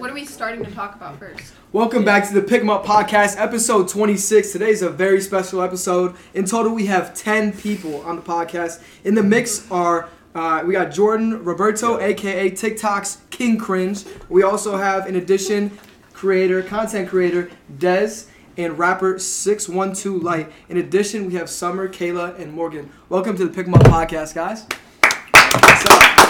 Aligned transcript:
what 0.00 0.08
are 0.08 0.14
we 0.14 0.24
starting 0.24 0.64
to 0.64 0.70
talk 0.70 0.94
about 0.94 1.18
first? 1.18 1.52
Welcome 1.72 2.06
back 2.06 2.26
to 2.26 2.32
the 2.32 2.40
Pick 2.40 2.62
'em 2.62 2.70
Up 2.70 2.86
Podcast, 2.86 3.38
episode 3.38 3.86
26. 3.86 4.50
Today's 4.50 4.80
a 4.80 4.88
very 4.88 5.20
special 5.20 5.60
episode. 5.60 6.16
In 6.32 6.46
total, 6.46 6.74
we 6.74 6.86
have 6.86 7.12
10 7.12 7.52
people 7.52 8.00
on 8.06 8.16
the 8.16 8.22
podcast. 8.22 8.82
In 9.04 9.14
the 9.14 9.22
mix 9.22 9.70
are 9.70 10.08
uh, 10.34 10.62
we 10.64 10.72
got 10.72 10.90
Jordan 10.90 11.44
Roberto, 11.44 12.00
aka 12.00 12.50
TikTok's 12.50 13.18
King 13.28 13.58
Cringe. 13.58 14.02
We 14.30 14.42
also 14.42 14.78
have, 14.78 15.06
in 15.06 15.16
addition, 15.16 15.78
creator, 16.14 16.62
content 16.62 17.10
creator 17.10 17.50
Dez, 17.76 18.28
and 18.56 18.78
rapper 18.78 19.18
612 19.18 20.22
Light. 20.22 20.50
In 20.70 20.78
addition, 20.78 21.26
we 21.26 21.34
have 21.34 21.50
Summer, 21.50 21.90
Kayla, 21.90 22.38
and 22.40 22.54
Morgan. 22.54 22.90
Welcome 23.10 23.36
to 23.36 23.44
the 23.44 23.52
Pick 23.52 23.66
'em 23.66 23.74
Up 23.74 23.82
Podcast, 23.82 24.34
guys. 24.34 24.64
What's 25.02 25.84
up? 25.90 26.20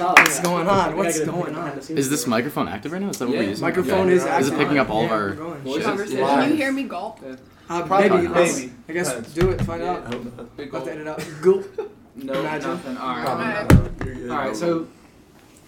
What's 0.00 0.40
going 0.40 0.68
on? 0.68 0.96
What's 0.96 1.20
going 1.20 1.54
on? 1.56 1.78
Is 1.78 2.08
this 2.10 2.26
microphone 2.26 2.68
active 2.68 2.92
right 2.92 3.02
now? 3.02 3.10
Is 3.10 3.18
that 3.18 3.26
what 3.26 3.34
Yeah. 3.34 3.40
we're 3.42 3.48
using? 3.50 3.64
Microphone 3.64 4.08
Yeah. 4.08 4.14
is 4.38 4.46
Is 4.46 4.52
it 4.52 4.58
picking 4.58 4.78
up 4.78 4.88
all 4.90 5.04
of 5.04 5.10
our 5.10 5.34
we're. 5.38 5.54
Voices? 5.58 5.84
Conversation. 5.84 6.20
Live. 6.22 6.42
Can 6.44 6.50
you 6.52 6.56
hear 6.56 6.72
me 6.72 6.84
gulp? 6.84 7.20
Uh, 7.68 7.82
Probably 7.82 8.08
maybe. 8.08 8.28
Maybe. 8.28 8.72
I 8.88 8.92
guess 8.92 9.08
Depends. 9.08 9.34
do 9.34 9.50
it. 9.50 9.60
Find 9.62 9.82
Yeah, 9.82 9.90
out. 9.92 10.06
I 10.06 10.10
hope 10.16 10.24
not. 10.36 10.56
Big 10.56 10.68
About 10.68 10.78
goal. 10.78 10.86
to 10.86 10.92
edit 10.92 11.06
out. 11.08 11.22
Gulp. 11.42 11.90
No, 12.16 12.32
Imagine. 12.40 12.70
nothing. 12.70 12.96
All 12.96 13.16
right. 13.16 13.26
All 13.26 13.36
right. 13.36 13.70
You're 14.04 14.14
good. 14.14 14.30
All 14.30 14.38
right. 14.38 14.56
So, 14.56 14.86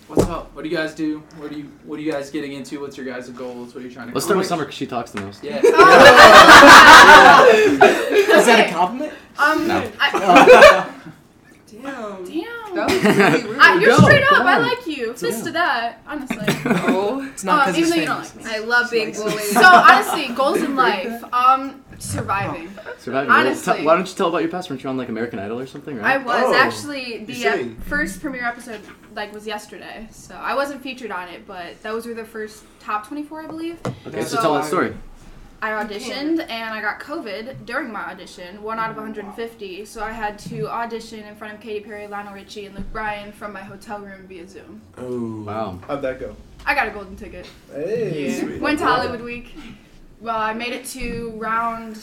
what's 0.09 0.25
up? 0.25 0.51
What 0.55 0.63
do 0.65 0.71
you 0.71 0.77
guys 0.77 0.95
do? 0.95 1.23
What 1.37 1.51
do 1.51 1.57
you 1.59 1.65
What 1.85 1.99
are 1.99 2.03
you 2.03 2.11
guys 2.11 2.31
getting 2.31 2.53
into? 2.53 2.81
What's 2.81 2.97
your 2.97 3.05
guys' 3.07 3.29
goals? 3.29 3.75
What 3.75 3.85
are 3.85 3.87
you 3.87 3.93
trying 3.93 4.09
to? 4.09 4.15
Let's 4.15 4.25
start 4.25 4.39
with? 4.39 4.47
Summer 4.49 4.65
because 4.65 4.77
she 4.77 4.87
talks 4.87 5.11
the 5.11 5.21
most. 5.21 5.45
Yeah. 5.45 5.57
Is 5.59 5.63
that 8.47 8.67
a 8.67 8.71
compliment? 8.73 9.13
Um, 9.39 9.69
No. 9.69 9.83
I, 10.01 10.91
Damn. 11.83 12.25
damn. 12.25 12.75
That 12.75 12.91
was 12.91 13.03
really 13.43 13.51
rude. 13.51 13.59
I, 13.61 13.75
you're 13.81 13.91
Go, 13.91 13.99
straight 14.03 14.29
go 14.29 14.37
up. 14.37 14.47
I 14.47 14.59
like 14.59 14.87
you. 14.87 15.13
Fist 15.15 15.45
to 15.45 15.53
that, 15.53 16.03
honestly. 16.07 16.39
Oh. 16.93 17.27
It's 17.33 17.45
not 17.45 17.69
Um, 17.69 17.75
because 17.75 17.79
even 17.79 17.91
though 17.91 17.97
you 17.97 18.07
don't 18.07 18.23
like 18.23 18.37
me. 18.37 18.43
I 18.47 18.59
love 18.59 18.91
being 18.91 19.13
bullied. 19.13 19.41
So 19.41 19.63
honestly, 19.65 20.29
goals 20.35 20.59
in 20.63 20.77
life. 20.77 21.25
Um, 21.33 21.85
surviving. 21.99 22.71
Surviving. 22.99 23.29
Well, 23.31 23.39
Honestly. 23.41 23.75
tell- 23.77 23.85
why 23.85 23.95
don't 23.97 24.09
you 24.09 24.15
tell 24.15 24.29
about 24.29 24.39
your 24.43 24.51
past? 24.51 24.71
Weren't 24.71 24.83
you 24.83 24.91
on 24.91 24.97
like 24.97 25.09
American 25.09 25.39
Idol 25.39 25.59
or 25.59 25.67
something, 25.67 25.99
I 26.01 26.17
right? 26.17 26.25
was 26.27 26.43
Oh, 26.47 26.55
actually 26.55 27.25
the 27.25 27.33
you 27.33 27.49
uh, 27.49 27.53
sing. 27.53 27.77
first 27.77 28.21
premiere 28.21 28.45
episode 28.45 28.81
like 29.15 29.33
was 29.35 29.47
yesterday, 29.47 30.07
so 30.11 30.35
I 30.35 30.55
wasn't 30.55 30.83
featured 30.83 31.11
on 31.11 31.29
it, 31.29 31.47
but 31.47 31.81
those 31.83 32.07
were 32.07 32.15
the 32.15 32.25
first 32.25 32.63
top 32.79 33.07
24, 33.09 33.43
I 33.43 33.47
believe. 33.47 33.79
okay, 34.07 34.23
so 34.23 34.37
so 34.37 34.41
tell 34.41 34.55
that 34.55 34.65
story. 34.65 34.95
I 35.63 35.73
auditioned 35.73 36.41
and 36.49 36.75
I 36.75 36.81
got 36.81 37.01
COVID 37.01 37.67
during 37.67 37.93
my 37.93 38.11
audition, 38.11 38.63
one 38.63 38.79
out 38.79 38.91
of 38.91 38.97
150. 38.97 39.85
So 39.85 40.03
I 40.03 40.11
had 40.11 40.39
to 40.41 40.69
audition 40.69 41.21
in 41.21 41.37
front 41.37 41.53
of 41.55 41.61
Katy 41.61 41.81
Perry, 41.81 42.07
Lionel 42.07 42.33
Richie, 42.33 42.65
and 42.65 42.75
Luke 42.75 42.91
Bryan 42.93 43.31
from 43.31 43.53
my 43.53 43.61
hotel 43.61 43.99
room 43.99 44.27
via 44.27 44.49
Zoom. 44.49 44.81
Oh. 44.97 45.43
Wow. 45.43 45.79
How'd 45.87 46.01
that 46.03 46.19
go? 46.19 46.35
I 46.65 46.75
got 46.75 46.89
a 46.89 46.91
golden 46.91 47.15
ticket. 47.15 47.47
Hey. 47.73 48.29
Yeah. 48.29 48.41
Sweet. 48.41 48.61
Went 48.61 48.79
to 48.79 48.87
Hollywood 48.87 49.21
Week. 49.21 49.55
Well, 50.21 50.39
I 50.39 50.55
made 50.55 50.73
it 50.73 50.87
to 50.87 51.33
round 51.37 51.99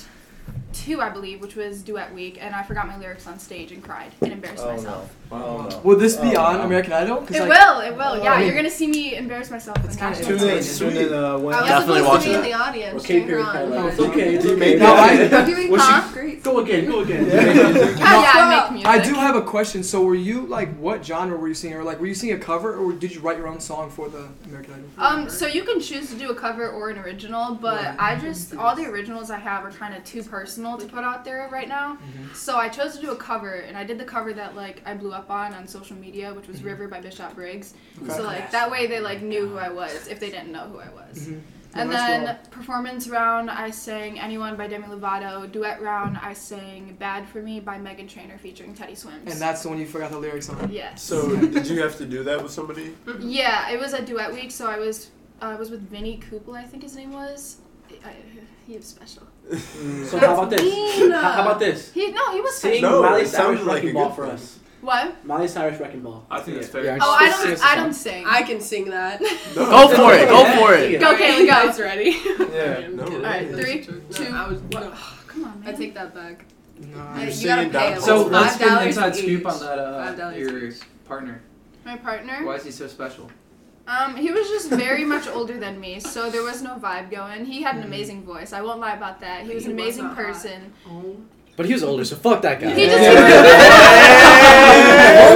two, 0.77 1.01
I 1.01 1.09
believe, 1.09 1.41
which 1.41 1.55
was 1.55 1.81
duet 1.81 2.13
week, 2.13 2.37
and 2.41 2.53
I 2.55 2.63
forgot 2.63 2.87
my 2.87 2.97
lyrics 2.97 3.27
on 3.27 3.39
stage 3.39 3.71
and 3.71 3.83
cried 3.83 4.11
and 4.21 4.31
embarrassed 4.31 4.63
Oh 4.65 4.75
myself. 4.75 5.13
no. 5.31 5.35
Oh 5.37 5.67
no. 5.69 5.79
Will 5.83 5.97
this 5.97 6.15
be 6.15 6.35
Oh, 6.37 6.41
on 6.43 6.59
wow. 6.59 6.65
American 6.65 6.93
Idol? 6.93 7.17
It 7.29 7.31
like, 7.31 7.49
will, 7.49 7.79
it 7.81 7.91
will. 7.97 8.23
Yeah, 8.23 8.33
I 8.33 8.37
mean- 8.39 8.47
you're 8.47 8.55
gonna 8.55 8.69
see 8.69 8.87
me 8.87 9.15
embarrass 9.15 9.51
myself. 9.51 9.77
It's 9.83 9.95
in 9.95 9.99
kinda 9.99 10.17
national 10.19 10.25
Tune 10.39 10.47
in. 10.47 10.47
television. 10.63 10.89
Tune 10.89 10.97
in. 11.07 11.13
Uh, 11.13 11.37
when 11.39 11.53
I 11.55 11.61
was 11.61 11.69
Definitely 11.69 11.99
supposed 12.01 12.03
to 12.23 12.29
watching 12.29 12.31
be 12.31 12.35
in 12.37 12.41
the 12.43 12.53
audience. 12.53 13.03
Okay, 13.03 13.19
cheering 13.25 13.27
her 13.29 13.39
on. 13.41 13.87
It's 13.89 13.99
okay. 13.99 14.35
It's 14.35 14.45
okay. 14.45 14.75
No, 14.77 14.93
I- 14.93 15.45
doing 15.45 15.71
Was 15.71 15.81
she- 15.81 15.87
pop. 15.91 16.13
Great. 16.13 16.43
Go 16.43 16.59
again. 16.59 16.85
Go 16.85 16.99
again. 17.01 17.25
Oh, 17.29 17.33
yeah, 17.33 17.97
I 18.35 18.61
make 18.61 18.71
music. 18.71 18.87
I 18.87 18.99
do 18.99 19.13
have 19.15 19.35
a 19.35 19.41
question. 19.41 19.83
So, 19.83 20.01
were 20.03 20.15
you 20.15 20.45
like, 20.45 20.73
what 20.77 21.05
genre 21.05 21.35
were 21.37 21.47
you 21.47 21.53
singing? 21.53 21.77
Or 21.77 21.83
like, 21.83 21.99
were 21.99 22.07
you 22.07 22.15
singing 22.15 22.35
a 22.35 22.39
cover, 22.39 22.75
or 22.75 22.93
did 22.93 23.13
you 23.13 23.19
write 23.21 23.37
your 23.37 23.47
own 23.47 23.59
song 23.59 23.89
for 23.89 24.07
the 24.09 24.27
American 24.45 24.73
Idol? 24.97 25.05
Um, 25.23 25.29
so 25.29 25.45
you 25.47 25.63
can 25.63 25.79
choose 25.81 26.09
to 26.09 26.15
do 26.15 26.29
a 26.29 26.35
cover 26.35 26.69
or 26.69 26.89
an 26.89 26.99
original, 26.99 27.55
but 27.55 27.95
I 27.99 28.15
just 28.17 28.55
all 28.55 28.75
the 28.75 28.85
originals 28.85 29.29
I 29.31 29.39
have 29.39 29.65
are 29.65 29.71
kind 29.71 29.93
of 29.95 30.03
too 30.05 30.23
personal 30.23 30.66
to 30.75 30.85
put 30.87 31.05
out 31.05 31.23
there 31.23 31.47
right 31.49 31.69
now. 31.69 31.95
Mhm. 31.97 32.35
So 32.35 32.57
I 32.57 32.67
chose 32.67 32.95
to 32.97 33.01
do 33.01 33.11
a 33.11 33.15
cover, 33.15 33.53
and 33.53 33.77
I 33.77 33.85
did 33.85 33.97
the 33.97 34.03
cover 34.05 34.33
that 34.33 34.55
like 34.55 34.81
I 34.85 34.93
blew 34.95 35.13
up 35.13 35.29
on 35.29 35.53
on 35.53 35.67
social 35.67 35.95
media, 35.95 36.33
which 36.33 36.47
was 36.47 36.59
Mhm. 36.59 36.65
"River" 36.65 36.87
by 36.89 36.99
Bishop 36.99 37.33
Briggs. 37.35 37.73
Okay. 38.03 38.11
So 38.13 38.23
like 38.23 38.51
that 38.51 38.69
way 38.69 38.87
they 38.87 38.99
like 38.99 39.21
knew 39.21 39.47
who 39.47 39.57
I 39.57 39.69
was 39.69 40.07
if 40.07 40.19
they 40.19 40.29
didn't 40.31 40.51
know 40.51 40.67
who 40.67 40.79
I 40.79 40.89
was. 40.89 41.27
Mhm. 41.29 41.41
And 41.73 41.89
Well, 41.89 41.97
then 42.07 42.23
that's 42.23 42.47
performance 42.47 43.07
round, 43.07 43.51
I 43.51 43.69
sang 43.71 44.19
"Anyone" 44.19 44.55
by 44.55 44.67
Demi 44.67 44.87
Lovato. 44.87 45.51
Duet 45.51 45.79
round, 45.81 46.17
I 46.23 46.33
sang 46.33 46.95
"Bad 46.97 47.27
for 47.27 47.39
Me" 47.41 47.59
by 47.59 47.77
Meghan 47.77 48.09
Trainor 48.09 48.37
featuring 48.39 48.73
Teddy 48.73 48.95
Swims. 48.95 49.31
And 49.31 49.39
that's 49.39 49.61
the 49.63 49.69
one 49.69 49.77
you 49.77 49.85
forgot 49.85 50.09
the 50.11 50.17
lyrics 50.17 50.49
on. 50.49 50.71
yes. 50.71 51.03
So 51.03 51.35
did 51.55 51.67
you 51.67 51.81
have 51.83 51.95
to 51.97 52.05
do 52.05 52.23
that 52.23 52.41
with 52.41 52.51
somebody? 52.51 52.95
Yeah, 53.19 53.69
it 53.69 53.79
was 53.79 53.93
a 53.93 54.01
duet 54.01 54.33
week, 54.33 54.49
so 54.51 54.65
I 54.67 54.79
was 54.79 55.11
I 55.39 55.53
was 55.55 55.69
with 55.69 55.87
Vinny 55.91 56.19
Kupla, 56.31 56.55
I 56.57 56.63
think 56.63 56.81
his 56.81 56.95
name 56.95 57.11
was. 57.13 57.57
I, 58.03 58.13
he 58.65 58.75
was 58.75 58.85
special. 58.87 59.23
So 60.05 60.17
how 60.19 60.33
about 60.33 60.49
this? 60.49 60.61
mean. 60.61 61.11
How, 61.11 61.31
how 61.31 61.41
about 61.43 61.59
this? 61.59 61.91
He 61.93 62.11
no, 62.11 62.31
he 62.33 62.41
was 62.41 62.55
Sing 62.57 62.79
special. 62.79 62.89
No, 62.89 63.01
Miley 63.01 63.21
it 63.21 63.27
Cyrus 63.27 63.31
sounded 63.59 63.65
like 63.65 63.75
Wrecking 63.75 63.89
a 63.91 63.93
Ball 63.93 64.07
good 64.09 64.15
for 64.15 64.25
thing. 64.25 64.33
us. 64.35 64.59
What? 64.81 65.25
Miley 65.25 65.47
Cyrus 65.47 65.79
Wrecking 65.79 66.01
Ball. 66.01 66.25
I 66.29 66.39
think 66.41 66.57
it's 66.57 66.67
fair. 66.69 66.83
Yeah, 66.85 66.97
Oh, 67.01 67.15
I 67.19 67.29
don't 67.29 67.63
I 67.63 67.75
don't 67.75 67.93
sing. 67.93 68.25
I 68.27 68.41
can 68.43 68.59
sing 68.61 68.89
that. 68.89 69.21
No. 69.21 69.27
Go 69.55 69.87
for 69.95 70.13
it. 70.13 70.27
Go 70.29 70.43
for 70.57 70.73
it. 70.75 70.99
Go, 70.99 71.15
Kayla, 71.15 71.39
go. 71.39 71.45
Guys 71.47 71.79
ready? 71.79 72.11
Yeah. 72.53 72.87
No. 72.91 73.03
All 73.05 73.21
right, 73.21 73.49
three, 73.49 73.87
No. 74.29 74.35
I 74.37 74.47
was. 74.49 74.59
What? 74.61 74.93
Come 75.27 75.45
on, 75.45 75.61
I 75.63 75.71
man. 75.71 75.77
take 75.77 75.93
that 75.95 76.13
back. 76.13 76.45
No, 76.79 76.97
I- 76.99 77.01
I- 77.01 77.21
You're 77.23 77.31
you 77.31 77.47
gotta 77.47 77.61
singing 77.61 77.71
pay 77.71 77.79
down 77.79 77.93
him. 77.93 78.01
So 78.01 78.23
Five 78.23 78.31
let's 78.31 78.57
get 78.57 78.67
an 78.67 78.73
dollars 78.75 78.87
inside 78.87 79.15
each. 79.15 79.23
scoop 79.23 79.47
on 79.47 79.59
that. 79.59 79.77
Five 79.77 80.13
Uh, 80.13 80.15
dollars 80.15 80.37
your 80.37 80.71
partner. 81.05 81.41
My 81.85 81.97
partner. 81.97 82.45
Why 82.45 82.55
is 82.55 82.65
he 82.65 82.71
so 82.71 82.87
special? 82.87 83.31
Um, 83.87 84.15
he 84.17 84.31
was 84.31 84.47
just 84.49 84.69
very 84.69 85.05
much 85.05 85.27
older 85.27 85.57
than 85.57 85.79
me, 85.79 85.99
so 86.01 86.29
there 86.29 86.43
was 86.43 86.61
no 86.61 86.75
vibe 86.75 87.09
going. 87.09 87.45
He 87.45 87.61
had 87.61 87.75
an 87.75 87.81
Mm-hmm. 87.83 87.93
amazing 87.93 88.23
voice. 88.25 88.51
I 88.51 88.61
won't 88.61 88.79
lie 88.81 88.93
about 88.95 89.21
that. 89.21 89.45
He 89.45 89.53
was 89.55 89.63
He 89.65 89.71
an 89.71 89.79
amazing 89.79 90.03
not 90.05 90.15
hot. 90.17 90.25
person. 90.25 90.73
But 91.55 91.65
he 91.65 91.73
was 91.73 91.83
older, 91.83 92.03
so 92.05 92.15
fuck 92.17 92.41
that 92.43 92.59
guy. 92.59 92.69
He 92.75 92.85
just 92.85 93.01
Yeah. 93.01 93.13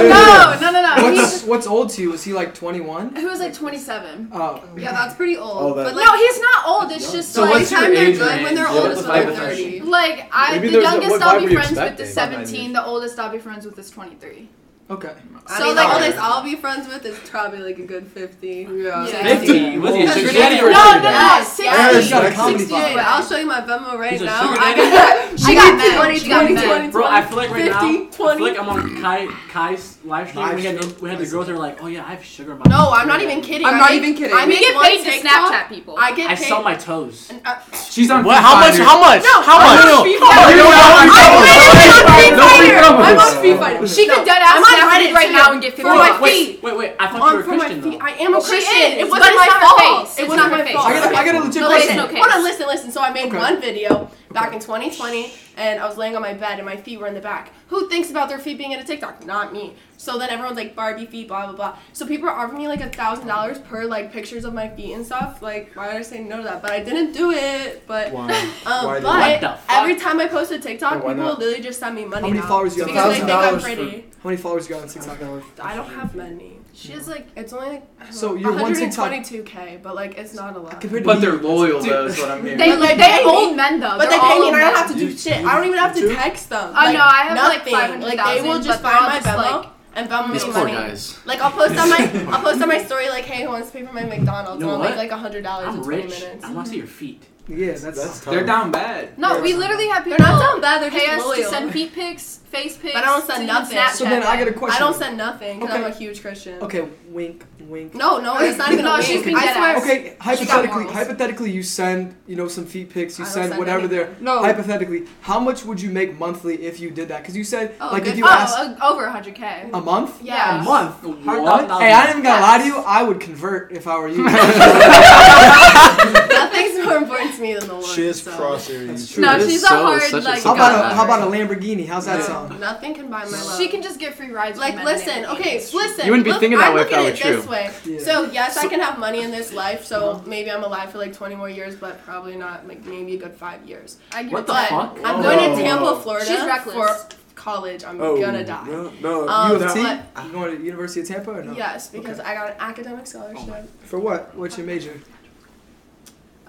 no, 0.08 0.56
no, 0.60 0.70
no, 0.70 0.80
no. 0.82 1.10
He, 1.12 1.18
What's 1.18 1.42
what's 1.44 1.66
old 1.66 1.90
to 1.90 2.02
you? 2.02 2.10
Was 2.12 2.22
he 2.22 2.32
like 2.32 2.54
21? 2.54 3.16
he 3.16 3.24
was 3.24 3.40
like 3.40 3.54
27. 3.54 4.28
Oh. 4.32 4.62
Yeah, 4.76 4.92
that's 4.92 5.14
pretty 5.14 5.36
old. 5.36 5.58
Oh, 5.58 5.74
that- 5.74 5.84
but 5.84 5.94
like, 5.96 6.06
no, 6.06 6.16
he's 6.16 6.40
not 6.40 6.66
old. 6.66 6.92
It's 6.92 7.10
just 7.10 7.32
So 7.32 7.42
like 7.42 7.50
what's 7.54 7.70
your 7.72 7.80
anytime 7.84 7.94
they're 7.94 8.06
age 8.08 8.18
good, 8.18 8.42
when 8.44 8.54
they're 8.54 8.64
Yeah, 8.66 8.78
old, 8.80 8.90
is 8.92 9.02
when 9.06 9.26
they're 9.26 9.34
30. 9.34 9.80
like 9.80 10.28
I 10.32 10.52
Maybe 10.58 10.68
the 10.70 10.82
youngest 10.82 11.10
what 11.10 11.22
I'll 11.22 11.40
be 11.40 11.52
friends 11.52 11.70
with 11.70 11.78
expecting? 11.78 12.06
is 12.06 12.14
17. 12.14 12.72
The 12.72 12.84
oldest 12.84 13.18
I'll 13.18 13.32
be 13.32 13.38
friends 13.38 13.64
with 13.66 13.78
is 13.78 13.90
23. 13.90 14.48
Okay. 14.92 15.12
I 15.44 15.58
So, 15.58 15.64
mean, 15.64 15.74
like- 15.76 15.88
the 15.88 15.94
oldest 15.94 16.18
I'll 16.18 16.42
be 16.44 16.54
friends 16.54 16.86
with 16.86 17.04
is 17.04 17.18
probably 17.28 17.58
like 17.58 17.78
a 17.78 17.82
good 17.86 18.06
50. 18.06 18.68
Yeah. 18.70 19.06
50? 19.06 19.78
Was 19.78 19.94
he 19.96 20.02
a 20.04 20.12
sugar 20.12 20.32
daddy 20.32 20.60
or 20.60 20.68
a 20.68 20.72
No, 20.72 20.78
sugar 20.84 20.98
no, 20.98 21.02
no, 21.02 21.10
daddy? 21.10 21.44
60. 21.44 21.64
Yes, 21.64 21.96
He's 21.96 22.10
got 22.10 22.24
a 22.26 22.30
comedy 22.30 22.58
60, 22.58 22.74
but 22.94 23.04
I'll 23.04 23.24
show 23.24 23.36
you 23.38 23.46
my 23.46 23.60
Venmo 23.62 23.98
right 23.98 24.12
He's 24.12 24.22
a 24.22 24.26
now. 24.26 24.42
sugar 24.42 24.56
I 24.60 24.74
daddy? 24.74 24.90
got, 24.92 25.40
She 25.40 25.54
got 25.54 25.64
got 25.70 25.76
mad. 25.78 25.96
20, 25.96 26.18
She 26.20 26.28
got 26.28 26.40
20, 26.40 26.54
mad. 26.54 26.64
20, 26.64 26.88
Bro, 26.92 27.04
I 27.06 27.22
feel 27.22 27.36
like 27.38 27.50
right 27.50 27.72
50, 27.72 27.72
now, 27.72 28.04
I 28.06 28.36
feel 28.36 28.46
like 28.46 28.58
I'm 28.60 28.68
on 28.68 29.02
Kai 29.02 29.26
Kai's 29.50 29.98
live 30.04 30.28
stream. 30.28 30.44
Live 30.46 30.56
we 30.56 30.62
had 30.62 30.76
the, 30.78 30.86
we 31.02 31.10
had 31.10 31.18
the 31.18 31.26
girls 31.26 31.46
that 31.46 31.52
were 31.54 31.58
like, 31.58 31.82
"Oh 31.82 31.86
yeah, 31.88 32.04
I 32.06 32.10
have 32.14 32.24
sugar." 32.24 32.52
in 32.52 32.58
my 32.58 32.64
No, 32.68 32.90
I'm 32.94 33.08
not 33.08 33.20
even 33.22 33.40
kidding. 33.40 33.66
I'm 33.66 33.78
not 33.78 33.90
even 33.92 34.14
kidding. 34.14 34.36
I 34.36 34.46
make 34.46 34.60
get 34.60 34.74
one 34.76 34.84
paid 34.84 35.02
to 35.04 35.10
Snapchat 35.10 35.68
people. 35.70 35.96
I 35.98 36.12
get 36.14 36.30
I 36.30 36.34
sell 36.36 36.62
my 36.62 36.74
toes. 36.76 37.32
uh, 37.44 37.58
She's 37.90 38.10
on. 38.12 38.22
What? 38.24 38.38
How 38.42 38.54
much? 38.60 38.78
How 38.78 39.00
much? 39.00 39.22
No, 39.26 39.42
How 39.42 39.58
much? 39.58 39.82
on 39.90 39.98
Street 40.06 40.20
How 40.22 40.30
much? 40.30 40.38
Fighter. 40.38 40.50
You 40.54 40.62
know 40.62 40.70
what? 40.70 40.78
I'm 40.78 41.08
You 41.08 41.12
know 41.12 41.34
on 41.34 41.42
Street 41.42 42.30
No, 42.32 42.46
Fighter. 42.46 42.78
I'm 42.78 43.16
no. 43.16 43.20
on 43.22 43.30
Street 43.36 43.56
Fighter. 43.58 43.86
She 43.88 44.06
No, 44.06 44.14
could 44.16 44.24
dead 44.26 44.42
ass 44.42 44.62
I'm 44.82 44.88
on 44.88 44.94
snap 44.94 45.02
Reddit 45.02 45.10
it 45.10 45.14
right 45.14 45.32
now 45.32 45.52
and 45.52 45.62
get 45.62 45.72
50 45.74 45.82
For 45.82 45.94
my 45.94 46.12
feet. 46.18 46.62
Wait, 46.62 46.76
wait. 46.76 46.92
I 46.98 47.06
thought 47.08 47.30
you 47.30 47.36
were 47.36 47.42
a 47.42 47.44
Christian 47.44 47.80
though. 47.80 47.98
I 47.98 48.10
am 48.10 48.34
a 48.34 48.38
oh, 48.38 48.42
Christian. 48.42 48.92
It 48.98 49.08
wasn't 49.08 49.36
my 49.36 49.48
fault. 49.62 50.18
It 50.18 50.28
was 50.28 50.36
not 50.36 50.50
not 50.50 50.58
my 50.58 50.72
fault. 50.72 50.86
I 50.86 50.92
got, 50.94 51.12
a- 51.12 51.16
I 51.16 51.24
got 51.24 51.34
a 51.34 51.40
legit 51.40 51.62
No, 51.62 51.68
question. 51.68 51.96
there's 51.96 52.06
no 52.06 52.12
case. 52.12 52.24
Hold 52.24 52.32
on, 52.34 52.42
listen, 52.44 52.66
listen. 52.66 52.90
So 52.90 53.00
I 53.02 53.10
made 53.12 53.32
one 53.32 53.60
video 53.60 54.10
back 54.32 54.52
in 54.52 54.58
2020, 54.60 55.32
and 55.56 55.80
I 55.80 55.86
was 55.86 55.96
laying 55.96 56.16
on 56.16 56.22
my 56.22 56.34
bed, 56.34 56.58
and 56.58 56.66
my 56.66 56.76
feet 56.76 56.98
were 57.00 57.06
in 57.06 57.14
the 57.14 57.20
back. 57.20 57.52
Who 57.68 57.88
thinks 57.88 58.10
about 58.10 58.28
their 58.28 58.38
feet 58.38 58.58
being 58.58 58.72
in 58.72 58.80
a 58.80 58.84
TikTok? 58.84 59.24
Not 59.24 59.52
me. 59.52 59.74
So 59.96 60.18
then 60.18 60.30
everyone's 60.30 60.56
like 60.56 60.74
Barbie 60.74 61.06
feet, 61.06 61.28
blah 61.28 61.46
blah 61.46 61.54
blah. 61.54 61.78
So 61.92 62.06
people 62.06 62.28
are 62.28 62.32
offering 62.36 62.58
me 62.58 62.68
like 62.68 62.80
a 62.80 62.88
thousand 62.90 63.26
dollars 63.28 63.58
per 63.60 63.84
like 63.84 64.12
pictures 64.12 64.44
of 64.44 64.52
my 64.52 64.68
feet 64.68 64.94
and 64.94 65.06
stuff. 65.06 65.40
Like, 65.42 65.70
why 65.74 65.86
did 65.92 65.96
I 65.96 66.02
say 66.02 66.20
no 66.22 66.38
to 66.38 66.42
that? 66.42 66.60
But 66.62 66.72
I 66.72 66.80
didn't 66.82 67.12
do 67.12 67.30
it. 67.30 67.86
But 67.86 68.10
Why? 68.12 68.22
um, 68.66 68.86
Why 68.86 69.00
but 69.00 69.02
What 69.04 69.40
the 69.40 69.48
fuck? 69.48 69.60
every 69.68 69.96
time 69.96 70.18
I 70.18 70.26
post 70.26 70.50
a 70.50 70.58
TikTok, 70.58 70.94
people 70.94 71.14
not? 71.14 71.38
literally 71.38 71.62
just 71.62 71.78
send 71.78 71.94
me 71.94 72.04
money. 72.04 72.22
How 72.22 72.28
many 72.28 72.40
now. 72.40 72.48
followers 72.48 72.76
you 72.76 72.82
have? 72.82 72.88
Because 72.88 73.12
they 73.14 73.18
think 73.20 73.30
I'm 73.30 73.54
$1,000 73.54 73.60
for- 73.60 73.60
pretty. 73.62 74.00
How 74.22 74.28
many 74.28 74.36
followers 74.36 74.68
you 74.68 74.74
got 74.74 74.82
on 74.82 74.88
TikTok? 74.88 75.18
I 75.60 75.74
don't 75.76 75.90
have 75.90 76.14
many. 76.16 76.58
She 76.74 76.92
has 76.92 77.06
like 77.06 77.28
It's 77.36 77.52
only 77.52 77.68
like 77.68 77.84
So 78.12 78.28
know, 78.28 78.34
your 78.36 78.52
one 78.52 78.72
122k, 78.74 79.82
but 79.82 79.94
like 79.94 80.16
it's 80.16 80.34
not 80.34 80.56
a 80.56 80.58
lot. 80.58 80.80
Compared 80.80 81.02
to 81.02 81.06
But 81.06 81.16
me, 81.18 81.20
they're 81.26 81.36
loyal 81.36 81.80
Dude. 81.82 81.92
though. 81.92 82.06
Is 82.06 82.18
what 82.18 82.30
I'm 82.30 82.42
hearing. 82.42 82.58
they 82.58 82.70
But, 82.70 82.80
like, 82.80 82.96
they 82.96 83.02
they 83.02 83.22
hold 83.24 83.50
pay- 83.50 83.54
men 83.56 83.80
though. 83.80 83.88
But 83.98 84.08
They're 84.08 84.10
they 84.10 84.18
pay 84.20 84.38
me 84.40 84.48
and 84.48 84.56
I 84.56 84.60
don't 84.60 84.72
men. 84.72 84.74
have 84.82 84.92
to 84.92 84.98
do 84.98 85.16
shit. 85.16 85.44
I 85.44 85.54
don't 85.56 85.66
even 85.66 85.78
have 85.78 85.94
to 85.96 86.14
text 86.14 86.48
them. 86.48 86.72
I 86.74 86.84
Like, 86.86 86.94
know, 86.96 87.04
I 87.04 87.22
have, 87.28 87.36
like, 87.38 87.58
nothing. 87.58 87.72
500,000, 87.74 88.18
Like 88.18 88.36
they 88.42 88.48
will 88.48 88.60
just 88.60 88.82
they're 88.82 88.90
find 88.92 89.06
my 89.06 89.14
just, 89.20 89.26
Venmo 89.26 89.36
like- 89.62 89.68
and 89.94 90.08
Venmo 90.08 90.32
These 90.32 90.46
me 90.46 90.52
poor 90.52 90.64
money. 90.64 90.72
guys. 90.72 91.18
Like 91.26 91.40
I'll 91.42 91.50
post 91.52 91.76
on 91.78 91.90
my 91.90 91.98
I'll 92.32 92.42
post 92.42 92.62
on 92.62 92.68
my 92.68 92.82
story 92.82 93.08
like, 93.10 93.24
hey, 93.26 93.42
who 93.44 93.50
wants 93.50 93.70
to 93.70 93.78
pay 93.78 93.84
for 93.84 93.92
my 93.92 94.04
McDonald's? 94.04 94.60
You 94.60 94.66
know 94.66 94.74
and 94.74 94.82
I'll 94.82 94.88
make 94.88 94.96
like 94.98 95.10
a 95.10 95.16
hundred 95.18 95.42
dollars 95.44 95.68
I'm 95.68 95.76
in 95.76 95.82
twenty 95.84 96.02
rich. 96.04 96.20
minutes. 96.20 96.44
I 96.44 96.52
want 96.52 96.66
to 96.66 96.70
see 96.72 96.78
your 96.78 96.86
feet. 96.86 97.22
Yeah, 97.54 97.72
that's, 97.72 97.82
That's 97.82 98.20
tough. 98.20 98.32
They're 98.32 98.46
down 98.46 98.70
bad. 98.72 99.18
No, 99.18 99.36
Yeah. 99.36 99.42
we 99.42 99.54
literally 99.54 99.88
have 99.88 100.04
people. 100.04 100.18
They're 100.18 100.26
not 100.34 100.40
down 100.40 100.60
bad. 100.60 100.82
They're 100.82 100.90
pay 100.90 101.06
just 101.06 101.18
us 101.18 101.24
loyal. 101.26 101.42
to 101.42 101.48
send 101.50 101.72
feet 101.72 101.92
pics, 101.92 102.38
face 102.50 102.76
pics. 102.78 102.94
But 102.94 103.02
I 103.04 103.06
don't 103.06 103.24
send 103.26 103.46
nothing. 103.46 103.76
Snapchat. 103.76 103.90
So 103.90 104.04
then 104.04 104.22
I 104.22 104.36
got 104.38 104.48
a 104.48 104.50
I 104.50 104.54
question. 104.54 104.76
I 104.76 104.78
don't 104.84 104.96
send 104.96 105.16
nothing 105.18 105.60
because 105.60 105.74
I'm 105.74 105.84
a 105.84 105.90
huge 105.90 106.22
Christian. 106.22 106.60
Okay, 106.62 106.88
wink, 107.08 107.44
wink. 107.60 107.94
No, 107.94 108.18
no, 108.18 108.38
it's 108.38 108.56
not 108.58 108.72
even 108.72 108.84
No, 108.86 108.92
a 108.92 108.94
wink. 108.96 109.06
she's 109.06 109.22
being 109.22 109.36
I 109.36 109.44
dead 109.46 109.56
swear. 109.56 109.76
Okay, 109.78 110.16
hypothetically, 110.20 110.84
hypothetically, 110.86 111.50
you 111.50 111.62
send 111.62 112.14
you 112.26 112.36
know 112.36 112.48
some 112.48 112.64
feet 112.64 112.88
pics, 112.90 113.18
you 113.18 113.24
send 113.26 113.48
send 113.50 113.58
whatever 113.58 113.80
anything. 113.80 113.98
they're. 113.98 114.16
No. 114.20 114.38
Hypothetically, 114.40 115.06
how 115.20 115.38
much 115.38 115.64
would 115.64 115.80
you 115.80 115.90
make 115.90 116.18
monthly 116.18 116.62
if 116.64 116.80
you 116.80 116.90
did 116.90 117.08
that? 117.08 117.20
Because 117.22 117.36
you 117.36 117.44
said 117.44 117.74
Oh, 117.80 117.90
like 117.92 118.06
if 118.06 118.16
you 118.16 118.24
oh, 118.24 118.28
asked 118.30 118.58
uh, 118.58 118.74
over 118.82 119.06
100k. 119.06 119.70
a 119.74 119.80
month. 119.80 120.22
Yeah. 120.22 120.60
a 120.60 120.64
month. 120.64 121.02
What? 121.04 121.70
Hey, 121.82 121.92
I 121.92 122.00
ain't 122.02 122.10
even 122.10 122.22
gonna 122.22 122.40
lie 122.40 122.58
to 122.58 122.64
you. 122.64 122.78
I 122.78 123.02
would 123.02 123.20
convert 123.20 123.72
if 123.72 123.86
I 123.86 123.98
were 123.98 124.08
you. 124.08 124.24
Nothing's 126.32 126.84
more 126.84 126.96
important 126.96 127.34
to 127.36 127.41
me 127.42 127.54
than 127.54 127.66
the 127.68 127.74
Lord. 127.74 127.84
She 127.86 128.06
has 128.06 128.22
so. 128.22 128.30
cross 128.36 128.70
areas. 128.70 128.88
That's 128.88 129.12
true. 129.12 129.22
No, 129.24 129.34
It 129.34 129.40
is 129.42 129.50
she's 129.50 129.62
a 129.64 129.66
so- 129.66 129.82
hard, 129.84 130.02
such 130.02 130.22
a- 130.22 130.24
like- 130.24 130.42
how 130.42 130.54
about 130.54 130.92
a 130.92 130.94
how 130.94 131.04
about 131.04 131.22
a. 131.28 131.30
Lamborghini? 131.30 131.86
How's 131.86 132.06
that 132.06 132.20
No, 132.20 132.24
sound? 132.26 132.60
Nothing 132.60 132.94
can 132.94 133.08
buy 133.10 133.24
my 133.24 133.30
love. 133.30 133.58
She 133.58 133.68
can 133.68 133.82
just 133.82 133.98
get 133.98 134.14
free 134.14 134.30
rides. 134.30 134.58
Like, 134.58 134.74
with 134.76 134.84
listen, 134.84 135.08
and 135.10 135.26
okay, 135.26 135.50
anything. 135.56 135.78
listen. 135.80 136.06
You 136.06 136.12
wouldn't 136.12 136.24
be 136.24 136.30
look, 136.32 136.40
thinking 136.40 136.58
that 136.58 136.72
way 136.72 136.80
look 136.80 136.90
if 136.90 136.92
that 136.92 136.98
at 137.00 137.04
were 137.04 137.10
it 137.10 137.16
true. 137.16 137.36
This 137.36 137.46
way. 137.48 137.70
Yeah. 137.84 137.98
So 138.00 138.30
yes, 138.30 138.56
I 138.56 138.66
can 138.68 138.80
have 138.80 138.98
money 138.98 139.20
in 139.22 139.30
this 139.30 139.52
life. 139.52 139.84
So 139.84 140.22
maybe 140.26 140.50
I'm 140.50 140.62
alive 140.64 140.90
for 140.92 140.98
like 140.98 141.12
20 141.12 141.34
more 141.34 141.50
years, 141.50 141.74
but 141.74 142.02
probably 142.04 142.36
not. 142.36 142.66
Like 142.68 142.84
maybe 142.86 143.14
a 143.16 143.18
good 143.18 143.34
five 143.34 143.66
years. 143.66 143.96
I 144.12 144.22
give 144.22 144.32
What 144.32 144.40
it 144.40 144.46
the 144.46 144.52
But 144.52 144.68
fuck? 144.68 144.98
I'm 145.04 145.16
Oh. 145.20 145.22
going 145.22 145.38
to 145.56 145.62
Tampa, 145.62 146.00
Florida. 146.00 146.26
She's 146.26 146.44
reckless. 146.44 146.74
for 146.74 147.16
college. 147.34 147.82
I'm 147.84 148.00
Oh, 148.00 148.20
gonna 148.20 148.44
die. 148.44 148.66
No, 148.68 148.92
no. 149.00 149.28
Um, 149.28 149.50
you 149.52 149.56
U 149.56 149.62
of 149.62 149.62
have 149.62 149.74
T? 149.74 149.82
but- 150.14 150.24
You 150.24 150.30
going 150.32 150.56
to 150.58 150.62
University 150.62 151.00
of 151.00 151.08
Tampa 151.08 151.30
or 151.32 151.42
no? 151.42 151.52
Yes, 151.54 151.88
because 151.88 152.20
I 152.20 152.34
got 152.34 152.50
an 152.50 152.56
academic 152.60 153.06
scholarship. 153.06 153.68
For 153.84 153.98
what? 153.98 154.32
What's 154.36 154.56
your 154.58 154.66
major? 154.66 155.00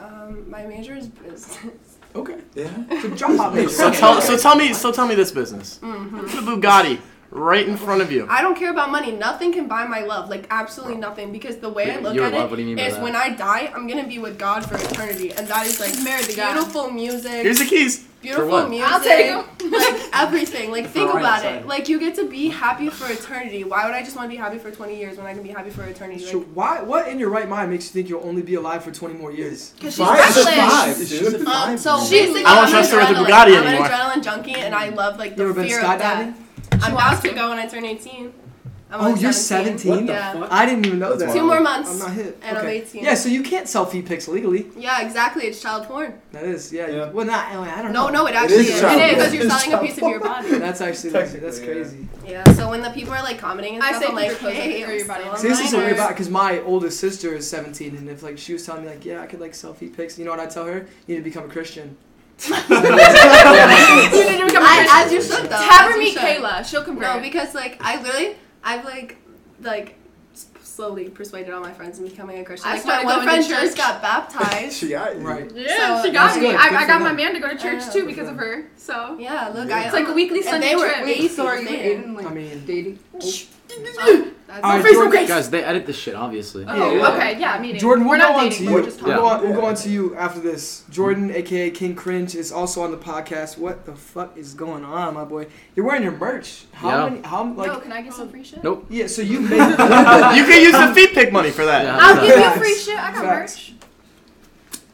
Um, 0.03 0.49
my 0.49 0.63
major 0.65 0.95
is 0.95 1.07
business. 1.07 1.97
Okay. 2.15 2.37
Yeah. 2.55 2.69
It's 2.91 3.05
a 3.05 3.15
job. 3.15 3.55
So 3.69 3.89
tell, 3.91 4.21
so 4.21 4.37
tell 4.37 4.55
me, 4.55 4.73
so 4.73 4.91
tell 4.91 5.07
me 5.07 5.15
this 5.15 5.31
business. 5.31 5.79
hmm 5.79 6.17
The 6.35 6.41
Bugatti 6.47 6.99
right 7.35 7.67
in 7.67 7.75
front 7.77 8.01
of 8.01 8.11
you. 8.11 8.27
I 8.29 8.41
don't 8.41 8.55
care 8.55 8.71
about 8.71 8.91
money. 8.91 9.11
Nothing 9.11 9.51
can 9.51 9.67
buy 9.67 9.85
my 9.85 10.01
love. 10.01 10.29
Like 10.29 10.45
absolutely 10.49 10.97
nothing. 10.97 11.31
Because 11.31 11.57
the 11.57 11.69
way 11.69 11.91
I 11.91 11.97
look 11.99 12.13
Your 12.15 12.25
at 12.25 12.33
love? 12.33 12.45
it 12.45 12.49
What 12.51 12.55
do 12.57 12.61
you 12.61 12.67
mean 12.67 12.77
by 12.77 12.83
is 12.83 12.93
that? 12.95 13.03
when 13.03 13.15
I 13.15 13.29
die, 13.29 13.71
I'm 13.75 13.87
gonna 13.87 14.07
be 14.07 14.19
with 14.19 14.37
God 14.37 14.65
for 14.67 14.75
eternity, 14.75 15.31
and 15.31 15.47
that 15.47 15.65
is 15.65 15.79
like 15.79 15.89
She's 15.89 16.03
married 16.03 16.25
to 16.25 16.35
God. 16.35 16.53
beautiful 16.53 16.91
music. 16.91 17.31
Here's 17.43 17.59
the 17.59 17.65
keys. 17.65 18.05
beautiful 18.21 18.47
what? 18.49 18.69
music. 18.69 18.87
I'll 18.91 19.01
take 19.01 19.25
'em. 19.31 19.45
like 19.71 20.01
everything. 20.13 20.71
Like 20.71 20.87
think 20.89 21.11
right 21.13 21.21
about 21.21 21.37
outside. 21.39 21.55
it. 21.61 21.67
Like 21.67 21.89
you 21.89 21.99
get 21.99 22.15
to 22.15 22.29
be 22.29 22.49
happy 22.49 22.89
for 22.89 23.11
eternity. 23.11 23.63
Why 23.63 23.85
would 23.85 23.95
I 23.95 24.03
just 24.03 24.15
want 24.15 24.27
to 24.27 24.29
be 24.29 24.37
happy 24.37 24.59
for 24.59 24.69
20 24.71 24.95
years 24.95 25.17
when 25.17 25.25
I 25.25 25.33
can 25.33 25.41
be 25.43 25.49
happy 25.49 25.71
for 25.71 25.83
eternity? 25.83 26.23
So 26.23 26.37
Like, 26.39 26.47
why? 26.53 26.81
What 26.81 27.07
in 27.07 27.17
your 27.19 27.29
right 27.29 27.49
mind 27.49 27.71
makes 27.71 27.85
you 27.85 27.91
think 27.91 28.09
you'll 28.09 28.23
only 28.27 28.41
be 28.43 28.55
alive 28.55 28.83
for 28.83 28.91
20 28.91 29.15
more 29.15 29.31
years? 29.31 29.73
Cause 29.81 29.95
she's 29.95 30.05
Five. 30.05 30.19
reckless. 30.19 30.45
Five, 30.55 30.97
She's 30.97 31.09
dude. 31.09 31.47
Um, 31.47 31.77
so 31.77 31.97
She's- 31.99 32.09
basically, 32.11 32.45
I 32.45 32.55
don't 32.55 32.65
I'm 32.65 32.69
trust 32.69 32.91
her 32.91 32.97
with 32.99 33.07
the 33.09 33.13
adrenaline. 33.15 33.25
Bugatti 33.25 33.57
I'm 33.57 33.67
anymore. 33.67 33.85
an 33.87 33.91
adrenaline 33.91 34.23
junkie, 34.23 34.53
and 34.55 34.75
I 34.75 34.89
love 34.89 35.17
like 35.17 35.31
You 35.31 35.37
the 35.37 35.43
ever 35.45 35.53
been 35.55 35.67
fear 35.67 35.79
of 35.79 35.85
skydiving? 35.85 35.99
death. 35.99 36.39
She 36.83 36.89
I'm 36.89 36.95
wants 36.95 37.19
about 37.19 37.21
to 37.23 37.29
to. 37.29 37.35
go 37.35 37.49
when 37.49 37.59
I 37.59 37.65
turn 37.67 37.85
18. 37.85 38.33
I'm 38.91 39.01
Oh, 39.01 39.07
only 39.07 39.21
you're 39.21 39.31
17. 39.33 39.79
17? 39.79 40.07
Yeah. 40.07 40.47
I 40.51 40.67
didn't 40.67 40.85
even 40.85 40.99
know 40.99 41.15
That's 41.15 41.33
that. 41.33 41.39
Two 41.39 41.47
more 41.47 41.59
months. 41.61 41.89
I'm 41.89 41.97
not 41.97 42.11
hit. 42.11 42.37
And 42.43 42.57
I'm 42.59 42.63
okay. 42.63 42.81
18. 42.81 43.03
Yeah, 43.03 43.15
so 43.15 43.27
you 43.27 43.41
can't 43.41 43.67
sell 43.67 43.87
feet 43.87 44.05
pics 44.05 44.27
legally. 44.27 44.67
Yeah, 44.77 45.01
exactly. 45.01 45.45
It's 45.45 45.59
child 45.59 45.87
porn. 45.87 46.13
That 46.31 46.43
is, 46.43 46.71
yeah. 46.71 46.87
Yeah. 46.89 47.09
Well, 47.09 47.25
not. 47.25 47.47
I 47.47 47.81
don't 47.81 47.91
No, 47.91 48.03
know. 48.05 48.09
no, 48.11 48.21
no, 48.23 48.27
it 48.27 48.35
actually 48.35 48.57
is 48.57 48.69
is. 48.75 48.81
child 48.81 49.01
It 49.01 49.03
is 49.09 49.15
because 49.15 49.33
you're 49.33 49.49
selling 49.49 49.67
a 49.67 49.71
child 49.71 49.85
piece 49.87 49.97
of 49.97 50.07
your 50.09 50.19
body. 50.19 50.49
That's 50.59 50.81
actually 50.81 51.09
that's 51.09 51.59
crazy. 51.59 52.07
Yeah. 52.27 52.43
So 52.53 52.69
when 52.69 52.81
the 52.83 52.91
people 52.91 53.13
are 53.13 53.23
like 53.23 53.39
commenting 53.39 53.73
and 53.75 53.83
I 53.83 53.93
stuff, 53.93 54.09
I'm 54.09 54.15
like, 54.15 54.29
keep 54.33 54.41
your 54.43 54.51
hey, 54.51 54.83
for 54.83 54.91
your 54.91 55.07
body. 55.07 55.23
still 55.23 55.37
See, 55.37 55.47
this 55.47 55.59
is 55.61 55.73
a 55.73 55.77
weird 55.77 55.93
about 55.93 56.09
because 56.09 56.29
my 56.29 56.59
oldest 56.59 56.99
sister 56.99 57.33
is 57.33 57.49
17, 57.49 57.97
and 57.97 58.07
if 58.09 58.21
like 58.21 58.37
she 58.37 58.53
was 58.53 58.63
telling 58.63 58.83
me 58.83 58.89
like, 58.89 59.03
yeah, 59.05 59.21
I 59.21 59.25
could 59.25 59.39
like 59.41 59.55
sell 59.55 59.73
feet 59.73 59.97
pics, 59.97 60.19
you 60.19 60.25
know 60.25 60.31
what 60.31 60.39
I 60.39 60.45
tell 60.45 60.65
her? 60.65 60.85
You 61.07 61.15
need 61.15 61.23
to 61.23 61.23
become 61.23 61.45
a 61.45 61.51
Christian. 61.51 61.97
You 62.43 62.55
need 62.55 64.39
to 64.39 64.45
become 64.45 64.49
a 64.49 64.51
I, 64.91 65.03
as 65.05 65.11
you 65.13 65.21
should 65.21 65.49
though. 65.49 65.55
Have 65.57 65.91
her 65.91 65.97
meet. 65.97 66.17
Kayla. 66.17 66.65
She'll 66.65 66.83
convert. 66.83 67.01
No, 67.15 67.19
because 67.21 67.53
like 67.55 67.77
I 67.81 68.01
literally, 68.01 68.35
I've 68.63 68.83
like, 68.85 69.17
like 69.61 69.95
slowly 70.63 71.07
persuaded 71.09 71.53
all 71.53 71.61
my 71.61 71.71
friends 71.71 71.99
into 71.99 72.09
becoming 72.09 72.39
a 72.39 72.43
Christian. 72.43 72.71
I 72.71 72.75
Like 72.75 72.85
my 72.85 73.03
one 73.03 73.23
friend 73.23 73.43
to 73.43 73.49
just 73.49 73.77
got 73.77 74.01
baptized. 74.01 74.73
She 74.79 74.89
got 74.89 75.15
you. 75.15 75.21
Right. 75.21 75.51
yeah, 75.53 75.97
So- 76.01 76.07
she 76.07 76.11
got 76.11 76.39
me. 76.41 76.47
I, 76.49 76.67
I 76.69 76.87
got 76.87 76.99
my 77.01 77.11
man 77.13 77.33
to 77.35 77.39
go 77.39 77.47
to 77.49 77.57
church 77.57 77.91
too 77.93 78.05
because 78.07 78.27
of 78.27 78.35
her. 78.37 78.65
So 78.75 79.15
Yeah, 79.19 79.49
look, 79.49 79.69
Yeah. 79.69 79.77
I. 79.77 79.83
it's 79.83 79.93
like 79.93 80.07
a 80.07 80.13
weekly 80.13 80.39
and 80.39 80.47
Sunday 80.47 80.69
they 80.69 80.75
were 80.75 80.89
trip. 80.89 81.05
Wait, 81.05 81.29
So 81.31 81.45
are 81.45 81.59
you 81.59 81.67
there. 81.67 81.77
dating, 81.77 82.15
like, 82.15 82.25
I 82.25 82.33
mean- 82.33 82.63
dating? 82.65 82.99
That's 84.53 84.63
All 84.65 84.71
right, 84.71 84.85
Facebook 84.85 84.93
Jordan, 84.93 85.09
Grace. 85.11 85.27
Guys, 85.27 85.49
they 85.49 85.63
edit 85.63 85.85
this 85.87 85.97
shit, 85.97 86.13
obviously. 86.13 86.63
Oh, 86.67 86.95
Yeah. 86.95 87.07
okay, 87.15 87.39
yeah, 87.39 87.59
meeting. 87.59 87.81
Jordan, 87.81 88.05
we're 88.05 88.11
we'll 88.11 88.19
not 88.19 88.33
go 88.33 88.37
on 88.39 88.49
dating. 88.49 88.67
to 88.67 88.73
We're 88.73 88.79
you. 88.81 88.85
just 88.85 89.01
We'll, 89.01 89.17
talking. 89.17 89.23
go 89.23 89.47
on, 89.47 89.51
we'll 89.53 89.61
go 89.61 89.65
on 89.67 89.75
to 89.75 89.89
you 89.89 90.15
after 90.15 90.39
this. 90.39 90.83
Jordan, 90.91 91.31
aka 91.33 91.71
King 91.71 91.95
Cringe, 91.95 92.35
is 92.35 92.51
also 92.51 92.83
on 92.83 92.91
the 92.91 92.97
podcast. 92.97 93.57
What 93.57 93.85
the 93.87 93.95
fuck 93.95 94.37
is 94.37 94.53
going 94.53 94.83
on, 94.85 95.15
my 95.15 95.23
boy? 95.23 95.47
You're 95.75 95.85
wearing 95.87 96.03
your 96.03 96.11
merch. 96.11 96.65
How 96.73 96.89
Yeah. 96.89 97.09
many? 97.09 97.21
How 97.23 97.43
like? 97.51 97.67
Yo, 97.67 97.79
can 97.79 97.91
I 97.91 98.01
get 98.03 98.13
some 98.13 98.29
free 98.29 98.43
shit? 98.43 98.63
Nope. 98.63 98.85
Yeah. 98.89 99.07
So 99.07 99.23
you 99.23 99.39
made. 99.49 99.57
you 99.57 99.75
can 100.45 100.61
use 100.67 100.73
the 100.73 100.91
feed 100.93 101.09
pick 101.15 101.31
money 101.31 101.49
for 101.49 101.65
that. 101.65 101.83
Yeah. 101.85 101.97
I'll 101.99 102.15
give 102.15 102.25
you 102.37 102.43
Facts. 102.43 102.57
free 102.59 102.75
shit. 102.75 102.97
I 102.99 103.11
got 103.11 103.23
Facts. 103.25 103.55
merch. 103.57 103.73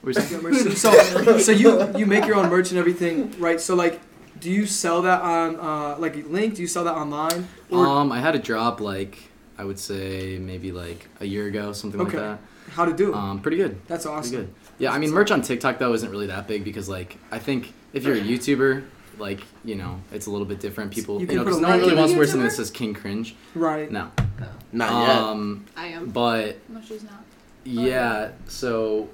So 0.78 1.38
so 1.40 1.52
you 1.52 1.98
you 1.98 2.06
make 2.06 2.26
your 2.26 2.38
own 2.38 2.50
merch 2.50 2.70
and 2.72 2.80
everything, 2.80 3.36
right? 3.38 3.60
So 3.60 3.76
like, 3.76 4.00
do 4.40 4.50
you 4.50 4.66
sell 4.66 5.02
that 5.02 5.22
on 5.22 5.58
uh 5.60 5.98
like 6.00 6.16
link? 6.30 6.56
Do 6.56 6.62
you 6.62 6.68
sell 6.68 6.86
that 6.86 6.96
online? 6.96 7.48
Or 7.70 7.86
Um, 7.86 8.12
I 8.12 8.20
had 8.20 8.34
a 8.34 8.40
drop 8.40 8.80
like 8.80 9.29
I 9.60 9.66
would 9.66 9.78
say 9.78 10.38
maybe 10.40 10.72
like 10.72 11.08
a 11.20 11.26
year 11.26 11.48
ago, 11.48 11.74
something 11.74 12.00
Okay. 12.00 12.18
like 12.18 12.40
that. 12.40 12.72
how 12.72 12.86
to 12.86 12.94
do? 12.94 13.14
Um, 13.14 13.42
pretty 13.42 13.58
good. 13.58 13.76
That's 13.88 14.06
awesome. 14.06 14.32
Pretty 14.32 14.46
awesome. 14.46 14.54
good. 14.54 14.74
Yeah, 14.80 14.94
I 14.94 15.00
mean 15.00 15.12
merch 15.12 15.32
on 15.32 15.42
TikTok 15.42 15.80
though 15.80 15.94
isn't 15.94 16.10
really 16.10 16.28
that 16.28 16.48
big 16.48 16.64
because 16.64 16.88
like 16.88 17.18
I 17.30 17.40
think 17.40 17.74
if 17.92 18.06
you're 18.06 18.16
a 18.16 18.22
YouTuber, 18.22 18.86
like 19.18 19.42
you 19.66 19.76
know 19.76 20.00
it's 20.14 20.28
a 20.28 20.32
little 20.32 20.46
bit 20.46 20.62
different. 20.62 20.92
People, 20.94 21.20
You 21.20 21.28
you, 21.28 21.34
know, 21.36 21.40
put 21.44 21.46
because 21.50 21.60
no 21.62 21.68
one 21.70 21.80
really 21.80 21.96
wants 21.96 22.14
to 22.14 22.18
wear 22.18 22.26
YouTuber? 22.26 22.30
something 22.32 22.48
that 22.48 22.54
says 22.56 22.72
King 22.72 22.94
Cringe. 22.94 23.36
Right. 23.54 23.92
No. 23.92 24.12
Not 24.72 25.08
yet. 25.08 25.18
Um, 25.18 25.66
I 25.76 25.88
am. 25.88 26.08
but 26.10 26.58
No, 26.70 26.80
she's 26.88 27.04
not. 27.04 27.24
yeah, 27.66 28.30
so 28.48 29.10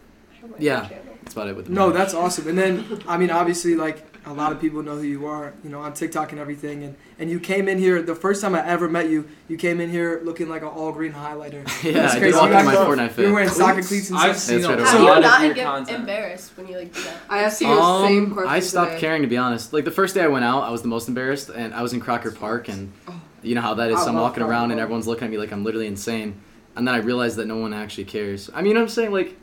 yeah. 0.59 0.87
that's 1.23 1.33
about 1.33 1.47
it 1.47 1.55
with 1.55 1.65
the 1.65 1.71
No, 1.71 1.87
merch. 1.87 1.95
that's 1.95 2.13
awesome. 2.13 2.47
And 2.49 2.57
then, 2.57 3.01
I 3.07 3.17
mean, 3.17 3.31
obviously, 3.31 3.73
like 3.75 4.14
a 4.27 4.33
lot 4.33 4.51
of 4.51 4.59
people 4.59 4.81
know 4.81 4.95
who 4.95 5.03
you 5.03 5.27
are, 5.27 5.53
you 5.63 5.69
know, 5.69 5.79
on 5.81 5.93
TikTok 5.93 6.31
and 6.31 6.41
everything. 6.41 6.83
And 6.83 6.95
and 7.19 7.29
you 7.29 7.39
came 7.39 7.67
in 7.67 7.77
here 7.77 8.01
the 8.01 8.15
first 8.15 8.41
time 8.41 8.55
I 8.55 8.65
ever 8.65 8.89
met 8.89 9.09
you. 9.09 9.27
You 9.47 9.55
came 9.57 9.79
in 9.79 9.89
here 9.89 10.21
looking 10.23 10.49
like 10.49 10.61
an 10.63 10.67
all 10.69 10.91
green 10.91 11.13
highlighter. 11.13 11.63
yeah. 11.83 11.91
That's 11.93 12.15
I 12.15 12.19
crazy. 12.19 12.31
did 12.33 12.39
walk 12.41 12.49
You 12.51 12.57
in 12.59 12.65
my 12.65 12.73
guys- 12.73 12.87
Fortnite 12.87 12.97
You're 12.97 13.09
fit. 13.27 13.31
wearing 13.33 13.49
soccer 13.49 13.81
cleats 13.83 14.09
and 14.09 14.17
I've 14.19 14.35
stuff. 14.35 14.37
seen 14.37 14.61
That's 14.61 14.65
a 14.65 14.69
right, 14.69 14.79
Have 14.79 14.87
So- 14.89 14.97
you 14.99 15.05
lot 15.09 15.21
not 15.21 15.39
of 15.39 15.45
your 15.45 15.53
get 15.55 15.65
content. 15.65 15.99
embarrassed 15.99 16.51
when 16.57 16.67
you 16.67 16.77
like 16.77 16.93
do 16.93 17.03
that? 17.03 17.17
I 17.29 17.39
asked 17.43 17.61
you 17.61 17.67
the 17.67 18.07
same 18.07 18.25
Um, 18.25 18.31
question 18.33 18.51
I 18.51 18.59
stopped 18.59 18.89
today. 18.91 19.01
caring 19.01 19.21
to 19.21 19.27
be 19.27 19.37
honest. 19.37 19.73
Like 19.73 19.85
the 19.85 19.91
first 19.91 20.15
day 20.15 20.21
I 20.21 20.27
went 20.27 20.45
out, 20.45 20.63
I 20.63 20.71
was 20.71 20.81
the 20.81 20.87
most 20.87 21.07
embarrassed, 21.07 21.49
and 21.55 21.73
I 21.73 21.81
was 21.81 21.93
in 21.93 21.99
Crocker 21.99 22.31
Park, 22.31 22.67
and 22.67 22.91
Oh. 23.07 23.13
you 23.43 23.55
know 23.55 23.61
how 23.61 23.75
that 23.75 23.89
is. 23.91 23.97
I 23.97 24.03
So 24.03 24.09
I'm 24.09 24.15
walking 24.15 24.37
Crocker 24.41 24.51
around, 24.51 24.71
and 24.71 24.79
everyone's 24.79 25.07
looking 25.07 25.25
at 25.25 25.31
me 25.31 25.37
like 25.37 25.51
I'm 25.51 25.63
literally 25.63 25.87
insane, 25.87 26.35
and 26.75 26.87
then 26.87 26.95
I 26.95 26.97
realized 26.99 27.37
that 27.37 27.45
no 27.47 27.57
one 27.57 27.73
actually 27.73 28.05
cares. 28.05 28.49
I 28.53 28.57
mean, 28.57 28.67
you 28.69 28.73
know 28.73 28.79
what 28.81 28.85
I'm 28.85 28.89
saying 28.89 29.11
like, 29.11 29.35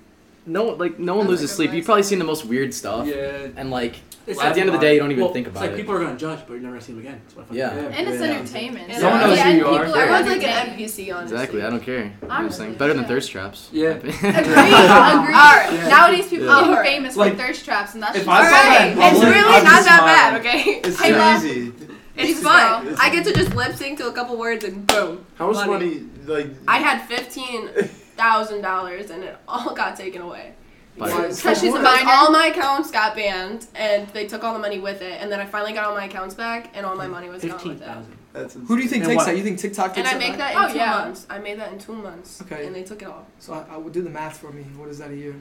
no, 0.45 0.65
like 0.71 0.99
no 0.99 1.15
one 1.15 1.29
loses 1.29 1.53
sleep. 1.53 1.73
You've 1.73 1.85
probably 1.87 2.03
seen 2.03 2.19
the 2.19 2.25
most 2.25 2.45
weird 2.45 2.75
stuff, 2.75 3.07
Yeah. 3.07 3.47
and 3.57 3.71
like 3.71 3.97
It's 4.27 4.41
at 4.41 4.55
the 4.55 4.61
end 4.61 4.69
of 4.69 4.75
the 4.75 4.81
day, 4.81 4.95
you 4.95 5.01
don't 5.01 5.11
even 5.11 5.25
well, 5.25 5.33
think 5.33 5.47
it's 5.49 5.57
about 5.57 5.63
like 5.67 5.73
it. 5.73 5.77
people 5.77 5.95
are 5.95 5.99
gonna 6.01 6.17
judge, 6.17 6.41
but 6.47 6.53
you're 6.55 6.63
never 6.63 6.75
gonna 6.75 6.81
see 6.85 6.93
them 6.93 7.01
again. 7.01 7.21
That's 7.25 7.37
what 7.37 7.43
I 7.43 7.47
find 7.49 7.59
Yeah. 7.59 7.71
And 7.99 8.09
it's 8.09 8.21
Yeah. 8.21 8.27
entertainment. 8.31 8.89
And 8.91 9.01
Someone 9.01 9.21
in 9.23 9.27
knows 9.29 9.39
the 9.39 9.45
who 9.45 9.51
you 9.51 9.67
are. 9.67 9.79
people 9.85 9.97
Yeah. 9.97 10.03
Everyone's 10.03 10.27
like 10.29 10.45
an 10.45 10.69
NPC, 10.71 11.11
honestly. 11.13 11.37
exactly, 11.37 11.63
I 11.63 11.71
don't 11.71 11.81
care. 11.85 11.99
You 11.99 12.05
know 12.05 12.11
what 12.21 12.31
I'm 12.31 12.41
Honestly, 12.45 12.65
saying 12.67 12.75
better 12.79 12.95
than 12.95 13.05
thirst 13.05 13.31
traps. 13.33 13.69
Yeah. 13.73 13.89
Agreed. 13.91 14.15
Agreed. 14.15 14.25
Yeah. 15.33 15.89
Nowadays, 15.89 16.27
people 16.29 16.47
Yeah. 16.47 16.75
are 16.79 16.85
famous 16.85 17.17
Like, 17.17 17.33
for 17.33 17.39
thirst 17.47 17.65
traps, 17.65 17.95
and 17.95 18.03
that's 18.03 18.17
if 18.17 18.25
just 18.25 18.29
alright. 18.37 18.93
It's 18.97 19.21
really 19.25 19.65
not 19.65 19.85
that 19.85 20.03
bad, 20.05 20.41
okay? 20.41 20.81
It's 20.85 21.01
Hey, 21.01 21.37
easy. 21.37 21.73
It's 22.15 22.41
fun. 22.41 22.95
I 23.01 23.11
get 23.11 23.25
to 23.25 23.33
just 23.33 23.55
lip 23.55 23.75
sync 23.75 23.99
to 23.99 24.07
a 24.09 24.13
couple 24.13 24.37
words 24.37 24.65
and 24.65 24.87
boom. 24.87 25.25
How 25.37 25.51
much 25.51 25.67
Money. 25.67 25.87
money? 25.87 26.03
Like 26.27 26.47
I 26.69 26.79
had 26.79 27.01
fifteen 27.09 27.69
thousand 28.17 28.61
dollars 28.63 29.11
and 29.11 29.25
it 29.25 29.37
all 29.49 29.75
got 29.75 29.97
taken 29.97 30.21
away. 30.23 30.53
By- 30.97 31.07
Because 31.07 31.37
Because 31.43 31.61
she's 31.61 31.71
a 31.75 31.79
because 31.79 31.83
minor. 32.05 32.11
all 32.11 32.31
my 32.31 32.47
accounts 32.49 32.91
got 32.91 33.15
banned 33.17 33.67
and 33.75 34.07
they 34.09 34.27
took 34.27 34.45
all 34.45 34.53
the 34.53 34.59
money 34.59 34.79
with 34.79 35.01
it, 35.03 35.21
and 35.23 35.33
then 35.33 35.41
I 35.41 35.47
finally 35.47 35.73
got 35.73 35.85
all 35.85 35.95
my 35.95 36.05
accounts 36.05 36.35
back 36.35 36.71
and 36.75 36.85
all 36.85 36.95
my 36.97 37.07
money 37.07 37.29
was 37.31 37.43
gone 37.43 37.53
Fifteen 37.53 37.73
with 37.73 37.83
it. 37.83 37.87
thousand. 37.87 38.17
that's 38.35 38.55
Who 38.55 38.77
do 38.77 38.83
you 38.83 38.89
think 38.89 39.05
And 39.05 39.11
takes 39.13 39.17
what? 39.21 39.27
that? 39.27 39.37
You 39.39 39.43
think 39.43 39.59
TikTok 39.59 39.97
And 39.97 40.05
takes 40.05 40.09
I 40.09 40.13
that? 40.13 40.19
make 40.19 40.39
back? 40.39 40.53
that 40.53 40.57
oh, 40.57 40.65
in 40.65 40.71
Oh, 40.71 40.73
two 40.73 40.79
yeah. 40.79 40.91
months. 40.91 41.27
I 41.31 41.39
made 41.39 41.59
that 41.61 41.73
in 41.73 41.79
two 41.79 41.95
months. 41.95 42.43
Okay. 42.43 42.67
And 42.67 42.75
they 42.75 42.83
took 42.83 43.01
it 43.03 43.09
all. 43.09 43.27
So 43.39 43.55
I, 43.55 43.65
I 43.75 43.77
would 43.79 43.93
do 43.93 44.03
the 44.03 44.11
math 44.11 44.37
for 44.39 44.53
me. 44.53 44.65
What 44.77 44.89
is 44.91 44.99
that 44.99 45.11
a 45.11 45.17
year? 45.17 45.35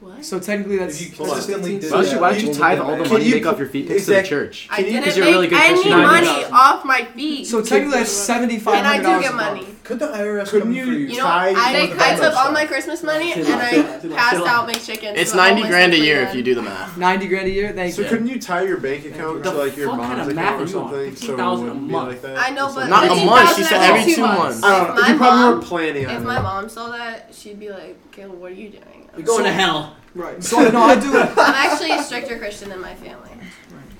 What? 0.00 0.24
So 0.24 0.40
technically, 0.40 0.78
that's 0.78 0.94
If 0.98 1.00
you 1.02 1.06
that's 1.08 1.18
consistently 1.18 1.78
15 1.78 1.80
did 1.80 1.90
Why 1.92 2.02
don't 2.02 2.12
you, 2.12 2.20
why 2.20 2.30
don't 2.32 2.42
you 2.42 2.54
tithe 2.54 2.78
all 2.80 2.96
the 2.96 3.04
money 3.04 3.24
you 3.24 3.28
you 3.30 3.34
make 3.36 3.46
off 3.46 3.58
your 3.58 3.68
feet 3.68 3.86
pics 3.86 4.06
to 4.06 4.12
the 4.12 4.16
exact- 4.20 4.28
church? 4.28 4.66
I 4.70 4.78
you- 4.78 4.84
didn't 4.86 5.00
Because 5.00 5.16
you're 5.18 5.26
a 5.26 5.28
make 5.28 5.34
really 5.34 5.48
good 5.48 5.60
any 5.60 5.72
Christian. 5.74 5.90
money 5.92 6.26
90,000. 6.26 6.52
off 6.54 6.84
my 6.86 7.04
feet. 7.04 7.46
So 7.46 7.60
technically, 7.62 7.98
that's 7.98 8.10
seventy 8.10 8.58
five 8.58 8.74
and 8.76 8.86
I 8.86 8.90
hundred 8.96 9.02
do 9.02 9.08
dollars. 9.10 9.24
get 9.26 9.34
money. 9.34 9.66
Could 9.84 9.98
the 9.98 10.06
IRS 10.06 10.50
Couldn't 10.50 10.68
come 10.68 10.72
you- 10.72 10.84
for 10.86 10.92
you? 10.92 10.98
You 10.98 11.16
know, 11.18 11.24
Tie 11.24 11.48
I, 11.56 11.72
They- 11.72 11.92
I 11.98 12.14
took 12.16 12.34
all 12.36 12.52
my 12.52 12.64
Christmas 12.64 13.02
money 13.02 13.32
and 13.32 13.44
Chill 13.44 13.54
out, 13.54 13.70
chill 13.70 13.80
I 13.82 13.82
out, 13.94 14.00
chill 14.02 14.12
out, 14.12 14.18
passed 14.18 14.46
out 14.46 14.66
my 14.66 14.72
McChicken. 14.72 15.16
It's 15.16 15.32
so 15.32 15.38
all 15.38 15.44
90 15.44 15.62
my 15.62 15.68
grand 15.68 15.92
a 15.92 15.96
stuff 15.96 16.06
year 16.06 16.20
was 16.20 16.30
if 16.30 16.36
you 16.36 16.42
do 16.44 16.54
the 16.54 16.62
math. 16.62 16.96
Ninety 16.96 17.26
grand 17.28 17.46
a 17.46 17.50
year. 17.50 17.72
Thank 17.74 17.94
So 17.94 18.02
you. 18.02 18.08
couldn't 18.08 18.26
you 18.28 18.38
tie 18.40 18.62
your 18.62 18.76
bank 18.78 19.04
account 19.04 19.42
The 19.42 19.50
to 19.50 19.56
like 19.58 19.76
your 19.76 19.88
fuck 19.90 19.98
kind 20.00 20.16
mom's 20.16 20.28
of 20.28 20.34
math 20.34 20.54
account 20.54 20.60
or 20.60 20.62
are 20.62 20.68
you 20.68 20.78
on? 20.78 20.90
something 20.90 21.16
so 21.16 21.24
it 21.24 21.36
15,000 21.36 21.64
a 21.64 21.68
wouldn't 21.72 21.88
be 21.88 21.92
month. 21.92 22.08
like 22.08 22.22
that? 22.22 22.38
I 22.38 22.50
know, 22.54 22.72
but? 22.74 22.88
Not 22.88 23.04
a 23.04 23.14
month. 23.26 23.56
She 23.56 23.62
said 23.64 23.72
every 23.82 24.00
every 24.00 24.12
two 24.12 24.16
two 24.16 24.22
months. 24.22 24.60
months. 24.60 24.62
I 24.64 24.78
don't 24.86 24.94
know. 24.96 25.02
My 25.02 25.08
you 25.10 25.16
probably 25.18 25.38
mom- 25.40 25.52
weren't 25.54 25.64
planning 25.64 26.06
on 26.06 26.14
If 26.14 26.22
it. 26.22 26.24
my 26.24 26.40
mom 26.40 26.68
saw 26.68 26.90
that, 26.90 27.30
she'd 27.36 27.58
be 27.60 27.68
like, 27.70 27.96
"Kayla, 28.16 28.28
what 28.30 28.52
are 28.52 28.54
you 28.54 28.68
doing?" 28.70 28.99
You're 29.16 29.26
going 29.26 29.44
to 29.44 29.52
hell. 29.52 29.96
Right. 30.14 30.42
So 30.42 30.68
no, 30.70 30.80
I 30.82 30.98
do. 30.98 31.16
I'm 31.18 31.38
actually 31.38 31.92
a 31.92 32.02
stricter 32.02 32.38
Christian 32.38 32.68
than 32.68 32.80
my 32.80 32.94
family. 32.94 33.30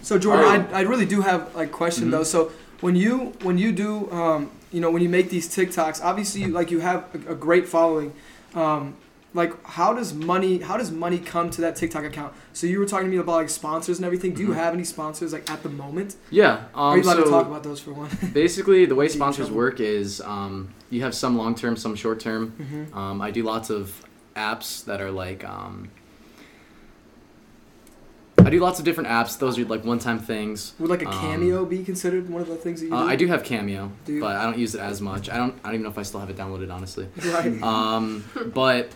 So 0.02 0.18
Jordan, 0.18 0.44
Alright. 0.46 0.72
I, 0.72 0.78
I 0.78 0.82
really 0.82 1.06
do 1.06 1.20
have 1.20 1.54
like 1.54 1.70
question 1.72 2.08
Mhm. 2.08 2.10
though. 2.12 2.22
So 2.24 2.50
when 2.80 2.96
you 2.96 3.32
when 3.42 3.58
you 3.58 3.70
do 3.70 4.10
um, 4.10 4.50
you 4.72 4.80
know 4.80 4.90
when 4.90 5.02
you 5.02 5.08
make 5.08 5.30
these 5.30 5.48
TikToks, 5.54 6.02
obviously 6.02 6.42
you, 6.42 6.48
like 6.48 6.70
you 6.70 6.80
have 6.80 7.04
a, 7.14 7.32
a 7.32 7.34
great 7.36 7.68
following. 7.68 8.12
Um, 8.54 8.96
like 9.34 9.52
how 9.64 9.94
does 9.94 10.12
money 10.12 10.58
how 10.58 10.76
does 10.76 10.90
money 10.90 11.18
come 11.18 11.50
to 11.50 11.60
that 11.60 11.76
TikTok 11.76 12.02
account? 12.04 12.32
So 12.52 12.66
you 12.66 12.80
were 12.80 12.86
talking 12.86 13.06
to 13.06 13.10
me 13.12 13.18
about 13.18 13.34
like 13.36 13.50
sponsors 13.50 13.98
and 13.98 14.04
everything. 14.06 14.32
Do 14.34 14.42
you 14.42 14.48
Mhm. 14.48 14.54
have 14.56 14.74
any 14.74 14.82
sponsors 14.84 15.32
like 15.32 15.48
at 15.48 15.62
the 15.62 15.68
moment? 15.68 16.16
Yeah. 16.30 16.64
Are 16.74 16.92
Um, 16.94 16.98
you 16.98 17.04
allowed 17.04 17.16
so 17.18 17.24
to 17.24 17.30
talk 17.30 17.46
about 17.46 17.62
those 17.62 17.78
for 17.78 17.92
one? 17.92 18.08
basically, 18.32 18.86
the 18.86 18.96
way 18.96 19.06
sponsors 19.06 19.48
work 19.50 19.78
is 19.78 20.20
um, 20.22 20.70
you 20.88 21.02
have 21.02 21.14
some 21.14 21.36
long 21.38 21.54
term, 21.54 21.76
some 21.76 21.94
short 21.94 22.18
term. 22.18 22.52
mm-hmm. 22.60 22.98
Um, 22.98 23.20
I 23.20 23.30
do 23.30 23.44
lots 23.44 23.70
of 23.70 23.92
apps 24.36 24.84
that 24.84 25.00
are 25.00 25.10
like. 25.10 25.44
Um, 25.44 25.90
I 28.38 28.48
do 28.48 28.58
lots 28.58 28.78
of 28.78 28.86
different 28.86 29.10
apps. 29.10 29.38
Those 29.38 29.58
are 29.58 29.64
like 29.66 29.84
one-time 29.84 30.18
things. 30.18 30.72
Would 30.78 30.88
like 30.88 31.02
a 31.02 31.08
Um, 31.08 31.12
cameo 31.20 31.66
be 31.66 31.84
considered 31.84 32.28
one 32.30 32.40
of 32.40 32.48
the 32.48 32.56
things 32.56 32.80
that 32.80 32.86
you 32.86 32.94
Uh, 32.94 33.02
do? 33.04 33.08
I 33.10 33.16
do 33.16 33.26
have 33.26 33.44
Cameo, 33.44 33.92
Do 34.06 34.18
but 34.20 34.34
I 34.36 34.44
don't 34.44 34.56
use 34.58 34.74
it 34.74 34.80
as 34.80 35.00
much. 35.02 35.28
I 35.28 35.36
don't. 35.36 35.54
I 35.62 35.68
don't 35.68 35.74
even 35.74 35.82
know 35.84 35.90
if 35.90 35.98
I 35.98 36.02
still 36.02 36.20
have 36.20 36.30
it 36.30 36.36
downloaded, 36.36 36.72
honestly. 36.72 37.06
Right. 37.24 37.62
Um, 37.62 38.24
but 38.54 38.90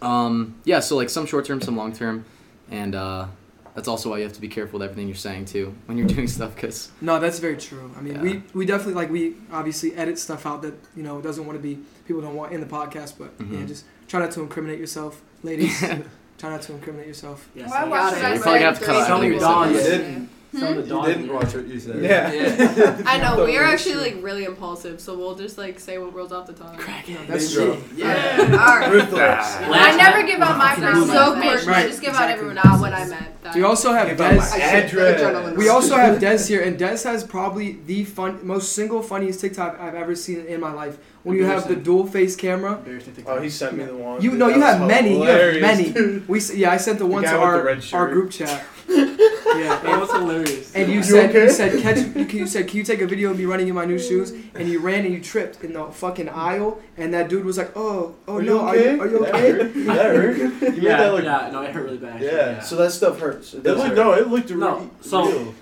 um, 0.00 0.54
yeah, 0.64 0.78
so 0.80 0.96
like 0.96 1.10
some 1.10 1.26
short 1.26 1.44
term, 1.44 1.60
some 1.60 1.76
long 1.76 1.92
term, 1.92 2.24
and 2.70 2.94
uh, 2.94 3.26
that's 3.74 3.88
also 3.88 4.10
why 4.10 4.18
you 4.18 4.22
have 4.24 4.32
to 4.34 4.40
be 4.40 4.48
careful 4.48 4.78
with 4.78 4.88
everything 4.88 5.08
you're 5.08 5.16
saying 5.16 5.46
too 5.46 5.74
when 5.86 5.98
you're 5.98 6.06
doing 6.16 6.28
stuff, 6.28 6.54
because 6.54 6.90
No, 7.00 7.18
that's 7.18 7.40
very 7.40 7.56
true. 7.56 7.90
I 7.98 8.00
mean, 8.00 8.14
Yeah. 8.14 8.22
we 8.22 8.42
we 8.54 8.64
definitely 8.64 8.94
like 8.94 9.10
we 9.10 9.34
obviously 9.52 9.92
edit 9.96 10.20
stuff 10.20 10.46
out 10.46 10.62
that 10.62 10.74
you 10.94 11.02
know 11.02 11.20
doesn't 11.20 11.44
want 11.44 11.58
to 11.58 11.62
be 11.62 11.80
people 12.06 12.22
don't 12.22 12.36
want 12.36 12.52
in 12.52 12.60
the 12.60 12.66
podcast, 12.66 13.14
but 13.18 13.32
yeah, 13.40 13.46
Mhm. 13.46 13.66
just 13.66 13.84
try 14.08 14.20
not 14.20 14.30
to 14.32 14.40
incriminate 14.40 14.78
yourself, 14.78 15.22
ladies. 15.42 15.78
try 16.38 16.50
not 16.50 16.62
to 16.62 16.72
incriminate 16.72 17.08
yourself. 17.08 17.48
Yes. 17.54 17.70
Why 17.70 17.76
I 17.82 17.84
watch 17.88 18.00
got 18.00 18.12
it. 18.18 18.24
I 18.24 18.32
You're 18.34 18.42
probably 18.42 18.58
gonna 18.60 18.64
have 18.70 18.78
to 18.78 18.84
said 18.84 18.92
cut 18.92 18.96
out 19.02 19.06
Some 19.06 19.20
of 19.22 19.24
your 19.24 19.44
everything. 19.44 19.74
You 19.74 19.78
Hmm? 19.80 19.84
didn't. 20.12 20.30
Some 20.56 20.78
of 20.78 20.88
the 20.88 20.94
You 20.96 21.04
didn't 21.06 21.34
watch 21.34 21.54
what 21.54 21.66
you 21.66 21.78
said. 21.78 22.02
Yeah. 22.02 23.02
I 23.06 23.18
know 23.18 23.44
we're 23.44 23.62
actually 23.62 23.96
like 23.96 24.22
really 24.22 24.44
impulsive, 24.44 25.00
so 25.02 25.18
we'll 25.18 25.34
just 25.34 25.58
like 25.58 25.78
say 25.78 25.98
what 25.98 26.14
rolls 26.14 26.32
off 26.32 26.46
the 26.46 26.54
tongue. 26.54 26.78
No, 26.78 27.24
that's 27.26 27.52
true. 27.52 27.74
drop. 27.74 27.78
Yeah. 27.94 28.38
All 28.52 28.78
right. 28.78 28.90
Ruthless. 28.90 29.56
I 29.60 29.96
never 29.96 30.26
give 30.26 30.40
out 30.40 30.56
my 30.56 30.68
Fucking 30.76 30.84
personal 30.84 31.06
So 31.08 31.34
Right, 31.34 31.42
quick, 31.58 31.66
right, 31.66 31.88
just 31.88 32.00
give 32.00 32.14
out 32.14 32.30
everyone 32.30 32.56
out 32.58 32.80
what 32.80 32.94
I 32.94 33.04
meant. 33.06 33.42
That 33.42 33.54
We 33.54 33.64
also 33.64 33.92
have 33.92 34.08
Give 34.08 34.20
out 34.20 34.36
my 34.36 34.42
Dez. 34.42 34.84
address. 34.84 35.56
We 35.58 35.68
also 35.68 35.96
have 35.96 36.18
Dez 36.20 36.48
here, 36.48 36.62
and 36.62 36.78
Dez 36.78 37.04
has 37.04 37.22
probably 37.22 37.78
the 37.84 38.04
fun, 38.04 38.46
most 38.46 38.72
single 38.72 39.02
funniest 39.02 39.40
TikTok 39.40 39.78
I've 39.78 39.94
ever 39.94 40.14
seen 40.14 40.46
in 40.46 40.60
my 40.60 40.72
life. 40.72 40.96
When 41.26 41.36
you 41.36 41.44
have 41.44 41.66
the 41.66 41.74
dual 41.74 42.06
face 42.06 42.36
camera. 42.36 42.80
Oh, 43.26 43.40
he 43.40 43.50
sent 43.50 43.76
me 43.76 43.84
the 43.84 43.96
one. 43.96 44.22
You 44.22 44.30
dude, 44.30 44.38
no, 44.38 44.46
you 44.48 44.60
have 44.60 44.86
many. 44.86 45.14
You 45.18 45.24
have 45.24 45.60
many. 45.60 46.22
We 46.28 46.38
s- 46.38 46.54
yeah, 46.54 46.70
I 46.70 46.76
sent 46.76 47.00
the 47.00 47.06
one 47.06 47.24
to 47.24 47.36
our 47.36 47.68
our 47.98 48.08
group 48.14 48.30
chat. 48.30 48.62
yeah. 48.88 49.80
That 49.82 49.98
was 50.00 50.12
hilarious. 50.12 50.72
And 50.76 50.88
you 50.88 50.98
You 50.98 51.02
said 51.02 51.34
you 51.34 51.50
said 51.50 51.82
catch 51.82 51.98
you, 51.98 52.24
you 52.42 52.46
said 52.46 52.68
can 52.68 52.76
you 52.78 52.84
take 52.84 53.00
a 53.00 53.08
video 53.08 53.32
of 53.32 53.38
me 53.40 53.44
running 53.44 53.66
in 53.66 53.74
my 53.74 53.84
new 53.92 53.98
shoes? 53.98 54.28
And 54.58 54.68
you 54.70 54.78
ran 54.78 55.04
and 55.04 55.12
you 55.16 55.20
tripped 55.20 55.64
in 55.64 55.72
the 55.72 55.84
fucking 56.02 56.28
aisle, 56.28 56.70
and 56.96 57.12
that 57.14 57.28
dude 57.28 57.44
was 57.44 57.58
like, 57.58 57.72
oh 57.74 58.14
oh 58.28 58.36
Are 58.36 58.42
you 58.42 58.50
no, 58.50 58.68
okay? 58.68 58.88
are 58.90 58.94
you 58.94 59.02
are 59.02 59.08
you 59.08 59.18
That 59.26 59.34
okay? 59.34 59.50
hurt. 59.50 59.74
That 59.90 60.06
hurt. 60.16 60.36
You 60.38 60.48
made 60.60 60.82
yeah, 60.82 60.96
that 61.02 61.12
look. 61.12 61.24
yeah, 61.24 61.50
no, 61.52 61.58
it 61.66 61.70
hurt 61.74 61.84
really 61.88 61.98
bad. 62.08 62.20
Yeah. 62.22 62.60
So 62.60 62.76
that 62.76 62.92
stuff 62.92 63.18
hurts. 63.18 63.52
It 63.52 63.66
It 63.66 63.74
looked, 63.74 63.88
hurt. 63.88 63.96
no, 63.96 64.12
it 64.12 64.28
looked 64.28 64.50
No, 64.50 64.78
re- 64.78 64.88
so- 65.00 65.26
real. 65.26 65.54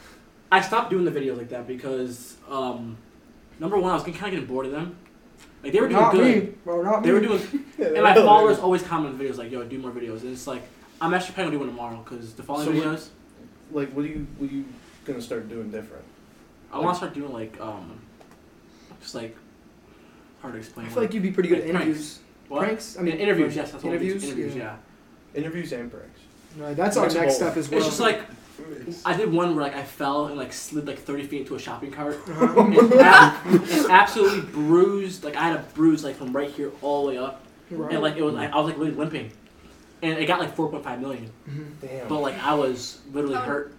I 0.53 0.61
stopped 0.61 0.91
doing 0.91 1.07
the 1.09 1.11
videos 1.19 1.39
like 1.39 1.49
that 1.49 1.67
because, 1.67 2.37
um, 2.51 2.97
number 3.59 3.77
one, 3.79 3.91
I 3.91 3.95
was 3.95 4.05
kind 4.05 4.15
of 4.17 4.31
getting 4.31 4.47
bored 4.53 4.67
of 4.67 4.73
them. 4.79 4.89
Like 5.65 5.73
they 5.73 5.81
were 5.81 5.89
doing 5.89 6.01
not 6.01 6.13
good. 6.13 6.45
me, 6.45 6.53
bro, 6.65 6.83
not 6.83 7.03
They 7.03 7.09
me. 7.09 7.15
were 7.15 7.21
doing, 7.21 7.41
Yeah, 7.79 7.87
and 7.87 8.03
my 8.03 8.15
followers 8.15 8.59
always 8.59 8.83
comment 8.83 9.15
on 9.15 9.21
videos 9.21 9.39
like, 9.39 9.51
"Yo, 9.51 9.65
do 9.65 9.79
more 9.79 9.91
videos." 9.91 10.21
And 10.21 10.33
it's 10.33 10.47
like, 10.47 10.63
I'm 11.01 11.15
actually 11.15 11.35
planning 11.35 11.55
on 11.55 11.59
doing 11.59 11.67
one 11.77 11.77
tomorrow 11.91 12.05
because 12.05 12.35
the 12.35 12.43
following 12.43 12.67
So 12.67 12.73
what- 12.91 12.99
videos, 12.99 13.09
Like, 13.73 13.91
what 13.93 14.05
are 14.05 14.09
you? 14.09 14.27
What 14.39 14.51
are 14.51 14.55
you 14.55 14.67
gonna 15.07 15.23
start 15.23 15.49
doing 15.49 15.71
different? 15.71 16.05
I 16.73 16.79
want 16.81 16.95
to 16.95 16.99
start 16.99 17.15
doing 17.15 17.33
like, 17.33 17.59
um, 17.61 17.99
just 19.01 19.15
like, 19.15 19.35
hard 20.43 20.53
to 20.55 20.59
explain. 20.61 20.87
I 20.87 20.89
feel 20.91 21.03
like 21.03 21.15
you'd 21.15 21.23
be 21.23 21.31
pretty 21.31 21.49
good 21.49 21.61
at 21.61 21.67
interviews. 21.69 22.19
what? 22.49 22.61
Pranks? 22.61 22.97
I 22.97 23.01
I 23.01 23.03
mean 23.05 23.15
mean, 23.15 23.23
interviews. 23.23 23.57
Yes, 23.57 23.71
that's 23.73 23.83
what 23.85 23.91
interviews. 23.91 24.23
interviews. 24.23 24.55
Interviews. 24.55 24.57
yeah. 24.57 24.77
Yeah. 25.35 25.41
Interviews 25.41 25.73
and 25.73 25.91
pranks. 25.91 26.21
Right, 26.59 26.77
that's 26.77 26.97
our 26.97 27.05
Next 27.07 27.15
next 27.15 27.37
step 27.37 27.57
as 27.57 27.69
well. 27.71 27.79
It's 27.79 27.87
just 27.89 28.01
like 28.01 28.21
I 29.05 29.17
did 29.17 29.33
one 29.33 29.55
where 29.57 29.65
like 29.65 29.77
I 29.77 29.83
fell 29.83 30.27
and 30.27 30.37
like 30.37 30.53
slid 30.53 30.87
like 30.87 30.99
30 30.99 31.25
feet 31.27 31.41
into 31.43 31.55
a 31.55 31.59
shopping 31.59 31.91
cart. 31.91 32.17
Uh-huh. 32.29 32.61
and, 32.61 32.93
ab- 32.95 33.47
and 33.47 33.91
absolutely 33.91 34.41
bruised. 34.53 35.25
Like 35.25 35.37
I 35.37 35.49
had 35.49 35.57
a 35.57 35.63
bruise 35.75 36.05
like 36.05 36.17
from 36.17 36.33
right 36.35 36.51
here 36.51 36.71
all 36.83 37.05
the 37.07 37.13
way 37.13 37.19
up, 37.19 37.43
Right. 37.71 37.93
and 37.93 38.03
like 38.03 38.17
it 38.17 38.23
was. 38.23 38.35
I, 38.35 38.47
I 38.47 38.57
was 38.57 38.67
like 38.67 38.79
really 38.79 38.93
limping, 38.93 39.31
and 40.03 40.19
it 40.19 40.27
got 40.27 40.39
like 40.41 40.55
4.5 40.57 41.01
million. 41.01 41.31
Mhm. 41.49 41.67
Damn. 41.81 42.09
But 42.09 42.21
like 42.21 42.39
I 42.43 42.55
was 42.55 43.01
literally 43.13 43.37
Oh. 43.37 43.41
hurt, 43.41 43.75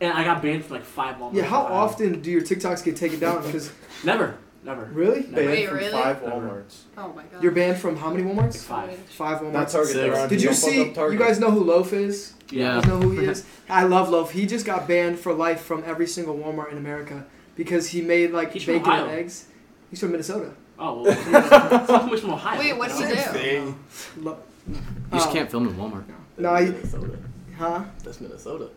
and 0.00 0.12
I 0.12 0.24
got 0.24 0.42
banned 0.42 0.64
from 0.64 0.76
like 0.76 0.84
five 0.84 1.16
Walmart. 1.16 1.34
Yeah, 1.34 1.44
how 1.44 1.60
often 1.62 2.20
do 2.20 2.30
your 2.30 2.42
TikToks 2.42 2.84
get 2.84 2.96
taken 2.96 3.18
down? 3.20 3.42
Because 3.44 3.72
Never, 4.04 4.34
never. 4.64 4.84
really, 4.92 5.20
Never. 5.22 5.34
Banned 5.36 5.48
Wait, 5.48 5.68
from 5.68 5.76
really? 5.78 5.90
five 5.92 6.22
Never. 6.22 6.36
WalMarts. 6.64 6.76
Oh 6.98 7.12
my 7.14 7.22
god. 7.24 7.42
you're 7.42 7.52
banned 7.52 7.78
from 7.78 7.96
how 7.96 8.10
many 8.10 8.22
Like 8.24 8.36
WalMarts? 8.50 8.64
five. 8.64 8.98
Five 9.10 9.42
Not 9.42 9.52
WalMarts. 9.68 9.72
Target. 9.72 9.86
Six. 9.88 9.94
they're 9.94 10.18
on- 10.18 10.28
Did 10.28 10.40
you 10.42 10.48
don't 10.48 10.56
fuck 10.58 10.70
see? 10.70 10.88
up 10.88 10.94
Target. 10.94 11.18
You 11.20 11.24
guys 11.26 11.38
know 11.40 11.50
who 11.50 11.60
Loaf 11.64 11.92
is? 11.92 12.34
Yeah. 12.50 12.80
You 12.80 12.86
know 12.86 13.00
who 13.00 13.10
he 13.12 13.26
is? 13.32 13.44
I 13.68 13.84
love 13.84 14.08
Loaf. 14.08 14.32
He 14.32 14.46
just 14.46 14.66
got 14.66 14.86
banned 14.88 15.18
for 15.18 15.32
life 15.32 15.62
from 15.62 15.82
every 15.86 16.06
single 16.06 16.36
Walmart 16.36 16.70
in 16.72 16.78
America 16.78 17.24
because 17.56 17.88
he 17.88 18.02
made 18.02 18.30
like 18.32 18.52
He's 18.52 18.64
bacon 18.64 18.90
and 18.92 19.10
eggs. 19.10 19.46
He's 19.90 20.00
from 20.00 20.12
Minnesota. 20.12 20.52
Oh, 20.78 21.02
well, 21.02 21.12
it's 21.12 21.88
not 21.90 22.06
much 22.10 22.20
from 22.20 22.30
Ohio. 22.30 22.58
Wait, 22.58 22.72
what 22.76 22.88
did 22.88 23.08
he 23.08 23.14
do? 23.14 23.32
Dang. 23.38 23.78
Lo- 24.18 24.38
You 24.68 24.74
just 25.12 25.28
Oh. 25.28 25.32
can't 25.32 25.50
film 25.50 25.68
in 25.68 25.74
Walmart. 25.74 26.04
Now. 26.08 26.14
No, 26.38 26.54
he, 26.56 26.70
Minnesota. 26.70 27.18
huh? 27.58 27.84
That's 28.02 28.20
Minnesota. 28.20 28.68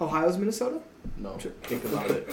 Ohio's 0.00 0.36
Minnesota? 0.38 0.78
No, 1.16 1.36
Sure. 1.38 1.50
think 1.62 1.84
about 1.84 2.10
it. 2.10 2.28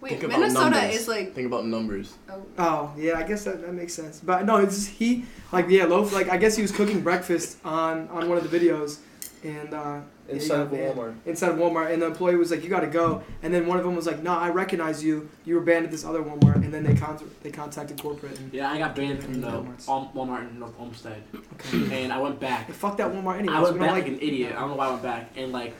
Wait, 0.00 0.10
Think 0.12 0.22
about 0.24 0.38
Minnesota 0.40 0.70
numbers. 0.70 0.94
is 0.94 1.08
like. 1.08 1.34
Think 1.34 1.46
about 1.48 1.66
numbers. 1.66 2.14
Oh. 2.30 2.42
Oh 2.58 2.92
yeah, 2.96 3.18
I 3.18 3.22
guess 3.24 3.44
that, 3.44 3.60
that 3.60 3.74
makes 3.74 3.92
sense. 3.92 4.20
But 4.24 4.46
no, 4.46 4.56
it's 4.58 4.74
just, 4.76 4.88
he 4.90 5.24
like 5.52 5.66
yeah, 5.68 5.84
Loaf 5.84 6.12
like 6.14 6.28
I 6.30 6.36
guess 6.38 6.54
he 6.56 6.62
was 6.62 6.70
cooking 6.72 7.00
breakfast 7.00 7.58
on 7.64 8.08
on 8.08 8.28
one 8.28 8.38
of 8.38 8.48
the 8.48 8.56
videos, 8.58 8.98
and 9.42 9.72
uh, 9.74 10.00
Inside 10.28 10.60
of. 10.60 10.70
Walmart. 10.70 11.14
inside 11.26 11.50
of 11.50 11.56
Walmart, 11.58 11.92
and 11.92 12.00
the 12.02 12.06
employee 12.06 12.36
was 12.36 12.50
like, 12.50 12.62
"You 12.62 12.68
got 12.70 12.80
to 12.80 12.86
go." 12.86 13.22
And 13.42 13.52
then 13.52 13.66
one 13.66 13.78
of 13.78 13.84
them 13.84 13.96
was 13.96 14.06
like, 14.06 14.22
"No, 14.22 14.32
I 14.32 14.50
recognize 14.50 15.02
you. 15.02 15.28
You 15.44 15.56
were 15.56 15.60
banned 15.62 15.84
at 15.86 15.90
this 15.90 16.04
other 16.04 16.22
Walmart." 16.22 16.56
And 16.56 16.72
then 16.72 16.84
they 16.84 16.94
con- 16.94 17.18
they 17.42 17.50
contacted 17.50 18.00
corporate. 18.00 18.38
And, 18.38 18.52
Yeah, 18.52 18.70
I 18.70 18.78
got 18.78 18.94
banned 18.94 19.22
from 19.24 19.40
the 19.40 19.48
Walmarts. 19.48 19.86
Walmart 20.14 20.48
in 20.50 20.58
North 20.60 20.74
Olmsted, 20.78 21.22
okay. 21.54 22.04
and 22.04 22.12
I 22.12 22.18
went 22.20 22.38
back. 22.38 22.66
Hey, 22.66 22.72
fuck 22.74 22.96
that 22.98 23.10
Walmart 23.10 23.38
anyway. 23.38 23.54
I 23.54 23.58
we 23.58 23.64
went 23.64 23.78
back 23.80 23.90
like 23.92 24.04
like 24.04 24.12
an 24.12 24.20
idiot. 24.20 24.52
I 24.56 24.60
don't 24.60 24.70
know 24.70 24.76
why 24.76 24.86
I 24.86 24.90
went 24.90 25.02
back. 25.02 25.30
And 25.36 25.50
like, 25.52 25.74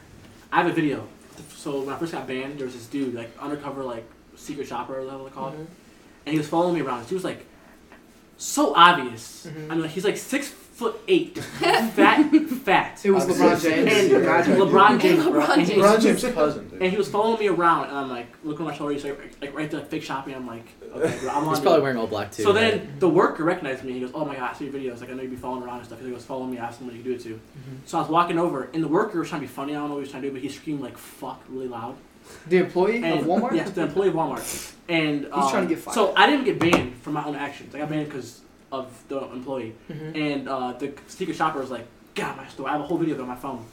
I 0.52 0.62
have 0.62 0.66
a 0.70 0.74
video. 0.74 1.06
So 1.54 1.80
when 1.82 1.94
I 1.94 1.98
first 1.98 2.12
got 2.12 2.26
banned, 2.26 2.58
there 2.58 2.66
was 2.66 2.74
this 2.74 2.86
dude, 2.86 3.14
like 3.14 3.30
undercover, 3.38 3.84
like 3.84 4.04
secret 4.36 4.66
shopper, 4.66 4.98
or 4.98 5.04
whatever 5.04 5.24
they 5.24 5.30
call 5.30 5.48
it, 5.50 5.54
Mhm. 5.58 5.66
and 6.26 6.32
he 6.32 6.38
was 6.38 6.48
following 6.48 6.74
me 6.74 6.80
around. 6.80 7.06
He 7.06 7.14
was 7.14 7.24
like, 7.24 7.46
so 8.36 8.74
obvious. 8.74 9.46
Mhm. 9.46 9.66
I 9.70 9.74
mean, 9.74 9.82
like, 9.82 9.90
he's 9.90 10.04
like 10.04 10.16
six 10.16 10.48
foot 10.80 10.98
eight, 11.08 11.36
fat, 11.38 11.92
fat. 12.64 13.04
It 13.04 13.10
was 13.10 13.24
I'm 13.24 13.30
LeBron 13.32 13.62
James. 13.62 13.92
And 13.92 14.10
LeBron 14.10 15.00
James, 15.02 15.24
bro. 15.26 15.40
LeBron 15.42 15.52
And 15.52 15.60
he 15.60 15.66
James. 15.68 15.82
was- 15.82 15.90
LeBron 15.92 16.02
James' 16.02 16.34
cousin, 16.34 16.68
dude. 16.70 16.82
And 16.82 16.90
he 16.90 16.96
was 16.96 17.08
following 17.08 17.38
me 17.38 17.48
around, 17.48 17.88
and 17.88 17.98
I'm 17.98 18.08
like, 18.08 18.28
looking 18.42 18.64
at 18.66 18.70
my 18.70 18.76
shoulder. 18.76 18.94
He's 18.94 19.04
like, 19.04 19.36
like 19.42 19.54
right 19.54 19.70
there, 19.70 19.82
fake 19.82 20.02
shopping. 20.02 20.34
I'm 20.34 20.46
like, 20.46 20.66
okay, 20.82 21.18
bro, 21.20 21.28
I'm 21.30 21.44
on. 21.44 21.48
He's 21.50 21.58
the- 21.58 21.62
probably 21.64 21.82
wearing 21.82 21.98
all 21.98 22.06
black 22.06 22.32
too. 22.32 22.44
So 22.44 22.54
right? 22.54 22.72
then 22.72 22.94
the 22.98 23.10
worker 23.10 23.44
recognized 23.44 23.84
me. 23.84 23.92
He 23.92 24.00
goes, 24.00 24.10
"Oh 24.14 24.24
my 24.24 24.34
god, 24.34 24.54
I 24.54 24.54
see 24.54 24.64
your 24.64 24.72
videos. 24.72 25.00
Like 25.02 25.10
I 25.10 25.12
know 25.12 25.20
you'd 25.22 25.30
be 25.30 25.36
following 25.36 25.62
around 25.64 25.76
and 25.78 25.86
stuff." 25.86 26.00
He 26.00 26.10
goes, 26.10 26.24
"Follow 26.24 26.46
me." 26.46 26.58
I 26.58 26.64
asked 26.66 26.80
him 26.80 26.86
what 26.86 26.96
you 26.96 27.02
could 27.02 27.10
do 27.10 27.14
it 27.16 27.20
to. 27.24 27.34
Mm-hmm. 27.34 27.76
So 27.84 27.98
I 27.98 28.00
was 28.00 28.10
walking 28.10 28.38
over, 28.38 28.70
and 28.72 28.82
the 28.82 28.88
worker 28.88 29.18
was 29.20 29.28
trying 29.28 29.42
to 29.42 29.46
be 29.46 29.52
funny. 29.52 29.72
I 29.72 29.80
don't 29.80 29.88
know 29.90 29.94
what 29.96 30.00
he 30.00 30.04
was 30.04 30.10
trying 30.10 30.22
to 30.22 30.28
do, 30.28 30.32
but 30.32 30.40
he 30.42 30.48
screamed 30.48 30.80
like 30.80 30.96
"fuck" 30.96 31.42
really 31.50 31.68
loud. 31.68 31.96
The 32.46 32.58
employee 32.58 33.02
And 33.04 33.20
of 33.20 33.26
Walmart. 33.26 33.52
Yes, 33.56 33.70
the 33.70 33.82
employee 33.82 34.08
of 34.08 34.14
Walmart. 34.14 34.72
And 34.88 35.26
um, 35.32 35.50
trying 35.50 35.68
to 35.68 35.74
get 35.74 35.82
fired. 35.82 35.94
So 35.94 36.14
I 36.16 36.26
didn't 36.30 36.44
get 36.44 36.58
banned 36.58 36.94
for 37.02 37.10
my 37.10 37.24
own 37.24 37.34
actions. 37.36 37.74
I 37.74 37.78
got 37.78 37.90
banned 37.90 38.06
because 38.06 38.40
of 38.72 38.86
the 39.08 39.20
employee. 39.32 39.74
Mhm. 39.90 40.14
And 40.16 40.48
uh, 40.48 40.72
the 40.72 40.92
secret 41.08 41.36
shopper 41.36 41.60
was 41.60 41.70
like, 41.70 41.86
God, 42.14 42.36
my 42.36 42.46
store." 42.48 42.68
I 42.68 42.72
have 42.72 42.80
a 42.80 42.84
whole 42.84 42.98
video 42.98 43.14
of 43.14 43.20
it 43.20 43.22
on 43.22 43.28
my 43.28 43.34
phone, 43.36 43.64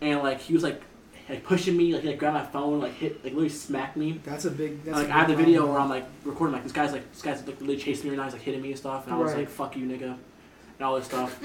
and 0.00 0.20
like 0.22 0.40
he 0.40 0.52
was 0.52 0.62
like, 0.62 0.80
like 1.28 1.42
pushing 1.44 1.76
me, 1.76 1.92
like 1.94 2.02
he 2.02 2.08
like 2.08 2.18
grabbed 2.18 2.34
my 2.34 2.44
phone, 2.44 2.80
like 2.80 2.92
hit, 2.94 3.14
like 3.24 3.32
literally 3.32 3.48
smacked 3.48 3.96
me. 3.96 4.20
That's 4.24 4.44
a 4.44 4.50
big. 4.50 4.84
That's 4.84 4.98
like 4.98 5.08
a 5.08 5.12
I 5.14 5.18
have 5.20 5.28
the 5.28 5.36
video 5.36 5.66
where 5.66 5.78
I'm 5.78 5.88
like 5.88 6.04
recording 6.24 6.52
like 6.54 6.62
this 6.64 6.72
guy's 6.72 6.92
like 6.92 7.10
this 7.12 7.22
guy's 7.22 7.46
like 7.46 7.60
really 7.60 7.76
chasing 7.78 8.04
me 8.04 8.10
right 8.10 8.18
now, 8.18 8.24
he's 8.24 8.34
like 8.34 8.42
hitting 8.42 8.60
me 8.62 8.70
and 8.70 8.78
stuff, 8.78 9.06
and 9.06 9.14
I 9.14 9.18
was 9.18 9.30
Right. 9.32 9.38
like, 9.40 9.48
"Fuck 9.48 9.76
you, 9.76 9.86
nigga," 9.86 10.02
and 10.78 10.82
all 10.82 10.96
this 10.96 11.06
stuff. 11.06 11.38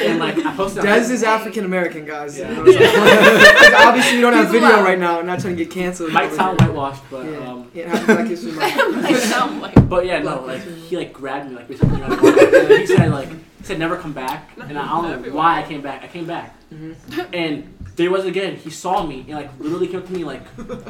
and 0.00 0.18
like 0.18 0.38
I 0.44 0.54
posted. 0.56 0.84
Dez 0.84 1.10
is 1.10 1.22
African 1.22 1.64
American, 1.64 2.04
guys. 2.04 2.38
Yeah. 2.38 2.50
Obviously, 3.76 4.16
we 4.16 4.20
don't 4.22 4.32
have 4.32 4.44
He's 4.46 4.52
video 4.60 4.68
allowed. 4.68 4.84
right 4.84 4.98
now. 4.98 5.18
I'm 5.18 5.26
not 5.26 5.40
trying 5.40 5.56
to 5.56 5.64
get 5.64 5.72
canceled. 5.72 6.12
might 6.12 6.32
sound 6.32 6.60
here. 6.60 6.68
whitewashed, 6.70 7.02
but 7.10 7.24
Yeah. 7.26 7.38
um, 7.50 7.70
Yeah, 7.74 7.88
happy 7.96 8.06
Black 8.14 8.26
History 8.26 8.52
Month. 8.86 9.02
Like, 9.02 9.16
sound 9.16 9.60
like- 9.60 9.88
but 9.88 10.06
yeah, 10.06 10.20
no, 10.20 10.42
like 10.44 10.62
he 10.62 10.96
like 10.96 11.12
grabbed 11.12 11.50
me 11.50 11.56
like 11.56 11.68
basically 11.68 12.00
around 12.00 12.12
and 12.24 12.68
he 12.78 12.86
said 12.86 13.10
like 13.10 13.28
he 13.28 13.64
said 13.64 13.78
never 13.78 13.96
come 13.96 14.12
back, 14.12 14.50
and 14.58 14.78
I 14.78 14.88
don't 14.88 15.22
know 15.22 15.32
why 15.34 15.60
I 15.60 15.62
came 15.62 15.82
back. 15.82 16.02
I 16.02 16.08
came 16.08 16.26
back, 16.26 16.56
Mhm. 16.72 17.28
and 17.34 17.78
there 17.96 18.10
was 18.10 18.24
again. 18.24 18.56
He 18.56 18.70
saw 18.70 19.04
me 19.06 19.20
and 19.28 19.30
like 19.36 19.50
literally 19.58 19.86
came 19.88 20.00
up 20.00 20.06
to 20.06 20.12
me 20.12 20.24
like 20.24 20.42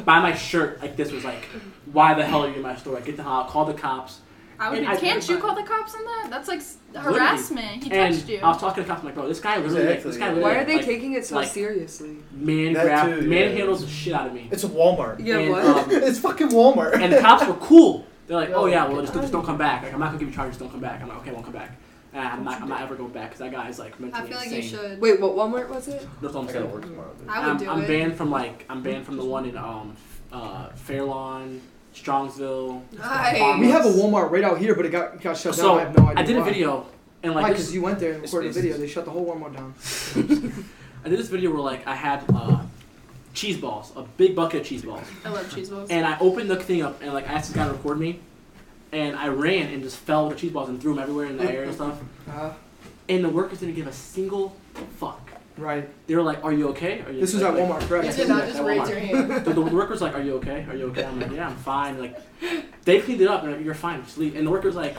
by 0.05 0.19
my 0.19 0.33
shirt 0.33 0.81
like 0.81 0.95
this 0.95 1.11
was 1.11 1.23
like, 1.25 1.45
why 1.91 2.13
the 2.13 2.23
hell 2.25 2.43
are 2.45 2.49
you 2.49 2.55
in 2.55 2.61
my 2.61 2.75
store? 2.77 2.93
Like, 2.95 3.05
get 3.05 3.17
the 3.17 3.23
hell 3.23 3.33
out, 3.33 3.49
call 3.49 3.65
the 3.65 3.73
cops. 3.73 4.19
I 4.63 4.69
would, 4.69 4.79
And 4.79 4.99
can't 4.99 5.27
you 5.29 5.37
call 5.39 5.55
the 5.55 5.63
cops 5.63 5.93
on 5.95 6.03
that? 6.05 6.27
That's 6.29 6.47
like 6.47 6.59
s- 6.59 6.77
Literally. 6.93 7.19
harassment. 7.19 7.83
He 7.83 7.91
and 7.91 8.13
touched 8.15 8.29
you. 8.29 8.39
I 8.39 8.47
was 8.47 8.57
talking 8.59 8.83
to 8.83 8.87
the 8.87 8.87
cops. 8.87 8.99
I'm 9.01 9.05
like, 9.07 9.15
bro, 9.15 9.27
this 9.27 9.39
guy 9.39 9.57
literally, 9.57 9.85
like, 9.87 10.03
this 10.03 10.17
guy 10.17 10.27
Exactly. 10.29 10.35
literally, 10.41 10.55
Why 10.55 10.61
are 10.61 10.65
they 10.65 10.75
like, 10.77 10.85
taking 10.85 11.13
it 11.13 11.25
so 11.25 11.35
like- 11.35 11.47
seriously? 11.49 12.17
man 12.31 12.73
That 12.73 12.83
grab, 12.85 13.19
too, 13.19 13.27
man 13.27 13.49
yeah. 13.49 13.55
handles 13.57 13.81
the 13.83 13.89
shit 13.91 14.13
out 14.13 14.27
of 14.27 14.33
me. 14.33 14.47
It's 14.51 14.63
a 14.63 14.69
Walmart. 14.69 15.17
Yeah, 15.25 15.37
and, 15.39 15.51
what? 15.51 15.65
um, 15.65 15.85
It's 15.91 16.19
fucking 16.19 16.49
Walmart. 16.49 16.93
and 17.01 17.11
the 17.11 17.19
cops 17.19 17.45
were 17.45 17.53
cool. 17.55 18.05
They're 18.27 18.37
like, 18.37 18.49
Yeah. 18.49 18.55
oh 18.55 18.65
yeah, 18.67 18.87
well 18.87 19.01
just, 19.01 19.13
just 19.13 19.31
don't 19.33 19.45
come 19.45 19.57
back. 19.57 19.83
Like 19.83 19.93
I'm 19.93 19.99
not 19.99 20.07
gonna 20.07 20.19
give 20.19 20.29
you 20.29 20.33
charges. 20.35 20.57
Don't 20.57 20.69
come 20.71 20.79
back. 20.79 21.01
I'm 21.01 21.09
like, 21.09 21.17
okay, 21.19 21.31
I 21.31 21.33
won't 21.33 21.45
come 21.45 21.53
back. 21.53 21.77
And 22.13 22.21
I'm 22.25 22.43
not, 22.43 22.61
I'm 22.61 22.69
not 22.69 22.81
ever 22.81 22.95
going 22.95 23.11
back 23.11 23.31
because 23.31 23.39
that 23.39 23.51
guy 23.51 23.67
is 23.69 23.79
like 23.79 23.99
mentally 23.99 24.23
I 24.23 24.27
feel 24.27 24.37
like 24.37 24.45
insane. 24.51 24.61
you 24.61 24.69
should. 24.69 25.01
Wait, 25.01 25.19
what 25.19 25.31
Walmart 25.35 25.67
was 25.67 25.87
it? 25.87 26.07
That's 26.21 26.33
what 26.35 26.41
I'm 26.43 26.47
I 26.49 26.53
gotta 26.53 26.59
saying. 26.65 26.71
work 26.71 26.81
tomorrow. 26.83 27.11
I 27.27 27.39
would 27.39 27.49
I'm, 27.49 27.57
do 27.57 27.69
I'm 27.69 27.81
it. 27.81 27.87
banned 27.87 28.15
from 28.15 28.29
like 28.31 28.65
I'm 28.69 28.81
banned 28.83 29.05
from 29.05 29.17
the 29.17 29.25
one 29.25 29.45
in 29.45 29.57
um 29.57 29.97
uh 30.31 30.69
Fairlawn, 30.75 31.59
Strongsville. 31.93 32.81
Nice. 32.97 33.59
We 33.59 33.69
have 33.69 33.85
a 33.85 33.89
Walmart 33.89 34.31
right 34.31 34.43
out 34.43 34.57
here, 34.57 34.75
but 34.75 34.85
it 34.85 34.89
got, 34.89 35.21
got 35.21 35.37
shut 35.37 35.55
So 35.55 35.67
down. 35.67 35.77
I 35.77 35.81
have 35.83 35.97
no 35.97 36.03
idea. 36.09 36.19
I 36.19 36.23
did 36.25 36.37
a 36.37 36.43
video 36.43 36.85
and 37.21 37.35
Why? 37.35 37.41
like 37.41 37.51
Because 37.53 37.73
you 37.73 37.81
went 37.81 37.99
there 37.99 38.13
and 38.13 38.21
recorded 38.23 38.49
a 38.51 38.53
video. 38.53 38.77
They 38.77 38.87
shut 38.87 39.05
the 39.05 39.11
whole 39.11 39.25
Walmart 39.25 39.55
down. 39.55 39.73
I 41.05 41.09
did 41.09 41.19
this 41.19 41.29
video 41.29 41.51
where 41.51 41.61
like 41.61 41.85
I 41.87 41.95
had 41.95 42.23
uh, 42.33 42.61
cheese 43.33 43.57
balls, 43.57 43.91
a 43.95 44.03
big 44.03 44.35
bucket 44.35 44.61
of 44.61 44.67
cheese 44.67 44.83
balls. 44.83 45.05
I 45.25 45.29
love 45.29 45.53
cheese 45.53 45.69
balls. 45.69 45.89
And 45.89 46.05
I 46.05 46.17
opened 46.19 46.49
the 46.49 46.55
thing 46.57 46.81
up 46.81 47.01
and 47.01 47.13
like 47.13 47.27
I 47.29 47.33
asked 47.33 47.49
this 47.49 47.55
guy 47.55 47.65
to 47.67 47.73
record 47.73 47.99
me, 47.99 48.19
and 48.91 49.15
I 49.15 49.27
ran 49.27 49.67
and 49.73 49.83
just 49.83 49.97
fell 49.97 50.27
with 50.27 50.37
the 50.37 50.41
cheese 50.41 50.51
balls 50.53 50.69
and 50.69 50.81
threw 50.81 50.93
them 50.93 51.01
everywhere 51.03 51.25
in 51.27 51.37
the 51.37 51.43
air 51.51 51.63
and 51.63 51.73
stuff. 51.73 51.99
Uh, 52.29 52.51
And 53.09 53.23
the 53.23 53.29
workers 53.29 53.59
didn't 53.59 53.75
give 53.75 53.87
a 53.87 53.93
single 53.93 54.55
fuck. 54.97 55.22
Right. 55.57 55.89
They 56.07 56.15
were 56.15 56.21
like, 56.23 56.43
"Are 56.43 56.53
you 56.53 56.69
okay?" 56.69 57.01
Are 57.01 57.11
you 57.11 57.19
This 57.21 57.33
was 57.33 57.43
like, 57.43 57.53
at 57.53 57.59
Walmart, 57.59 57.81
you 57.81 57.87
correct? 57.87 58.15
did 58.15 58.27
not 58.27 58.45
just 58.47 58.59
raise 58.61 58.81
Walmart. 58.81 58.89
your 58.89 58.99
hand. 58.99 59.45
The, 59.45 59.53
the 59.53 59.61
workers 59.61 60.01
like, 60.01 60.15
"Are 60.15 60.21
you 60.21 60.35
okay? 60.35 60.65
Are 60.69 60.75
you 60.75 60.85
okay?" 60.87 61.05
I'm 61.05 61.19
like, 61.19 61.31
"Yeah, 61.31 61.47
I'm 61.49 61.55
fine." 61.57 61.99
Like, 61.99 62.19
they 62.83 63.01
cleaned 63.01 63.21
it 63.21 63.27
up 63.27 63.43
and 63.43 63.53
like, 63.53 63.63
you're 63.65 63.73
fine. 63.73 64.03
Just 64.03 64.17
leave. 64.17 64.35
And 64.35 64.45
the 64.47 64.51
workers 64.51 64.75
like, 64.75 64.95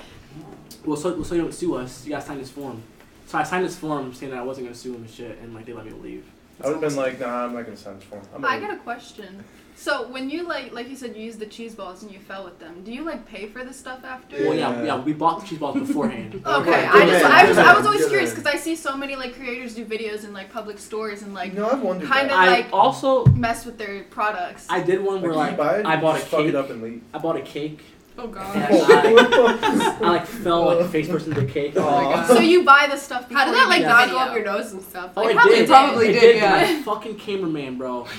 "Well, 0.85 0.97
so, 0.97 1.15
well, 1.15 1.25
so 1.25 1.35
you 1.35 1.43
don't 1.43 1.53
sue 1.55 1.75
us. 1.77 2.05
You 2.05 2.11
gotta 2.13 2.25
sign 2.25 2.39
this 2.39 2.51
form." 2.51 2.83
So 3.27 3.39
I 3.39 3.43
signed 3.43 3.65
this 3.65 3.77
form 3.77 4.13
saying 4.15 4.33
that 4.33 4.39
I 4.39 4.43
wasn't 4.45 4.67
gonna 4.67 4.75
sue 4.77 4.93
them 4.93 5.03
and 5.03 5.11
shit, 5.11 5.39
and 5.43 5.55
like 5.55 5.65
they 5.67 5.73
let 5.73 5.87
me 5.87 5.93
leave. 5.93 6.25
I 6.63 6.69
would 6.69 6.75
have 6.75 6.81
been 6.83 6.97
like, 6.97 7.19
nah, 7.19 7.45
I'm 7.47 7.53
not 7.55 7.65
gonna 7.65 7.77
sign 7.77 7.97
this 7.97 8.05
form. 8.05 8.23
I'm 8.35 8.45
I 8.45 8.61
got 8.61 8.73
a 8.73 8.77
question. 8.77 9.43
So 9.77 10.07
when 10.09 10.31
you 10.31 10.45
like, 10.47 10.73
like 10.73 10.89
you 10.89 10.95
said, 10.97 11.17
you 11.17 11.23
used 11.25 11.41
the 11.41 11.47
cheese 11.47 11.75
balls 11.75 12.03
and 12.05 12.13
you 12.13 12.19
fell 12.21 12.45
with 12.45 12.59
them. 12.61 12.83
Do 12.85 12.93
you 12.93 13.03
like 13.05 13.27
pay 13.27 13.47
for 13.49 13.65
this 13.65 13.77
stuff 13.79 14.05
after? 14.05 14.37
Well, 14.37 14.55
yeah, 14.55 14.71
Yeah. 14.79 14.85
yeah, 14.85 15.01
we 15.03 15.13
bought 15.13 15.41
the 15.41 15.47
cheese 15.47 15.59
balls 15.59 15.79
beforehand. 15.79 16.35
Okay, 16.47 16.71
Okay, 16.71 16.85
I 16.87 17.07
just, 17.07 17.25
I 17.25 17.49
was, 17.49 17.59
I 17.59 17.75
was 17.77 17.85
always 17.87 18.07
curious 18.07 18.31
because 18.31 18.47
I 18.47 18.57
see 18.57 18.77
so 18.77 18.97
many 18.97 19.17
like 19.17 19.35
creators 19.35 19.75
do 19.75 19.85
videos 19.85 20.25
in 20.25 20.33
like 20.33 20.53
public 20.53 20.79
stores 20.79 21.23
and 21.23 21.35
like 21.35 21.55
No, 21.55 21.69
I've 21.69 21.83
wondered 21.83 22.09
kind 22.09 22.31
that. 22.31 22.35
of 22.35 22.39
I 22.39 22.47
like 22.49 22.67
also 22.73 23.27
mess 23.27 23.67
with 23.67 23.77
their 23.77 24.05
products. 24.05 24.67
I 24.71 24.81
did 24.81 25.03
one 25.03 25.21
where 25.21 25.33
Like, 25.35 25.51
like 25.51 25.59
buy 25.59 25.79
it, 25.81 25.87
I 25.87 25.97
bought 26.01 26.21
a 26.21 26.25
cake. 26.25 26.47
it 26.47 26.55
up 26.55 26.71
and 26.71 26.81
leave. 26.83 27.03
I 27.13 27.19
bought 27.19 27.37
a 27.37 27.43
cake 27.43 27.81
Oh 28.17 28.29
god. 28.29 28.57
I, 28.57 29.99
I 30.01 30.09
like 30.09 30.25
fell 30.27 30.67
like 30.67 30.89
face 30.91 31.09
first 31.09 31.27
into 31.27 31.41
the 31.41 31.47
cake. 31.49 31.73
Oh 31.77 31.83
my 31.83 32.15
God. 32.15 32.27
so 32.29 32.39
you 32.39 32.65
buy 32.65 32.87
the 32.89 32.97
stuff. 32.97 33.29
How 33.33 33.45
did 33.45 33.55
that 33.55 33.69
like 33.69 33.81
make 33.81 33.89
not 33.89 34.07
the 34.07 34.13
go 34.13 34.19
up 34.21 34.33
video. 34.35 34.45
your 34.53 34.59
nose 34.63 34.73
and 34.73 34.81
stuff? 34.83 35.11
Oh, 35.17 35.23
Like, 35.23 35.31
it 35.31 35.37
probably 35.37 35.55
did. 35.57 35.63
It 35.65 35.69
probably 35.69 36.09
It 36.11 36.13
did, 36.13 36.21
did. 36.21 36.37
yeah. 36.37 36.51
My 36.77 36.83
fucking 36.83 37.17
cameraman, 37.17 37.77
bro. 37.77 38.07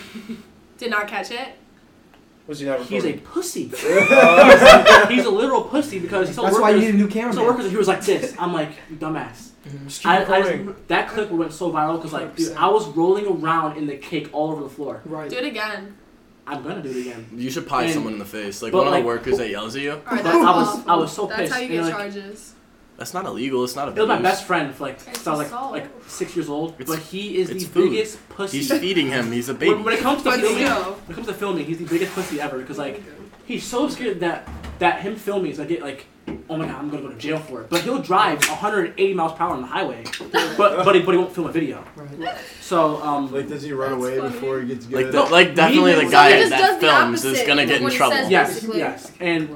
Did 0.77 0.91
not 0.91 1.08
catch 1.08 1.32
it. 1.32 1.50
Was 2.48 2.60
he 2.60 2.65
not 2.67 2.82
He's 2.82 3.03
a 3.03 3.08
recording? 3.13 3.20
pussy. 3.22 3.63
He's 5.10 5.25
a 5.25 5.29
literal 5.32 5.63
pussy 5.63 6.00
because 6.00 6.29
he 6.29 6.36
told 6.36 6.48
That's 6.50 6.60
why 6.60 6.70
you 6.72 6.79
need 6.79 6.89
a 6.94 6.98
new 6.98 7.08
camera. 7.08 7.34
told 7.34 7.48
workers 7.48 7.63
that 7.65 7.72
he 7.72 7.77
was 7.77 7.88
like 7.88 8.01
this. 8.05 8.36
I'm 8.38 8.53
like, 8.53 8.70
dumbass. 9.00 9.50
Mm-hmm. 9.67 9.88
just 9.88 10.01
keep 10.03 10.08
I, 10.12 10.17
I 10.17 10.20
recording. 10.38 10.67
just, 10.67 10.88
that 10.89 11.08
clip 11.10 11.32
went 11.32 11.51
so 11.53 11.72
viral 11.72 11.96
because 11.96 12.13
like, 12.13 12.36
dude, 12.36 12.53
I 12.55 12.67
was 12.67 12.88
rolling 12.89 13.25
around 13.25 13.77
in 13.77 13.88
the 13.88 13.98
cake 13.98 14.29
all 14.32 14.51
over 14.51 14.62
the 14.62 14.70
floor. 14.70 15.01
Right. 15.05 15.27
Do 15.29 15.38
it 15.38 15.46
again. 15.46 15.98
I'm 16.46 16.62
gonna 16.62 16.84
do 16.84 16.91
it 16.91 16.98
again. 17.01 17.27
You 17.34 17.50
should 17.50 17.67
pie 17.67 17.86
And- 17.86 17.94
someone 17.94 18.13
in 18.13 18.20
the 18.20 18.25
face, 18.25 18.62
like 18.62 18.72
but, 18.72 18.77
one 18.79 18.88
of 18.88 18.94
like- 18.94 19.01
the 19.01 19.08
workers 19.08 19.38
that 19.39 19.50
yells 19.50 19.75
at 19.75 19.82
you. 19.82 19.94
Alright, 19.94 20.05
But 20.08 20.24
that's 20.24 20.36
I 20.36 20.55
was 20.55 20.67
awful. 20.67 20.91
I 20.91 20.96
was 20.98 21.12
so 21.12 21.25
That's 21.25 21.39
pissed. 21.41 21.53
how 21.53 21.60
you 21.60 21.65
and, 21.65 21.74
get 21.74 21.84
like, 21.86 21.94
charges. 21.94 22.53
That's 22.98 23.14
not 23.14 23.25
illegal. 23.25 23.64
It's 23.66 23.75
not 23.75 23.90
a. 23.90 23.92
It 23.92 24.00
was 24.00 24.08
my 24.08 24.22
best 24.22 24.46
friend 24.46 24.74
for 24.74 24.84
like 24.86 24.96
It's 24.96 25.04
since 25.04 25.28
I 25.28 25.32
was 25.32 25.40
like 25.40 25.48
assault. 25.48 25.72
like 25.74 25.88
six 26.08 26.36
years 26.36 26.48
old, 26.50 26.75
It's- 26.80 26.88
but 26.88 27.00
he 27.00 27.38
is 27.38 27.50
the 27.50 27.60
food. 27.60 27.90
biggest 27.92 28.30
pussy. 28.30 28.58
He's 28.60 28.72
feeding 28.72 29.08
him. 29.10 29.32
He's 29.32 29.50
a 29.50 29.54
baby. 29.54 29.74
when 29.75 29.94
it 29.94 30.00
comes 30.00 30.24
to 30.24 30.30
But 30.30 30.40
filming, 30.40 30.66
still. 30.66 30.84
when 30.94 31.12
it 31.12 31.16
comes 31.16 31.28
to 31.28 31.34
filming, 31.34 31.66
he's 31.66 31.78
the 31.80 31.86
biggest 31.86 32.14
pussy 32.14 32.40
ever 32.40 32.58
because 32.60 32.78
like 32.78 33.04
he's 33.46 33.64
so 33.66 33.90
scared 33.90 34.22
that 34.22 34.48
that 34.80 35.02
him 35.02 35.16
filming 35.16 35.52
is 35.52 35.58
gonna 35.58 35.68
get 35.70 35.82
like, 35.82 36.06
oh 36.50 36.56
my 36.58 36.66
god, 36.66 36.75
I'm 36.75 36.90
gonna 36.90 37.02
go 37.04 37.10
to 37.10 37.18
jail 37.18 37.38
for 37.40 37.62
it. 37.62 37.70
But 37.70 37.82
he'll 37.82 38.02
drive 38.02 38.40
180 38.48 39.14
miles 39.14 39.34
per 39.34 39.44
hour 39.44 39.52
on 39.54 39.62
the 39.62 39.68
highway, 39.68 40.04
but 40.58 40.86
but 40.86 40.96
he, 40.96 41.02
but 41.02 41.12
he 41.12 41.18
won't 41.18 41.34
film 41.36 41.48
a 41.48 41.52
video. 41.52 41.84
Right. 41.98 42.38
So 42.62 43.02
um, 43.04 43.30
Like, 43.32 43.50
does 43.50 43.62
he 43.63 43.74
run 43.74 43.91
That's 43.91 44.02
away 44.02 44.17
funny. 44.19 44.32
before 44.32 44.62
he 44.62 44.67
gets 44.67 44.86
Like, 44.86 45.06
good? 45.06 45.13
the, 45.13 45.24
like 45.24 45.54
definitely 45.54 45.91
the 45.96 46.00
So 46.00 46.06
he 46.06 46.12
guy 46.12 46.32
just 46.39 46.50
that 46.52 46.60
does 46.62 46.76
the 46.82 46.88
films 46.88 47.26
is 47.26 47.32
opposite 47.34 47.48
gonna 47.48 47.62
of 47.63 47.67
get 47.67 47.78
in 47.78 47.84
what 47.84 47.91
he 47.91 47.98
trouble. 47.98 48.15
says. 48.15 48.30
yes, 48.32 48.54
basically. 48.54 48.78
yes, 48.80 49.12
and 49.19 49.50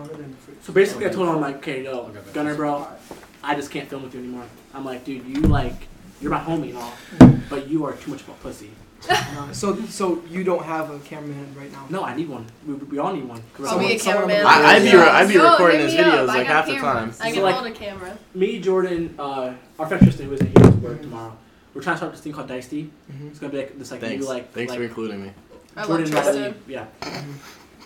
so 0.61 0.73
basically 0.73 1.05
I 1.05 1.09
told 1.09 1.29
him 1.29 1.35
I'm 1.35 1.41
like, 1.41 1.55
okay, 1.57 1.83
yo, 1.85 2.11
Gunner, 2.33 2.53
bro, 2.55 2.87
I 3.43 3.55
just 3.55 3.71
can't 3.71 3.89
film 3.89 4.03
with 4.03 4.13
you 4.13 4.19
anymore. 4.19 4.45
I'm 4.73 4.85
like, 4.85 5.05
dude, 5.05 5.25
you 5.25 5.41
like, 5.41 5.87
you're 6.21 6.31
my 6.31 6.39
homie 6.39 6.69
and 6.69 6.77
all, 6.77 6.93
but 7.49 7.67
you 7.67 7.85
are 7.85 7.93
too 7.93 8.11
much 8.11 8.21
of 8.21 8.29
a 8.29 8.33
pussy. 8.33 8.71
Uh, 9.09 9.51
so, 9.53 9.75
so 9.85 10.21
you 10.29 10.43
don't 10.43 10.63
have 10.65 10.89
a 10.91 10.99
cameraman 10.99 11.55
right 11.57 11.71
now. 11.71 11.85
No, 11.89 12.03
I 12.03 12.15
need 12.15 12.27
one. 12.27 12.45
We, 12.67 12.73
we 12.73 12.97
all 12.99 13.13
need 13.13 13.23
one. 13.25 13.41
I'll 13.65 13.79
be 13.79 13.95
a 13.95 13.99
Someone- 13.99 14.29
someone 14.29 14.29
cameraman. 14.29 14.45
on 14.45 14.61
the 14.61 14.67
I, 14.67 14.73
I'd 14.75 14.79
be, 14.81 14.87
Yeah. 14.89 15.03
I'd 15.11 15.27
be 15.29 15.33
Yo, 15.35 15.51
recording 15.51 15.79
hit 15.79 15.85
his 15.89 15.93
me 15.95 15.99
up. 16.01 16.13
videos 16.13 16.19
I 16.19 16.23
like 16.25 16.37
got 16.37 16.45
half 16.47 16.65
the 16.67 16.73
cameras. 16.75 17.17
time. 17.17 17.25
I 17.27 17.29
So, 17.29 17.33
can 17.35 17.43
like- 17.43 17.55
hold 17.55 17.67
a 17.67 17.71
camera. 17.71 18.17
me, 18.35 18.59
Jordan, 18.59 19.15
uh, 19.17 19.53
our 19.79 19.87
friend 19.87 20.03
Tristan, 20.03 20.25
who 20.27 20.33
isn't 20.33 20.47
here 20.57 20.69
to 20.71 20.77
work 20.77 21.01
tomorrow. 21.01 21.33
We're 21.73 21.81
trying 21.81 21.93
to 21.93 21.97
start 21.99 22.11
this 22.11 22.21
thing 22.21 22.33
called 22.33 22.47
Dice 22.49 22.67
Tea. 22.67 22.89
Mhm. 23.11 23.29
It's 23.29 23.39
gonna 23.39 23.51
be 23.53 23.57
like 23.59 23.79
this 23.79 23.91
like 23.91 24.01
Thanks. 24.01 24.23
new 24.25 24.29
like 24.29 24.51
Thanks 24.51 24.69
like 24.71 24.79
for 24.79 24.83
including 24.85 25.23
me. 25.23 25.31
I 25.77 25.85
Jordan 25.85 26.11
love 26.11 26.25
Riley- 26.25 26.39
Tristan. 26.41 26.63
Yeah. 26.67 26.85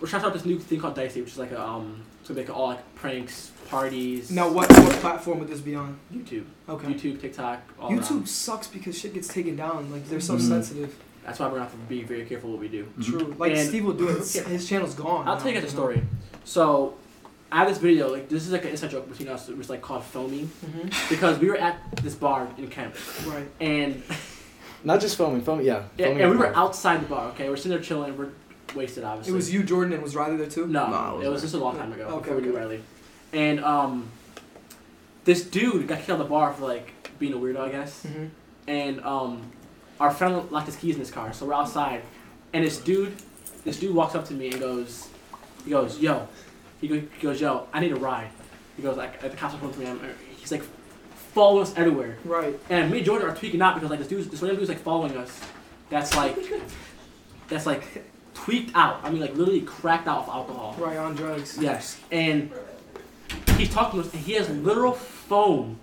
We're 0.02 0.08
trying 0.08 0.20
to 0.22 0.26
start 0.28 0.34
this 0.34 0.46
new 0.46 0.58
thing 0.58 0.80
called 0.80 0.96
Dice 0.96 1.14
Tea, 1.14 1.22
which 1.22 1.34
is 1.34 1.38
like 1.38 1.52
a 1.52 1.62
um, 1.62 2.02
it's 2.22 2.30
gonna 2.30 2.42
be 2.42 2.48
like 2.48 2.58
all 2.58 2.70
like 2.70 2.96
pranks, 2.96 3.52
parties. 3.74 4.32
Now, 4.32 4.50
what 4.50 4.70
what 4.72 4.94
platform 4.98 5.40
would 5.40 5.48
this 5.48 5.60
be 5.60 5.76
on? 5.76 5.98
YouTube, 6.14 6.46
Okay. 6.70 6.88
YouTube, 6.94 7.20
TikTok, 7.20 7.60
all 7.80 7.90
YouTube 7.92 8.12
around. 8.12 8.30
sucks 8.30 8.68
because 8.68 8.98
shit 8.98 9.14
gets 9.14 9.28
taken 9.28 9.56
down. 9.56 9.92
Like 9.92 10.08
they're 10.10 10.20
so 10.22 10.36
Mhm. 10.36 10.48
sensitive. 10.48 10.96
That's 11.26 11.40
why 11.40 11.46
we're 11.48 11.54
gonna 11.54 11.64
have 11.64 11.72
to 11.72 11.78
be 11.88 12.04
very 12.04 12.26
careful 12.26 12.52
what 12.52 12.60
we 12.60 12.68
do. 12.68 12.86
True. 13.02 13.34
Like 13.38 13.54
And- 13.54 13.68
Steve 13.68 13.86
will 13.86 13.94
do 13.94 14.10
it. 14.10 14.18
His 14.56 14.68
channel's 14.70 14.94
gone. 14.94 15.28
I'll 15.28 15.36
now, 15.36 15.40
tell 15.40 15.50
you 15.52 15.56
guys 15.60 15.64
a 15.64 15.68
know? 15.68 15.82
story. 15.82 16.04
So, 16.46 16.96
I 17.52 17.58
have 17.60 17.68
this 17.70 17.78
video. 17.78 18.12
Like 18.12 18.30
this 18.30 18.46
is 18.46 18.52
like 18.52 18.64
an 18.66 18.72
inside 18.72 18.92
joke 18.92 19.10
between 19.10 19.30
us. 19.30 19.50
It 19.50 19.58
was 19.58 19.70
like 19.70 19.82
called 19.82 20.04
filming 20.04 20.52
Mhm. 20.66 21.10
because 21.10 21.40
we 21.40 21.48
were 21.48 21.58
at 21.58 21.78
this 22.04 22.16
bar 22.16 22.48
in 22.58 22.68
Kent 22.68 22.94
Right. 23.28 23.48
and 23.60 24.02
Not 24.86 25.00
just 25.00 25.16
filming, 25.16 25.42
filming, 25.42 25.66
yeah. 25.66 25.84
yeah, 25.98 26.06
filming 26.08 26.22
and 26.24 26.32
we 26.32 26.36
at 26.36 26.40
were 26.42 26.50
the- 26.52 26.60
outside 26.60 27.02
the 27.02 27.08
bar. 27.08 27.30
Okay, 27.30 27.48
we're 27.50 27.56
sitting 27.56 27.72
there 27.72 27.80
chilling. 27.80 28.18
We're 28.18 28.30
wasted, 28.76 29.04
obviously. 29.06 29.32
It 29.32 29.36
was 29.38 29.54
you, 29.54 29.64
Jordan, 29.64 29.94
and 29.94 30.04
was 30.04 30.14
Riley 30.16 30.36
there 30.36 30.48
too. 30.48 30.68
No, 30.68 30.88
No, 30.90 30.96
I 30.96 31.10
it 31.10 31.14
wasn't 31.16 31.32
was 31.34 31.42
just 31.44 31.54
a 31.56 31.58
long 31.60 31.78
time 31.78 31.94
ago 31.94 32.04
Okay, 32.06 32.18
before 32.20 32.36
we 32.36 32.42
knew 32.42 32.50
okay. 32.50 32.60
Riley. 32.60 32.80
And 33.34 33.60
um, 33.64 34.10
this 35.26 35.44
dude 35.44 35.88
got 35.88 35.98
kicked 36.00 36.10
out 36.10 36.14
of 36.14 36.20
the 36.20 36.26
bar 36.30 36.54
for 36.54 36.66
like 36.68 36.94
being 37.20 37.34
a 37.34 37.38
weirdo, 37.38 37.60
I 37.60 37.70
guess. 37.70 38.06
Mm-hmm. 38.06 38.26
And 38.68 39.02
um, 39.04 39.52
our 40.00 40.12
friend 40.12 40.50
locked 40.52 40.68
his 40.68 40.76
keys 40.76 40.96
in 40.96 41.00
his 41.00 41.12
car, 41.12 41.34
so 41.34 41.46
we're 41.46 41.54
outside, 41.54 42.02
and 42.54 42.64
this 42.64 42.78
dude, 42.78 43.14
this 43.66 43.80
dude 43.80 43.94
walks 43.94 44.16
up 44.16 44.26
to 44.28 44.34
me 44.34 44.52
and 44.52 44.60
goes, 44.60 45.10
he 45.66 45.72
goes, 45.72 46.00
yo, 46.00 46.28
he 46.80 46.88
goes, 46.88 47.02
he 47.18 47.22
goes, 47.24 47.42
yo, 47.42 47.68
I 47.74 47.80
need 47.80 47.92
a 47.92 47.96
ride. 47.96 48.30
He 48.78 48.84
goes 48.84 48.96
like, 48.98 49.22
at 49.24 49.32
the 49.32 49.38
cops 49.38 49.54
are 49.56 49.58
coming 49.58 49.74
to 49.74 49.80
me. 49.80 49.88
I'm, 49.88 50.00
he's 50.38 50.52
like 50.52 50.64
following 51.34 51.64
us 51.64 51.74
everywhere, 51.76 52.18
Right. 52.26 52.58
and 52.70 52.90
me 52.92 52.98
and 52.98 53.06
Jordan 53.06 53.30
are 53.30 53.36
tweaking 53.36 53.62
out 53.62 53.76
because 53.76 53.90
like 53.90 54.00
this 54.00 54.08
dude, 54.08 54.30
this 54.30 54.42
random 54.42 54.58
dude's 54.58 54.70
like 54.70 54.80
following 54.80 55.16
us. 55.18 55.40
That's 55.90 56.16
like, 56.16 56.38
that's 57.50 57.66
like 57.66 57.84
tweaked 58.34 58.72
out. 58.76 59.02
I 59.04 59.10
mean, 59.12 59.20
like 59.22 59.36
literally 59.36 59.62
cracked 59.62 60.08
out 60.08 60.20
of 60.24 60.30
alcohol. 60.30 60.76
Right 60.80 60.98
on 60.98 61.16
drugs. 61.16 61.58
Yes, 61.60 62.00
and 62.12 62.52
he's 63.58 63.70
talking 63.74 64.02
to 64.02 64.08
us, 64.08 64.14
and 64.14 64.22
he 64.24 64.34
has 64.34 64.50
literal 64.50 64.94
foam, 64.94 65.78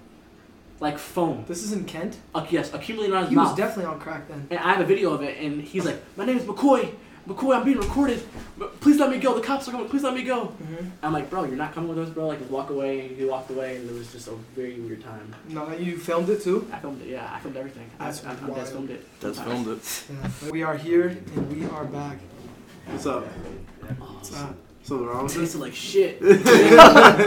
like 0.80 0.98
foam. 0.98 1.44
This 1.48 1.62
is 1.62 1.72
in 1.72 1.84
Kent. 1.84 2.16
Uh, 2.34 2.46
yes, 2.50 2.72
accumulating 2.74 3.14
on 3.14 3.22
his 3.24 3.30
He 3.30 3.36
was 3.36 3.54
definitely 3.54 3.86
on 3.92 4.00
crack 4.00 4.28
then. 4.28 4.46
and 4.50 4.58
I 4.58 4.72
have 4.72 4.80
a 4.80 4.84
video 4.84 5.12
of 5.12 5.22
it, 5.22 5.38
and 5.38 5.60
he's 5.62 5.84
like, 5.84 6.02
"My 6.16 6.24
name 6.24 6.36
is 6.38 6.44
McCoy. 6.44 6.92
McCoy, 7.28 7.54
I'm 7.54 7.64
being 7.64 7.78
recorded. 7.78 8.22
But 8.56 8.80
Please 8.80 8.98
let 8.98 9.10
me 9.10 9.18
go. 9.18 9.34
The 9.34 9.42
cops 9.42 9.68
are 9.68 9.72
coming. 9.72 9.88
Please 9.88 10.02
let 10.02 10.14
me 10.14 10.22
go." 10.22 10.46
Mm-hmm. 10.46 10.86
I'm 11.02 11.12
like, 11.12 11.28
"Bro, 11.30 11.44
you're 11.44 11.56
not 11.56 11.74
coming 11.74 11.90
with 11.90 11.98
us, 11.98 12.08
bro. 12.10 12.28
Like, 12.28 12.38
just 12.38 12.50
walk 12.50 12.70
away." 12.70 13.00
And 13.08 13.16
he 13.16 13.24
walked 13.26 13.50
away, 13.50 13.76
and 13.76 13.88
it 13.88 13.92
was 13.92 14.10
just 14.12 14.26
a 14.28 14.32
very 14.56 14.80
weird 14.80 15.02
time. 15.04 15.34
No, 15.48 15.70
you 15.72 15.98
filmed 15.98 16.28
it 16.30 16.42
too. 16.42 16.66
I 16.72 16.78
filmed 16.78 17.02
it. 17.02 17.08
Yeah, 17.08 17.30
I 17.32 17.38
filmed 17.40 17.56
everything. 17.58 17.88
That's 17.98 18.24
I, 18.24 18.30
I, 18.32 18.34
wild. 18.46 18.56
just 18.56 18.72
filmed 18.72 18.90
it. 18.90 19.06
That's 19.20 19.38
filmed 19.38 19.68
it. 19.68 20.04
Yeah. 20.10 20.50
We 20.50 20.62
are 20.62 20.76
here 20.76 21.08
and 21.08 21.52
we 21.52 21.66
are 21.68 21.84
back. 21.84 22.18
What's 22.86 23.06
up? 23.06 23.26
What's 23.26 24.34
up? 24.34 24.56
Something 24.82 25.06
wrong 25.06 25.20
It 25.20 25.22
with 25.24 25.36
it? 25.36 25.40
tasted 25.40 25.58
like 25.60 25.74
shit. 25.74 26.18
it 26.20 26.44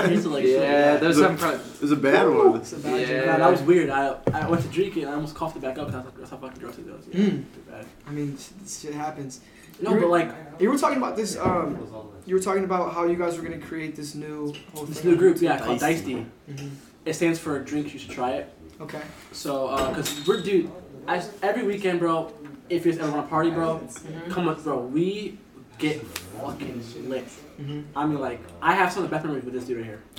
tasted 0.09 0.29
like 0.29 0.43
shit. 0.43 0.61
Yeah, 0.61 0.97
there's 0.97 1.15
Is 1.17 1.21
it- 1.21 1.25
some. 1.25 1.37
Pro- 1.37 1.59
It's 1.81 1.91
a 1.91 1.95
bad 1.95 2.27
one. 2.29 2.55
It's 2.57 2.73
a 2.73 2.77
bad 2.77 3.01
Yeah. 3.01 3.07
joke. 3.07 3.25
Nah, 3.27 3.37
that 3.37 3.51
was 3.51 3.61
weird. 3.61 3.89
I 3.89 4.15
I 4.33 4.49
went 4.49 4.63
to 4.63 4.69
drink 4.69 4.97
it 4.97 5.01
and 5.01 5.11
I 5.11 5.13
almost 5.13 5.35
coughed 5.35 5.55
it 5.55 5.61
back 5.61 5.77
up 5.77 5.87
because 5.87 6.03
that's 6.17 6.31
how 6.31 6.37
fucking 6.37 6.59
gross 6.59 6.77
it 6.77 6.85
was. 6.87 7.05
Yeah, 7.11 7.19
Mm. 7.19 7.29
too 7.53 7.61
bad. 7.69 7.85
I 8.07 8.11
mean, 8.11 8.37
shit 8.67 8.93
happens. 8.93 9.39
No, 9.81 9.91
but 9.99 10.09
like 10.09 10.31
You 10.59 10.69
were 10.71 10.77
talking 10.77 10.97
about 10.97 11.15
this. 11.15 11.37
Um, 11.37 11.77
you 12.25 12.35
were 12.35 12.41
talking 12.41 12.63
about 12.63 12.93
how 12.93 13.05
you 13.05 13.15
guys 13.15 13.37
were 13.37 13.43
gonna 13.43 13.59
create 13.59 13.95
this 13.95 14.15
new 14.15 14.53
whole 14.73 14.85
this 14.85 14.99
thing. 15.01 15.11
new 15.11 15.17
group, 15.17 15.39
yeah, 15.41 15.57
called 15.59 15.79
Dicey. 15.79 16.13
Dicey. 16.13 16.25
Mhm. 16.51 16.69
It 17.05 17.13
stands 17.13 17.37
for 17.39 17.59
drinks 17.59 17.93
you 17.93 17.99
should 17.99 18.11
try 18.11 18.31
it. 18.31 18.49
Okay. 18.81 19.01
So, 19.31 19.67
uh, 19.67 19.93
cause 19.93 20.25
we're 20.27 20.41
dude, 20.41 20.69
as 21.07 21.29
every 21.43 21.63
weekend, 21.63 21.99
bro. 21.99 22.31
If 22.69 22.85
you 22.85 22.93
ever 22.93 23.11
want 23.11 23.25
to 23.25 23.29
party, 23.29 23.51
bro, 23.51 23.81
come 24.29 24.45
with, 24.45 24.63
bro. 24.63 24.79
We 24.79 25.37
get 25.77 26.01
fucking 26.05 26.83
lit. 27.09 27.25
Mm-hmm. 27.59 27.81
I 27.95 28.05
mean, 28.05 28.19
like, 28.19 28.39
I 28.61 28.73
have 28.73 28.91
some 28.91 29.03
of 29.03 29.09
the 29.09 29.15
best 29.15 29.25
memories 29.25 29.43
with 29.45 29.53
this 29.53 29.65
dude 29.65 29.77
right 29.77 29.85
here, 29.85 30.01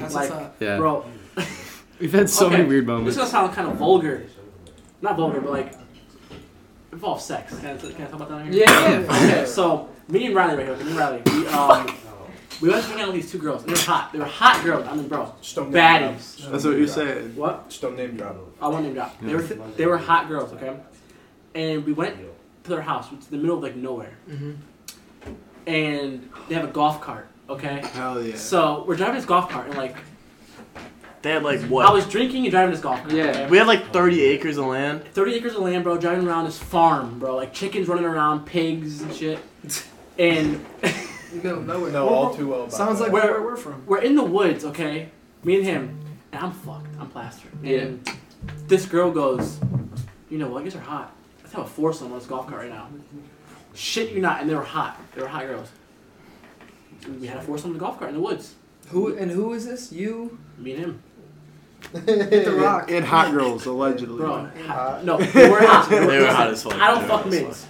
That's 0.00 0.14
Like, 0.14 0.30
what's 0.30 0.42
up. 0.42 0.56
yeah. 0.60 0.76
bro. 0.78 1.04
We've 2.00 2.12
had 2.12 2.30
so 2.30 2.46
Okay. 2.46 2.58
many 2.58 2.68
weird 2.68 2.86
moments. 2.86 3.06
This 3.06 3.14
is 3.26 3.32
gonna 3.32 3.46
sound 3.46 3.54
kind 3.54 3.68
of 3.68 3.76
vulgar, 3.76 4.24
not 5.02 5.16
vulgar, 5.16 5.40
but 5.40 5.50
like 5.50 5.72
involves 6.92 7.24
sex. 7.24 7.58
Can 7.58 7.76
I, 7.76 7.76
can 7.76 7.90
I 8.02 8.04
talk 8.06 8.14
about 8.14 8.28
that 8.28 8.34
on 8.36 8.52
here? 8.52 8.64
Yeah. 8.66 9.04
Okay, 9.08 9.46
so 9.46 9.88
me 10.08 10.26
and 10.26 10.34
Riley 10.34 10.56
right 10.56 10.66
here. 10.66 10.76
Me 10.76 10.90
and 10.90 10.96
Riley. 10.96 11.22
We 11.26 11.46
um. 11.48 11.94
We 12.60 12.70
went 12.70 12.82
to 12.82 12.90
hang 12.90 13.00
out 13.02 13.06
with 13.12 13.22
these 13.22 13.30
two 13.30 13.38
girls. 13.38 13.64
They 13.64 13.70
were 13.72 13.78
hot. 13.78 14.10
They 14.12 14.18
were 14.18 14.24
hot 14.24 14.64
girls. 14.64 14.84
I 14.88 14.96
mean, 14.96 15.06
bro, 15.06 15.32
Just 15.40 15.54
don't 15.54 15.70
name 15.70 15.72
drop. 16.00 16.14
baddies. 16.14 16.50
That's 16.50 16.64
what 16.64 16.76
you're 16.76 16.88
saying. 16.88 17.36
What? 17.36 17.68
Just 17.68 17.82
don't 17.82 17.96
name 17.96 18.16
drop. 18.16 18.36
I 18.60 18.66
want 18.66 18.84
name 18.84 18.94
drop. 18.94 19.20
They 19.20 19.32
were 19.34 19.42
they 19.42 19.86
were 19.86 19.96
hot 19.98 20.26
girls, 20.28 20.52
okay? 20.54 20.76
And 21.54 21.84
we 21.86 21.92
went 21.92 22.16
to 22.64 22.70
their 22.70 22.82
house, 22.82 23.12
which 23.12 23.20
is 23.20 23.26
in 23.30 23.36
the 23.38 23.42
middle 23.42 23.58
of 23.58 23.62
like 23.62 23.76
nowhere, 23.76 24.16
Mm-hmm. 24.28 24.52
And 25.68 26.28
they 26.48 26.54
have 26.54 26.64
a 26.64 26.72
golf 26.72 27.00
cart, 27.00 27.28
okay? 27.48 27.82
Hell 27.92 28.22
yeah. 28.22 28.36
So 28.36 28.84
we're 28.86 28.96
driving 28.96 29.16
this 29.16 29.24
golf 29.26 29.48
cart, 29.50 29.66
and 29.68 29.76
like 29.76 29.96
They 31.22 31.30
had 31.32 31.42
like 31.42 31.60
what? 31.62 31.86
I 31.86 31.92
was 31.92 32.06
drinking 32.06 32.44
and 32.44 32.50
driving 32.50 32.70
this 32.72 32.80
golf 32.80 33.00
cart. 33.00 33.12
Yeah. 33.12 33.24
okay? 33.24 33.46
We 33.48 33.58
had 33.58 33.66
like 33.66 33.92
30 33.92 34.22
acres 34.24 34.56
of 34.56 34.66
land. 34.66 35.04
Thirty 35.12 35.34
acres 35.34 35.54
of 35.54 35.60
land, 35.62 35.84
bro. 35.84 35.98
Driving 35.98 36.26
around 36.26 36.46
this 36.46 36.58
farm, 36.58 37.18
bro. 37.18 37.36
Like 37.36 37.52
chickens 37.52 37.86
running 37.88 38.04
around, 38.04 38.46
pigs 38.46 39.02
and 39.02 39.14
shit. 39.14 39.38
And 40.18 40.64
Middle 41.32 41.58
of 41.58 41.66
nowhere. 41.66 41.92
No, 41.92 42.08
all 42.08 42.34
too 42.34 42.48
well. 42.48 42.60
About 42.62 42.72
Sounds 42.72 43.00
like 43.00 43.12
where, 43.12 43.30
where 43.32 43.42
we're 43.42 43.56
from. 43.56 43.84
we're 43.86 44.00
in 44.00 44.14
the 44.16 44.24
woods, 44.24 44.64
okay? 44.64 45.10
Me 45.44 45.56
and 45.56 45.64
him, 45.64 46.00
and 46.32 46.42
I'm 46.42 46.52
fucked. 46.52 46.88
I'm 46.98 47.08
plastered. 47.08 47.52
Yeah. 47.62 47.80
And 47.80 48.10
this 48.66 48.86
girl 48.86 49.10
goes, 49.10 49.60
you 50.30 50.38
know 50.38 50.48
what? 50.48 50.64
You 50.64 50.70
guys 50.70 50.76
are 50.80 50.80
hot. 50.84 51.12
Let's 51.42 51.52
have 51.52 51.64
a 51.66 51.68
foursome 51.68 52.12
on 52.12 52.18
this 52.18 52.26
golf 52.26 52.46
cart 52.48 52.62
right 52.62 52.70
now. 52.70 52.88
Shit, 53.78 54.10
you 54.12 54.20
not. 54.20 54.40
And 54.40 54.50
they 54.50 54.54
were 54.56 54.62
hot. 54.62 55.00
They 55.14 55.22
were 55.22 55.28
hot 55.28 55.46
girls. 55.46 55.70
We 57.20 57.28
had 57.28 57.38
a 57.38 57.42
foursome 57.42 57.70
on 57.70 57.74
the 57.74 57.78
golf 57.78 57.98
cart 57.98 58.10
in 58.10 58.16
the 58.16 58.20
woods. 58.20 58.54
Who 58.88 59.16
and 59.16 59.30
who 59.30 59.52
is 59.52 59.64
this? 59.66 59.92
You? 59.92 60.36
Me 60.58 60.72
and 60.72 60.80
him, 60.80 61.02
Hit 62.06 62.44
the 62.44 62.54
rock. 62.60 62.90
And 62.90 63.04
hot 63.04 63.30
girls, 63.32 63.66
allegedly. 63.66 64.16
bro. 64.16 64.46
Hot. 64.66 65.04
No, 65.04 65.18
they 65.18 65.48
were 65.48 65.60
hot. 65.60 65.88
They 65.88 66.04
were 66.20 66.26
hot 66.26 66.48
as 66.48 66.62
fuck. 66.64 66.74
I 66.74 66.88
don't 66.90 67.02
They 67.02 67.08
fuck 67.08 67.22
hot 67.24 67.32
as 67.32 67.42
mids. 67.42 67.66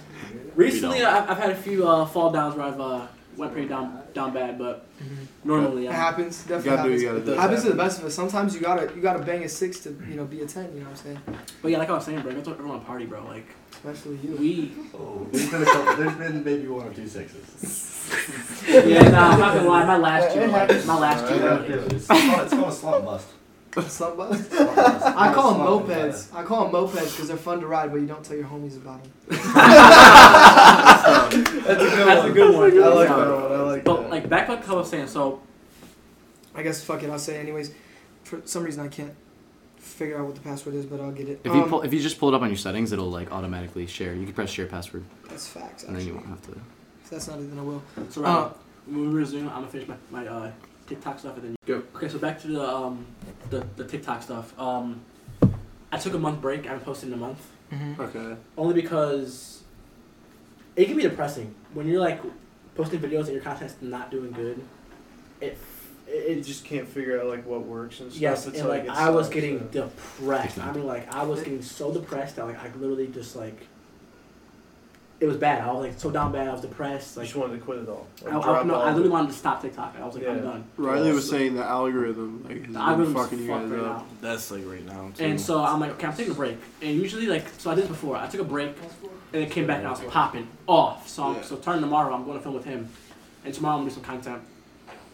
Recently, 0.55 1.03
I've, 1.03 1.29
I've 1.29 1.37
had 1.37 1.51
a 1.51 1.55
few 1.55 1.87
uh, 1.87 2.05
fall 2.07 2.31
downs 2.31 2.55
where 2.55 2.65
I've 2.65 2.81
uh, 2.81 3.07
went 3.39 3.53
pretty 3.53 3.67
down 3.67 4.01
down 4.13 4.33
bad, 4.33 4.59
but 4.59 4.85
mm-hmm. 5.01 5.47
normally 5.47 5.85
It 5.85 5.89
I'm, 5.89 5.95
happens. 5.95 6.43
You 6.43 6.49
Definitely 6.55 6.69
gotta 6.69 6.83
do, 6.83 6.89
happens. 6.89 7.01
you 7.01 7.07
gotta 7.07 7.19
do. 7.21 7.25
Does 7.25 7.39
happens 7.39 7.63
to 7.63 7.69
the 7.69 7.75
best 7.75 7.99
of 7.99 8.05
us. 8.05 8.13
Sometimes 8.13 8.53
you 8.53 8.61
gotta 8.61 8.93
you 8.95 9.01
gotta 9.01 9.23
bang 9.23 9.43
a 9.43 9.49
six 9.49 9.79
to 9.81 9.89
you 10.07 10.15
know 10.15 10.25
be 10.25 10.41
a 10.41 10.45
ten. 10.45 10.65
You 10.73 10.81
know 10.81 10.89
what 10.89 10.89
I'm 10.91 10.95
saying? 10.97 11.19
But 11.61 11.71
yeah, 11.71 11.77
like 11.79 11.89
I 11.89 11.93
was 11.93 12.05
saying, 12.05 12.21
bro, 12.21 12.31
that's 12.33 12.47
what 12.47 12.57
everyone 12.57 12.81
party, 12.81 13.05
bro. 13.05 13.25
Like 13.25 13.47
Especially 13.71 14.17
you. 14.17 14.35
we. 14.35 14.71
Oh, 14.93 15.25
there's 15.31 15.49
been 15.49 15.61
a 15.61 15.65
couple, 15.65 15.95
there's 15.95 16.15
been 16.17 16.43
maybe 16.43 16.67
one 16.67 16.87
or 16.87 16.93
two 16.93 17.07
sixes. 17.07 17.95
Yeah, 18.67 19.07
nah, 19.09 19.29
I'm 19.31 19.39
not 19.39 19.53
gonna 19.55 19.69
lie. 19.69 19.85
My 19.85 19.97
last 19.97 20.23
Yeah, 20.23 20.33
two, 20.33 20.39
it 20.41 20.51
like, 20.51 20.61
happens. 20.61 20.85
my 20.85 20.97
last 20.97 21.27
two. 21.27 21.35
Yeah, 21.35 21.59
were- 21.59 21.95
it's, 21.95 22.07
called, 22.07 22.41
it's 22.41 22.53
called 22.53 22.67
a 22.67 22.71
slump 22.71 23.05
bust. 23.05 23.27
Slump 23.87 24.17
bust. 24.17 24.51
I 24.51 25.31
call 25.33 25.53
them 25.53 25.61
mopeds. 25.61 26.33
I 26.33 26.43
call 26.43 26.65
them 26.65 26.73
mopeds 26.73 27.11
because 27.11 27.27
they're 27.27 27.37
fun 27.37 27.59
to 27.61 27.67
ride, 27.67 27.91
but 27.91 27.97
you 28.01 28.07
don't 28.07 28.23
tell 28.23 28.35
your 28.35 28.47
homies 28.47 28.77
about 28.77 29.03
them. 29.03 29.11
That's 30.33 31.33
a 31.35 31.37
good 31.37 31.63
That's 32.07 32.21
one. 32.21 32.29
a 32.29 32.33
good 32.33 32.55
one. 32.55 32.83
I 32.83 32.87
like 32.87 33.07
that 33.09 33.17
one. 33.17 33.51
I 33.51 33.61
like 33.61 33.83
But 33.83 34.01
that. 34.01 34.09
like 34.09 34.29
back 34.29 34.49
like 34.49 34.67
I 34.69 34.73
was 34.73 34.89
saying, 34.89 35.07
so 35.07 35.41
I 36.55 36.63
guess 36.63 36.83
fuck 36.83 37.03
it. 37.03 37.09
I'll 37.09 37.19
say 37.19 37.35
it 37.37 37.39
anyways. 37.39 37.71
For 38.23 38.41
some 38.45 38.63
reason 38.63 38.83
I 38.85 38.87
can't 38.89 39.13
figure 39.77 40.19
out 40.19 40.25
what 40.25 40.35
the 40.35 40.41
password 40.41 40.75
is, 40.75 40.85
but 40.85 40.99
I'll 40.99 41.11
get 41.11 41.29
it. 41.29 41.41
If 41.43 41.53
you 41.53 41.63
Um, 41.63 41.69
pull, 41.69 41.81
if 41.81 41.93
you 41.93 41.99
just 41.99 42.19
pull 42.19 42.29
it 42.29 42.35
up 42.35 42.41
on 42.41 42.49
your 42.49 42.57
settings, 42.57 42.91
it'll 42.91 43.09
like 43.09 43.31
automatically 43.31 43.87
share. 43.87 44.13
You 44.13 44.25
can 44.25 44.33
press 44.33 44.49
share 44.49 44.65
password, 44.65 45.03
that's 45.27 45.47
facts. 45.47 45.83
and 45.83 45.95
then 45.95 46.05
you 46.05 46.13
Actually. 46.15 46.27
won't 46.29 46.39
have 46.45 46.53
to. 46.53 46.61
If 47.03 47.09
that's 47.11 47.27
not 47.27 47.39
it, 47.39 47.49
then 47.49 47.59
I 47.59 47.61
will. 47.63 47.81
so 48.09 48.23
Uh, 48.25 48.43
right, 48.43 48.51
when 48.87 49.09
we 49.11 49.15
resume, 49.19 49.47
I'm 49.47 49.55
gonna 49.55 49.67
finish 49.67 49.87
my, 49.87 49.95
my 50.11 50.27
uh, 50.27 50.51
TikTok 50.87 51.19
stuff 51.19 51.35
and 51.37 51.43
then. 51.43 51.55
Go. 51.65 51.83
Okay, 51.95 52.09
so 52.09 52.17
back 52.19 52.39
to 52.41 52.47
the 52.47 52.67
um 52.67 53.05
the, 53.49 53.65
the 53.77 53.85
TikTok 53.85 54.21
stuff. 54.23 54.57
Um, 54.59 55.01
I 55.91 55.97
took 55.97 56.13
a 56.13 56.19
month 56.19 56.41
break. 56.41 56.65
I 56.65 56.69
haven't 56.69 56.85
posted 56.85 57.09
in 57.09 57.13
a 57.13 57.17
month. 57.17 57.39
Mm-hmm. 57.73 58.01
Okay. 58.01 58.35
only 58.57 58.73
because 58.73 59.58
it 60.79 60.85
can 60.87 60.95
be 60.95 61.03
depressing 61.03 61.53
when 61.73 61.87
you're 61.87 61.99
like 62.01 62.21
posting 62.75 62.99
videos 62.99 63.25
and 63.25 63.33
your 63.33 63.41
content's 63.41 63.75
not 63.81 64.09
doing 64.11 64.31
good. 64.31 64.59
It 65.41 65.57
it, 66.07 66.29
You 66.29 66.37
it 66.37 66.41
just 66.43 66.65
can't 66.65 66.87
figure 66.87 67.19
out 67.19 67.27
like 67.27 67.45
what 67.45 67.61
works 67.65 67.99
and 67.99 68.11
stuff. 68.11 68.21
yes, 68.21 68.47
It's 68.47 68.59
and 68.59 68.67
like 68.69 68.83
it 68.85 68.89
I 68.89 69.09
was 69.09 69.27
sucks, 69.27 69.35
getting 69.35 69.59
so. 69.59 69.65
depressed. 69.87 70.57
I 70.59 70.71
mean, 70.71 70.87
like 70.87 71.13
I 71.13 71.23
was 71.23 71.39
getting 71.43 71.61
so 71.61 71.93
depressed 71.93 72.37
that 72.37 72.45
like 72.45 72.57
I 72.63 72.67
literally 72.77 73.07
just 73.07 73.35
like 73.35 73.59
it 75.19 75.25
was 75.27 75.35
bad. 75.35 75.61
I 75.61 75.71
was 75.73 75.85
like 75.85 75.99
so 75.99 76.09
down 76.11 76.31
bad. 76.31 76.47
I 76.47 76.51
was 76.53 76.61
depressed. 76.61 77.17
I 77.17 77.21
Like 77.21 77.27
just 77.27 77.37
wanted 77.37 77.57
to 77.59 77.65
quit 77.65 77.79
it 77.79 77.89
all. 77.89 78.07
I, 78.25 78.29
Like, 78.29 78.35
I, 78.35 78.41
drop 78.41 78.65
no, 78.65 78.75
all 78.75 78.81
I 78.83 78.85
literally 78.91 79.09
wanted 79.09 79.27
to 79.27 79.33
stop 79.33 79.61
TikTok. 79.61 79.95
I 80.01 80.05
was 80.05 80.15
like, 80.15 80.25
I'm 80.27 80.41
done. 80.41 80.63
Riley 80.77 81.11
was 81.11 81.29
saying 81.29 81.55
the 81.55 81.63
algorithm 81.65 82.43
like 82.47 82.57
has 82.57 82.61
The 82.67 82.67
been 82.67 82.77
algorithm's 82.77 83.13
fucking 83.15 83.39
you 83.39 83.47
fucked 83.47 83.63
guys 83.69 83.71
right 83.71 83.81
up. 83.81 83.97
now. 83.97 84.05
That's 84.21 84.49
like 84.49 84.65
right 84.65 84.85
now. 84.85 85.11
Too. 85.15 85.25
And 85.25 85.41
so 85.41 85.61
I'm 85.61 85.79
like, 85.81 85.91
okay, 85.91 86.07
I'm 86.07 86.15
taking 86.15 86.31
a 86.31 86.35
break. 86.35 86.57
And 86.81 86.91
usually, 86.95 87.27
like, 87.27 87.45
so 87.57 87.69
I 87.69 87.75
did 87.75 87.81
this 87.83 87.89
before. 87.89 88.15
I 88.15 88.27
took 88.27 88.39
a 88.39 88.45
break, 88.45 88.71
and 89.33 89.43
it 89.43 89.51
came 89.51 89.67
back, 89.67 89.79
and 89.79 89.87
I 89.87 89.91
was 89.91 89.99
popping 90.01 90.47
off. 90.67 91.07
So, 91.07 91.23
I'm, 91.23 91.35
Yeah. 91.35 91.41
so 91.43 91.59
starting 91.59 91.81
tomorrow, 91.81 92.13
I'm 92.13 92.25
going 92.25 92.37
to 92.37 92.43
film 92.43 92.55
with 92.55 92.65
him, 92.65 92.89
and 93.45 93.53
tomorrow 93.53 93.75
I'm 93.75 93.81
gonna 93.81 93.89
do 93.89 93.95
some 93.95 94.03
content. 94.03 94.41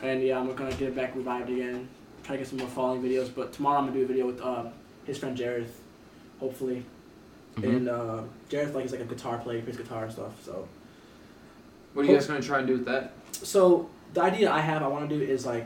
And 0.01 0.21
yeah, 0.23 0.39
I'm 0.39 0.54
gonna 0.56 0.71
get 0.71 0.89
it 0.89 0.95
back 0.95 1.15
revived 1.15 1.49
again. 1.49 1.88
Try 2.23 2.36
to 2.36 2.41
get 2.41 2.47
some 2.47 2.60
more 2.60 2.67
falling 2.67 3.01
videos. 3.01 3.30
But 3.34 3.54
tomorrow 3.54 3.78
I'm 3.80 3.86
gonna 3.88 3.97
do 3.99 4.04
a 4.04 4.08
video 4.08 4.25
with 4.28 4.41
uh, 4.41 4.65
his 5.06 5.17
friend 5.17 5.38
Jareth, 5.38 5.69
hopefully. 6.39 6.84
Mhm. 7.58 7.63
And 7.78 7.89
uh, 7.89 8.21
Jareth 8.49 8.73
like 8.73 8.86
is 8.86 8.91
like 8.91 9.01
a 9.01 9.06
guitar 9.06 9.38
player, 9.38 9.62
plays 9.62 9.78
guitar 9.78 10.04
and 10.04 10.12
stuff. 10.12 10.34
So, 10.43 10.67
What 11.93 12.04
are 12.06 12.10
you 12.10 12.13
guys 12.15 12.28
gonna 12.28 12.41
try 12.41 12.60
and 12.60 12.67
do 12.67 12.73
with 12.73 12.86
that? 12.86 13.13
so 13.32 13.89
the 14.13 14.21
idea 14.21 14.49
I 14.51 14.60
have, 14.60 14.82
I 14.84 14.88
want 14.88 15.10
to 15.10 15.17
do 15.17 15.21
is 15.23 15.45
like, 15.45 15.65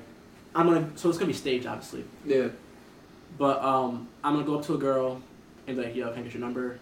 I'm 0.56 0.68
gonna. 0.68 0.90
So 0.96 1.10
it's 1.10 1.18
gonna 1.18 1.28
be 1.28 1.34
staged, 1.34 1.66
obviously. 1.66 2.04
Yeah. 2.26 2.50
But 3.38 3.64
um, 3.64 4.08
I'm 4.24 4.34
gonna 4.34 4.46
go 4.46 4.56
up 4.60 4.66
to 4.66 4.74
a 4.76 4.78
girl 4.78 5.22
and 5.68 5.78
be 5.78 5.84
like, 5.84 5.96
"Yo, 5.96 6.10
can 6.12 6.20
I 6.20 6.24
get 6.24 6.34
your 6.34 6.42
number?" 6.42 6.78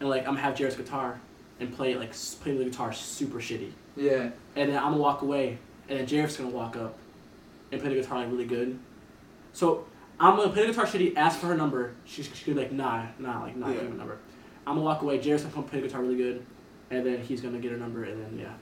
And 0.00 0.08
like, 0.08 0.22
I'm 0.22 0.34
gonna 0.34 0.40
have 0.40 0.56
Jared's 0.56 0.76
guitar 0.76 1.20
and 1.60 1.74
play 1.74 1.92
it 1.92 1.98
like 1.98 2.12
play 2.42 2.56
the 2.56 2.64
guitar 2.64 2.92
super 2.92 3.38
shitty. 3.38 3.70
Yeah. 3.96 4.30
And 4.56 4.70
then 4.70 4.76
I'm 4.76 4.90
gonna 4.92 4.96
walk 4.98 5.22
away, 5.22 5.58
and 5.88 5.98
then 5.98 6.06
Jared's 6.06 6.36
gonna 6.36 6.50
walk 6.50 6.76
up 6.76 6.96
and 7.72 7.80
play 7.80 7.94
the 7.94 8.00
guitar 8.00 8.18
like 8.18 8.30
really 8.30 8.44
good. 8.46 8.78
So 9.52 9.86
I'm 10.18 10.36
gonna 10.36 10.50
play 10.52 10.62
the 10.66 10.72
guitar 10.72 10.86
shitty, 10.86 11.16
ask 11.16 11.38
for 11.38 11.46
her 11.46 11.56
number. 11.56 11.94
She's 12.04 12.26
she's 12.26 12.44
gonna 12.44 12.56
be 12.56 12.62
like, 12.62 12.72
"Nah, 12.72 13.06
nah, 13.18 13.42
like 13.42 13.56
nah, 13.56 13.68
Yeah. 13.68 13.74
give 13.74 13.82
me 13.84 13.90
my 13.90 13.96
number." 13.96 14.18
I'm 14.66 14.74
gonna 14.74 14.84
walk 14.84 15.02
away. 15.02 15.18
Jared's 15.18 15.42
gonna 15.44 15.54
come 15.54 15.64
play 15.64 15.80
the 15.80 15.86
guitar 15.86 16.02
really 16.02 16.16
good, 16.16 16.44
and 16.90 17.06
then 17.06 17.18
he's 17.20 17.40
gonna 17.40 17.58
get 17.58 17.70
her 17.72 17.76
number, 17.78 18.04
and 18.04 18.20
then 18.22 18.38
yeah. 18.38 18.52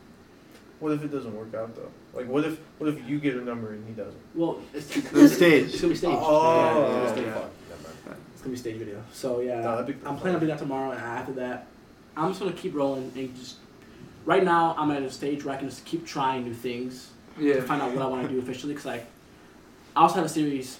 What 0.80 0.92
if 0.92 1.04
it 1.04 1.12
doesn't 1.12 1.34
work 1.34 1.54
out 1.54 1.74
though? 1.76 1.90
Like 2.12 2.26
what 2.28 2.44
if 2.44 2.58
what 2.78 2.88
if 2.90 3.08
you 3.08 3.18
get 3.20 3.36
a 3.36 3.40
number 3.44 3.72
and 3.72 3.86
he 3.86 3.92
doesn't? 3.94 4.20
Well, 4.34 4.60
it's, 4.74 4.96
It's 4.96 5.34
staged. 5.36 5.72
It's 5.74 5.80
gonna 5.80 5.92
be 5.92 5.96
staged. 5.96 6.16
Oh, 6.18 6.90
yeah, 6.90 7.02
it's, 7.04 7.12
gonna 7.12 7.26
yeah. 7.26 7.44
Staged. 8.14 8.28
it's 8.32 8.42
gonna 8.42 8.52
be 8.52 8.58
stage 8.58 8.76
video. 8.76 9.02
So 9.12 9.40
yeah, 9.40 9.60
No, 9.60 9.78
I'm 9.78 9.86
fun. 9.86 10.16
planning 10.18 10.34
on 10.34 10.40
doing 10.40 10.50
that 10.50 10.58
tomorrow, 10.58 10.90
and 10.92 11.00
after 11.00 11.32
that, 11.34 11.66
I'm 12.16 12.28
just 12.30 12.40
gonna 12.40 12.52
keep 12.52 12.74
rolling 12.74 13.10
and 13.16 13.36
just. 13.36 13.56
Right 14.24 14.44
now, 14.44 14.74
I'm 14.78 14.90
at 14.92 15.02
a 15.02 15.10
stage 15.10 15.44
where 15.44 15.54
I 15.54 15.58
can 15.58 15.68
just 15.68 15.84
keep 15.84 16.06
trying 16.06 16.44
new 16.44 16.54
things 16.54 17.10
to 17.38 17.62
find 17.62 17.82
out 17.82 17.92
what 17.92 18.02
I 18.02 18.06
want 18.06 18.22
to 18.28 18.32
do 18.32 18.38
officially. 18.38 18.72
Cause 18.74 18.86
like, 18.86 19.04
I 19.96 20.02
also 20.02 20.16
have 20.16 20.26
a 20.26 20.28
series 20.28 20.78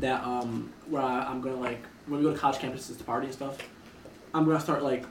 that 0.00 0.24
um 0.24 0.72
where 0.88 1.02
I, 1.02 1.24
I'm 1.26 1.42
gonna 1.42 1.56
like 1.60 1.82
when 2.06 2.20
we 2.20 2.24
go 2.26 2.32
to 2.32 2.38
college 2.38 2.56
campuses 2.58 2.96
to 2.96 3.04
party 3.04 3.26
and 3.26 3.34
stuff. 3.34 3.58
I'm 4.32 4.46
gonna 4.46 4.60
start 4.60 4.82
like 4.82 5.04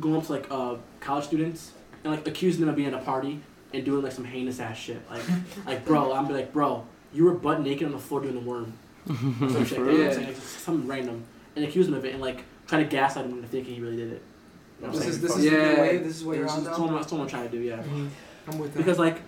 going 0.00 0.16
up 0.16 0.26
to 0.26 0.32
like 0.32 0.46
uh 0.50 0.76
college 1.00 1.24
students 1.24 1.72
and 2.04 2.12
like 2.12 2.26
accusing 2.28 2.60
them 2.60 2.68
of 2.68 2.76
being 2.76 2.88
at 2.88 2.94
a 2.94 2.98
party 3.04 3.40
and 3.72 3.84
doing 3.84 4.02
like 4.02 4.12
some 4.12 4.24
heinous 4.24 4.60
ass 4.60 4.76
shit. 4.76 5.00
Like 5.10 5.22
like 5.66 5.84
bro, 5.86 6.12
I'm 6.12 6.26
be 6.26 6.34
like 6.34 6.52
bro, 6.52 6.84
you 7.14 7.24
were 7.24 7.32
butt 7.32 7.62
naked 7.62 7.86
on 7.86 7.92
the 7.92 7.98
floor 7.98 8.20
doing 8.20 8.34
the 8.34 8.40
worm. 8.40 8.74
Or 9.08 9.48
some 9.50 9.64
shit. 9.64 9.78
You 9.78 9.84
know 9.84 9.92
what 9.92 10.00
I'm 10.06 10.12
saying? 10.12 10.26
Like, 10.26 10.34
just 10.34 10.60
something 10.60 10.86
random 10.88 11.24
and 11.56 11.64
accuse 11.64 11.88
him 11.88 11.94
of 11.94 12.04
it 12.04 12.12
and 12.12 12.20
like 12.22 12.44
try 12.66 12.82
to 12.82 12.88
gaslight 12.88 13.24
him 13.26 13.32
into 13.36 13.48
thinking 13.48 13.74
he 13.74 13.80
really 13.80 13.96
did 13.96 14.12
it. 14.12 14.22
You 14.80 14.86
know 14.86 14.92
This 14.92 15.06
is 15.06 15.20
this 15.20 15.36
is 15.36 15.44
the 15.44 15.50
Yeah. 15.50 15.74
new 15.74 15.80
wave. 15.80 16.04
This 16.04 16.16
is 16.16 16.24
what 16.24 16.36
you're 16.36 16.46
That's 16.46 16.58
on 16.58 16.64
what 16.64 16.78
now. 16.78 16.86
I'm, 16.88 16.94
that's 16.94 17.12
what 17.12 17.20
I'm 17.22 17.28
trying 17.28 17.50
to 17.50 17.56
do, 17.56 17.62
yeah. 17.62 17.76
Mhm. 17.82 18.08
I'm 18.48 18.58
with 18.58 18.72
that. 18.74 18.78
Because 18.78 18.98
like 18.98 19.20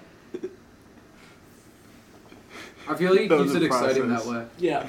I 2.88 2.95
feel 2.95 3.11
like 3.12 3.21
it 3.23 3.29
keeps 3.29 3.55
it 3.55 3.62
exciting 3.62 4.07
process. 4.09 4.27
that 4.27 4.33
way. 4.35 4.47
Yeah. 4.59 4.87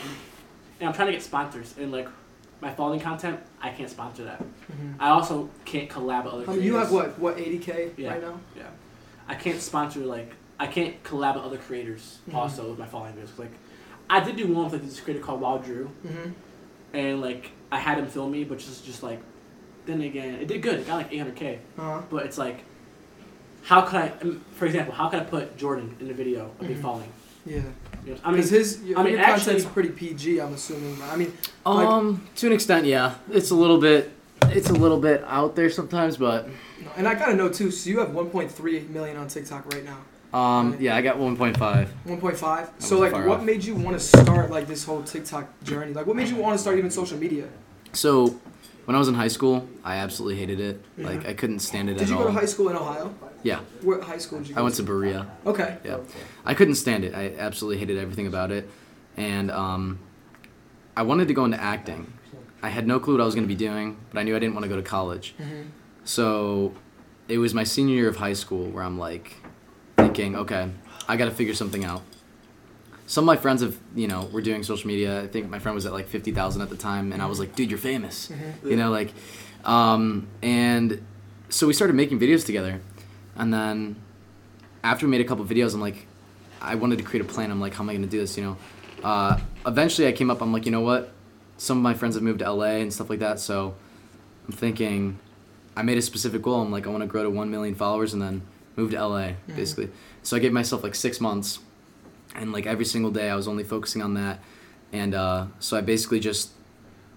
And 0.80 0.90
I'm 0.90 0.94
trying 0.96 1.08
to 1.08 1.12
get 1.14 1.22
sponsors. 1.22 1.76
And 1.78 1.92
like 1.92 2.08
my 2.62 2.74
following 2.74 3.00
content, 3.00 3.40
I 3.62 3.70
can't 3.70 3.90
sponsor 3.90 4.24
that. 4.26 4.42
Mhm. 4.42 4.96
I 5.00 5.10
also 5.10 5.50
can't 5.66 5.90
collab 5.90 6.26
with 6.26 6.34
other 6.34 6.52
I 6.52 6.56
you 6.56 6.76
have 6.76 6.92
what 6.92 7.18
what 7.20 7.38
80k 7.38 7.92
Yeah. 7.98 8.12
right 8.12 8.22
now? 8.22 8.40
Yeah, 8.56 8.64
I 9.28 9.36
can't 9.36 9.60
sponsor 9.62 10.00
like 10.02 10.34
I 10.60 10.68
can't 10.68 11.02
collab 11.04 11.36
with 11.36 11.44
other 11.44 11.58
creators 11.58 12.20
Mhm. 12.30 12.36
also 12.36 12.70
with 12.70 12.80
my 12.80 12.86
following 12.86 13.14
videos. 13.14 13.38
Like 13.38 13.52
I 14.12 14.20
did 14.20 14.36
do 14.36 14.46
one 14.48 14.66
with 14.66 14.74
like 14.74 14.84
this 14.84 15.00
creator 15.00 15.24
called 15.24 15.42
Wild 15.42 15.64
Drew, 15.64 15.90
Mm-hmm. 16.06 16.30
and 16.94 17.22
like 17.22 17.52
I 17.72 17.80
had 17.80 17.98
him 17.98 18.08
film 18.08 18.32
me, 18.32 18.44
but 18.44 18.60
just 18.60 18.86
just 18.86 19.02
like 19.04 19.20
then 19.86 20.02
again 20.02 20.36
it 20.36 20.48
did 20.48 20.62
good. 20.62 20.80
It 20.82 20.88
got 20.88 20.98
like 20.98 21.12
800k, 21.12 21.58
Uh-huh. 21.80 22.02
but 22.10 22.26
it's 22.26 22.38
like 22.38 22.64
how 23.64 23.82
could 23.82 24.00
I, 24.02 24.12
um, 24.22 24.42
for 24.56 24.66
example, 24.66 24.94
how 24.94 25.08
could 25.10 25.20
I 25.20 25.24
put 25.24 25.56
Jordan 25.56 25.96
in 26.00 26.08
the 26.08 26.14
video 26.16 26.52
of 26.60 26.68
me 26.68 26.74
Mhm. 26.76 26.82
falling? 26.82 27.10
Yeah. 27.46 27.62
You 28.06 28.14
know, 28.14 28.20
I 28.24 28.32
mean, 28.32 28.42
his, 28.42 28.82
your, 28.84 28.98
I 28.98 29.04
mean, 29.04 29.14
your 29.14 29.22
actually- 29.22 29.54
content's 29.54 29.66
pretty 29.66 29.90
PG, 29.90 30.40
I'm 30.42 30.54
assuming. 30.54 30.98
I 31.04 31.16
mean, 31.16 31.32
Like- 31.66 31.88
Um, 31.88 32.24
to 32.38 32.48
an 32.48 32.54
extent, 32.54 32.86
yeah. 32.88 33.14
It's 33.32 33.52
a 33.52 33.56
little 33.56 33.78
bit, 33.80 34.12
it's 34.50 34.70
a 34.72 34.74
little 34.74 35.00
bit 35.00 35.24
out 35.28 35.56
there 35.56 35.70
sometimes, 35.70 36.18
but 36.18 36.48
and 36.98 37.08
I 37.08 37.14
kind 37.14 37.32
of 37.32 37.38
know 37.38 37.50
too. 37.50 37.70
So 37.70 37.90
you 37.92 38.00
have 38.00 38.10
1.3 38.10 38.90
million 38.90 39.16
on 39.18 39.28
TikTok 39.28 39.72
right 39.74 39.86
now. 39.86 39.98
Um, 40.34 40.78
yeah, 40.80 40.96
I 40.96 41.02
got 41.02 41.18
1.5. 41.18 41.58
1.5. 42.08 42.70
So 42.80 43.00
like, 43.00 43.12
what 43.12 43.28
off. 43.28 43.44
made 43.44 43.64
you 43.64 43.76
want 43.76 43.98
to 43.98 44.04
start 44.04 44.50
like 44.50 44.68
this 44.68 44.84
whole 44.84 45.04
TikTok 45.04 45.64
journey? 45.64 45.94
Like, 45.94 46.06
what 46.06 46.16
made 46.16 46.30
you 46.30 46.38
want 46.38 46.56
to 46.56 46.58
start 46.58 46.78
even 46.78 46.90
social 46.92 47.18
media? 47.18 47.48
So, 47.94 48.40
when 48.86 48.96
I 48.96 49.00
was 49.00 49.10
in 49.10 49.14
high 49.14 49.28
school, 49.28 49.68
I 49.84 49.98
absolutely 49.98 50.38
hated 50.38 50.60
it. 50.60 50.82
Yeah. 50.98 51.08
Like, 51.08 51.28
I 51.28 51.34
couldn't 51.34 51.60
stand 51.60 51.90
it 51.90 51.94
Did 51.94 52.04
at 52.04 52.12
all. 52.14 52.18
Did 52.18 52.20
you 52.20 52.26
go 52.26 52.34
to 52.34 52.40
high 52.40 52.46
school 52.46 52.70
in 52.70 52.76
Ohio? 52.76 53.14
Yeah. 53.44 53.60
What 53.82 54.04
high 54.04 54.18
school 54.18 54.40
did 54.40 54.50
you 54.50 54.56
go 54.56 54.62
I 54.62 54.64
went 54.64 54.76
to 54.76 54.84
Berea. 54.84 55.28
Okay. 55.46 55.78
Yeah. 55.84 55.98
I 56.46 56.54
couldn't 56.54 56.76
stand 56.76 57.04
it. 57.04 57.14
I 57.14 57.34
absolutely 57.38 57.80
hated 57.80 57.98
everything 57.98 58.28
about 58.28 58.52
it, 58.52 58.70
and 59.18 59.52
um, 59.52 60.00
I 60.96 61.04
wanted 61.04 61.28
to 61.28 61.34
go 61.34 61.46
into 61.46 61.62
acting. 61.62 62.14
I 62.64 62.70
had 62.70 62.88
no 62.88 63.00
clue 63.00 63.16
what 63.16 63.22
I 63.22 63.26
was 63.26 63.34
going 63.34 63.46
to 63.46 63.54
be 63.54 63.56
doing, 63.56 63.98
but 64.12 64.20
I 64.20 64.24
knew 64.24 64.36
I 64.36 64.40
didn't 64.40 64.54
want 64.54 64.64
to 64.64 64.70
go 64.70 64.76
to 64.76 64.84
college. 64.84 65.34
Mhm. 65.40 65.66
So 66.04 66.74
it 67.28 67.38
was 67.40 67.54
my 67.54 67.64
senior 67.64 67.96
year 67.96 68.08
of 68.08 68.18
high 68.18 68.34
school 68.34 68.66
where 68.70 68.84
I'm 68.84 69.00
like 69.00 69.36
thinking, 70.04 70.36
okay, 70.36 70.70
I 71.08 71.16
got 71.18 71.26
to 71.26 71.32
figure 71.32 71.54
something 71.54 71.86
out. 71.86 72.02
Some 73.08 73.24
of 73.24 73.28
my 73.28 73.36
friends 73.38 73.62
have, 73.62 73.78
you 73.96 74.08
know, 74.08 74.30
were 74.32 74.42
doing 74.42 74.64
social 74.64 74.88
media. 74.88 75.22
I 75.22 75.28
think 75.28 75.50
my 75.50 75.60
friend 75.60 75.76
was 75.76 75.86
at 75.86 75.92
like 75.94 76.08
50,000 76.08 76.62
at 76.62 76.70
the 76.70 76.78
time, 76.78 77.12
and 77.12 77.22
I 77.22 77.26
was 77.26 77.40
like, 77.40 77.56
dude, 77.56 77.70
you're 77.70 77.78
famous. 77.80 78.32
Mhm. 78.32 78.70
You 78.72 78.78
know, 78.78 78.90
like, 78.90 79.14
um, 79.66 80.28
and 80.42 81.02
so 81.50 81.68
we 81.68 81.74
started 81.74 81.94
making 81.96 82.20
videos 82.20 82.46
together. 82.46 82.80
And 83.36 83.54
then 83.54 83.98
after 84.84 85.06
we 85.06 85.12
made 85.12 85.22
a 85.22 85.26
couple 85.26 85.44
videos, 85.46 85.74
I'm 85.74 85.82
like, 85.82 86.08
I 86.62 86.76
wanted 86.76 87.00
to 87.00 87.04
create 87.04 87.26
a 87.26 87.28
plan. 87.28 87.52
I'm 87.52 87.60
like, 87.60 87.74
how 87.74 87.84
am 87.84 87.90
I 87.90 87.94
going 87.94 88.04
to 88.04 88.10
do 88.10 88.20
this, 88.20 88.38
you 88.38 88.44
know? 88.44 88.58
Uh, 89.04 89.40
eventually 89.66 90.08
I 90.08 90.12
came 90.12 90.30
up, 90.30 90.42
I'm 90.42 90.54
like, 90.54 90.66
you 90.66 90.72
know 90.72 90.82
what? 90.82 91.12
Some 91.58 91.78
of 91.78 91.84
my 91.84 91.94
friends 91.94 92.16
have 92.16 92.24
moved 92.24 92.40
to 92.40 92.52
LA 92.52 92.78
and 92.82 92.94
stuff 92.94 93.10
like 93.10 93.20
that, 93.20 93.40
so 93.40 93.76
I'm 94.48 94.54
thinking, 94.54 95.20
I 95.76 95.82
made 95.84 95.98
a 95.98 96.02
specific 96.02 96.42
goal. 96.42 96.62
I'm 96.62 96.72
like, 96.72 96.88
I 96.88 96.90
want 96.90 97.02
to 97.02 97.08
grow 97.08 97.24
to 97.24 97.30
1 97.30 97.50
million 97.52 97.76
followers 97.76 98.14
and 98.14 98.22
then 98.22 98.42
move 98.82 98.92
to 98.92 98.98
LA, 98.98 99.36
Mhm. 99.50 99.56
basically. 99.56 99.90
So 100.24 100.36
I 100.36 100.40
gave 100.40 100.52
myself 100.54 100.84
like 100.84 100.96
six 100.96 101.20
months, 101.22 101.60
and 102.36 102.52
like 102.52 102.66
every 102.66 102.86
single 102.86 103.12
day 103.12 103.30
I 103.30 103.36
was 103.36 103.48
only 103.48 103.64
focusing 103.64 104.02
on 104.02 104.14
that. 104.16 104.40
And 104.94 105.14
uh, 105.16 105.46
so 105.60 105.78
I 105.78 105.82
basically 105.82 106.20
just 106.20 106.50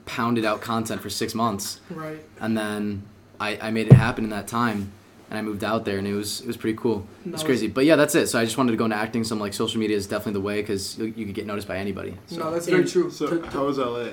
pounded 0.07 0.45
out 0.45 0.61
content 0.61 1.01
for 1.03 1.11
six 1.11 1.35
months, 1.35 1.81
Right. 1.91 2.23
and 2.41 2.57
then 2.57 3.03
I, 3.41 3.59
I 3.61 3.71
made 3.71 3.87
it 3.89 3.95
happen 3.95 4.25
in 4.25 4.31
that 4.31 4.47
time. 4.47 4.93
And 5.31 5.39
I 5.39 5.43
moved 5.43 5.65
out 5.65 5.85
there, 5.87 5.99
and 5.99 6.07
it 6.07 6.13
was 6.15 6.43
it 6.43 6.47
was 6.47 6.57
pretty 6.59 6.77
cool. 6.77 7.07
It's 7.25 7.41
No, 7.43 7.47
crazy, 7.47 7.67
but 7.67 7.85
yeah, 7.87 7.97
that's 7.97 8.15
it. 8.15 8.27
So 8.29 8.39
I 8.39 8.45
just 8.45 8.59
wanted 8.59 8.73
to 8.73 8.77
go 8.77 8.85
into 8.85 8.97
acting. 8.97 9.25
So 9.25 9.35
I'm 9.35 9.41
like, 9.41 9.55
social 9.55 9.81
media 9.81 9.97
is 9.97 10.07
definitely 10.07 10.35
the 10.35 10.43
way 10.43 10.61
because 10.61 10.99
you, 10.99 11.07
you 11.17 11.25
could 11.27 11.35
get 11.35 11.47
noticed 11.47 11.67
by 11.67 11.79
anybody. 11.79 12.15
So. 12.27 12.37
No, 12.41 12.51
that's 12.53 12.67
very 12.67 12.83
And- 12.83 12.91
true. 12.91 13.11
So 13.11 13.43
how 13.47 13.65
was 13.65 13.79
LA? 13.79 14.11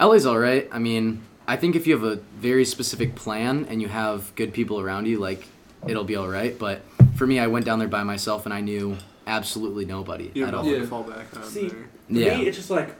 LA's 0.00 0.24
all 0.26 0.38
right. 0.38 0.66
I 0.72 0.78
mean, 0.78 1.20
I 1.46 1.56
think 1.56 1.76
if 1.76 1.86
you 1.86 1.92
have 1.94 2.04
a 2.04 2.16
very 2.40 2.64
specific 2.64 3.14
plan 3.14 3.66
and 3.68 3.82
you 3.82 3.88
have 3.88 4.34
good 4.34 4.52
people 4.54 4.80
around 4.80 5.06
you, 5.06 5.18
like 5.18 5.46
it'll 5.86 6.04
be 6.04 6.16
all 6.16 6.28
right. 6.28 6.58
But 6.58 6.82
for 7.16 7.26
me, 7.26 7.38
I 7.38 7.46
went 7.46 7.64
down 7.64 7.78
there 7.78 7.88
by 7.88 8.02
myself 8.02 8.44
and 8.46 8.52
I 8.54 8.60
knew 8.60 8.96
absolutely 9.26 9.84
nobody 9.84 10.30
You 10.34 10.44
at 10.44 10.50
have 10.50 10.58
all. 10.60 10.64
nothing 10.64 10.80
Yeah. 10.82 10.86
fall 10.88 11.02
back 11.04 11.36
on 11.36 11.42
See, 11.44 11.68
there. 11.68 11.88
For 12.08 12.12
Yeah. 12.12 12.38
me, 12.38 12.46
it's 12.46 12.56
just 12.56 12.70
like 12.70 12.94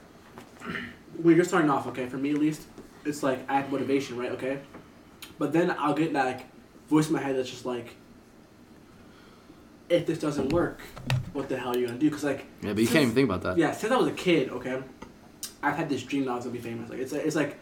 when 1.21 1.35
you're 1.35 1.45
starting 1.45 1.69
off, 1.69 1.87
okay. 1.87 2.07
For 2.07 2.17
me, 2.17 2.31
at 2.31 2.37
least, 2.37 2.61
it's 3.05 3.23
like 3.23 3.39
I 3.49 3.55
have 3.55 3.71
motivation, 3.71 4.17
right? 4.17 4.31
Okay, 4.31 4.59
but 5.39 5.51
then 5.53 5.71
I'll 5.77 5.93
get 5.93 6.13
that 6.13 6.25
like 6.25 6.45
voice 6.89 7.07
in 7.07 7.13
my 7.13 7.21
head 7.21 7.35
that's 7.35 7.49
just 7.49 7.65
like, 7.65 7.95
if 9.89 10.05
this 10.05 10.19
doesn't 10.19 10.49
work, 10.53 10.79
what 11.33 11.49
the 11.49 11.57
hell 11.57 11.73
are 11.73 11.77
you 11.77 11.87
gonna 11.87 11.99
do? 11.99 12.09
Because 12.09 12.23
like, 12.23 12.45
Yeah, 12.61 12.73
but 12.73 12.79
you 12.81 12.87
can't 12.87 13.01
even 13.03 13.15
think 13.15 13.29
about 13.29 13.41
that. 13.43 13.57
yeah, 13.57 13.71
since 13.71 13.91
I 13.91 13.97
was 13.97 14.07
a 14.07 14.11
kid, 14.13 14.49
okay, 14.49 14.81
I've 15.63 15.75
had 15.75 15.89
this 15.89 16.03
dream 16.03 16.25
that 16.25 16.31
I 16.31 16.35
was 16.35 16.45
gonna 16.45 16.55
be 16.55 16.61
famous. 16.61 16.89
Like 16.89 16.99
it's 16.99 17.11
it's 17.13 17.35
like 17.35 17.57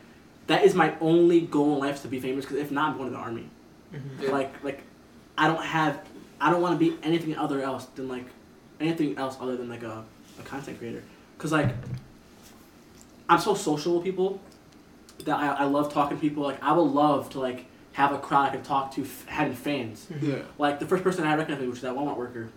that 0.48 0.64
is 0.64 0.76
my 0.76 0.96
only 1.00 1.42
goal 1.42 1.74
in 1.76 1.80
life 1.80 2.02
to 2.04 2.08
be 2.08 2.20
famous. 2.20 2.46
Because 2.46 2.60
if 2.60 2.72
not, 2.72 2.92
I'm 2.92 2.98
going 2.98 3.10
to 3.10 3.16
the 3.16 3.22
army. 3.22 3.50
Mhm. 3.94 4.32
Like 4.32 4.64
like 4.64 4.84
I 5.40 5.48
don't 5.48 5.64
have 5.64 6.02
I 6.42 6.52
don't 6.52 6.62
want 6.62 6.80
to 6.80 6.90
be 6.90 6.98
anything 7.02 7.36
other 7.36 7.62
else 7.62 7.86
than 7.96 8.08
like 8.08 8.26
anything 8.80 9.18
else 9.18 9.38
other 9.40 9.56
than 9.58 9.70
like 9.70 9.84
a, 9.84 10.04
a 10.40 10.44
content 10.44 10.78
creator. 10.78 11.04
Cause 11.38 11.52
like 11.52 11.74
I'm 13.30 13.40
so 13.40 13.54
social 13.56 13.96
with 13.96 14.04
people 14.04 14.42
that 15.26 15.38
I, 15.38 15.64
I 15.64 15.64
love 15.64 15.94
talking 15.94 16.18
to 16.18 16.22
people. 16.22 16.44
Like 16.44 16.62
I 16.62 16.74
would 16.74 16.92
love 16.92 17.30
to 17.32 17.40
like 17.40 17.66
have 17.94 18.12
a 18.12 18.18
crowd 18.18 18.50
I 18.50 18.56
could 18.56 18.64
talk 18.66 18.94
to 18.96 19.02
f- 19.04 19.26
having 19.28 19.54
fans. 19.54 20.08
Mm-hmm. 20.12 20.32
Yeah. 20.32 20.38
Like 20.58 20.80
the 20.80 20.86
first 20.86 21.04
person 21.04 21.26
I 21.26 21.36
recognized, 21.36 21.66
which 21.68 21.78
is 21.78 21.82
that 21.84 21.94
Walmart 21.94 22.18
worker, 22.18 22.50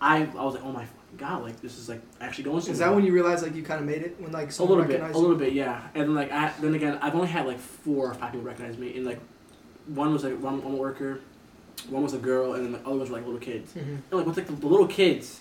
I 0.00 0.22
I 0.22 0.44
was 0.44 0.54
like, 0.54 0.64
oh 0.64 0.72
my 0.72 0.86
god, 1.16 1.42
like 1.42 1.60
this 1.60 1.78
is 1.78 1.88
like 1.88 2.00
actually 2.20 2.44
going 2.44 2.60
somewhere. 2.60 2.72
Is 2.72 2.78
that 2.80 2.94
when 2.94 3.04
you 3.04 3.12
realized 3.12 3.42
like 3.42 3.54
you 3.54 3.62
kind 3.62 3.80
of 3.80 3.86
made 3.86 4.02
it 4.02 4.20
when 4.20 4.32
like 4.32 4.48
a 4.48 4.52
someone 4.52 4.78
little 4.78 4.88
bit, 4.88 4.94
recognized 4.94 5.16
a 5.16 5.20
little 5.20 5.36
bit, 5.36 5.52
yeah. 5.52 5.88
And 5.94 6.02
then 6.04 6.14
like 6.14 6.32
I, 6.32 6.52
then 6.60 6.74
again, 6.74 6.98
I've 7.00 7.14
only 7.14 7.28
had 7.28 7.46
like 7.46 7.58
four 7.58 8.10
or 8.10 8.14
five 8.14 8.32
people 8.32 8.46
recognize 8.46 8.76
me, 8.76 8.96
and 8.96 9.06
like 9.06 9.20
one 9.86 10.12
was 10.12 10.24
like 10.24 10.38
one, 10.40 10.62
one 10.62 10.76
worker, 10.78 11.20
one 11.88 12.02
was 12.02 12.14
a 12.14 12.18
girl, 12.18 12.54
and 12.54 12.64
then 12.64 12.72
the 12.72 12.80
other 12.88 12.96
ones 12.98 13.10
were 13.10 13.16
like 13.16 13.24
little 13.26 13.40
kids. 13.40 13.72
Mhm. 13.72 13.78
And 13.78 14.12
like 14.12 14.26
with 14.26 14.36
like 14.36 14.46
the, 14.46 14.52
the 14.54 14.66
little 14.66 14.86
kids, 14.86 15.40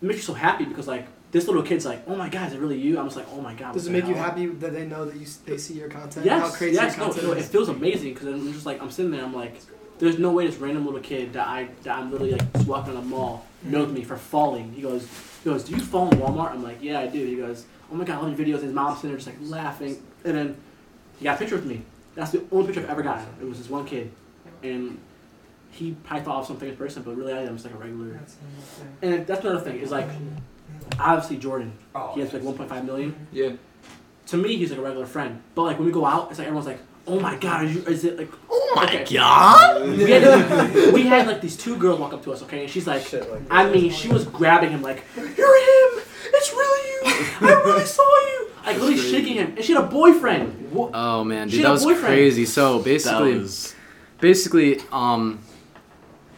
it 0.00 0.06
makes 0.06 0.18
you 0.18 0.24
so 0.24 0.34
happy 0.34 0.64
because 0.64 0.86
like 0.88 1.06
this 1.30 1.46
little 1.46 1.62
kid's 1.62 1.86
like, 1.86 2.02
oh 2.06 2.14
my 2.14 2.28
god, 2.28 2.48
is 2.48 2.54
it 2.54 2.60
really 2.60 2.78
you? 2.78 2.98
I'm 2.98 3.06
just 3.06 3.16
like, 3.16 3.26
oh 3.32 3.40
my 3.40 3.54
god. 3.54 3.72
Does 3.72 3.86
it 3.86 3.90
make 3.90 4.06
you 4.06 4.14
happy 4.14 4.46
that 4.46 4.72
they 4.72 4.84
know 4.86 5.04
that 5.06 5.16
you 5.16 5.26
they 5.46 5.56
see 5.58 5.74
your 5.74 5.88
content? 5.88 6.26
Yes, 6.26 6.42
How 6.42 6.50
crazy 6.56 6.74
yes, 6.74 6.96
no, 6.98 7.10
no, 7.10 7.32
it 7.32 7.44
feels 7.44 7.68
amazing 7.68 8.12
because 8.14 8.28
I'm 8.28 8.52
just 8.52 8.66
like 8.66 8.82
I'm 8.82 8.90
sitting 8.90 9.10
there, 9.10 9.24
I'm 9.24 9.34
like, 9.34 9.60
there's 9.98 10.18
no 10.18 10.30
way 10.32 10.46
this 10.46 10.56
random 10.56 10.84
little 10.84 11.00
kid 11.00 11.32
that 11.32 11.46
I 11.46 11.68
that 11.84 11.96
I'm 11.98 12.10
literally 12.10 12.32
like 12.32 12.52
just 12.52 12.66
walking 12.66 12.94
on 12.96 13.02
the 13.02 13.08
mall 13.08 13.46
knows 13.62 13.92
me 13.92 14.02
for 14.02 14.16
falling. 14.16 14.72
He 14.72 14.82
goes, 14.82 15.06
he 15.42 15.50
goes, 15.50 15.64
do 15.64 15.72
you 15.74 15.80
fall 15.80 16.10
in 16.10 16.18
Walmart? 16.18 16.50
I'm 16.50 16.62
like, 16.62 16.78
yeah, 16.82 17.00
I 17.00 17.06
do. 17.06 17.24
He 17.24 17.36
goes, 17.36 17.64
oh 17.90 17.94
my 17.94 18.04
god, 18.04 18.18
I 18.18 18.26
love 18.26 18.38
your 18.38 18.46
videos. 18.46 18.62
His 18.62 18.72
mom's 18.72 18.98
sitting 18.98 19.10
there 19.10 19.18
just 19.18 19.28
like 19.28 19.38
laughing, 19.40 20.02
and 20.24 20.36
then 20.36 20.56
he 21.18 21.24
got 21.24 21.36
a 21.36 21.38
picture 21.38 21.56
with 21.56 21.66
me. 21.66 21.82
That's 22.14 22.30
the 22.32 22.42
only 22.52 22.66
picture 22.66 22.82
I've 22.82 22.90
ever 22.90 23.02
gotten. 23.02 23.26
It 23.40 23.48
was 23.48 23.58
this 23.58 23.70
one 23.70 23.84
kid, 23.86 24.10
and 24.62 24.98
he 25.70 25.92
probably 26.04 26.24
thought 26.24 26.40
of 26.40 26.46
something 26.46 26.68
in 26.68 26.76
person, 26.76 27.02
but 27.02 27.16
really 27.16 27.32
I 27.32 27.42
am 27.42 27.54
just 27.56 27.64
like 27.64 27.74
a 27.74 27.78
regular. 27.78 28.20
And 29.00 29.26
that's 29.26 29.40
another 29.44 29.60
thing 29.60 29.80
is 29.80 29.90
like, 29.90 30.08
obviously 31.00 31.38
Jordan, 31.38 31.72
he 32.14 32.20
has 32.20 32.32
like 32.32 32.42
1.5 32.42 32.84
million 32.84 33.26
Yeah. 33.32 33.52
to 34.26 34.36
me, 34.36 34.56
he's 34.56 34.70
like 34.70 34.78
a 34.78 34.82
regular 34.82 35.06
friend. 35.06 35.40
But 35.54 35.62
like 35.62 35.78
when 35.78 35.86
we 35.86 35.92
go 35.92 36.04
out, 36.04 36.28
it's 36.30 36.38
like 36.38 36.46
everyone's 36.48 36.66
like, 36.66 36.80
"Oh 37.06 37.18
my 37.18 37.36
god, 37.36 37.62
are 37.62 37.66
you, 37.66 37.80
is 37.86 38.04
it 38.04 38.18
like?" 38.18 38.30
Oh 38.50 38.72
my 38.76 38.84
Okay. 38.84 39.14
god! 39.14 39.88
We 39.88 40.10
had, 40.10 40.92
we 40.92 41.02
had 41.04 41.26
like 41.26 41.40
these 41.40 41.56
two 41.56 41.76
girls 41.76 41.98
walk 41.98 42.12
up 42.12 42.22
to 42.24 42.32
us, 42.32 42.42
okay, 42.42 42.62
and 42.62 42.70
she's 42.70 42.86
like, 42.86 43.02
Shit 43.06 43.30
like 43.30 43.42
I 43.50 43.70
mean, 43.70 43.90
she 43.90 44.08
was 44.08 44.24
grabbing 44.26 44.70
him 44.70 44.82
like, 44.82 45.02
"You're 45.16 45.26
him! 45.26 46.02
It's 46.34 46.52
really 46.52 46.88
you! 46.90 47.48
I 47.48 47.62
really 47.64 47.84
saw 47.86 48.02
you!" 48.02 48.41
Like 48.64 48.76
literally 48.76 48.94
crazy. 48.94 49.10
shaking 49.10 49.34
him, 49.34 49.54
and 49.56 49.64
she 49.64 49.72
had 49.74 49.84
a 49.84 49.86
boyfriend. 49.86 50.70
What? 50.72 50.90
Oh 50.94 51.24
man, 51.24 51.48
dude, 51.48 51.56
had 51.60 51.64
that 51.66 51.70
a 51.70 51.72
was 51.72 51.84
boyfriend. 51.84 52.06
crazy. 52.06 52.44
So 52.46 52.78
basically, 52.80 53.38
was. 53.38 53.74
basically, 54.20 54.80
um, 54.92 55.40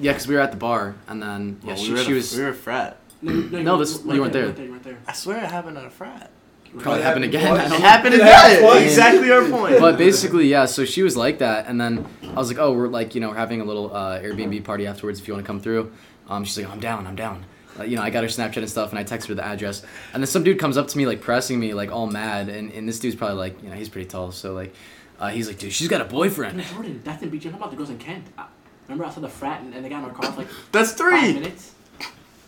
yeah, 0.00 0.12
because 0.12 0.26
we 0.26 0.34
were 0.34 0.40
at 0.40 0.50
the 0.50 0.56
bar 0.56 0.94
and 1.08 1.22
then 1.22 1.58
yeah, 1.62 1.68
well, 1.68 1.76
she, 1.76 1.92
we, 1.92 2.04
she 2.04 2.12
a- 2.12 2.14
was 2.14 2.36
we 2.36 2.42
were 2.42 2.48
a 2.50 2.54
frat. 2.54 2.98
No, 3.22 3.32
No, 3.62 3.78
this- 3.78 4.02
you 4.04 4.20
weren't 4.20 4.32
there. 4.32 4.46
Right 4.46 4.56
there, 4.56 4.68
right 4.68 4.82
there. 4.82 4.98
I 5.06 5.12
swear 5.12 5.38
it 5.38 5.50
happened 5.50 5.78
at 5.78 5.84
a 5.86 5.90
frat. 5.90 6.30
probably 6.78 7.02
happened 7.02 7.24
again. 7.26 7.42
It 7.54 7.58
don't 7.58 7.70
know. 7.70 7.76
happened 7.78 8.14
It 8.14 8.20
happened 8.22 8.60
again. 8.62 8.82
Exactly 8.84 9.30
our 9.30 9.48
point. 9.48 9.78
but 9.80 9.96
basically, 9.96 10.48
yeah. 10.48 10.64
So 10.66 10.84
she 10.84 11.02
was 11.02 11.16
like 11.16 11.38
that, 11.38 11.66
and 11.68 11.80
then 11.80 12.06
I 12.22 12.34
was 12.34 12.48
like, 12.48 12.58
"Oh, 12.58 12.72
we're 12.72 12.88
like, 12.88 13.14
you 13.14 13.20
know, 13.20 13.28
we're 13.30 13.36
having 13.36 13.60
a 13.60 13.64
little 13.64 13.94
uh, 13.94 14.18
Airbnb 14.20 14.64
party 14.64 14.86
afterwards. 14.86 15.20
If 15.20 15.28
you 15.28 15.34
want 15.34 15.44
to 15.44 15.46
come 15.46 15.60
through." 15.60 15.92
Um, 16.28 16.44
she's 16.44 16.58
like, 16.58 16.68
"I'm 16.72 16.80
down. 16.80 17.06
I'm 17.06 17.16
down." 17.16 17.44
Uh, 17.78 17.82
you 17.84 17.96
know, 17.96 18.02
I 18.02 18.10
got 18.10 18.22
her 18.22 18.28
Snapchat 18.28 18.58
and 18.58 18.70
stuff, 18.70 18.90
and 18.90 18.98
I 18.98 19.04
texted 19.04 19.28
her 19.28 19.34
the 19.34 19.44
address. 19.44 19.82
And 20.12 20.22
then 20.22 20.26
some 20.28 20.44
dude 20.44 20.58
comes 20.58 20.76
up 20.76 20.86
to 20.88 20.98
me, 20.98 21.06
like 21.06 21.20
pressing 21.20 21.58
me, 21.58 21.74
like 21.74 21.90
all 21.90 22.06
mad. 22.06 22.48
And, 22.48 22.70
and 22.72 22.88
this 22.88 22.98
dude's 23.00 23.16
probably 23.16 23.36
like, 23.36 23.60
you 23.62 23.68
know, 23.68 23.74
he's 23.74 23.88
pretty 23.88 24.08
tall, 24.08 24.30
so 24.32 24.52
like, 24.54 24.74
uh, 25.20 25.28
he's 25.28 25.46
like, 25.48 25.58
"Dude, 25.58 25.72
she's 25.72 25.86
got 25.88 26.00
a 26.00 26.04
boyfriend." 26.04 26.58
And 26.60 26.68
Jordan, 26.68 27.00
that's 27.04 27.22
in 27.22 27.30
BG. 27.30 27.46
I'm 27.46 27.54
about 27.54 27.70
the 27.70 27.76
girls 27.76 27.90
in 27.90 27.98
Kent. 27.98 28.24
I, 28.36 28.46
remember 28.88 29.04
outside 29.04 29.22
the 29.22 29.28
frat, 29.28 29.60
and, 29.62 29.72
and 29.74 29.84
they 29.84 29.88
got 29.88 29.98
in 30.00 30.04
our 30.06 30.10
car 30.12 30.30
for 30.32 30.38
like 30.38 30.48
That's 30.72 30.90
five 30.92 30.98
three. 30.98 31.32
minutes. 31.34 31.72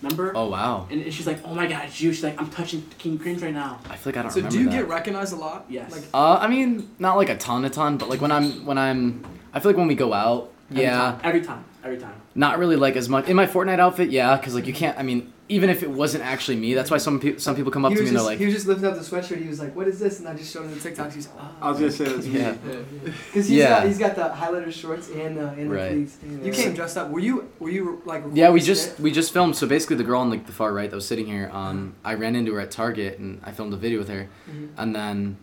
Remember? 0.02 0.32
Oh 0.36 0.48
wow. 0.48 0.86
And, 0.90 1.00
and 1.02 1.14
she's 1.14 1.26
like, 1.26 1.40
"Oh 1.44 1.54
my 1.54 1.66
god, 1.66 1.84
it's 1.86 2.00
you!" 2.00 2.12
She's 2.12 2.22
like, 2.24 2.38
"I'm 2.40 2.50
touching 2.50 2.82
King 2.98 3.18
Cringe 3.18 3.40
right 3.40 3.54
now." 3.54 3.78
I 3.88 3.96
feel 3.96 4.10
like 4.12 4.16
I 4.18 4.22
don't 4.22 4.30
So 4.30 4.36
remember 4.36 4.50
So, 4.52 4.58
do 4.58 4.64
you 4.64 4.70
that. 4.70 4.76
get 4.76 4.88
recognized 4.88 5.32
a 5.32 5.36
lot? 5.36 5.64
Yes. 5.68 5.90
Like, 5.92 6.02
Uh, 6.12 6.36
I 6.40 6.48
mean, 6.48 6.90
not 6.98 7.16
like 7.16 7.28
a 7.30 7.36
ton, 7.36 7.64
a 7.64 7.70
ton, 7.70 7.96
but 7.96 8.08
like 8.10 8.20
when 8.20 8.30
I'm 8.32 8.66
when 8.66 8.76
I'm, 8.78 9.24
I 9.54 9.60
feel 9.60 9.70
like 9.70 9.78
when 9.78 9.88
we 9.88 9.94
go 9.94 10.12
out, 10.12 10.52
Every 10.70 10.82
yeah, 10.82 10.96
time, 10.98 11.20
every 11.22 11.40
time, 11.42 11.64
every 11.84 11.98
time. 11.98 12.20
Not 12.36 12.58
really 12.58 12.76
like 12.76 12.96
as 12.96 13.08
much 13.08 13.28
in 13.28 13.34
my 13.34 13.46
Fortnite 13.46 13.78
outfit, 13.80 14.10
yeah, 14.10 14.36
because 14.36 14.54
like 14.54 14.66
you 14.66 14.74
can't. 14.74 14.96
I 14.98 15.02
mean, 15.02 15.32
even 15.48 15.70
if 15.70 15.82
it 15.82 15.90
wasn't 15.90 16.22
actually 16.22 16.58
me, 16.58 16.74
that's 16.74 16.90
why 16.90 16.98
some 16.98 17.18
people 17.18 17.40
some 17.40 17.56
people 17.56 17.72
come 17.72 17.86
up 17.86 17.94
to 17.94 17.94
was 17.94 18.02
me 18.02 18.08
and 18.08 18.16
they're 18.18 18.22
like, 18.24 18.38
he 18.38 18.44
was 18.44 18.52
just 18.54 18.66
lifting 18.66 18.84
up 18.86 18.94
the 18.94 19.00
sweatshirt. 19.00 19.40
He 19.40 19.48
was 19.48 19.58
like, 19.58 19.74
"What 19.74 19.88
is 19.88 19.98
this?" 19.98 20.18
And 20.18 20.28
I 20.28 20.34
just 20.34 20.52
showed 20.52 20.64
him 20.66 20.74
the 20.78 20.80
TikToks. 20.90 21.14
He's, 21.14 21.28
oh. 21.38 21.56
I 21.62 21.70
was 21.70 21.78
gonna 21.78 21.90
say 21.92 22.04
that's 22.04 22.26
me. 22.26 22.38
Yeah. 22.40 22.54
Because 23.02 23.14
he's 23.48 23.50
Yeah. 23.52 23.68
got 23.70 23.86
he's 23.86 23.98
got 23.98 24.16
the 24.16 24.22
highlighter 24.22 24.70
shorts 24.70 25.08
and 25.08 25.38
the 25.38 25.48
and 25.48 25.70
the 25.70 25.76
pleats. 25.88 26.18
You 26.44 26.52
came 26.52 26.74
dressed 26.74 26.98
up. 26.98 27.08
Were 27.08 27.20
you 27.20 27.48
were 27.58 27.70
you 27.70 28.02
like? 28.04 28.22
Yeah, 28.34 28.50
we 28.50 28.60
just 28.60 28.90
skit? 28.92 29.00
we 29.00 29.10
just 29.12 29.32
filmed. 29.32 29.56
So 29.56 29.66
basically, 29.66 29.96
the 29.96 30.04
girl 30.04 30.20
on 30.20 30.28
like 30.28 30.44
the 30.46 30.52
far 30.52 30.74
right 30.74 30.90
that 30.90 30.96
was 30.96 31.06
sitting 31.06 31.24
here, 31.26 31.48
um, 31.54 31.94
I 32.04 32.14
ran 32.14 32.36
into 32.36 32.52
her 32.52 32.60
at 32.60 32.70
Target 32.70 33.18
and 33.18 33.40
I 33.44 33.52
filmed 33.52 33.72
a 33.72 33.78
video 33.78 33.98
with 33.98 34.08
her, 34.10 34.28
Mhm. 34.50 34.68
and 34.76 34.94
then, 34.94 35.36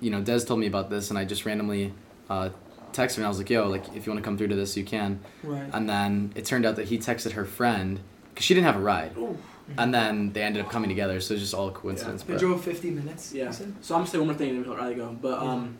you 0.00 0.10
know, 0.10 0.20
Dez 0.20 0.46
told 0.46 0.60
me 0.60 0.66
about 0.66 0.90
this, 0.90 1.08
and 1.08 1.18
I 1.18 1.24
just 1.24 1.46
randomly, 1.46 1.94
uh, 2.28 2.50
texted 2.92 3.18
me. 3.18 3.22
and 3.22 3.26
I 3.26 3.28
was 3.28 3.38
like, 3.38 3.50
"Yo, 3.50 3.68
like 3.68 3.84
if 3.94 4.06
you 4.06 4.12
want 4.12 4.22
to 4.22 4.24
come 4.24 4.36
through 4.38 4.48
to 4.48 4.54
this, 4.56 4.76
you 4.76 4.84
can." 4.84 5.20
Right. 5.42 5.68
And 5.72 5.88
then 5.88 6.32
it 6.34 6.44
turned 6.44 6.64
out 6.66 6.76
that 6.76 6.88
he 6.88 6.98
texted 6.98 7.32
her 7.32 7.44
friend 7.44 8.00
because 8.30 8.44
she 8.44 8.54
didn't 8.54 8.66
have 8.66 8.76
a 8.76 8.80
ride, 8.80 9.16
Ooh. 9.16 9.36
and 9.76 9.92
then 9.92 10.32
they 10.32 10.42
ended 10.42 10.64
up 10.64 10.70
coming 10.70 10.88
together. 10.88 11.20
So 11.20 11.34
it's 11.34 11.42
just 11.42 11.54
all 11.54 11.68
a 11.68 11.72
coincidence. 11.72 12.22
They 12.22 12.36
drove 12.36 12.62
50 12.64 12.90
minutes. 12.90 13.32
you 13.34 13.42
Yeah. 13.44 13.50
said? 13.50 13.74
So 13.80 13.94
I'm 13.94 14.00
gonna 14.00 14.10
say 14.10 14.18
one 14.18 14.28
more 14.28 14.36
thing 14.36 14.50
and 14.50 14.64
then 14.64 14.70
we'll 14.70 14.82
let 14.84 14.96
go. 14.96 15.16
But 15.20 15.38
um, 15.40 15.76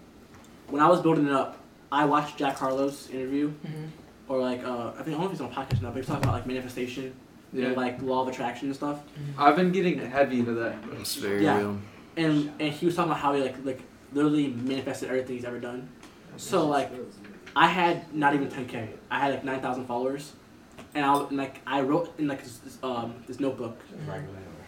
when 0.69 0.83
I 0.83 0.89
was 0.89 1.01
building 1.01 1.27
it 1.27 1.33
up, 1.33 1.59
I 1.91 2.05
watched 2.05 2.37
Jack 2.39 2.57
Harlow's 2.59 3.09
interview, 3.11 3.51
Mhm. 3.67 3.89
or 4.29 4.39
like 4.41 4.63
uh, 4.65 4.89
I 4.99 5.03
think 5.03 5.09
I 5.09 5.11
don't 5.13 5.21
know 5.21 5.25
if 5.27 5.31
he's 5.33 5.41
on 5.41 5.51
a 5.53 5.55
podcast 5.55 5.83
now, 5.83 5.89
but 5.91 5.97
he's 5.97 6.07
talking 6.07 6.25
about 6.25 6.35
like 6.35 6.47
manifestation 6.47 7.15
Yeah. 7.53 7.67
and 7.69 7.77
like 7.77 8.03
law 8.03 8.23
of 8.23 8.29
attraction 8.29 8.69
and 8.69 8.77
stuff. 8.77 9.01
I've 9.39 9.57
been 9.57 9.73
getting 9.73 9.99
heavy 9.99 10.41
into 10.41 10.53
that. 10.55 10.75
It's 11.01 11.15
very 11.17 11.45
Yeah. 11.45 11.57
real. 11.59 11.79
And 12.17 12.51
and 12.61 12.73
he 12.73 12.85
was 12.87 12.95
talking 12.97 13.11
about 13.13 13.21
how 13.23 13.33
he 13.35 13.41
like 13.43 13.57
like 13.65 13.81
literally 14.13 14.49
manifested 14.49 15.09
everything 15.09 15.37
he's 15.37 15.45
ever 15.45 15.59
done. 15.61 15.89
So 16.39 16.67
like, 16.67 16.91
I 17.57 17.67
had 17.67 18.15
not 18.15 18.35
even 18.35 18.49
10k. 18.49 18.89
I 19.11 19.19
had 19.19 19.35
like 19.35 19.45
9,000 19.45 19.87
followers, 19.87 20.33
and 20.95 21.05
I 21.05 21.19
and, 21.25 21.37
like 21.37 21.61
I 21.67 21.81
wrote 21.83 22.15
in 22.19 22.29
like 22.29 22.43
this, 22.43 22.59
this 22.59 22.79
um 22.83 23.15
this 23.27 23.41
notebook. 23.41 23.77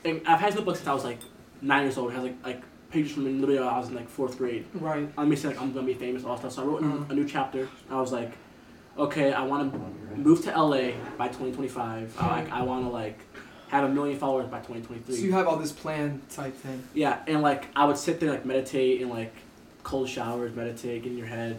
And 0.04 0.22
I've 0.26 0.40
had 0.40 0.48
this 0.50 0.56
notebook 0.56 0.76
since 0.76 0.88
I 0.88 0.94
was 0.94 1.04
like 1.04 1.18
nine 1.61 1.85
years 1.85 1.96
old. 1.98 2.11
It 2.11 2.14
has 2.14 2.24
like 2.24 2.37
like 2.44 2.62
pages 2.90 3.12
from 3.12 3.24
literally 3.24 3.61
when 3.61 3.68
I 3.68 3.78
was 3.78 3.88
in 3.88 3.94
like 3.94 4.09
fourth 4.09 4.37
grade. 4.38 4.66
Right. 4.74 5.09
I 5.16 5.24
me 5.24 5.37
say 5.37 5.48
like 5.48 5.61
I'm 5.61 5.72
gonna 5.72 5.87
be 5.87 5.94
famous, 5.94 6.24
all 6.24 6.37
stuff. 6.37 6.52
So 6.52 6.62
I 6.62 6.66
wrote 6.66 6.83
Mhm. 6.83 7.11
a 7.11 7.14
new 7.14 7.26
chapter. 7.28 7.68
I 7.88 8.00
was 8.00 8.11
like, 8.12 8.33
okay, 8.98 9.33
I 9.33 9.42
want 9.44 9.72
to 9.72 9.78
move 10.18 10.42
to 10.44 10.50
LA 10.50 10.92
by 11.16 11.28
2025. 11.28 12.16
I 12.18 12.26
like 12.26 12.50
I 12.50 12.62
want 12.62 12.85
to 12.85 12.90
like 12.90 13.18
have 13.68 13.85
a 13.85 13.88
million 13.88 14.18
followers 14.18 14.48
by 14.48 14.59
2023. 14.59 15.14
So 15.14 15.22
you 15.22 15.33
have 15.33 15.46
all 15.46 15.56
this 15.56 15.70
plan 15.70 16.20
type 16.28 16.56
thing. 16.56 16.83
Yeah, 16.94 17.18
and 17.28 17.42
like 17.42 17.68
I 17.76 17.85
would 17.85 17.96
sit 17.98 18.18
there 18.18 18.30
like 18.30 18.44
meditate 18.44 19.00
and 19.02 19.11
like 19.11 19.33
cold 19.82 20.08
showers, 20.08 20.54
meditate, 20.54 21.02
get 21.02 21.12
in 21.12 21.18
your 21.18 21.26
head, 21.26 21.56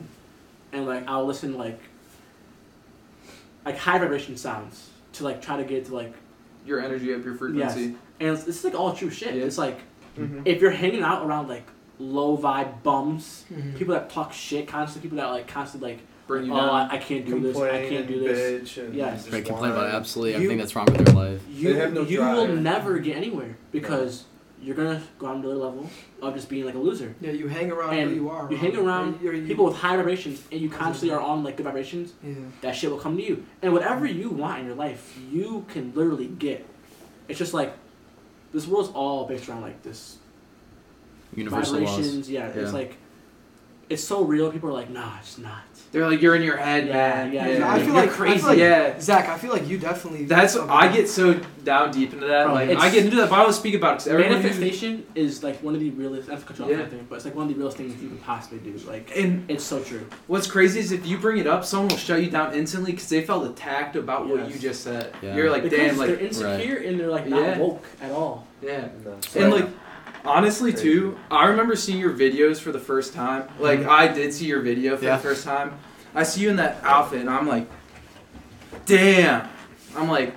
and 0.74 0.86
like 0.86 1.08
I'll 1.08 1.26
listen 1.26 1.58
like 1.58 1.80
like 3.66 3.78
high 3.78 3.98
vibration 4.00 4.38
sounds 4.38 4.90
to 5.14 5.24
like 5.24 5.42
try 5.42 5.58
to 5.58 5.64
get 5.64 5.86
to 5.86 5.96
like 5.96 6.14
Your 6.66 6.80
energy 6.82 7.14
up 7.14 7.24
your 7.24 7.36
frequency. 7.36 7.82
Yes. 7.82 7.96
and 8.20 8.38
this 8.38 8.48
is 8.48 8.64
like 8.64 8.76
all 8.76 8.94
true 8.94 9.10
shit. 9.10 9.36
Yeah. 9.36 9.44
It's 9.46 9.58
like 9.58 9.80
Mhm. 10.18 10.42
if 10.46 10.62
you're 10.62 10.72
hanging 10.72 11.04
out 11.04 11.26
around 11.26 11.48
like 11.48 11.66
low 12.00 12.38
vibe 12.38 12.82
bums, 12.84 13.46
Mhm. 13.54 13.78
people 13.78 13.94
that 13.94 14.10
talk 14.10 14.34
shit 14.34 14.68
constantly, 14.68 15.10
people 15.10 15.18
that 15.24 15.32
like 15.32 15.48
constantly 15.48 15.92
like 15.94 16.00
Bring 16.28 16.46
you 16.46 16.54
oh 16.54 16.58
down. 16.58 16.70
I, 16.70 16.94
I 16.94 16.98
can't 16.98 17.26
do 17.26 17.40
this, 17.40 17.58
I 17.58 17.90
can't 17.90 18.08
do 18.08 18.20
this. 18.20 18.78
and 18.78 18.94
Yes. 18.96 19.24
just 19.24 19.34
Right, 19.34 19.44
complain 19.46 19.72
about 19.72 19.86
whine. 19.88 19.96
absolutely 19.96 20.30
You- 20.32 20.36
everything 20.38 20.58
that's 20.60 20.76
wrong 20.76 20.86
with 20.86 21.06
their 21.06 21.14
life. 21.16 21.42
You 21.52 21.74
They 21.74 21.80
have 21.80 21.94
no 21.94 22.02
you 22.04 22.22
will 22.22 22.48
never 22.48 23.00
get 23.00 23.18
anywhere 23.18 23.58
because 23.72 24.24
you're 24.62 24.76
gonna 24.76 25.02
go 25.18 25.26
on 25.28 25.42
to 25.42 25.48
the 25.48 25.56
level 25.56 25.90
of 26.22 26.34
just 26.36 26.48
being 26.50 26.66
like 26.66 26.76
a 26.76 26.78
loser. 26.78 27.16
Yeah, 27.20 27.32
you 27.32 27.48
hang 27.48 27.72
around 27.72 27.96
And 27.98 28.10
who 28.12 28.16
you 28.16 28.30
are. 28.30 28.48
You 28.52 28.58
hang 28.58 28.76
around 28.78 29.20
You're- 29.22 29.36
you're- 29.38 29.48
people 29.48 29.66
with 29.66 29.76
high 29.78 29.96
vibrations 29.98 30.44
and 30.52 30.62
you 30.62 30.70
constantly 30.70 31.16
are 31.16 31.20
on 31.22 31.44
like 31.44 31.58
good 31.58 31.64
vibrations, 31.66 32.14
Yeah. 32.24 32.34
that 32.62 32.76
shit 32.76 32.92
will 32.92 33.00
come 33.00 33.18
to 33.18 33.24
you. 33.24 33.44
And 33.62 33.74
whatever 33.74 34.06
you 34.06 34.30
want 34.30 34.60
in 34.60 34.66
your 34.68 34.76
life, 34.76 35.18
you 35.32 35.66
can 35.70 35.94
literally 35.96 36.28
get. 36.28 36.66
It's 37.28 37.40
just 37.40 37.54
like 37.54 37.74
this 38.54 38.68
world's 38.68 38.90
all 38.90 39.26
based 39.26 39.50
around 39.50 39.62
like 39.62 39.82
this 39.82 40.18
Universal 41.36 41.80
laws. 41.80 41.90
vibrations. 41.90 42.30
Yeah, 42.30 42.48
Yeah. 42.54 42.62
it's 42.62 42.74
like 42.74 42.98
it's 43.92 44.04
so 44.04 44.24
real. 44.24 44.52
People 44.52 44.70
are 44.70 44.74
like, 44.74 44.90
nah, 44.90 45.18
it's 45.20 45.38
not. 45.38 45.62
They're 45.92 46.08
like, 46.10 46.22
you're 46.22 46.36
in 46.38 46.42
your 46.42 46.56
head, 46.56 46.88
Yeah, 46.88 46.94
man. 46.94 47.34
yeah, 47.34 47.44
I 47.46 47.50
yeah. 47.50 47.76
feel 47.76 47.86
You're 47.88 47.96
like 47.96 48.10
crazy. 48.12 48.34
I 48.36 48.38
feel 48.38 48.48
like, 48.48 48.58
yeah. 48.60 49.00
Zach, 49.02 49.28
I 49.28 49.38
feel 49.38 49.52
like 49.52 49.68
you 49.68 49.78
definitely. 49.78 50.24
That's 50.24 50.56
I 50.56 50.90
get 50.90 51.10
so 51.10 51.34
down 51.66 51.92
deep 51.92 52.14
into 52.14 52.28
that. 52.28 52.46
Bro, 52.46 52.54
like 52.54 52.70
I 52.78 52.90
get 52.90 53.04
into 53.04 53.18
that, 53.18 53.30
but 53.30 53.38
I 53.40 53.44
don't 53.44 53.52
speak 53.52 53.76
about 53.76 53.92
it. 53.92 53.96
'cause 53.96 54.08
everyone 54.08 54.32
usually- 54.42 54.54
Manifestation 54.54 55.06
is 55.16 55.44
like 55.44 55.62
one 55.62 55.74
of 55.74 55.82
the 55.82 55.90
realest. 55.90 56.30
That's 56.30 56.44
cut 56.44 56.58
you 56.60 56.64
off, 56.64 56.72
Yeah. 56.72 56.82
I 56.84 56.86
think, 56.86 57.10
but 57.10 57.16
it's 57.16 57.26
like 57.26 57.36
one 57.36 57.48
of 57.48 57.50
the 57.52 57.58
realest 57.58 57.76
things 57.76 58.02
you 58.02 58.08
can 58.08 58.18
possibly 58.20 58.60
do. 58.60 58.78
Like 58.88 59.12
And 59.18 59.44
it's 59.50 59.66
so 59.66 59.82
true. 59.84 60.06
what's 60.28 60.48
crazy 60.48 60.80
is 60.80 60.94
if 60.94 61.06
you 61.06 61.18
bring 61.18 61.40
it 61.40 61.48
up, 61.48 61.66
someone 61.66 61.90
will 61.90 61.98
shut 61.98 62.22
you 62.24 62.30
down 62.30 62.54
instantly 62.54 62.92
because 62.94 63.10
they 63.10 63.24
felt 63.24 63.46
attacked 63.50 63.98
about 63.98 64.28
what 64.30 64.50
you 64.50 64.58
just 64.58 64.86
said. 64.86 65.14
Yeah. 65.22 65.36
You're 65.36 65.50
like, 65.52 65.64
because 65.64 65.78
damn, 65.78 65.98
like 65.98 66.08
they're 66.08 66.16
like, 66.16 66.26
insecure 66.26 66.78
and 66.78 66.98
they're 66.98 67.10
like 67.10 67.28
not 67.28 67.42
Yeah. 67.42 67.58
woke 67.58 67.84
at 68.02 68.12
all. 68.12 68.48
yeah. 68.62 68.88
No. 69.04 69.18
And 69.36 69.52
Right. 69.52 69.62
like, 69.64 69.70
honestly, 70.26 70.74
too, 70.74 71.18
I 71.30 71.46
remember 71.48 71.76
seeing 71.76 72.00
your 72.00 72.14
videos 72.14 72.60
for 72.60 72.72
the 72.72 72.80
first 72.80 73.14
time. 73.14 73.48
Like, 73.60 73.80
mm-hmm. 73.80 73.90
I 73.90 74.08
did 74.08 74.34
see 74.34 74.46
your 74.46 74.62
video 74.62 74.98
for 74.98 75.06
Yeah. 75.06 75.18
the 75.18 75.24
first 75.24 75.44
time. 75.44 75.74
I 76.14 76.24
see 76.24 76.42
you 76.42 76.50
in 76.50 76.58
that 76.58 76.78
outfit, 76.84 77.22
and 77.22 77.30
I'm 77.30 77.48
like, 77.48 77.68
damn. 78.86 79.48
I'm 79.96 80.10
like, 80.10 80.36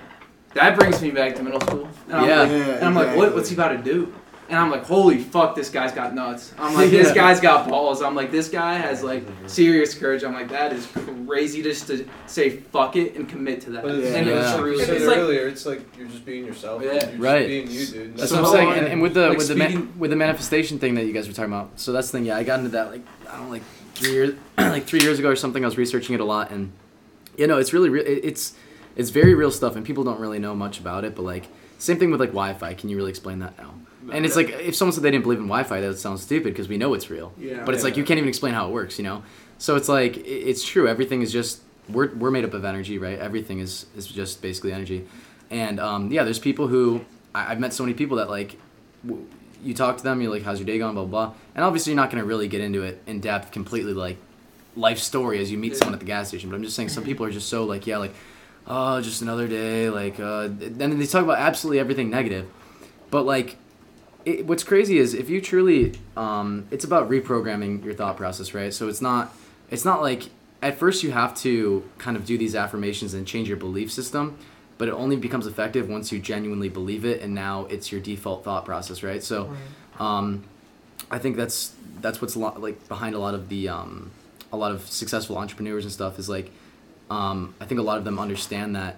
that 0.53 0.77
brings 0.77 1.01
me 1.01 1.11
back 1.11 1.35
to 1.35 1.43
middle 1.43 1.61
school. 1.61 1.89
And 2.07 2.15
I'm 2.17 2.29
Yeah. 2.29 2.41
like, 2.41 2.51
Yeah, 2.51 2.57
and 2.75 2.85
I'm 2.85 2.95
like, 2.95 3.15
what, 3.15 3.33
what's 3.33 3.49
he 3.49 3.55
about 3.55 3.69
to 3.69 3.77
do? 3.77 4.13
And 4.47 4.59
I'm 4.59 4.69
like, 4.69 4.83
holy 4.83 5.17
fuck, 5.17 5.55
this 5.55 5.69
guy's 5.69 5.91
got 5.91 6.13
nuts. 6.13 6.53
I'm 6.59 6.75
like, 6.75 6.91
this 6.91 7.07
Yeah. 7.09 7.15
guy's 7.15 7.39
got 7.39 7.67
balls. 7.67 8.03
I'm 8.03 8.13
like, 8.13 8.29
this 8.29 8.47
guy 8.47 8.75
has 8.75 9.01
like 9.01 9.25
mhm. 9.25 9.49
serious 9.49 9.95
courage. 9.97 10.23
I'm 10.23 10.33
like, 10.33 10.49
that 10.49 10.71
is 10.71 10.85
crazy 11.25 11.63
just 11.63 11.87
to 11.87 12.07
say 12.27 12.57
fuck 12.57 12.95
it 12.95 13.15
and 13.15 13.27
commit 13.27 13.61
to 13.61 13.71
that. 13.71 13.81
But 13.83 13.95
it's, 13.95 14.15
and 14.15 14.27
it 14.29 14.33
was 14.35 14.43
Yeah. 14.45 14.51
like 14.51 14.57
you 14.57 14.61
truly. 14.61 14.83
It's 14.97 15.05
like- 15.05 15.17
earlier, 15.17 15.47
it's 15.47 15.65
like 15.65 15.97
you're 15.97 16.07
just 16.07 16.25
being 16.25 16.45
yourself. 16.45 16.83
Yeah. 16.83 16.91
You're 16.91 16.99
just 17.01 17.17
Right. 17.17 17.47
being 17.47 17.71
you, 17.71 17.85
dude. 17.87 18.17
That's 18.17 18.29
So 18.29 18.41
what 18.43 18.45
I'm 18.49 18.51
saying. 18.55 18.73
And, 18.79 18.87
and 18.87 19.01
with 19.01 19.15
the 19.15 19.29
like 19.29 19.37
with 19.39 19.47
the 19.47 19.55
ma- 19.55 19.81
with 19.97 20.11
the 20.11 20.15
manifestation 20.17 20.77
thing 20.77 20.93
that 20.95 21.05
you 21.05 21.13
guys 21.13 21.27
were 21.27 21.33
talking 21.33 21.51
about. 21.51 21.79
So 21.79 21.91
that's 21.91 22.11
the 22.11 22.19
thing. 22.19 22.25
Yeah, 22.25 22.37
I 22.37 22.43
got 22.43 22.59
into 22.59 22.69
that 22.71 22.91
like 22.91 23.01
I 23.27 23.37
don't 23.37 23.45
know, 23.45 23.51
like 23.51 23.63
three 23.95 24.11
years 24.11 24.35
like 24.59 24.85
three 24.85 24.99
years 25.01 25.17
ago 25.17 25.29
or 25.29 25.35
something. 25.35 25.63
I 25.63 25.67
was 25.67 25.77
researching 25.77 26.13
it 26.13 26.21
a 26.21 26.25
lot, 26.25 26.51
and 26.51 26.71
you 27.35 27.47
know, 27.47 27.57
it's 27.57 27.73
really 27.73 27.89
re- 27.89 28.05
it- 28.05 28.23
it's 28.23 28.53
it's 28.95 29.09
very 29.09 29.33
real 29.33 29.49
stuff, 29.49 29.75
and 29.75 29.83
people 29.83 30.03
don't 30.03 30.19
really 30.19 30.37
know 30.39 30.53
much 30.53 30.79
about 30.79 31.03
it. 31.03 31.15
But 31.15 31.23
like 31.23 31.47
same 31.79 31.97
thing 31.97 32.11
with 32.11 32.19
like 32.19 32.29
Wi-Fi. 32.29 32.75
Can 32.75 32.89
you 32.89 32.95
really 32.97 33.09
explain 33.09 33.39
that 33.39 33.57
now? 33.57 33.73
And 34.11 34.25
it's 34.25 34.35
like 34.35 34.49
if 34.49 34.75
someone 34.75 34.93
said 34.93 35.03
they 35.03 35.11
didn't 35.11 35.23
believe 35.23 35.39
in 35.39 35.45
Wi-Fi, 35.45 35.81
that 35.81 35.97
sounds 35.97 36.21
stupid 36.21 36.53
because 36.53 36.67
we 36.67 36.77
know 36.77 36.93
it's 36.93 37.09
real. 37.09 37.33
Yeah. 37.37 37.63
But 37.63 37.75
it's 37.75 37.83
like 37.83 37.97
you 37.97 38.03
can't 38.03 38.17
even 38.17 38.29
explain 38.29 38.53
how 38.53 38.67
it 38.67 38.71
works, 38.71 38.97
you 38.97 39.03
know. 39.03 39.23
So 39.57 39.75
it's 39.75 39.89
like 39.89 40.17
it's 40.17 40.63
true. 40.63 40.87
Everything 40.87 41.21
is 41.21 41.31
just 41.31 41.61
we're 41.89 42.13
we're 42.15 42.31
made 42.31 42.45
up 42.45 42.53
of 42.53 42.65
energy, 42.65 42.97
right? 42.97 43.17
Everything 43.17 43.59
is 43.59 43.85
is 43.95 44.07
just 44.07 44.41
basically 44.41 44.73
energy. 44.73 45.07
And 45.49 45.79
um, 45.79 46.11
yeah, 46.11 46.23
there's 46.23 46.39
people 46.39 46.67
who 46.67 47.05
I, 47.33 47.51
I've 47.51 47.59
met 47.59 47.73
so 47.73 47.83
many 47.83 47.93
people 47.93 48.17
that 48.17 48.29
like 48.29 48.57
w- 49.05 49.25
you 49.63 49.73
talk 49.73 49.97
to 49.97 50.03
them, 50.03 50.21
you're 50.21 50.31
like, 50.31 50.43
"How's 50.43 50.59
your 50.59 50.65
day 50.65 50.77
going?" 50.77 50.93
Blah 50.93 51.05
blah. 51.05 51.27
blah. 51.27 51.35
And 51.55 51.63
obviously, 51.63 51.93
you're 51.93 52.01
not 52.01 52.11
gonna 52.11 52.25
really 52.25 52.47
get 52.47 52.61
into 52.61 52.83
it 52.83 53.01
in 53.07 53.19
depth, 53.19 53.51
completely 53.51 53.93
like 53.93 54.17
life 54.75 54.99
story 54.99 55.39
as 55.39 55.51
you 55.51 55.57
meet 55.57 55.75
someone 55.75 55.93
at 55.93 55.99
the 55.99 56.05
gas 56.05 56.27
station. 56.27 56.49
But 56.49 56.57
I'm 56.57 56.63
just 56.63 56.75
saying, 56.75 56.89
some 56.89 57.03
people 57.03 57.25
are 57.25 57.31
just 57.31 57.47
so 57.49 57.63
like, 57.63 57.87
yeah, 57.87 57.97
like, 57.97 58.13
oh, 58.67 59.01
just 59.01 59.21
another 59.21 59.47
day. 59.47 59.89
Like, 59.89 60.19
uh, 60.19 60.49
then 60.51 60.99
they 60.99 61.05
talk 61.05 61.23
about 61.23 61.39
absolutely 61.39 61.79
everything 61.79 62.09
negative. 62.09 62.47
But 63.09 63.23
like, 63.23 63.57
it, 64.25 64.45
what's 64.45 64.63
crazy 64.63 64.97
is 64.97 65.13
if 65.13 65.29
you 65.29 65.39
truly, 65.39 65.93
um, 66.17 66.67
it's 66.71 66.83
about 66.83 67.09
reprogramming 67.09 67.83
your 67.83 67.93
thought 67.93 68.17
process, 68.17 68.53
right? 68.53 68.73
So 68.73 68.89
it's 68.89 69.01
not, 69.01 69.33
it's 69.69 69.85
not 69.85 70.01
like 70.01 70.29
at 70.61 70.77
first 70.77 71.03
you 71.03 71.11
have 71.11 71.35
to 71.37 71.87
kind 71.97 72.17
of 72.17 72.25
do 72.25 72.37
these 72.37 72.55
affirmations 72.55 73.13
and 73.13 73.27
change 73.27 73.47
your 73.47 73.57
belief 73.57 73.91
system, 73.91 74.37
but 74.77 74.87
it 74.87 74.93
only 74.93 75.15
becomes 75.15 75.47
effective 75.47 75.87
once 75.87 76.11
you 76.11 76.19
genuinely 76.19 76.69
believe 76.69 77.05
it, 77.05 77.21
and 77.21 77.33
now 77.33 77.65
it's 77.65 77.91
your 77.91 78.01
default 78.01 78.43
thought 78.43 78.65
process, 78.65 79.03
right? 79.03 79.23
So, 79.23 79.53
um, 79.99 80.43
I 81.11 81.19
think 81.19 81.37
that's 81.37 81.73
that's 82.01 82.21
what's 82.21 82.35
a 82.35 82.39
lot 82.39 82.61
like 82.61 82.87
behind 82.87 83.15
a 83.15 83.19
lot 83.19 83.35
of 83.35 83.47
the 83.47 83.69
um, 83.69 84.11
a 84.51 84.57
lot 84.57 84.71
of 84.71 84.85
successful 84.87 85.37
entrepreneurs 85.37 85.85
and 85.85 85.93
stuff 85.93 86.19
is 86.19 86.27
like 86.27 86.51
um, 87.09 87.53
I 87.61 87.65
think 87.65 87.79
a 87.79 87.83
lot 87.83 87.99
of 87.99 88.03
them 88.03 88.19
understand 88.19 88.75
that, 88.75 88.97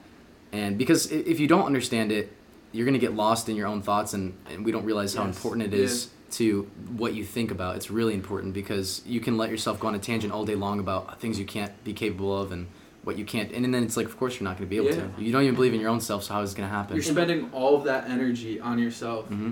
and 0.52 0.78
because 0.78 1.12
if 1.12 1.40
you 1.40 1.48
don't 1.48 1.66
understand 1.66 2.12
it, 2.12 2.32
you're 2.78 2.86
gonna 2.86 3.00
get 3.00 3.16
lost 3.16 3.50
in 3.50 3.56
your 3.56 3.66
own 3.68 3.82
thoughts, 3.82 4.14
and, 4.14 4.38
and 4.52 4.64
we 4.64 4.72
don't 4.72 4.86
realize 4.86 5.16
how 5.16 5.26
important 5.26 5.66
it 5.66 5.74
is 5.74 6.10
to 6.30 6.64
what 6.96 7.16
you 7.16 7.24
think 7.26 7.50
about. 7.50 7.76
It's 7.76 7.90
really 7.90 8.14
important 8.14 8.54
because 8.54 9.02
you 9.06 9.20
can 9.20 9.36
let 9.36 9.50
yourself 9.50 9.80
go 9.80 9.88
on 9.88 9.96
a 9.96 10.00
tangent 10.00 10.32
all 10.32 10.46
day 10.46 10.54
long 10.56 10.80
about 10.80 11.20
things 11.20 11.40
you 11.40 11.46
can't 11.46 11.72
be 11.84 11.94
capable 11.94 12.40
of 12.40 12.52
and 12.52 12.68
what 13.04 13.18
you 13.18 13.26
can't, 13.26 13.52
and 13.52 13.66
and 13.66 13.74
then 13.74 13.84
it's 13.84 13.98
like, 13.98 14.06
of 14.06 14.16
course, 14.18 14.40
you're 14.40 14.48
not 14.48 14.58
gonna 14.58 14.70
be 14.70 14.78
able 14.78 14.90
Yeah. 14.90 15.08
to. 15.08 15.24
You 15.24 15.32
don't 15.32 15.42
even 15.42 15.56
believe 15.56 15.74
in 15.74 15.80
your 15.80 15.90
own 15.90 16.02
self, 16.02 16.24
so 16.24 16.36
how 16.36 16.42
is 16.42 16.54
it 16.54 16.58
gonna 16.58 16.70
happen? 16.70 16.96
You're 16.96 17.04
spending 17.04 17.50
all 17.52 17.76
of 17.76 17.84
that 17.86 18.10
energy 18.10 18.60
on 18.60 18.78
yourself. 18.78 19.28
hmm 19.28 19.52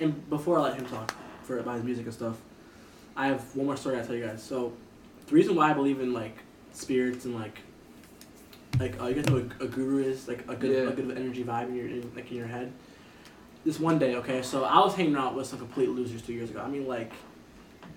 And 0.00 0.28
before 0.28 0.58
I 0.58 0.62
let 0.62 0.74
him 0.76 0.84
talk 0.84 1.14
for 1.44 1.58
about 1.58 1.76
his 1.76 1.84
music 1.84 2.04
and 2.04 2.12
stuff, 2.12 2.36
I 3.16 3.28
have 3.28 3.40
one 3.56 3.64
more 3.66 3.76
story 3.78 3.98
I 3.98 4.02
tell 4.02 4.14
you 4.14 4.26
guys. 4.26 4.42
So, 4.42 4.74
the 5.28 5.34
reason 5.34 5.54
why 5.54 5.70
I 5.70 5.72
believe 5.72 6.00
in 6.00 6.12
like 6.12 6.36
spirits 6.74 7.24
and 7.24 7.34
like 7.34 7.60
like 8.80 9.00
uh, 9.00 9.06
you 9.06 9.14
guys 9.14 9.26
know 9.26 9.34
what 9.34 9.60
a 9.60 9.66
guru 9.66 10.02
is 10.02 10.28
like 10.28 10.44
a 10.48 10.54
good 10.54 10.70
Yeah. 10.70 10.88
a 10.90 10.92
good 10.92 11.16
energy 11.16 11.44
vibe 11.44 11.68
in 11.68 11.74
your 11.76 11.86
in, 11.88 12.12
like 12.14 12.30
in 12.30 12.36
your 12.36 12.46
head. 12.46 12.72
This 13.64 13.80
one 13.80 13.98
day, 13.98 14.14
okay, 14.16 14.42
so 14.42 14.64
I 14.64 14.78
was 14.78 14.94
hanging 14.94 15.16
out 15.16 15.34
with 15.34 15.46
some 15.46 15.58
complete 15.58 15.88
losers 15.88 16.22
two 16.22 16.32
years 16.32 16.50
ago. 16.50 16.60
I 16.60 16.68
mean, 16.68 16.86
like 16.86 17.12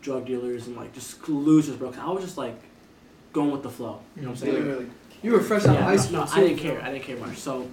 drug 0.02 0.26
dealers 0.26 0.68
and 0.68 0.76
like 0.76 0.94
just 0.94 1.28
losers, 1.30 1.76
bro. 1.76 1.92
'cause 1.92 2.00
I 2.00 2.10
was 2.10 2.24
just 2.24 2.38
like 2.38 2.60
going 3.34 3.52
with 3.52 3.62
the 3.64 3.70
flow. 3.70 4.00
You 4.16 4.24
know 4.24 4.30
what 4.30 4.42
I'm 4.44 4.48
saying? 4.48 4.92
You 5.22 5.32
were 5.34 5.42
fresh 5.42 5.66
out 5.66 5.76
of 5.76 5.84
high 5.84 5.98
school. 5.98 6.20
no, 6.22 6.26
too, 6.26 6.32
I 6.34 6.40
didn't 6.40 6.58
you 6.58 6.64
know? 6.64 6.76
care. 6.76 6.82
I 6.84 6.92
didn't 6.94 7.04
care 7.04 7.18
much. 7.18 7.38
So 7.38 7.68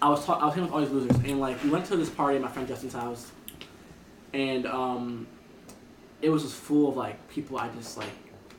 I 0.00 0.08
was 0.08 0.24
ta- 0.24 0.38
I 0.38 0.46
was 0.46 0.54
hanging 0.54 0.70
with 0.70 0.74
all 0.74 0.80
these 0.80 0.90
losers, 0.90 1.16
and 1.28 1.40
like 1.40 1.62
we 1.64 1.68
went 1.70 1.84
to 1.86 1.96
this 1.96 2.08
party 2.08 2.36
at 2.36 2.42
my 2.42 2.48
friend 2.48 2.66
Justin's 2.68 2.94
house, 2.94 3.32
and 4.32 4.64
um, 4.66 5.26
it 6.22 6.30
was 6.30 6.42
just 6.44 6.54
full 6.54 6.88
of 6.88 6.96
like 6.96 7.28
people 7.28 7.58
I 7.58 7.68
just 7.70 7.98
like 7.98 8.08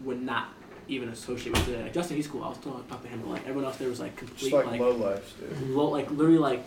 would 0.04 0.22
not 0.22 0.50
even 0.90 1.10
associate 1.10 1.54
with 1.54 1.66
today. 1.66 1.84
Like 1.84 1.94
Justin, 1.94 2.18
he's 2.18 2.28
cool. 2.28 2.44
I 2.44 2.50
was 2.50 2.58
still 2.58 2.74
talking 2.90 3.04
to 3.04 3.08
him, 3.10 3.22
but 3.22 3.30
like 3.30 3.42
everyone 3.44 3.66
else 3.66 3.78
there 3.78 3.90
was 3.90 4.00
like 4.00 4.16
Just 4.20 4.30
complete 4.52 4.54
like, 4.54 4.66
like, 4.68 4.80
low 4.82 4.92
lives, 4.92 5.34
dude. 5.34 5.70
low, 5.70 5.90
like 5.90 6.10
literally 6.12 6.38
like 6.40 6.64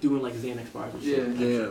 doing 0.00 0.22
like 0.22 0.34
Xanax 0.34 0.72
bars 0.72 0.94
and 0.94 1.02
shit. 1.02 1.28
Yeah. 1.36 1.48
Yeah. 1.58 1.70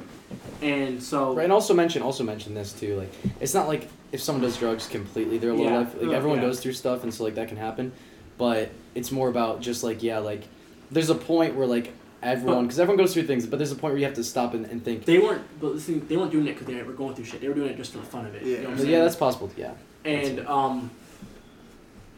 And 0.67 1.01
so 1.01 1.33
Right, 1.33 1.43
and 1.43 1.53
also 1.53 1.73
mention 1.73 2.01
also 2.01 2.23
mention 2.23 2.53
this 2.53 2.73
too. 2.73 2.97
Like, 2.97 3.11
it's 3.39 3.53
not 3.53 3.67
like 3.67 3.87
if 4.11 4.21
someone 4.21 4.41
does 4.43 4.57
drugs 4.57 4.87
completely, 4.87 5.37
they're 5.37 5.53
low 5.53 5.63
Yeah. 5.63 5.77
life. 5.79 5.95
Like 5.99 6.11
everyone 6.11 6.39
Yeah. 6.39 6.45
goes 6.45 6.59
through 6.59 6.73
stuff, 6.73 7.03
and 7.03 7.13
so 7.13 7.23
like 7.23 7.35
that 7.35 7.47
can 7.47 7.57
happen. 7.57 7.91
But 8.37 8.69
it's 8.95 9.11
more 9.11 9.29
about 9.29 9.61
just 9.61 9.83
like 9.83 10.03
yeah, 10.03 10.19
like 10.19 10.43
there's 10.91 11.09
a 11.09 11.15
point 11.15 11.55
where 11.55 11.67
like 11.67 11.93
everyone, 12.21 12.63
because 12.65 12.79
everyone 12.79 12.97
goes 12.97 13.13
through 13.13 13.23
things, 13.23 13.45
but 13.45 13.57
there's 13.59 13.71
a 13.71 13.75
point 13.75 13.93
where 13.93 13.99
you 13.99 14.05
have 14.05 14.13
to 14.15 14.23
stop 14.23 14.53
and, 14.53 14.65
and 14.67 14.83
think. 14.83 15.03
they 15.05 15.19
weren't, 15.19 15.43
but 15.59 15.73
listen, 15.73 16.07
they 16.07 16.15
weren't 16.15 16.31
doing 16.31 16.47
it 16.47 16.53
because 16.57 16.67
they 16.67 16.81
were 16.81 16.93
going 16.93 17.13
through 17.15 17.25
shit. 17.25 17.41
They 17.41 17.47
were 17.49 17.53
doing 17.53 17.69
it 17.69 17.77
just 17.77 17.91
for 17.91 17.97
the 17.99 18.05
fun 18.05 18.25
of 18.25 18.33
it. 18.35 18.43
You 18.43 18.57
know 18.59 18.69
what 18.69 18.79
I'm 18.79 18.87
yeah, 18.87 19.03
that's 19.03 19.15
possible. 19.15 19.51
Yeah. 19.57 19.71
And 20.05 20.39
um, 20.47 20.89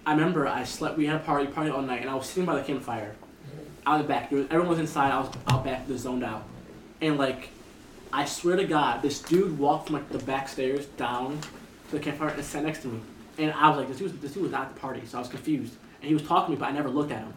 I 0.05 0.11
remember 0.11 0.47
I 0.47 0.63
slept. 0.63 0.97
We 0.97 1.05
had 1.07 1.15
a 1.15 1.19
party, 1.19 1.47
party 1.47 1.69
all 1.71 1.81
night, 1.81 2.01
and 2.01 2.09
I 2.09 2.15
was 2.15 2.27
sitting 2.27 2.45
by 2.45 2.55
the 2.55 2.63
campfire, 2.63 3.15
out 3.85 3.95
in 3.95 4.01
the 4.03 4.07
back. 4.07 4.29
There 4.29 4.39
was, 4.39 4.47
everyone 4.47 4.69
was 4.69 4.79
inside. 4.79 5.11
I 5.11 5.19
was 5.19 5.29
out 5.47 5.63
back, 5.63 5.87
just 5.87 6.03
zoned 6.03 6.23
out, 6.23 6.43
and 7.01 7.17
like, 7.17 7.49
I 8.13 8.25
swear 8.25 8.55
to 8.55 8.65
God, 8.65 9.01
this 9.01 9.21
dude 9.21 9.57
walked 9.57 9.87
from 9.87 9.95
like 9.95 10.09
the 10.09 10.19
back 10.19 10.47
stairs 10.47 10.85
down 10.97 11.39
to 11.89 11.91
the 11.91 11.99
campfire 11.99 12.29
and 12.29 12.43
sat 12.43 12.63
next 12.63 12.81
to 12.83 12.87
me, 12.87 12.99
and 13.37 13.51
I 13.51 13.69
was 13.69 13.77
like, 13.79 13.87
this 13.87 13.97
dude, 13.97 14.21
this 14.21 14.33
dude 14.33 14.43
was 14.43 14.51
not 14.51 14.67
at 14.67 14.75
the 14.75 14.79
party, 14.79 15.01
so 15.05 15.17
I 15.17 15.21
was 15.21 15.29
confused. 15.29 15.73
And 16.01 16.07
he 16.07 16.13
was 16.13 16.23
talking 16.23 16.47
to 16.47 16.51
me, 16.51 16.57
but 16.57 16.69
I 16.69 16.71
never 16.71 16.89
looked 16.89 17.11
at 17.11 17.19
him. 17.19 17.33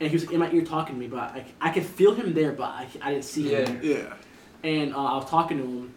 And 0.00 0.10
he 0.10 0.14
was 0.16 0.24
like, 0.24 0.34
in 0.34 0.40
my 0.40 0.50
ear 0.50 0.62
talking 0.64 0.96
to 0.96 1.00
me, 1.00 1.06
but 1.06 1.20
I, 1.20 1.44
I 1.60 1.70
could 1.70 1.84
feel 1.84 2.12
him 2.12 2.34
there, 2.34 2.52
but 2.52 2.64
I, 2.64 2.86
I 3.00 3.12
didn't 3.12 3.24
see 3.24 3.54
him. 3.54 3.80
Yeah. 3.82 3.94
there. 3.94 4.02
Yeah. 4.02 4.14
And 4.64 4.94
uh, 4.94 4.98
I 4.98 5.16
was 5.16 5.30
talking 5.30 5.58
to 5.58 5.64
him. 5.64 5.94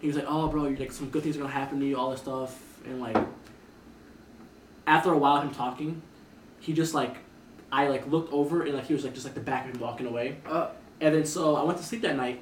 He 0.00 0.06
was 0.06 0.16
like, 0.16 0.26
"Oh, 0.28 0.48
bro, 0.48 0.66
you're 0.66 0.78
like 0.78 0.92
some 0.92 1.10
good 1.10 1.22
things 1.22 1.36
are 1.36 1.40
gonna 1.40 1.52
happen 1.52 1.80
to 1.80 1.86
you, 1.86 1.96
all 1.98 2.10
this 2.10 2.20
stuff." 2.20 2.58
And 2.86 3.00
like, 3.00 3.16
after 4.90 5.12
a 5.12 5.16
while 5.16 5.36
of 5.36 5.44
him 5.44 5.54
talking, 5.54 6.02
he 6.58 6.72
just 6.72 6.94
like, 6.94 7.16
I 7.70 7.86
like 7.86 8.06
looked 8.08 8.32
over 8.32 8.62
and 8.62 8.74
like 8.74 8.86
he 8.86 8.92
was 8.92 9.04
like 9.04 9.14
just 9.14 9.24
like 9.24 9.34
the 9.34 9.40
back 9.40 9.68
of 9.68 9.74
him 9.74 9.80
walking 9.80 10.06
away. 10.06 10.38
Uh. 10.44 10.68
And 11.00 11.14
then 11.14 11.24
so 11.24 11.54
I 11.54 11.62
went 11.62 11.78
to 11.78 11.84
sleep 11.84 12.02
that 12.02 12.16
night, 12.16 12.40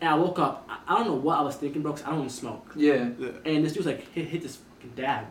and 0.00 0.08
I 0.08 0.14
woke 0.14 0.38
up. 0.38 0.66
I, 0.68 0.78
I 0.86 0.98
don't 0.98 1.08
know 1.08 1.14
what 1.14 1.36
I 1.38 1.42
was 1.42 1.56
thinking, 1.56 1.82
bro, 1.82 1.92
because 1.92 2.06
I 2.06 2.10
don't 2.10 2.20
even 2.20 2.30
smoke. 2.30 2.72
Yeah. 2.76 3.10
Yeah. 3.18 3.30
And 3.44 3.64
this 3.64 3.72
dude's 3.72 3.86
like 3.86 4.08
hit, 4.12 4.28
hit 4.28 4.42
this 4.42 4.56
fucking 4.56 4.92
dab, 4.94 5.26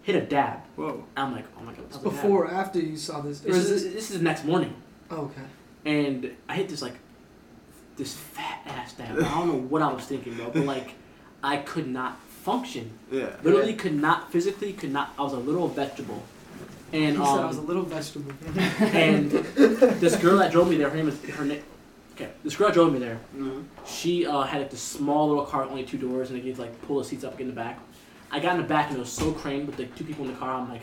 hit 0.00 0.16
a 0.16 0.22
dab. 0.22 0.60
Whoa. 0.76 1.04
I'm 1.16 1.32
like, 1.32 1.44
oh 1.58 1.62
my 1.62 1.72
god, 1.72 1.82
what's 1.82 1.96
up 1.96 2.04
with 2.04 2.14
that?" 2.14 2.22
Before 2.22 2.46
or 2.46 2.50
after 2.50 2.80
you 2.80 2.96
saw 2.96 3.20
this? 3.20 3.40
This 3.40 3.56
is 3.56 3.70
is, 3.70 3.84
this? 3.84 3.94
this 3.94 4.10
is 4.10 4.18
the 4.18 4.24
next 4.24 4.44
morning. 4.44 4.74
Oh, 5.10 5.26
okay. 5.26 5.42
and 5.84 6.34
I 6.48 6.54
hit 6.54 6.70
this 6.70 6.80
like 6.80 6.94
this 7.96 8.14
fat 8.14 8.62
ass 8.64 8.94
dab. 8.94 9.18
I 9.18 9.22
don't 9.22 9.48
know 9.48 9.58
what 9.68 9.82
I 9.82 9.92
was 9.92 10.04
thinking, 10.06 10.34
bro, 10.34 10.50
but 10.50 10.64
like 10.64 10.94
I 11.44 11.58
could 11.58 11.86
not 11.86 12.18
function. 12.42 12.90
Yeah. 13.10 13.30
Literally 13.42 13.74
could 13.74 13.94
not 13.94 14.32
physically 14.32 14.72
could 14.72 14.92
not. 14.92 15.14
I 15.18 15.22
was 15.22 15.32
a 15.32 15.38
little 15.38 15.68
vegetable, 15.68 16.22
and 16.92 17.16
He 17.16 17.24
said 17.24 17.40
I 17.40 17.46
was 17.46 17.56
a 17.56 17.60
um, 17.60 17.66
little 17.66 17.84
vegetable. 17.84 18.32
and 18.80 19.30
this 19.30 20.16
girl 20.16 20.38
that 20.38 20.52
drove 20.52 20.68
me 20.68 20.76
there, 20.76 20.90
her 20.90 20.96
name 20.96 21.08
is 21.08 21.22
her 21.30 21.44
name. 21.44 21.62
Okay, 22.14 22.28
this 22.44 22.56
girl 22.56 22.68
that 22.68 22.74
drove 22.74 22.92
me 22.92 22.98
there. 22.98 23.18
Mhm. 23.36 23.64
She 23.86 24.26
uh, 24.26 24.42
had 24.42 24.60
like 24.60 24.70
this 24.70 24.82
small 24.82 25.28
little 25.28 25.44
car, 25.44 25.64
only 25.64 25.84
two 25.84 25.98
doors, 25.98 26.30
and 26.30 26.38
they 26.38 26.50
could 26.50 26.58
like 26.58 26.82
pull 26.82 26.98
the 26.98 27.04
seats 27.04 27.24
up, 27.24 27.38
get 27.38 27.42
in 27.42 27.48
the 27.48 27.54
back. 27.54 27.78
I 28.32 28.40
got 28.40 28.56
in 28.56 28.62
the 28.62 28.68
back 28.68 28.88
and 28.88 28.96
it 28.96 29.00
was 29.00 29.12
so 29.12 29.32
cramped 29.32 29.66
with 29.66 29.78
like 29.78 29.94
two 29.94 30.04
people 30.04 30.24
in 30.24 30.32
the 30.32 30.38
car. 30.38 30.54
I'm 30.54 30.68
like 30.68 30.82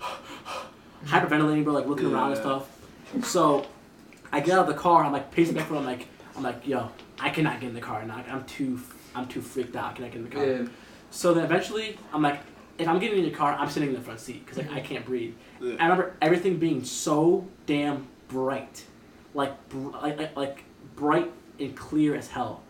hyperventilating, 1.06 1.62
bro, 1.62 1.74
like 1.74 1.86
looking 1.86 2.12
around 2.12 2.32
and 2.32 2.40
stuff. 2.40 2.68
So 3.22 3.66
I 4.32 4.40
get 4.40 4.54
out 4.58 4.68
of 4.68 4.74
the 4.74 4.80
car. 4.80 5.04
I'm 5.04 5.12
like 5.12 5.30
pacing 5.30 5.54
back 5.54 5.68
for. 5.68 5.76
I'm 5.76 5.84
like, 5.84 6.06
I'm 6.36 6.42
like, 6.42 6.66
yo, 6.66 6.90
I 7.18 7.28
cannot 7.30 7.60
get 7.60 7.68
in 7.68 7.74
the 7.74 7.80
car 7.80 8.02
now. 8.04 8.24
I'm 8.30 8.44
too, 8.44 8.80
I'm 9.14 9.26
too 9.26 9.40
freaked 9.40 9.76
out. 9.76 9.96
Can 9.96 10.04
I 10.04 10.08
cannot 10.08 10.30
get 10.30 10.38
in 10.40 10.44
the 10.46 10.56
car. 10.56 10.62
Yeah. 10.64 10.68
So 11.10 11.34
then 11.34 11.44
eventually, 11.44 11.98
I'm 12.12 12.22
like, 12.22 12.40
if 12.78 12.86
I'm 12.88 12.98
getting 12.98 13.18
in 13.18 13.24
the 13.24 13.30
car, 13.36 13.52
I'm 13.58 13.68
sitting 13.68 13.88
in 13.90 13.94
the 13.94 14.00
front 14.00 14.20
seat 14.20 14.44
because 14.44 14.58
like 14.58 14.72
I 14.72 14.80
can't 14.80 15.04
breathe. 15.04 15.34
Yeah. 15.60 15.74
I 15.80 15.84
remember 15.84 16.14
everything 16.22 16.58
being 16.58 16.84
so 16.84 17.46
damn 17.66 18.06
bright, 18.28 18.84
like 19.34 19.68
br- 19.68 19.90
like, 20.02 20.18
like 20.18 20.36
like 20.36 20.64
bright 20.96 21.30
and 21.58 21.76
clear 21.76 22.14
as 22.14 22.28
hell. 22.28 22.62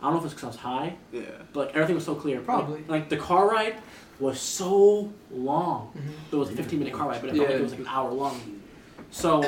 I 0.00 0.06
don't 0.06 0.14
know 0.14 0.18
if 0.18 0.24
it's 0.24 0.34
because 0.34 0.44
I 0.44 0.48
was 0.48 0.56
high, 0.56 0.96
Yeah. 1.12 1.20
but 1.52 1.66
like, 1.66 1.74
everything 1.76 1.94
was 1.94 2.04
so 2.04 2.16
clear. 2.16 2.40
Probably. 2.40 2.80
Like, 2.80 2.88
like, 2.88 3.08
the 3.08 3.16
car 3.18 3.48
ride 3.48 3.76
was 4.18 4.40
so 4.40 5.12
long. 5.30 5.92
Mhm. 5.96 6.32
It 6.32 6.36
was 6.36 6.48
a 6.50 6.52
15 6.56 6.78
minute 6.78 6.92
car 6.94 7.08
ride, 7.08 7.20
but 7.20 7.30
it 7.30 7.36
felt 7.36 7.48
like 7.48 7.58
it 7.58 7.62
was 7.62 7.70
like 7.72 7.80
an 7.80 7.86
hour 7.86 8.10
long. 8.10 8.40
So 9.12 9.42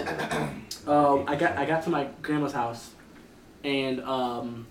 um, 0.87 1.25
I 1.29 1.35
got 1.37 1.57
I 1.57 1.65
got 1.65 1.83
to 1.85 1.91
my 1.91 2.09
grandma's 2.23 2.53
house, 2.53 2.91
and 3.65 4.01
um, 4.03 4.67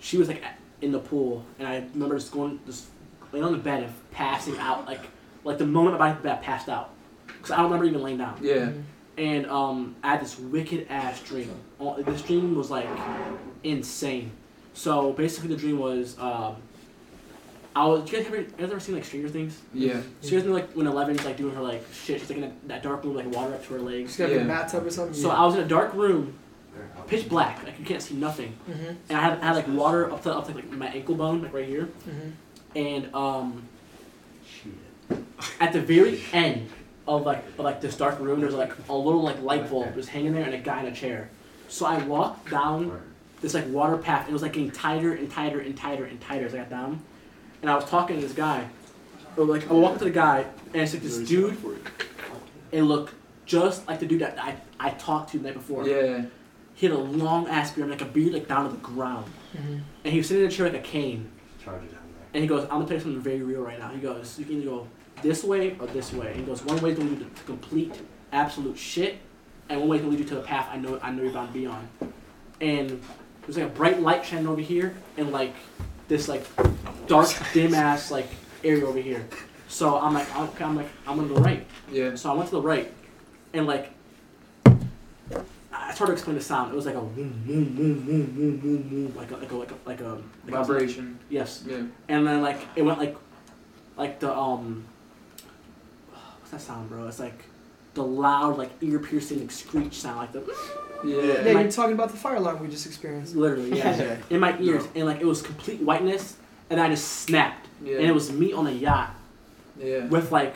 she 0.00 0.18
was 0.18 0.28
like 0.28 0.42
at- 0.44 0.58
in 0.84 0.92
the 0.92 0.98
pool, 0.98 1.44
and 1.58 1.66
I 1.66 1.84
remember 1.94 2.16
just 2.18 2.30
going 2.32 2.60
just 2.66 2.86
laying 3.32 3.44
on 3.44 3.52
the 3.52 3.58
bed 3.58 3.82
and 3.82 3.92
passing 4.10 4.56
out 4.58 4.86
like 4.86 5.00
like 5.42 5.58
the 5.58 5.66
moment 5.66 5.98
my 5.98 6.12
bed 6.12 6.42
passed 6.42 6.68
out, 6.68 6.90
because 7.26 7.50
I 7.50 7.56
don't 7.56 7.64
remember 7.66 7.86
even 7.86 8.02
laying 8.02 8.18
down. 8.18 8.38
Yeah. 8.40 8.70
And 9.16 9.46
um, 9.46 9.94
I 10.02 10.10
had 10.12 10.20
this 10.20 10.38
wicked 10.38 10.88
ass 10.90 11.20
dream. 11.22 11.50
This 12.04 12.22
dream 12.22 12.54
was 12.56 12.70
like 12.70 12.88
insane. 13.62 14.30
So 14.72 15.12
basically, 15.12 15.50
the 15.50 15.56
dream 15.56 15.78
was 15.78 16.18
um, 16.18 16.56
I 17.76 17.86
was. 17.86 18.10
You 18.10 18.18
guys 18.18 18.26
ever, 18.26 18.36
you 18.38 18.44
guys 18.58 18.70
ever 18.70 18.80
seen 18.80 18.94
like 18.96 19.04
Stranger 19.04 19.28
Things? 19.28 19.60
Yeah. 19.72 20.00
So 20.20 20.28
you 20.30 20.38
guys 20.38 20.46
know 20.46 20.52
like 20.54 20.72
when 20.72 20.86
Eleven's 20.86 21.24
like 21.24 21.36
doing 21.36 21.54
her 21.54 21.62
like 21.62 21.84
shit, 21.92 22.20
she's 22.20 22.28
like 22.28 22.38
in 22.38 22.42
that, 22.42 22.68
that 22.68 22.82
dark 22.82 23.04
room, 23.04 23.14
like 23.14 23.32
water 23.32 23.54
up 23.54 23.64
to 23.66 23.74
her 23.74 23.80
legs. 23.80 24.08
Just 24.08 24.18
got 24.18 24.30
in 24.30 24.36
a 24.38 24.40
Yeah. 24.42 24.46
bathtub 24.48 24.84
or 24.86 24.90
something. 24.90 25.14
So 25.14 25.30
I 25.30 25.44
was 25.44 25.54
in 25.54 25.60
a 25.60 25.68
dark 25.68 25.94
room, 25.94 26.34
pitch 27.06 27.28
black, 27.28 27.62
like 27.64 27.78
you 27.78 27.84
can't 27.84 28.02
see 28.02 28.14
nothing, 28.14 28.54
Mhm. 28.68 28.96
and 29.08 29.18
I 29.18 29.20
had, 29.20 29.38
I 29.40 29.46
had 29.46 29.56
like 29.56 29.68
water 29.68 30.10
up 30.12 30.22
to 30.24 30.34
up 30.34 30.46
to 30.48 30.54
like 30.54 30.70
my 30.72 30.86
ankle 30.88 31.14
bone, 31.14 31.42
like 31.42 31.52
right 31.52 31.66
here, 31.66 31.88
Mhm. 32.08 32.32
and 32.76 33.14
um, 33.14 33.68
at 35.60 35.72
the 35.72 35.80
very 35.80 36.20
end 36.32 36.68
of 37.06 37.26
like 37.26 37.44
of, 37.58 37.64
like 37.64 37.80
this 37.80 37.96
dark 37.96 38.18
room, 38.20 38.40
there's 38.40 38.54
like 38.54 38.72
a 38.88 38.94
little 38.94 39.22
like 39.22 39.40
light 39.42 39.68
bulb 39.70 39.94
just 39.94 40.08
hanging 40.08 40.32
there 40.32 40.44
and 40.44 40.54
a 40.54 40.58
guy 40.58 40.80
in 40.80 40.86
a 40.86 40.94
chair. 40.94 41.28
So 41.68 41.86
I 41.86 41.98
walked 42.04 42.50
down 42.50 43.00
this 43.40 43.54
like 43.54 43.68
water 43.68 43.96
path, 43.98 44.20
and 44.22 44.30
it 44.30 44.32
was 44.32 44.42
like 44.42 44.52
getting 44.54 44.70
tighter 44.70 45.12
and 45.12 45.30
tighter 45.30 45.60
and 45.60 45.76
tighter 45.76 46.04
and 46.04 46.20
tighter 46.20 46.46
as 46.46 46.54
I 46.54 46.58
got 46.58 46.70
down, 46.70 47.00
and 47.60 47.70
I 47.70 47.74
was 47.74 47.84
talking 47.84 48.16
to 48.16 48.22
this 48.22 48.34
guy. 48.34 48.66
Or 49.36 49.44
like 49.44 49.68
I 49.70 49.74
walked 49.74 49.94
up 49.94 49.98
to 49.98 50.04
the 50.04 50.10
guy, 50.10 50.46
and 50.72 50.82
it's 50.82 50.94
like 50.94 51.02
this 51.02 51.18
dude. 51.18 51.56
It 52.72 52.82
looked 52.82 53.14
just 53.46 53.86
like 53.86 54.00
the 54.00 54.06
dude 54.06 54.20
that 54.20 54.38
I, 54.42 54.56
I 54.80 54.90
talked 54.90 55.30
to 55.32 55.38
the 55.38 55.44
night 55.44 55.54
before. 55.54 55.86
Yeah. 55.86 56.22
He 56.74 56.86
had 56.86 56.94
a 56.94 56.98
long 56.98 57.48
ass 57.48 57.72
beard, 57.72 57.88
like 57.88 58.02
a 58.02 58.06
beard 58.06 58.32
like 58.32 58.48
down 58.48 58.68
to 58.68 58.70
the 58.70 58.82
ground. 58.82 59.26
Mhm. 59.56 59.80
And 60.04 60.12
he 60.12 60.18
was 60.18 60.28
sitting 60.28 60.42
in 60.42 60.48
a 60.48 60.52
chair 60.52 60.66
like 60.68 60.80
a 60.80 60.82
cane. 60.82 61.30
Charge 61.64 61.82
it 61.84 61.92
down 61.92 62.00
And 62.34 62.42
he 62.42 62.48
goes, 62.48 62.62
I'm 62.64 62.70
gonna 62.70 62.86
tell 62.86 62.96
you 62.96 63.02
something 63.02 63.20
very 63.20 63.42
real 63.42 63.62
right 63.62 63.78
now. 63.78 63.88
He 63.88 64.00
goes, 64.00 64.38
you 64.38 64.44
can 64.44 64.56
either 64.56 64.66
go 64.70 64.88
this 65.22 65.44
way 65.44 65.76
or 65.78 65.86
this 65.86 66.12
way. 66.12 66.28
And 66.28 66.36
he 66.36 66.42
goes, 66.42 66.64
one 66.64 66.80
way 66.80 66.90
is 66.90 66.98
gonna 66.98 67.10
lead 67.10 67.20
you 67.20 67.30
to 67.32 67.42
complete 67.44 68.00
absolute 68.32 68.76
shit, 68.76 69.18
and 69.68 69.80
one 69.80 69.88
way 69.88 69.96
is 69.98 70.02
gonna 70.02 70.10
lead 70.12 70.20
you 70.20 70.26
to 70.26 70.34
the 70.36 70.40
path 70.42 70.68
I 70.72 70.76
know 70.76 70.98
I 71.02 71.10
know 71.12 71.22
you're 71.22 71.32
bound 71.32 71.52
to 71.52 71.54
be 71.58 71.66
on. 71.66 71.88
And 72.60 73.00
there's 73.42 73.56
like 73.56 73.66
a 73.66 73.70
bright 73.70 74.00
light 74.00 74.24
shining 74.24 74.48
over 74.48 74.60
here, 74.60 74.94
and 75.16 75.30
like 75.30 75.54
this 76.08 76.28
like 76.28 76.44
dark 77.06 77.28
dim 77.52 77.74
ass 77.74 78.10
like 78.10 78.28
area 78.64 78.84
over 78.84 78.98
here. 78.98 79.24
So 79.68 79.98
I'm 79.98 80.14
like, 80.14 80.26
I'm, 80.36 80.48
I'm 80.60 80.76
like, 80.76 80.88
I'm 81.06 81.16
gonna 81.16 81.28
go 81.28 81.36
right. 81.36 81.64
Yeah. 81.90 82.14
So 82.16 82.30
I 82.30 82.34
went 82.34 82.48
to 82.50 82.56
the 82.56 82.62
right, 82.62 82.92
and 83.52 83.66
like, 83.66 83.92
I 85.76 85.92
hard 85.92 86.08
to 86.08 86.12
explain 86.12 86.36
the 86.36 86.42
sound. 86.42 86.72
It 86.72 86.76
was 86.76 86.86
like 86.86 86.94
a 86.94 87.00
boom, 87.00 87.42
boom, 87.46 87.64
boom, 87.74 88.00
boom, 88.04 88.26
boom, 88.34 88.56
boom, 88.58 88.82
boom, 88.88 89.16
like 89.16 89.30
a 89.30 89.36
like 89.36 89.50
a 89.50 89.56
like 89.56 89.70
a 89.70 89.74
like 89.84 90.00
a 90.00 90.04
like 90.46 90.54
a- 90.54 90.64
Vibration. 90.64 91.18
Yes, 91.28 91.64
Yeah. 91.66 91.82
and 92.08 92.26
then 92.26 92.42
like 92.42 92.58
it 92.76 92.82
went 92.82 92.98
like, 92.98 93.16
like 93.96 94.20
the 94.20 94.32
um. 94.34 94.84
What's 96.40 96.50
that 96.52 96.60
sound, 96.60 96.88
bro? 96.88 97.06
It's 97.08 97.18
like, 97.18 97.44
the 97.94 98.04
loud 98.04 98.58
like 98.58 98.70
ear 98.80 98.98
piercing 98.98 99.40
like 99.40 99.50
screech 99.50 99.94
sound, 100.00 100.18
like 100.18 100.32
the. 100.32 100.40
Yeah. 101.04 101.42
Yeah, 101.44 101.52
My- 101.52 101.62
you're 101.62 101.70
talking 101.70 101.92
about 101.94 102.10
the 102.10 102.16
fire 102.16 102.36
alarm 102.36 102.60
we 102.60 102.68
just 102.68 102.86
experienced. 102.86 103.34
Literally, 103.34 103.76
yeah. 103.76 103.96
Yeah. 104.00 104.16
in 104.30 104.40
my 104.40 104.58
ears, 104.60 104.84
and 104.94 105.06
like 105.06 105.20
it 105.20 105.26
was 105.26 105.42
complete 105.42 105.80
whiteness, 105.80 106.36
and 106.70 106.80
I 106.80 106.88
just 106.88 107.06
snapped, 107.22 107.66
Yeah. 107.82 107.96
and 107.98 108.06
it 108.06 108.12
was 108.14 108.30
me 108.32 108.52
on 108.52 108.66
a 108.66 108.70
yacht 108.72 109.10
Yeah. 109.78 110.06
with 110.06 110.30
like 110.32 110.54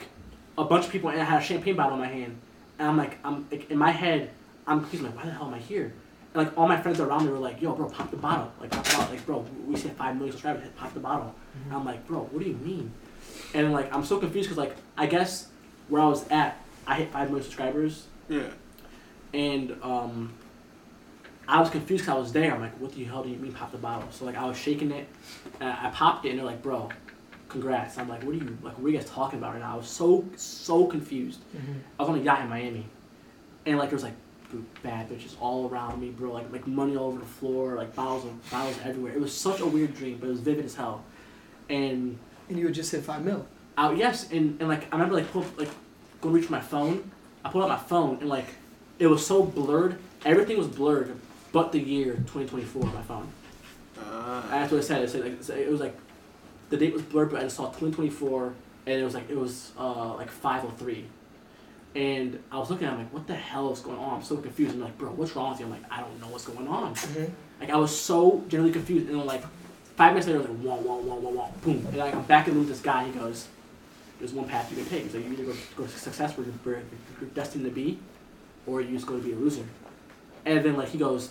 a 0.56 0.64
bunch 0.64 0.86
of 0.86 0.92
people, 0.92 1.10
and 1.10 1.20
I 1.20 1.24
had 1.24 1.40
a 1.42 1.44
champagne 1.44 1.76
bottle 1.76 1.94
in 1.94 2.00
my 2.00 2.08
hand, 2.08 2.36
and 2.78 2.88
I'm 2.88 2.96
like, 2.96 3.18
I'm 3.24 3.46
like, 3.50 3.70
in 3.70 3.76
my 3.78 3.90
head, 3.90 4.30
I'm 4.68 4.80
confused, 4.80 5.04
like, 5.04 5.16
why 5.16 5.24
the 5.24 5.30
hell 5.32 5.46
am 5.46 5.54
I 5.54 5.58
here? 5.58 5.92
And 6.34 6.44
like 6.46 6.56
all 6.58 6.68
my 6.68 6.80
friends 6.80 7.00
around 7.00 7.24
me 7.26 7.32
were 7.32 7.38
like, 7.38 7.60
yo, 7.62 7.74
bro, 7.74 7.88
pop 7.88 8.10
the 8.10 8.16
bottle, 8.18 8.52
like 8.60 8.70
pop 8.70 8.84
the 8.84 8.96
bottle, 8.96 9.14
like 9.14 9.24
bro, 9.26 9.44
we 9.66 9.76
see 9.76 9.88
five 9.88 10.14
million 10.14 10.32
subscribers, 10.32 10.62
hit 10.62 10.76
pop 10.76 10.92
the 10.94 11.00
bottle. 11.00 11.34
And 11.64 11.72
I'm 11.74 11.84
like, 11.86 12.06
bro, 12.06 12.20
what 12.30 12.42
do 12.42 12.48
you 12.48 12.56
mean? 12.56 12.92
And 13.54 13.72
like 13.72 13.92
I'm 13.94 14.04
so 14.04 14.18
confused 14.18 14.48
because 14.50 14.58
like 14.58 14.76
I 14.96 15.06
guess 15.06 15.48
where 15.88 16.02
I 16.02 16.06
was 16.06 16.28
at, 16.28 16.62
I 16.86 16.96
hit 16.96 17.10
five 17.10 17.28
million 17.28 17.44
subscribers, 17.44 18.06
Yeah. 18.28 18.42
and 19.32 19.74
um, 19.82 20.34
I 21.48 21.60
was 21.60 21.70
confused 21.70 22.04
because 22.04 22.14
I 22.14 22.18
was 22.20 22.32
there. 22.32 22.54
I'm 22.54 22.60
like, 22.60 22.78
what 22.78 22.92
the 22.92 23.04
hell 23.04 23.22
do 23.22 23.30
you 23.30 23.36
mean 23.38 23.52
pop 23.52 23.72
the 23.72 23.78
bottle? 23.78 24.08
So 24.10 24.26
like 24.26 24.36
I 24.36 24.44
was 24.44 24.58
shaking 24.58 24.90
it, 24.90 25.08
and 25.60 25.70
I 25.70 25.90
popped 25.90 26.26
it, 26.26 26.30
and 26.30 26.38
they're 26.38 26.46
like, 26.46 26.62
bro, 26.62 26.90
congrats. 27.48 27.96
I'm 27.96 28.08
like, 28.08 28.22
what 28.22 28.34
are 28.34 28.38
you 28.38 28.58
like? 28.62 28.78
What 28.78 28.84
are 28.86 28.90
you 28.90 28.98
guys 28.98 29.08
talking 29.08 29.38
about 29.38 29.54
right 29.54 29.60
now? 29.62 29.72
I 29.72 29.76
was 29.76 29.88
so 29.88 30.26
so 30.36 30.84
confused. 30.86 31.40
Mhm. 31.56 31.80
I 31.98 32.02
was 32.02 32.10
on 32.10 32.18
a 32.18 32.22
yacht 32.22 32.42
in 32.42 32.50
Miami, 32.50 32.86
and 33.64 33.78
like 33.78 33.88
there 33.88 33.96
was 33.96 34.02
like 34.02 34.12
bro, 34.12 34.28
bad 34.82 35.09
bitches 35.11 35.34
all 35.40 35.68
around 35.68 36.01
me, 36.01 36.11
bro. 36.11 36.32
Like 36.32 36.51
like 36.53 36.66
money 36.66 36.96
all 36.96 37.07
over 37.09 37.18
the 37.18 37.24
floor, 37.26 37.74
like 37.76 37.94
bottles 37.94 38.24
of 38.24 38.51
bottles 38.51 38.76
everywhere. 38.84 39.12
It 39.12 39.20
was 39.20 39.32
such 39.32 39.61
a 39.61 39.66
weird 39.66 39.94
dream, 39.94 40.18
but 40.18 40.26
it 40.26 40.30
was 40.30 40.40
vivid 40.40 40.64
as 40.64 40.74
hell. 40.74 41.05
And 41.68 42.18
And 42.49 42.59
you 42.59 42.64
would 42.66 42.74
just 42.74 42.90
hit 42.92 43.03
five 43.05 43.24
mil. 43.24 43.46
out 43.76 43.96
yes, 43.96 44.30
and, 44.32 44.59
and 44.61 44.68
like 44.68 44.86
I 44.92 44.96
remember 44.96 45.14
like 45.16 45.30
pull, 45.32 45.44
like 45.57 45.70
go 46.20 46.30
reach 46.30 46.49
my 46.51 46.61
phone. 46.61 47.11
I 47.44 47.51
pulled 47.51 47.64
out 47.64 47.68
my 47.70 47.76
phone 47.76 48.18
and 48.20 48.28
like 48.28 48.46
it 48.99 49.07
was 49.07 49.24
so 49.26 49.42
blurred. 49.44 49.99
Everything 50.24 50.59
was 50.59 50.66
blurred, 50.66 51.14
but 51.53 51.70
the 51.72 51.78
year 51.80 52.14
2024 52.14 52.82
on 52.84 52.94
my 52.94 53.03
phone. 53.03 53.28
Uh, 54.01 54.42
That's 54.51 54.72
what 54.72 54.78
it 54.80 54.84
said. 54.84 55.03
It 55.03 55.11
said 55.11 55.22
like 55.24 55.59
it 55.59 55.70
was 55.70 55.80
like 55.80 55.96
the 56.70 56.76
date 56.76 56.92
was 56.92 57.03
blurred, 57.03 57.30
but 57.30 57.40
I 57.40 57.42
just 57.44 57.57
saw 57.57 57.66
2024, 57.66 58.53
and 58.86 59.01
it 59.01 59.05
was 59.05 59.14
like 59.14 59.28
it 59.30 59.36
was 59.36 59.72
uh 59.78 60.14
like 60.14 60.30
503. 60.30 61.05
And 61.95 62.43
I 62.53 62.59
was 62.59 62.70
looking 62.70 62.86
at 62.86 62.91
it, 62.91 62.97
I'm 62.97 62.99
like, 63.05 63.12
what 63.12 63.26
the 63.26 63.34
hell 63.34 63.72
is 63.72 63.80
going 63.80 63.99
on? 63.99 64.16
I'm 64.18 64.22
so 64.22 64.36
confused. 64.36 64.74
I'm 64.74 64.80
like, 64.80 64.97
bro, 64.99 65.11
what's 65.11 65.34
wrong 65.34 65.51
with 65.51 65.61
you? 65.61 65.66
I'm 65.66 65.72
like, 65.72 65.91
I 65.91 66.01
don't 66.01 66.20
know 66.20 66.28
what's 66.28 66.45
going 66.47 66.68
on. 66.68 66.95
Mhm. 66.95 67.30
Like 67.61 67.70
I 67.70 67.76
was 67.76 67.99
so 67.99 68.45
genuinely 68.49 68.72
confused, 68.72 69.09
and 69.09 69.18
then 69.18 69.26
like 69.26 69.43
five 69.97 70.12
minutes 70.12 70.26
later, 70.28 70.39
I 70.39 70.43
was 70.43 70.51
like, 70.51 70.64
wah 70.64 70.76
wah 70.76 70.97
wah 70.99 71.14
wah 71.16 71.30
wah, 71.30 71.49
boom, 71.62 71.84
and 71.89 71.97
like 71.97 72.14
I'm 72.14 72.22
back 72.22 72.47
in 72.47 72.57
with 72.59 72.68
this 72.68 72.80
guy. 72.80 73.05
He 73.05 73.11
goes, 73.18 73.49
"There's 74.20 74.32
one 74.32 74.47
path 74.49 74.70
you 74.70 74.76
can 74.76 74.86
take. 74.86 75.03
He's 75.05 75.14
like, 75.14 75.24
you 75.24 75.32
either 75.32 75.45
go 75.45 75.55
go 75.76 75.84
to 75.84 75.89
success 75.99 76.36
where 76.36 76.47
you're, 76.47 76.82
you're 77.20 77.30
destined 77.30 77.64
to 77.64 77.70
be, 77.70 77.99
or 78.66 78.80
you 78.80 78.95
just 78.95 79.07
go 79.07 79.16
to 79.18 79.22
be 79.24 79.32
a 79.32 79.36
loser." 79.36 79.64
And 80.47 80.64
then 80.64 80.76
like 80.76 80.91
he 80.91 80.99
goes, 80.99 81.30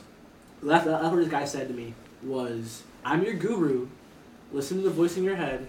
that's, 0.62 0.86
that's 0.86 1.04
what 1.04 1.16
this 1.16 1.30
guy 1.30 1.46
said 1.46 1.70
to 1.70 1.74
me 1.74 1.94
was, 2.24 2.84
"I'm 3.06 3.24
your 3.24 3.36
guru. 3.36 3.88
Listen 4.52 4.78
to 4.78 4.84
the 4.84 4.90
voice 4.90 5.16
in 5.16 5.24
your 5.24 5.36
head, 5.38 5.66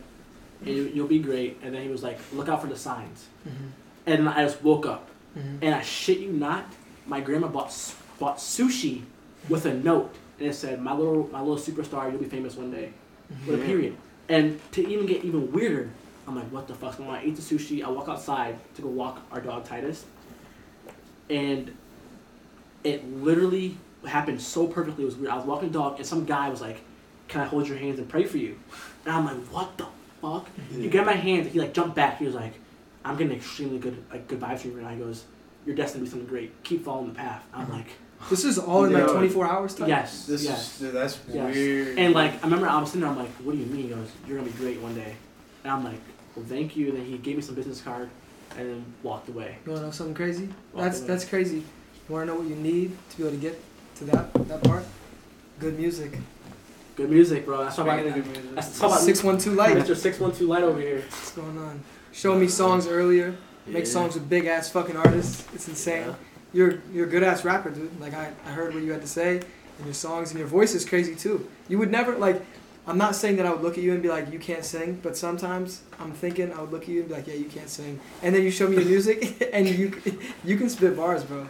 and 0.62 0.68
you, 0.74 0.90
you'll 0.92 1.06
be 1.06 1.20
great." 1.20 1.58
And 1.62 1.72
then 1.72 1.82
he 1.82 1.88
was 1.88 2.02
like, 2.02 2.18
"Look 2.32 2.48
out 2.48 2.60
for 2.62 2.66
the 2.66 2.76
signs." 2.76 3.26
Mhm. 3.46 3.70
And 4.08 4.28
I 4.28 4.42
just 4.44 4.62
woke 4.62 4.86
up, 4.86 5.08
Mhm. 5.36 5.58
and 5.62 5.74
I 5.74 5.82
shit 5.82 6.18
you 6.18 6.32
not, 6.32 6.64
my 7.06 7.20
grandma 7.20 7.48
bought 7.48 7.72
bought 8.18 8.38
sushi 8.38 9.02
with 9.48 9.64
a 9.66 9.74
note, 9.74 10.12
and 10.40 10.48
it 10.48 10.54
said, 10.54 10.80
"My 10.82 10.94
little 10.94 11.28
my 11.30 11.40
little 11.40 11.62
superstar, 11.68 12.10
you'll 12.10 12.20
be 12.28 12.32
famous 12.38 12.56
one 12.56 12.70
day." 12.70 12.88
With 13.46 13.60
a 13.60 13.64
period. 13.64 13.94
And 14.30 14.58
to 14.72 14.80
even 14.92 15.04
get 15.06 15.24
even 15.24 15.52
weirder, 15.52 15.90
I'm 16.26 16.34
like, 16.36 16.50
"What 16.50 16.66
the 16.68 16.74
fuck?" 16.74 16.96
going 16.96 17.10
on?" 17.10 17.16
I 17.16 17.24
eat 17.26 17.36
the 17.36 17.42
sushi. 17.42 17.84
I 17.84 17.90
walk 17.90 18.08
outside 18.08 18.54
to 18.76 18.82
go 18.82 18.88
walk 18.88 19.20
our 19.32 19.40
dog 19.42 19.64
Titus, 19.64 20.04
and 21.30 21.70
it 22.84 23.00
literally 23.22 23.76
happened 24.06 24.40
so 24.40 24.66
perfectly. 24.66 25.02
It 25.04 25.06
was 25.06 25.16
weird. 25.16 25.30
I 25.30 25.36
was 25.36 25.44
walking 25.44 25.68
the 25.68 25.78
dog, 25.78 25.98
and 25.98 26.06
some 26.06 26.24
guy 26.24 26.48
was 26.48 26.60
like, 26.62 26.80
"Can 27.28 27.42
I 27.42 27.44
hold 27.44 27.68
your 27.68 27.76
hands 27.76 27.98
and 27.98 28.08
pray 28.08 28.24
for 28.24 28.38
you?" 28.38 28.56
And 29.04 29.14
I'm 29.14 29.24
like, 29.26 29.36
"What 29.52 29.76
the 29.76 29.86
fuck?" 30.22 30.46
He 30.72 30.88
grabbed 30.88 31.06
my 31.06 31.12
hands. 31.28 31.44
and 31.46 31.52
He 31.52 31.60
like 31.60 31.74
jumped 31.74 31.94
back. 31.94 32.18
He 32.18 32.24
was 32.26 32.34
like, 32.34 32.54
"I'm 33.08 33.16
getting 33.16 33.36
extremely 33.36 33.78
good 33.78 33.96
like 34.10 34.28
good 34.28 34.40
vibes 34.40 34.60
from 34.60 34.72
you." 34.72 34.78
And 34.78 34.86
I 34.86 34.96
goes, 34.96 35.24
"You're 35.66 35.76
destined 35.76 36.02
to 36.02 36.04
be 36.04 36.10
something 36.10 36.28
great. 36.28 36.62
Keep 36.62 36.84
following 36.84 37.08
the 37.08 37.14
path." 37.14 37.44
I'm 37.52 37.64
mm-hmm. 37.64 37.72
like, 37.72 37.86
This 38.30 38.44
is 38.44 38.58
all 38.58 38.84
in 38.84 38.92
like 38.92 39.06
Yeah. 39.06 39.12
24 39.12 39.46
hours 39.46 39.74
time. 39.74 39.88
"Yes, 39.88 40.26
This 40.26 40.44
yes." 40.44 40.74
is 40.74 40.80
dude, 40.80 40.94
that's 40.94 41.18
Yes. 41.32 41.54
weird. 41.54 41.98
And 41.98 42.14
like 42.14 42.32
I 42.42 42.44
remember 42.46 42.68
I 42.68 42.80
was 42.80 42.88
sitting 42.90 43.02
there, 43.02 43.10
I'm 43.10 43.16
like, 43.16 43.30
"What 43.44 43.52
do 43.52 43.58
you 43.58 43.66
mean?" 43.66 43.84
He 43.84 43.88
goes, 43.88 44.08
"You're 44.26 44.38
gonna 44.38 44.50
be 44.50 44.56
great 44.58 44.80
one 44.80 44.94
day." 44.94 45.14
And 45.64 45.72
I'm 45.72 45.84
like, 45.84 46.00
"Well, 46.34 46.44
thank 46.48 46.76
you." 46.76 46.88
And 46.88 46.98
then 46.98 47.04
he 47.04 47.16
gave 47.18 47.36
me 47.36 47.42
some 47.42 47.54
business 47.54 47.80
card, 47.80 48.08
and 48.56 48.68
then 48.68 48.84
walked 49.02 49.28
away. 49.28 49.58
You 49.64 49.72
wanna 49.72 49.84
know 49.86 49.90
something 49.92 50.14
crazy? 50.14 50.48
Walk 50.72 50.84
That's 50.84 50.98
away. 50.98 51.08
that's 51.08 51.24
crazy. 51.24 51.58
You 51.58 52.14
wanna 52.14 52.26
know 52.26 52.34
what 52.36 52.48
you 52.48 52.56
need 52.56 52.96
to 53.10 53.16
be 53.16 53.22
able 53.22 53.36
to 53.36 53.40
get 53.40 53.60
to 53.96 54.04
that 54.06 54.34
that 54.48 54.62
part? 54.64 54.84
Good 55.60 55.78
music. 55.78 56.12
Good 56.96 57.10
music, 57.10 57.44
bro. 57.46 57.62
That's 57.62 57.78
why 57.78 57.84
Speaking 57.96 58.12
I 58.12 58.16
of 58.16 58.24
good 58.24 58.32
music, 58.32 58.54
That's 58.56 58.78
talk 58.80 58.90
about 58.90 59.00
Six 59.02 59.22
one 59.22 59.38
two 59.38 59.54
light. 59.54 59.76
Mr. 59.76 59.96
Six 59.96 60.18
One 60.18 60.32
Two 60.32 60.48
Light 60.48 60.64
over 60.64 60.80
here. 60.80 61.02
What's 61.08 61.30
going 61.32 61.56
on? 61.58 61.80
Show 62.12 62.38
me 62.38 62.48
songs 62.48 62.86
earlier. 62.86 63.34
Make 63.66 63.84
Yeah. 63.84 63.90
songs 63.90 64.14
with 64.14 64.28
big 64.28 64.46
ass 64.46 64.70
fucking 64.70 64.96
artists. 64.96 65.44
It's 65.54 65.68
insane. 65.68 66.06
Yeah. 66.08 66.14
You're 66.52 66.78
you're 66.92 67.06
a 67.06 67.10
good 67.10 67.22
ass 67.22 67.44
rapper, 67.44 67.70
dude. 67.70 68.00
Like 68.00 68.14
I, 68.14 68.32
I 68.46 68.50
heard 68.50 68.74
what 68.74 68.82
you 68.82 68.92
had 68.92 69.02
to 69.02 69.08
say 69.08 69.42
and 69.76 69.86
your 69.86 69.94
songs 69.94 70.30
and 70.30 70.38
your 70.38 70.48
voice 70.48 70.74
is 70.74 70.84
crazy 70.84 71.14
too. 71.14 71.48
You 71.68 71.78
would 71.78 71.90
never 71.90 72.16
like 72.16 72.42
I'm 72.86 72.96
not 72.96 73.14
saying 73.14 73.36
that 73.36 73.44
I 73.44 73.52
would 73.52 73.60
look 73.60 73.76
at 73.76 73.84
you 73.84 73.92
and 73.92 74.02
be 74.02 74.08
like, 74.08 74.32
you 74.32 74.38
can't 74.38 74.64
sing, 74.64 74.98
but 75.02 75.14
sometimes 75.14 75.82
I'm 76.00 76.12
thinking 76.12 76.50
I 76.54 76.62
would 76.62 76.72
look 76.72 76.84
at 76.84 76.88
you 76.88 77.00
and 77.00 77.08
be 77.10 77.14
like, 77.14 77.26
yeah, 77.26 77.34
you 77.34 77.44
can't 77.44 77.68
sing. 77.68 78.00
And 78.22 78.34
then 78.34 78.42
you 78.42 78.50
show 78.50 78.66
me 78.66 78.76
your 78.76 78.86
music 78.86 79.46
and 79.52 79.68
you 79.68 80.00
you 80.44 80.56
can 80.56 80.70
spit 80.70 80.96
bars, 80.96 81.22
bro. 81.24 81.46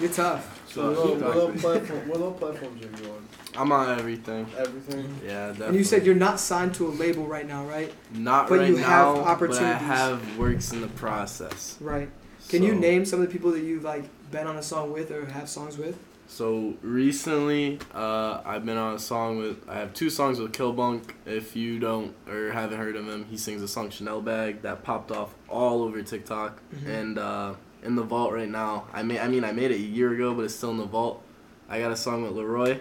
You're 0.00 0.10
tough. 0.12 0.62
So 0.72 0.92
what, 0.92 1.22
little, 1.22 1.48
what, 1.48 1.58
platform, 1.58 2.08
what 2.08 2.18
little 2.18 2.32
platforms 2.34 2.82
are 2.84 3.02
you 3.02 3.10
on? 3.10 3.26
I'm 3.58 3.72
on 3.72 3.98
everything. 3.98 4.46
Everything. 4.56 5.18
Yeah, 5.24 5.48
definitely. 5.48 5.66
And 5.66 5.76
you 5.76 5.84
said 5.84 6.06
you're 6.06 6.14
not 6.14 6.38
signed 6.40 6.74
to 6.76 6.86
a 6.86 6.90
label 6.90 7.26
right 7.26 7.46
now, 7.46 7.64
right? 7.66 7.92
not 8.12 8.48
but 8.48 8.60
right 8.60 8.68
you 8.68 8.76
have 8.76 9.16
now, 9.16 9.36
but 9.36 9.52
I 9.58 9.72
have 9.72 10.38
works 10.38 10.72
in 10.72 10.80
the 10.80 10.88
process. 10.88 11.76
Right. 11.80 12.08
Can 12.48 12.62
you 12.62 12.74
name 12.74 13.04
some 13.04 13.20
of 13.20 13.26
the 13.26 13.32
people 13.32 13.50
that 13.52 13.62
you've 13.62 13.84
like 13.84 14.04
been 14.30 14.46
on 14.46 14.56
a 14.56 14.62
song 14.62 14.92
with 14.92 15.10
or 15.10 15.26
have 15.26 15.48
songs 15.48 15.78
with? 15.78 15.98
So 16.28 16.74
recently, 16.82 17.78
uh, 17.94 18.40
I've 18.44 18.66
been 18.66 18.76
on 18.76 18.94
a 18.94 18.98
song 18.98 19.38
with. 19.38 19.68
I 19.68 19.74
have 19.74 19.94
two 19.94 20.10
songs 20.10 20.40
with 20.40 20.52
Killbunk. 20.52 21.10
If 21.24 21.54
you 21.54 21.78
don't 21.78 22.14
or 22.28 22.50
haven't 22.50 22.78
heard 22.78 22.96
of 22.96 23.08
him, 23.08 23.26
he 23.30 23.36
sings 23.36 23.62
a 23.62 23.68
song 23.68 23.90
Chanel 23.90 24.20
Bag 24.20 24.62
that 24.62 24.82
popped 24.82 25.12
off 25.12 25.34
all 25.48 25.82
over 25.82 26.02
TikTok. 26.02 26.60
Mhm. 26.74 26.88
And 26.88 27.18
uh, 27.18 27.54
in 27.84 27.94
the 27.94 28.02
vault 28.02 28.32
right 28.32 28.48
now, 28.48 28.86
I 28.92 29.02
made. 29.02 29.20
I 29.20 29.28
mean, 29.28 29.44
I 29.44 29.52
made 29.52 29.70
it 29.70 29.76
a 29.76 29.80
year 29.80 30.12
ago, 30.12 30.34
but 30.34 30.44
it's 30.44 30.54
still 30.54 30.70
in 30.70 30.78
the 30.78 30.84
vault. 30.84 31.22
I 31.68 31.78
got 31.80 31.92
a 31.92 31.96
song 31.96 32.22
with 32.22 32.32
LAROI, 32.32 32.80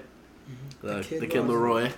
the, 0.81 0.93
The 0.95 1.03
Kid 1.03 1.21
the 1.21 1.27
kid 1.27 1.43
LAROI. 1.43 1.49
LAROI, 1.49 1.93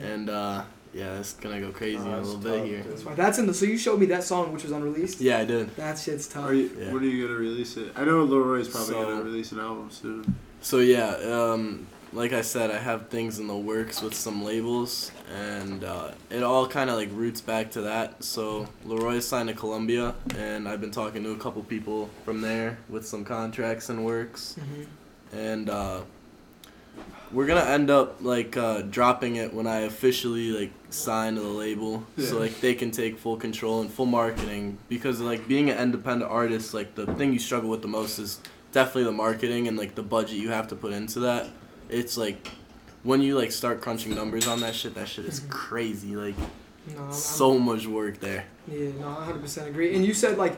Yeah. 0.00 0.06
and 0.06 0.30
uh, 0.30 0.62
yeah, 0.92 1.18
it's 1.18 1.32
gonna 1.34 1.60
go 1.60 1.70
crazy 1.70 1.98
Oh, 1.98 2.02
in 2.02 2.06
a 2.12 2.16
that's 2.16 2.28
little 2.28 2.40
bit 2.42 2.64
here. 2.66 2.82
dude. 2.82 2.92
That's 2.92 3.04
why. 3.04 3.14
That's 3.14 3.38
in 3.38 3.46
the. 3.46 3.54
So 3.54 3.66
you 3.66 3.76
showed 3.78 3.98
me 4.00 4.06
that 4.06 4.24
song, 4.24 4.52
which 4.52 4.62
was 4.62 4.72
unreleased. 4.72 5.20
Yeah, 5.20 5.38
I 5.38 5.44
did. 5.44 5.74
That 5.76 5.98
shit's 5.98 6.28
tough. 6.28 6.46
Are 6.46 6.54
you, 6.54 6.70
Yeah. 6.78 6.92
When 6.92 7.02
are 7.02 7.06
you 7.06 7.26
gonna 7.26 7.38
release 7.38 7.76
it? 7.76 7.92
I 7.96 8.04
know 8.04 8.26
LAROI's 8.26 8.68
probably 8.68 8.94
So- 8.94 9.02
gonna 9.04 9.22
release 9.22 9.52
an 9.52 9.58
album 9.60 9.88
soon. 9.90 10.34
So 10.60 10.78
yeah, 10.78 11.10
um, 11.16 11.86
like 12.14 12.32
I 12.32 12.42
said, 12.42 12.70
I 12.70 12.78
have 12.78 13.08
things 13.08 13.40
in 13.40 13.48
the 13.48 13.56
works 13.56 14.00
with 14.00 14.14
some 14.14 14.44
labels, 14.44 15.10
and 15.36 15.82
uh, 15.82 16.12
it 16.30 16.44
all 16.44 16.66
kind 16.68 16.88
of 16.88 16.96
like 16.96 17.10
roots 17.12 17.40
back 17.40 17.72
to 17.72 17.80
that. 17.82 18.22
So 18.22 18.66
LAROI 18.86 19.20
signed 19.20 19.48
to 19.48 19.54
Columbia, 19.54 20.14
and 20.38 20.68
I've 20.68 20.80
been 20.80 20.92
talking 20.92 21.24
to 21.24 21.32
a 21.32 21.36
couple 21.36 21.60
people 21.64 22.08
from 22.24 22.40
there 22.40 22.78
with 22.88 23.04
some 23.06 23.24
contracts 23.24 23.88
and 23.90 24.04
works, 24.06 24.54
Mhm. 24.58 24.86
and 25.36 25.68
uh, 25.68 26.00
we're 27.34 27.46
gonna 27.46 27.60
end 27.64 27.90
up 27.90 28.18
like 28.20 28.56
uh, 28.56 28.82
dropping 28.82 29.36
it 29.36 29.52
when 29.52 29.66
I 29.66 29.80
officially 29.80 30.52
like 30.52 30.70
sign 30.90 31.34
to 31.34 31.40
the 31.40 31.48
label, 31.48 32.04
so 32.16 32.38
like 32.38 32.60
they 32.60 32.74
can 32.74 32.90
take 32.92 33.18
full 33.18 33.36
control 33.36 33.80
and 33.80 33.90
full 33.90 34.06
marketing. 34.06 34.78
Because 34.88 35.20
like 35.20 35.46
being 35.48 35.68
an 35.68 35.78
independent 35.78 36.30
artist, 36.30 36.72
like 36.72 36.94
the 36.94 37.06
thing 37.14 37.32
you 37.32 37.38
struggle 37.38 37.68
with 37.68 37.82
the 37.82 37.88
most 37.88 38.18
is 38.18 38.40
definitely 38.72 39.04
the 39.04 39.12
marketing 39.12 39.68
and 39.68 39.76
like 39.76 39.94
the 39.94 40.02
budget 40.02 40.36
you 40.36 40.50
have 40.50 40.68
to 40.68 40.76
put 40.76 40.92
into 40.92 41.20
that. 41.20 41.48
It's 41.88 42.16
like 42.16 42.48
when 43.02 43.20
you 43.20 43.36
like 43.36 43.52
start 43.52 43.80
crunching 43.80 44.14
numbers 44.14 44.46
on 44.46 44.60
that 44.60 44.74
shit, 44.74 44.94
that 44.94 45.08
shit 45.08 45.24
is 45.24 45.40
crazy. 45.50 46.14
Like 46.14 46.36
No, 46.94 47.10
so 47.10 47.58
much 47.58 47.86
work 47.86 48.20
there. 48.20 48.44
Yeah, 48.68 48.90
no, 49.00 49.08
I 49.08 49.30
100% 49.32 49.66
agree. 49.66 49.94
And 49.96 50.04
you 50.04 50.14
said 50.14 50.38
like, 50.38 50.56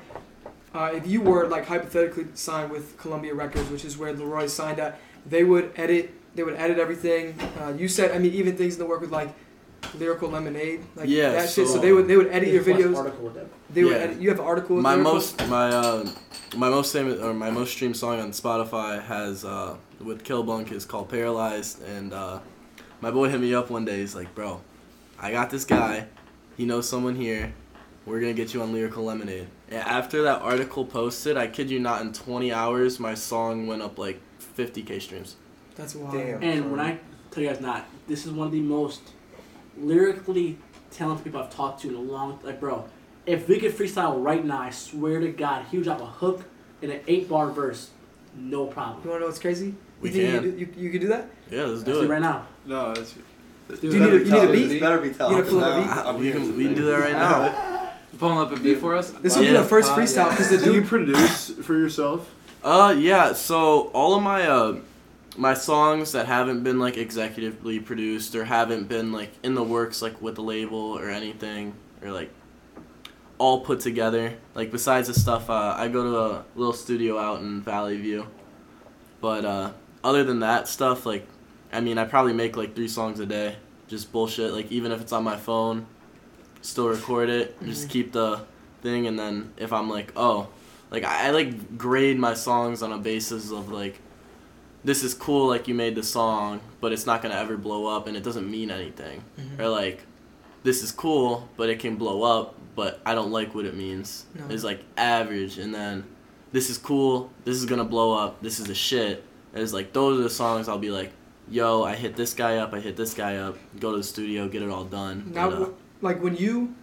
uh, 0.75 0.91
if 0.93 1.07
you 1.07 1.23
were 1.23 1.49
like 1.49 1.67
hypothetically 1.67 2.27
signed 2.35 2.71
with 2.71 2.99
Columbia 2.99 3.35
Records, 3.35 3.71
which 3.71 3.85
is 3.85 3.97
where 3.97 4.13
LAROI 4.13 4.49
signed 4.49 4.79
at, 4.79 5.01
they 5.25 5.43
would 5.43 5.73
edit. 5.77 6.13
They 6.37 6.43
would 6.43 6.55
edit 6.57 6.79
everything. 6.79 7.39
Uh, 7.59 7.73
you 7.77 7.89
said, 7.89 8.13
I 8.13 8.19
mean, 8.19 8.33
even 8.35 8.57
things 8.57 8.75
in 8.75 8.79
the 8.79 8.87
work 8.87 9.01
with 9.01 9.11
like 9.11 9.35
lyrical 9.99 10.29
lemonade, 10.29 10.83
like 10.95 11.09
Yeah, 11.09 11.31
that 11.33 11.49
shit. 11.49 11.67
So 11.67 11.75
so- 11.75 11.79
they 11.81 11.93
would 11.93 12.07
they 12.09 12.17
would 12.17 12.29
edit 12.29 12.51
your 12.51 12.63
videos. 12.63 12.95
Article 12.97 13.25
with 13.25 13.35
them. 13.35 13.49
They 13.71 13.85
would 13.85 13.95
edit. 13.97 14.21
You 14.21 14.29
have 14.29 14.39
an 14.39 14.45
article. 14.45 14.77
My 14.77 14.95
lyrical? 14.95 15.15
most 15.15 15.49
my 15.49 15.69
uh, 15.69 16.09
my 16.57 16.69
most 16.69 16.93
famous 16.93 17.21
or 17.21 17.33
my 17.35 17.51
most 17.51 17.73
streamed 17.73 17.97
song 17.97 18.21
on 18.21 18.31
Spotify 18.33 19.03
has 19.03 19.45
uh, 19.45 19.77
with 20.01 20.25
Killbunk 20.25 20.73
is 20.73 20.85
called 20.85 21.09
Paralyzed, 21.09 21.83
and 21.83 22.13
uh, 22.13 22.41
my 23.01 23.11
boy 23.11 23.29
hit 23.31 23.41
me 23.41 23.55
up 23.55 23.71
one 23.71 23.85
day. 23.87 24.01
He's 24.01 24.15
like, 24.15 24.35
"Bro, 24.35 24.61
I 25.19 25.33
got 25.33 25.51
this 25.51 25.65
guy. 25.65 26.07
He 26.57 26.67
knows 26.67 26.89
someone 26.89 27.17
here. 27.17 27.55
We're 28.05 28.21
gonna 28.21 28.35
get 28.35 28.53
you 28.53 28.61
on 28.63 28.73
Lyrical 28.73 29.05
Lemonade." 29.05 29.49
And 29.69 29.81
after 29.81 30.23
that 30.23 30.43
article 30.43 30.85
posted, 30.85 31.37
I 31.37 31.47
kid 31.49 31.71
you 31.71 31.81
not, 31.81 32.03
in 32.03 32.13
20 32.13 32.53
hours, 32.53 33.01
my 33.01 33.15
song 33.15 33.67
went 33.67 33.83
up 33.83 33.99
like 33.99 34.21
50k 34.57 35.01
streams. 35.03 35.37
That's 35.77 35.95
wild. 35.95 36.15
Damn. 36.15 36.43
And 36.43 36.71
when 36.71 36.81
I 36.81 36.99
tell 37.31 37.43
you 37.43 37.51
guys 37.51 37.61
not, 37.61 37.85
this 38.09 38.27
is 38.27 38.33
one 38.33 38.47
of 38.47 38.53
the 38.53 38.61
most 38.61 39.01
lyrically 39.79 40.59
talented 40.91 41.25
people 41.25 41.41
I've 41.43 41.51
talked 41.55 41.83
to 41.83 41.89
in 41.89 41.95
a 41.95 42.01
long 42.01 42.39
like 42.43 42.61
bro. 42.61 42.85
If 43.27 43.49
we 43.49 43.59
could 43.59 43.73
freestyle 43.77 44.23
right 44.23 44.45
now, 44.45 44.61
I 44.61 44.71
swear 44.71 45.21
to 45.21 45.29
God, 45.29 45.67
he 45.71 45.79
would 45.79 45.85
drop 45.85 46.01
a 46.01 46.07
hook 46.07 46.45
in 46.81 46.91
an 46.91 47.01
eight 47.09 47.29
bar 47.29 47.51
verse, 47.51 47.91
no 48.37 48.67
problem. 48.67 49.03
You 49.05 49.11
want 49.11 49.19
to 49.19 49.21
know 49.21 49.27
what's 49.27 49.39
crazy? 49.41 49.75
We 50.01 50.11
you 50.11 50.27
can. 50.27 50.45
You, 50.45 50.51
do- 50.53 50.59
you, 50.59 50.69
you 50.77 50.91
could 50.91 51.01
do 51.01 51.09
that? 51.09 51.29
Yeah, 51.51 51.63
let's 51.65 51.71
Let's 51.73 51.85
do 51.85 51.93
do 51.93 52.01
it. 52.03 52.05
it 52.05 52.09
right 52.09 52.23
now. 52.23 52.47
No, 52.67 52.93
it's. 52.93 53.15
Do 53.81 53.89
you 53.89 53.99
need 53.99 54.13
a, 54.13 54.19
you 54.19 54.25
need 54.25 54.33
a 54.45 54.53
beat? 54.53 54.67
This 54.69 54.81
better 54.81 54.99
be 54.99 55.11
tough. 55.11 55.31
You 55.33 55.39
gonna 55.39 55.51
pull 55.51 55.65
a 55.65 55.81
beat? 55.81 55.89
Uh, 55.91 56.15
we 56.17 56.31
can 56.31 56.57
we 56.57 56.65
can 56.67 56.75
do 56.75 56.85
that 56.85 56.99
right 57.01 57.13
now. 57.13 57.91
Pulling 58.19 58.39
up 58.39 58.53
a 58.53 58.61
beat 58.61 58.79
for 58.79 58.95
us. 58.95 59.11
This 59.11 59.35
will 59.37 59.43
be 59.43 59.51
the 59.51 59.65
first 59.65 59.91
freestyle 59.91 60.31
because 60.31 60.51
the 60.51 60.57
dude. 60.59 60.65
Do 60.67 60.75
you 60.75 60.83
produce 60.83 61.51
for 61.51 61.75
yourself? 61.75 62.33
Uh, 62.63 62.95
yeah. 62.97 63.33
So 63.33 63.89
all 63.93 64.15
of 64.15 64.23
my 64.23 64.47
uh, 64.47 64.77
my 65.37 65.55
songs 65.55 66.13
that 66.13 66.27
haven't 66.27 66.63
been 66.63 66.79
like 66.79 66.95
executively 66.95 67.85
produced 67.85 68.35
or 68.35 68.45
haven't 68.45 68.89
been 68.89 69.13
like 69.13 69.31
in 69.43 69.55
the 69.55 69.63
works 69.63 70.01
like 70.03 70.21
with 70.23 70.35
the 70.37 70.43
label 70.43 70.79
or 70.79 71.11
anything 71.11 71.75
or 72.03 72.11
like 72.13 72.31
all 73.39 73.61
put 73.61 73.81
together. 73.81 74.35
Like 74.55 74.71
besides 74.73 75.09
the 75.09 75.15
stuff, 75.15 75.51
uh, 75.51 75.75
I 75.77 75.89
go 75.89 76.03
to 76.05 76.19
a 76.19 76.45
little 76.55 76.73
studio 76.73 77.19
out 77.19 77.41
in 77.41 77.61
Valley 77.63 77.99
View, 77.99 78.27
But 79.21 79.45
uh, 79.45 79.73
other 80.05 80.25
than 80.25 80.41
that 80.41 80.69
stuff, 80.69 81.05
like, 81.07 81.27
I 81.73 81.81
mean, 81.81 81.99
I 81.99 82.05
probably 82.05 82.33
make 82.33 82.57
like 82.57 82.75
three 82.75 82.89
songs 82.89 83.19
a 83.21 83.27
day, 83.27 83.57
just 83.89 84.13
bullshit. 84.13 84.53
Like 84.53 84.71
even 84.73 84.93
if 84.93 85.01
it's 85.01 85.13
on 85.13 85.25
my 85.25 85.37
phone, 85.37 85.87
still 86.63 86.89
record 86.89 87.29
it, 87.29 87.57
just 87.65 87.89
Mhm. 87.89 87.91
keep 87.91 88.13
the 88.13 88.41
thing, 88.83 89.07
and 89.07 89.19
then 89.19 89.53
if 89.57 89.73
I'm 89.73 89.91
like, 89.91 90.13
oh, 90.17 90.49
like 90.91 91.05
I, 91.05 91.29
I 91.29 91.31
like 91.31 91.77
grade 91.77 92.19
my 92.19 92.35
songs 92.35 92.83
on 92.83 92.93
a 92.93 92.99
basis 92.99 93.51
of 93.51 93.71
like, 93.71 93.99
this 94.85 95.03
is 95.03 95.15
cool, 95.15 95.49
like 95.49 95.67
you 95.69 95.75
made 95.75 95.95
the 95.95 96.03
song, 96.03 96.61
but 96.81 96.93
it's 96.93 97.07
not 97.07 97.23
gonna 97.23 97.35
ever 97.35 97.57
blow 97.57 97.87
up, 97.87 98.07
and 98.07 98.17
it 98.17 98.23
doesn't 98.23 98.49
mean 98.51 98.71
anything, 98.71 99.23
Mhm. 99.39 99.61
or 99.61 99.69
like, 99.69 100.05
this 100.63 100.83
is 100.83 100.93
cool, 100.93 101.49
but 101.57 101.69
it 101.69 101.79
can 101.79 101.97
blow 101.97 102.23
up, 102.23 102.55
but 102.75 103.01
I 103.07 103.15
don't 103.15 103.31
like 103.33 103.55
what 103.55 103.65
it 103.65 103.75
means. 103.77 104.27
No. 104.35 104.45
It's 104.49 104.65
like 104.65 104.81
average, 104.97 105.59
and 105.59 105.75
then 105.75 106.05
this 106.53 106.71
is 106.71 106.79
cool, 106.79 107.31
this 107.45 107.57
is 107.57 107.65
gonna 107.67 107.85
blow 107.85 108.13
up, 108.15 108.41
this 108.43 108.59
is 108.61 108.67
the 108.67 108.75
shit. 108.75 109.25
And 109.53 109.63
it's 109.63 109.73
like 109.73 109.93
those 109.93 110.21
are 110.21 110.23
the 110.23 110.31
songs 110.31 110.69
I'll 110.69 110.79
be 110.79 110.91
like, 110.91 111.13
yo, 111.51 111.83
I 111.83 111.95
hit 111.95 112.17
this 112.17 112.35
guy 112.35 112.57
up, 112.59 112.73
I 112.75 112.81
hit 112.81 112.97
this 112.97 113.15
guy 113.15 113.37
up, 113.37 113.57
go 113.81 113.93
to 113.93 113.99
the 113.99 114.03
studio, 114.05 114.49
get 114.49 114.63
it 114.63 114.69
all 114.71 114.85
done. 114.85 115.31
Now, 115.35 115.51
But, 115.51 115.63
uh, 115.63 115.69
like 116.03 116.23
when 116.23 116.37
you 116.37 116.75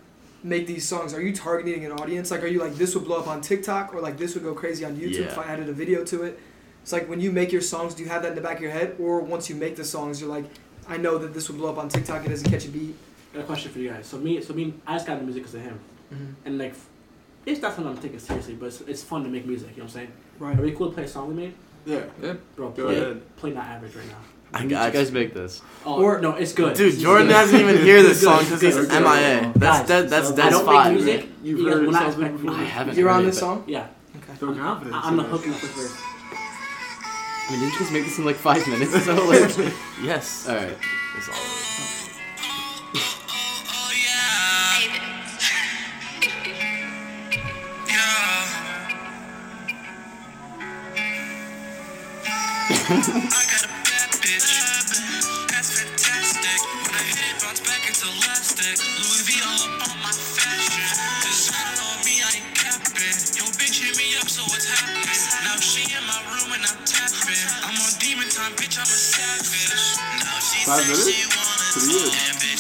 make 0.44 0.68
these 0.68 0.86
songs, 0.88 1.14
are 1.14 1.22
you 1.22 1.34
targeting 1.34 1.86
an 1.86 1.92
audience? 1.94 2.32
Like, 2.32 2.44
are 2.44 2.48
you 2.48 2.60
like 2.60 2.76
this 2.76 2.96
would 2.96 3.06
blow 3.06 3.18
up 3.18 3.28
on 3.28 3.42
TikTok 3.42 3.94
or 3.94 4.02
like 4.02 4.18
this 4.18 4.34
would 4.34 4.44
go 4.44 4.54
crazy 4.54 4.84
on 4.84 4.96
YouTube 4.98 5.28
if 5.28 5.38
I 5.38 5.44
added 5.46 5.70
a 5.70 5.74
video 5.74 6.04
to 6.06 6.24
it? 6.24 6.40
It's 6.84 6.92
like 6.92 7.08
when 7.10 7.20
you 7.20 7.32
make 7.32 7.52
your 7.52 7.62
songs, 7.62 7.96
do 7.96 8.04
you 8.04 8.10
have 8.10 8.22
that 8.24 8.30
in 8.30 8.36
the 8.36 8.42
back 8.42 8.58
of 8.58 8.62
your 8.62 8.72
head, 8.72 8.96
or 9.00 9.22
once 9.22 9.50
you 9.50 9.56
make 9.56 9.76
the 9.76 9.86
songs, 9.86 10.20
you're 10.22 10.30
like, 10.30 10.46
I 10.88 10.98
know 10.98 11.18
that 11.18 11.34
this 11.34 11.50
would 11.50 11.58
blow 11.58 11.72
up 11.72 11.78
on 11.78 11.88
TikTok. 11.90 12.26
It 12.26 12.30
doesn't 12.30 12.50
catch 12.52 12.66
a 12.66 12.70
beat. 12.70 12.94
I 13.34 13.38
got 13.38 13.44
a 13.44 13.48
question 13.48 13.72
for 13.72 13.80
you 13.80 13.90
guys. 13.90 14.06
So 14.06 14.18
me, 14.18 14.42
so 14.42 14.54
me, 14.54 14.74
I 14.86 14.96
just 14.96 15.08
got 15.08 15.14
into 15.14 15.24
music 15.26 15.44
because 15.44 15.56
of 15.56 15.62
him, 15.62 15.80
Mhm. 16.14 16.34
and 16.46 16.58
like, 16.58 16.74
it's 17.46 17.62
not 17.62 17.74
something 17.74 17.96
I'm 17.96 18.02
taking 18.02 18.20
seriously, 18.20 18.56
but 18.56 18.66
it's, 18.68 18.82
it's 18.82 19.02
fun 19.04 19.24
to 19.24 19.30
make 19.30 19.46
music. 19.46 19.70
You 19.72 19.78
know 19.78 19.84
what 19.84 19.92
I'm 19.92 19.94
saying? 19.94 20.12
Right. 20.40 20.60
Are 20.60 20.62
we 20.62 20.72
cool 20.74 20.90
to 20.90 20.94
play 20.94 21.04
a 21.06 21.08
song 21.08 21.30
we 21.30 21.34
made? 21.36 21.54
Yeah. 21.86 22.02
Yeah. 22.22 22.34
Bro, 22.56 22.70
Go 22.72 22.86
play, 22.88 22.98
ahead. 23.02 23.36
play 23.38 23.52
not 23.54 23.66
average 23.66 23.96
right 23.96 24.08
now. 24.08 24.18
I 24.54 24.60
When 24.60 24.68
got 24.68 24.86
you 24.94 25.00
guys 25.00 25.12
make 25.12 25.34
this? 25.34 25.62
Oh 25.86 26.02
Or- 26.04 26.22
no, 26.22 26.32
it's 26.36 26.54
good. 26.54 26.76
Dude, 26.76 26.94
It's 26.94 27.02
Jordan 27.02 27.28
good. 27.28 27.34
doesn't 27.34 27.60
even 27.60 27.78
hear 27.82 28.04
this 28.04 28.22
song 28.22 28.40
because 28.44 28.62
It's 28.62 28.76
he's 28.78 28.88
good. 28.88 29.02
MIA. 29.04 29.52
That's 29.56 29.80
Guys, 29.80 29.88
that, 29.88 30.10
that's 30.10 30.28
so 30.28 30.34
I 30.34 30.36
that's 30.36 30.50
don't 30.52 30.66
five. 30.66 30.94
make 30.94 31.04
music. 31.04 31.30
You've 31.44 31.60
you 31.60 31.66
guys 31.66 31.74
heard 31.74 31.86
will 31.86 31.92
not 31.92 32.04
it 32.04 32.08
expect 32.10 32.32
me 32.34 32.38
before? 32.38 32.52
to 32.52 32.56
I 32.58 32.60
make 32.62 32.70
haven't. 32.70 32.98
You're 32.98 33.08
heard 33.10 33.16
on 33.16 33.22
it, 33.24 33.26
this 33.26 33.40
song. 33.40 33.64
Yeah, 33.68 33.88
So 34.40 34.54
confident. 34.54 34.96
I- 34.96 35.08
I'm 35.08 35.18
the 35.18 35.24
hook 35.24 35.46
in 35.46 35.52
the 35.52 35.58
first 35.58 35.74
verse. 35.74 36.04
I 37.46 37.52
mean, 37.52 37.60
didn't 37.60 37.74
you 37.74 37.80
just 37.80 37.92
make 37.92 38.06
this 38.06 38.18
in 38.18 38.26
like 38.26 38.36
five 38.38 38.66
minutes? 38.68 38.94
So 39.06 39.14
like, 39.26 39.56
Yes. 40.02 40.48
all 40.48 40.56
right. 40.56 40.78
That's 41.16 41.30
all. 41.30 41.36
it 58.56 58.80
is. 58.80 60.03
Five 70.66 70.84
minutes? 70.84 71.08
Pretty 71.74 71.94
good. 71.94 72.53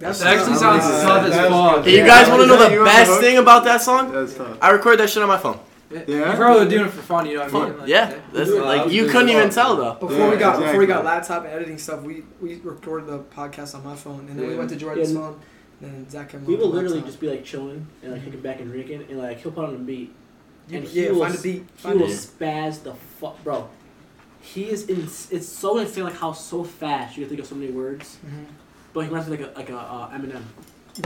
That's 0.00 0.20
It 0.20 0.26
actually 0.26 0.50
not- 0.52 0.60
sounds 0.60 0.84
tough 1.02 1.24
as 1.26 1.34
fuck. 1.36 1.74
good. 1.76 1.84
Hey, 1.84 1.90
you 1.92 1.98
Yeah. 1.98 2.06
guys 2.06 2.28
want 2.28 2.40
to 2.42 2.46
know 2.46 2.56
the 2.56 2.84
best 2.84 3.10
the 3.10 3.16
thing 3.18 3.36
about 3.38 3.64
that 3.64 3.82
song? 3.82 4.12
That's 4.12 4.34
tough. 4.34 4.56
I 4.60 4.70
record 4.70 4.98
that 4.98 5.08
shit 5.10 5.22
on 5.22 5.28
my 5.28 5.36
phone. 5.38 5.58
Yeah. 5.90 6.00
Yeah? 6.06 6.16
You're 6.28 6.36
probably 6.36 6.68
doing 6.68 6.86
it 6.86 6.90
for 6.92 7.02
fun, 7.02 7.26
you 7.26 7.34
know 7.34 7.44
what 7.44 7.54
I 7.54 7.68
mean? 7.68 7.78
Like, 7.80 7.88
Yeah. 7.88 8.14
That's 8.32 8.50
Yeah. 8.50 8.60
like 8.62 8.90
you 8.92 9.06
couldn't 9.06 9.28
even 9.28 9.50
tell 9.50 9.76
though. 9.76 9.94
Before 9.94 10.16
Yeah, 10.16 10.30
we 10.30 10.36
got 10.36 10.58
before 10.60 10.78
we 10.78 10.86
got 10.86 11.04
laptop 11.04 11.44
and 11.44 11.52
editing 11.52 11.78
stuff, 11.78 12.00
we 12.02 12.24
we 12.40 12.60
recorded 12.64 13.08
the 13.08 13.18
podcast 13.18 13.74
on 13.74 13.84
my 13.84 13.94
phone, 13.94 14.26
and 14.30 14.38
then 14.38 14.48
we 14.48 14.56
went 14.56 14.70
to 14.70 14.76
Jordan's 14.76 15.12
Yeah. 15.12 15.18
phone, 15.20 15.36
and 15.82 15.92
then 15.92 16.08
Zach 16.10 16.30
came 16.30 16.44
We 16.46 16.54
will 16.54 16.68
literally 16.68 16.96
laptop. 16.96 17.06
just 17.08 17.20
be 17.20 17.28
like 17.28 17.44
chilling 17.44 17.86
and 18.02 18.12
like 18.12 18.24
kicking 18.24 18.40
back 18.40 18.60
and 18.60 18.70
drinking, 18.72 19.04
and 19.10 19.18
like 19.18 19.40
he'll 19.42 19.52
put 19.52 19.64
on 19.64 19.74
a 19.74 19.78
beat, 19.78 20.14
You- 20.68 20.78
and 20.78 20.86
he 20.86 21.02
yeah, 21.04 21.10
will 21.10 21.20
find 21.22 21.34
a 21.34 21.36
s- 21.36 21.42
beat. 21.42 21.64
He 21.76 21.82
Find 21.82 22.00
will 22.00 22.06
a 22.06 22.10
spaz 22.10 22.82
the 22.84 22.94
fuck, 23.20 23.42
bro. 23.44 23.66
He 24.40 24.70
is 24.70 24.86
in. 24.86 25.02
It's 25.30 25.46
so 25.48 25.76
insane, 25.78 26.04
like 26.04 26.16
how 26.16 26.32
so 26.32 26.62
fast 26.64 27.16
you 27.18 27.24
can 27.24 27.28
think 27.30 27.40
of 27.42 27.46
so 27.46 27.56
many 27.56 27.70
words. 27.72 28.16
Mhm. 28.24 28.44
But 28.92 29.00
he 29.00 29.06
reminds 29.08 29.28
me 29.28 29.36
like 29.36 29.54
a 29.54 29.58
like 29.58 29.70
a 29.70 29.76
uh, 29.76 30.10
Eminem. 30.10 30.42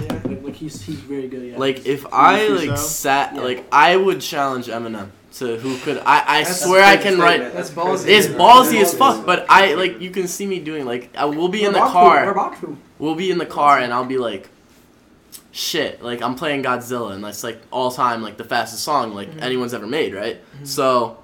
Yeah. 0.01 0.15
Like, 0.25 0.43
like 0.43 0.55
he's 0.55 0.81
he's 0.83 0.97
very 1.01 1.29
good. 1.29 1.43
Yeah. 1.53 1.59
Like 1.59 1.85
if 1.87 2.07
I 2.13 2.41
freestyle? 2.41 2.69
like 2.69 2.79
sat 2.79 3.35
Yeah. 3.35 3.41
like 3.43 3.65
I 3.71 3.97
would 3.97 4.21
challenge 4.21 4.67
Eminem 4.67 5.09
to 5.35 5.57
who 5.59 5.77
could 5.79 5.99
I 5.99 6.21
I 6.27 6.39
That's- 6.39 6.63
swear 6.65 6.83
I 6.85 6.97
can 6.97 7.19
write. 7.19 7.53
That's 7.53 7.71
ballsy. 7.71 8.07
It's 8.09 8.27
ballsy 8.27 8.81
as 8.81 8.95
fuck, 8.95 9.27
but 9.27 9.45
I 9.49 9.75
like 9.75 10.01
you 10.01 10.11
can 10.11 10.27
see 10.27 10.47
me 10.47 10.59
doing 10.61 10.85
like 10.87 11.11
I 11.17 11.27
will 11.27 11.49
be 11.49 11.65
in 11.65 11.73
the 11.73 11.81
We're 11.81 11.85
Baku, 11.87 11.93
car. 11.93 12.61
We're 12.63 12.77
we'll 12.99 13.15
be 13.15 13.31
in 13.31 13.39
the 13.39 13.47
car 13.47 13.79
and 13.79 13.93
I'll 13.93 14.05
be 14.07 14.19
like, 14.19 14.49
shit, 15.53 16.03
like 16.03 16.23
I'm 16.23 16.35
playing 16.35 16.63
Godzilla 16.63 17.13
and 17.13 17.23
that's 17.23 17.45
like 17.45 17.61
all 17.71 17.91
time 17.91 18.23
like 18.23 18.37
the 18.37 18.45
fastest 18.45 18.83
song 18.85 19.15
like 19.15 19.31
Mhm. 19.31 19.43
anyone's 19.43 19.75
ever 19.75 19.87
made, 19.87 20.15
right? 20.15 20.41
Mhm. 20.63 20.67
So 20.67 21.19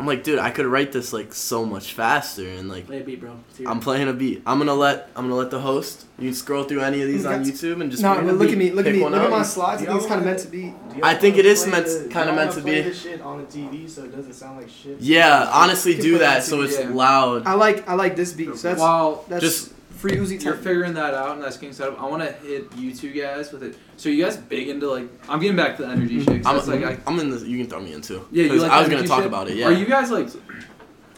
I'm 0.00 0.06
like, 0.06 0.24
dude, 0.24 0.38
I 0.38 0.48
could 0.50 0.64
write 0.64 0.92
this 0.92 1.12
like 1.12 1.34
so 1.34 1.66
much 1.66 1.92
faster 1.92 2.48
and 2.48 2.70
like 2.70 2.86
play 2.86 3.00
a 3.00 3.04
beat, 3.04 3.20
bro. 3.20 3.36
See 3.52 3.66
I'm 3.66 3.80
playing 3.80 4.08
a 4.08 4.14
beat. 4.14 4.42
I'm 4.46 4.56
gonna 4.58 4.72
let 4.74 5.10
I'm 5.14 5.24
gonna 5.24 5.34
let 5.34 5.50
the 5.50 5.60
host. 5.60 6.06
You 6.18 6.28
can 6.30 6.34
scroll 6.34 6.64
through 6.64 6.80
any 6.80 7.02
of 7.02 7.08
these 7.08 7.26
on 7.26 7.44
YouTube 7.44 7.82
and 7.82 7.90
just 7.90 8.02
No, 8.02 8.14
pick 8.14 8.24
look 8.24 8.40
beat. 8.40 8.52
at 8.52 8.58
me. 8.58 8.70
Look 8.70 8.86
at 8.86 8.92
me. 8.94 9.02
one 9.02 9.12
Look 9.12 9.22
at 9.24 9.30
my 9.30 9.42
slides. 9.42 9.82
I 9.82 9.84
think 9.86 9.98
it's 9.98 10.06
kind 10.06 10.20
of 10.20 10.26
meant 10.26 10.38
to 10.38 10.48
be. 10.48 10.74
I 11.02 11.14
think 11.14 11.36
it 11.36 11.44
is 11.44 11.62
play 11.64 11.72
meant- 11.72 11.86
the- 11.86 12.08
kinda 12.10 12.26
meant 12.34 12.36
wanna 12.36 12.52
to 12.52 12.60
play 12.62 12.82
be. 12.82 12.88
the 12.88 12.94
shit 12.96 13.20
on 13.20 13.38
the 13.40 13.44
TV 13.46 13.86
so 13.90 14.04
it 14.04 14.16
doesn't 14.16 14.32
sound 14.32 14.56
like 14.56 14.70
shit. 14.70 14.98
Yeah, 15.00 15.50
honestly, 15.52 15.94
do 15.96 16.12
that 16.18 16.36
that 16.36 16.44
so 16.44 16.62
it's 16.62 16.78
loud. 16.82 17.46
I 17.46 17.52
like 17.52 17.86
I 17.86 17.92
like 17.94 18.16
this 18.16 18.32
beat. 18.32 18.56
So 18.56 18.68
that's 18.68 18.80
While 18.80 19.24
that's 19.28 19.42
Just- 19.44 19.72
free 20.00 20.12
Uzi 20.12 20.42
you're 20.42 20.54
figuring 20.54 20.94
that 20.94 21.12
out 21.14 21.34
and 21.34 21.42
that's 21.42 21.58
getting 21.58 21.74
set 21.74 21.88
up, 21.88 22.00
I 22.00 22.06
want 22.06 22.22
to 22.22 22.32
hit 22.32 22.74
you 22.76 22.94
two 22.94 23.12
guys 23.12 23.52
with 23.52 23.62
it. 23.62 23.76
So 23.98 24.08
you 24.08 24.24
guys 24.24 24.36
big 24.36 24.68
into 24.68 24.90
like, 24.90 25.08
I'm 25.28 25.40
getting 25.40 25.56
back 25.56 25.76
to 25.76 25.82
the 25.82 25.88
energy 25.88 26.20
mm-hmm. 26.20 26.32
shit. 26.36 26.44
'cause 26.44 26.68
I'm, 26.68 26.80
like, 26.80 26.98
I, 27.06 27.10
I'm 27.10 27.18
in 27.20 27.30
the. 27.30 27.38
You 27.46 27.58
can 27.58 27.68
throw 27.68 27.80
me 27.80 27.92
in 27.92 28.00
too. 28.00 28.26
Yeah, 28.32 28.44
you 28.44 28.50
'Cause 28.50 28.62
like 28.62 28.72
I 28.72 28.80
was 28.80 28.88
gonna 28.88 29.06
talk 29.06 29.18
shit? 29.18 29.26
about 29.26 29.48
it. 29.48 29.56
Yeah. 29.56 29.66
Are 29.66 29.72
you 29.72 29.84
guys 29.84 30.10
like? 30.10 30.28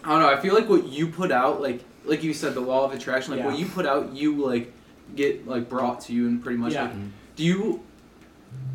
I 0.04 0.08
don't 0.10 0.20
know. 0.20 0.28
I 0.28 0.40
feel 0.40 0.54
like 0.54 0.68
what 0.68 0.86
you 0.88 1.06
put 1.06 1.30
out, 1.30 1.60
like 1.62 1.80
like 2.04 2.24
you 2.24 2.34
said, 2.34 2.54
the 2.54 2.60
law 2.60 2.84
of 2.84 2.92
attraction. 2.92 3.36
Like 3.36 3.44
what 3.44 3.56
you 3.58 3.66
put 3.66 3.86
out, 3.86 4.12
you 4.14 4.44
like 4.44 4.72
get 5.14 5.46
like 5.46 5.68
brought 5.68 6.00
to 6.02 6.12
you 6.12 6.26
and 6.26 6.42
pretty 6.42 6.58
much 6.58 6.72
Yeah. 6.72 6.84
like. 6.84 6.92
Do 7.36 7.44
you? 7.44 7.82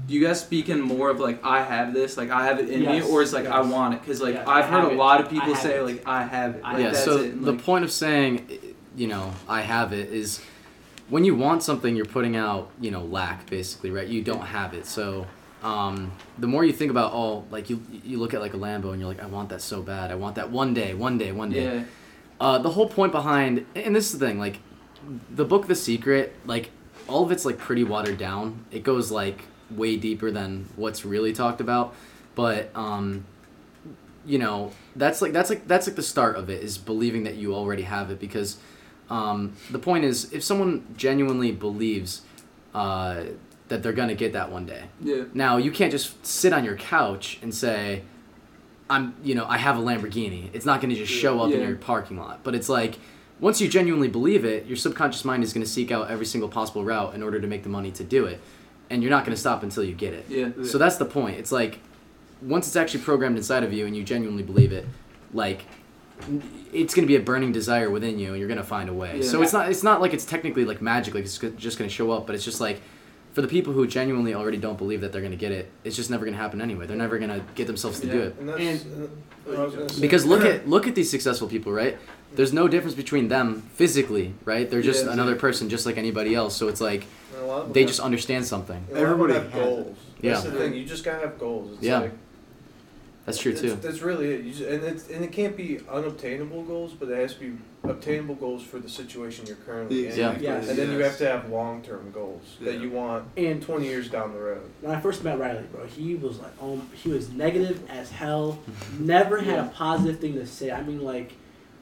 Do 0.08 0.14
you 0.14 0.26
guys 0.26 0.39
speak 0.39 0.70
in 0.70 0.80
more 0.80 1.10
of 1.10 1.20
like 1.20 1.43
I 1.43 1.62
have 1.62 1.93
this, 1.93 2.16
like 2.16 2.30
I 2.30 2.45
have 2.45 2.60
it 2.60 2.70
in 2.70 2.82
Yes, 2.84 3.03
me, 3.05 3.12
or 3.12 3.22
it's 3.22 3.34
like 3.34 3.45
I 3.45 3.60
want 3.60 3.93
it? 3.95 3.99
Because 4.01 4.22
like 4.22 4.36
Yeah, 4.36 4.49
I've 4.49 4.64
I 4.66 4.68
heard 4.70 4.80
have 4.84 4.88
a 4.91 4.93
it. 4.93 4.97
lot 4.97 5.20
of 5.20 5.30
people 5.30 5.53
say 5.53 5.80
it. 5.80 5.84
like 5.84 6.08
I 6.08 6.24
have 6.24 6.55
it. 6.55 6.64
Like, 6.64 6.78
yeah. 6.78 6.84
that's 6.91 7.03
So 7.03 7.18
it. 7.18 7.34
and, 7.34 7.43
the 7.43 7.51
like, 7.51 7.62
point 7.64 7.84
of 7.84 7.91
saying, 7.91 8.47
you 8.97 9.07
know, 9.07 9.31
I 9.47 9.61
have 9.61 9.93
it 9.93 10.11
is 10.11 10.41
when 11.09 11.23
you 11.23 11.35
want 11.35 11.63
something, 11.63 11.95
you're 11.95 12.05
putting 12.05 12.35
out, 12.35 12.69
you 12.81 12.91
know, 12.91 13.03
lack 13.03 13.49
basically, 13.49 13.91
right? 13.91 14.07
You 14.07 14.21
don't 14.23 14.41
have 14.41 14.73
it. 14.73 14.85
So 14.85 15.25
um, 15.63 16.11
the 16.37 16.47
more 16.47 16.65
you 16.65 16.73
think 16.73 16.91
about, 16.91 17.13
oh, 17.13 17.45
like 17.51 17.69
you 17.69 17.81
you 18.03 18.17
look 18.19 18.33
at 18.33 18.41
like 18.41 18.53
a 18.53 18.57
Lambo 18.57 18.91
and 18.91 18.99
you're 18.99 19.07
like, 19.07 19.21
I 19.21 19.27
want 19.27 19.49
that 19.49 19.61
so 19.61 19.81
bad. 19.81 20.11
I 20.11 20.15
want 20.15 20.35
that 20.35 20.49
one 20.51 20.73
day, 20.73 20.93
one 20.93 21.17
day, 21.17 21.31
one 21.31 21.51
day. 21.51 21.77
yeah, 21.77 21.83
Uh, 22.41 22.57
the 22.57 22.71
whole 22.71 22.89
point 22.89 23.11
behind, 23.11 23.65
and 23.75 23.95
this 23.95 24.11
is 24.11 24.19
the 24.19 24.27
thing, 24.27 24.39
like 24.39 24.59
the 25.29 25.45
book 25.45 25.67
The 25.67 25.75
Secret, 25.75 26.35
like 26.45 26.71
all 27.07 27.23
of 27.23 27.31
it's 27.31 27.45
like 27.45 27.57
pretty 27.57 27.83
watered 27.83 28.17
down. 28.17 28.65
It 28.71 28.83
goes 28.83 29.11
like 29.11 29.43
way 29.69 29.95
deeper 29.95 30.31
than 30.31 30.67
what's 30.75 31.05
really 31.05 31.33
talked 31.33 31.61
about, 31.61 31.95
but 32.35 32.71
um, 32.75 33.25
you 34.25 34.37
know 34.39 34.71
that's 34.95 35.21
like 35.21 35.31
that's 35.31 35.49
like 35.49 35.67
that's 35.67 35.87
like 35.87 35.95
the 35.95 36.03
start 36.03 36.35
of 36.35 36.49
it 36.49 36.61
is 36.61 36.77
believing 36.77 37.23
that 37.23 37.35
you 37.35 37.55
already 37.55 37.83
have 37.83 38.11
it 38.11 38.19
because 38.19 38.57
um, 39.10 39.53
the 39.72 39.80
point 39.80 40.03
is 40.05 40.32
if 40.34 40.43
someone 40.43 40.86
genuinely 40.97 41.51
believes 41.51 42.22
uh, 42.74 43.24
that 43.70 43.84
they're 43.84 43.93
gonna 43.93 44.16
get 44.16 44.34
that 44.34 44.51
one 44.51 44.66
day, 44.66 44.84
yeah, 45.01 45.24
now 45.34 45.58
you 45.58 45.72
can't 45.72 45.91
just 45.91 46.26
sit 46.26 46.53
on 46.53 46.64
your 46.66 46.76
couch 46.76 47.39
and 47.41 47.53
say, 47.53 48.03
"I'm," 48.89 49.16
you 49.24 49.36
know, 49.36 49.45
I 49.45 49.58
have 49.58 49.78
a 49.78 49.82
Lamborghini. 49.82 50.49
It's 50.53 50.66
not 50.66 50.82
going 50.82 50.89
to 50.91 50.95
just 50.95 51.12
show 51.12 51.39
up 51.41 51.51
in 51.51 51.60
your 51.68 51.76
parking 51.78 52.18
lot. 52.18 52.43
But 52.43 52.55
it's 52.55 52.70
like 52.70 52.99
once 53.39 53.60
you 53.62 53.68
genuinely 53.70 54.08
believe 54.08 54.45
it, 54.45 54.66
your 54.66 54.78
subconscious 54.78 55.24
mind 55.26 55.43
is 55.43 55.53
going 55.53 55.64
to 55.66 55.70
seek 55.70 55.91
out 55.91 56.10
every 56.10 56.26
single 56.26 56.49
possible 56.49 56.84
route 56.84 57.14
in 57.16 57.22
order 57.24 57.39
to 57.39 57.47
make 57.47 57.64
the 57.64 57.70
money 57.70 57.91
to 57.91 58.03
do 58.03 58.26
it, 58.26 58.39
and 58.89 59.01
you're 59.03 59.12
not 59.12 59.26
going 59.26 59.36
to 59.36 59.39
stop 59.39 59.64
until 59.64 59.84
you 59.84 59.93
get 59.93 60.14
it. 60.14 60.26
yeah. 60.30 60.49
So 60.64 60.78
that's 60.78 60.97
the 60.97 61.05
point. 61.05 61.38
It's 61.38 61.51
like 61.51 61.80
once 62.41 62.68
it's 62.68 62.76
actually 62.76 63.03
programmed 63.03 63.38
inside 63.38 63.64
of 63.64 63.74
you 63.74 63.86
and 63.86 63.95
you 63.95 64.03
genuinely 64.03 64.43
believe 64.43 64.72
it, 64.72 64.86
like 65.34 65.64
it's 66.74 66.93
going 66.93 67.03
to 67.03 67.07
be 67.07 67.15
a 67.15 67.20
burning 67.20 67.51
desire 67.51 67.89
within 67.89 68.20
you 68.20 68.30
and 68.30 68.39
you're 68.39 68.47
going 68.47 68.57
to 68.59 68.63
find 68.63 68.89
a 68.89 68.93
way. 68.93 69.22
So 69.22 69.41
it's 69.41 69.53
not 69.53 69.70
it's 69.70 69.84
not 69.84 70.01
like 70.01 70.13
it's 70.13 70.26
technically 70.26 70.65
like 70.65 70.82
magic 70.82 71.13
like 71.13 71.24
it's 71.24 71.38
just 71.38 71.78
going 71.78 71.89
to 71.89 71.95
show 71.95 72.11
up, 72.11 72.26
but 72.28 72.36
it's 72.36 72.43
just 72.45 72.59
like 72.59 72.82
for 73.34 73.41
the 73.41 73.47
people 73.47 73.72
who 73.72 73.86
genuinely 73.86 74.34
already 74.34 74.57
don't 74.57 74.78
believe 74.80 75.01
that 75.01 75.11
they're 75.11 75.22
going 75.22 75.32
to 75.32 75.38
get 75.38 75.51
it, 75.51 75.70
it's 75.84 75.95
just 75.95 76.09
never 76.09 76.26
going 76.26 76.36
to 76.36 76.41
happen 76.41 76.59
anyway. 76.59 76.88
They're 76.88 76.97
never 76.97 77.20
going 77.20 77.30
to 77.30 77.41
get 77.53 77.68
themselves 77.68 77.99
to 77.99 78.07
do 78.09 78.20
it. 78.22 78.36
And 78.39 78.49
that's, 78.49 78.84
uh, 78.86 79.07
what 79.45 79.59
I 79.59 79.63
was 79.63 79.76
gonna 79.76 79.89
say. 79.89 80.01
Because 80.01 80.26
look 80.26 80.43
at 80.43 80.68
look 80.68 80.88
at 80.88 80.95
these 80.95 81.09
successful 81.09 81.47
people, 81.47 81.72
right? 81.72 81.97
There's 82.36 82.51
no 82.51 82.68
difference 82.68 82.95
between 82.95 83.30
them 83.30 83.61
physically, 83.74 84.34
right? 84.43 84.70
They're 84.70 84.82
just 84.82 85.05
Yeah, 85.05 85.13
another 85.13 85.32
exactly. 85.34 85.49
person 85.49 85.70
just 85.70 85.86
like 85.86 85.97
anybody 85.97 86.36
else. 86.36 86.55
So 86.57 86.68
it's 86.68 86.82
like 86.82 87.05
And 87.34 87.43
a 87.43 87.45
lot 87.45 87.57
of 87.59 87.63
them 87.68 87.74
they 87.74 87.82
have- 87.82 87.88
just 87.88 87.99
understand 88.01 88.45
something. 88.45 88.76
a 88.76 88.80
lot 88.80 88.88
of 88.89 88.95
them 88.95 89.03
Everybody 89.03 89.34
have 89.36 89.51
has 89.53 89.63
goals. 89.63 89.97
Yeah. 90.22 90.32
That's 90.34 90.43
the 90.43 90.51
thing. 90.51 90.74
You 90.74 90.84
just 90.84 91.05
gotta 91.05 91.20
have 91.22 91.39
goals. 91.39 91.78
It's 91.78 91.84
Yeah. 91.84 91.99
like, 91.99 92.11
That's 93.28 93.39
true 93.39 93.51
That's- 93.51 93.73
too. 93.73 93.80
That's 93.86 94.01
really 94.01 94.32
it. 94.36 94.45
You 94.45 94.51
just, 94.53 94.63
and 94.63 94.84
it's 94.86 95.09
and 95.09 95.21
it 95.21 95.34
can't 95.34 95.57
be 95.57 95.82
unobtainable 95.91 96.63
goals, 96.63 96.93
but 96.93 97.09
it 97.09 97.17
has 97.17 97.34
to 97.34 97.39
be 97.41 97.57
obtainable 97.84 98.36
goals 98.36 98.63
for 98.63 98.80
the 98.80 98.88
situation 98.88 99.45
you're 99.45 99.57
currently 99.57 100.07
in. 100.07 100.17
Yeah. 100.17 100.38
Yes. 100.39 100.69
And 100.69 100.78
then 100.80 100.91
you 100.93 100.99
have 100.99 101.17
to 101.17 101.28
have 101.28 101.49
long 101.49 101.82
term 101.82 102.09
goals 102.11 102.55
that 102.61 102.80
you 102.80 102.89
want 102.89 103.25
And 103.36 103.61
20 103.61 103.86
years 103.86 104.09
down 104.09 104.32
the 104.32 104.39
road. 104.39 104.61
when 104.80 104.95
I 104.95 105.01
first 105.01 105.25
met 105.25 105.38
Riley, 105.39 105.63
bro, 105.73 105.86
he 105.88 106.15
was 106.15 106.39
like, 106.39 106.53
um, 106.61 106.89
he 106.93 107.09
was 107.09 107.30
negative 107.30 107.84
as 107.89 108.09
hell. 108.09 108.59
Never 108.97 109.41
had 109.41 109.59
a 109.59 109.67
positive 109.75 110.21
thing 110.21 110.36
to 110.36 110.47
say. 110.47 110.71
I 110.71 110.82
mean, 110.82 111.01
like, 111.03 111.34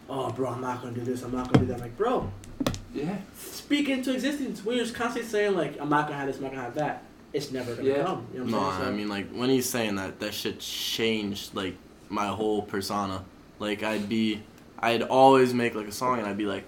oh, 0.09 0.31
bro, 0.31 0.49
I'm 0.49 0.61
not 0.61 0.81
gonna 0.81 0.95
do 0.95 1.01
this. 1.01 1.21
I'm 1.21 1.31
not 1.31 1.53
gonna 1.53 1.63
do 1.67 1.71
that. 1.71 1.75
I'm 1.75 1.81
like, 1.81 1.95
bro, 1.95 2.27
Yeah. 2.91 3.17
speak 3.37 3.87
into 3.87 4.11
existence. 4.15 4.65
We're 4.65 4.79
just 4.79 4.95
constantly 4.95 5.29
saying 5.29 5.53
like, 5.55 5.79
I'm 5.79 5.89
not 5.89 6.07
gonna 6.07 6.17
have 6.17 6.25
this. 6.27 6.37
I'm 6.37 6.41
not 6.43 6.53
gonna 6.53 6.63
have 6.63 6.75
that. 6.75 7.03
It's 7.35 7.51
never 7.51 7.75
gonna 7.75 7.87
Yeah. 7.87 8.03
come. 8.03 8.27
You 8.33 8.39
know 8.39 8.45
No, 8.45 8.57
what 8.59 8.73
I'm 8.73 8.81
saying? 8.81 8.93
I 8.93 8.97
mean 8.97 9.09
like 9.09 9.29
when 9.31 9.49
he's 9.49 9.69
saying 9.69 9.95
that, 9.95 10.19
that 10.21 10.33
shit 10.33 10.59
changed 10.59 11.53
like 11.53 11.75
my 12.09 12.27
whole 12.27 12.61
persona. 12.61 13.25
Like 13.59 13.83
I'd 13.83 14.07
be, 14.07 14.41
I'd 14.79 15.01
always 15.03 15.53
make 15.53 15.75
like 15.75 15.87
a 15.87 15.91
song 15.91 16.19
and 16.19 16.27
I'd 16.27 16.37
be 16.37 16.45
like, 16.45 16.65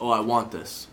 oh 0.00 0.10
I 0.10 0.20
want 0.20 0.52
this, 0.52 0.86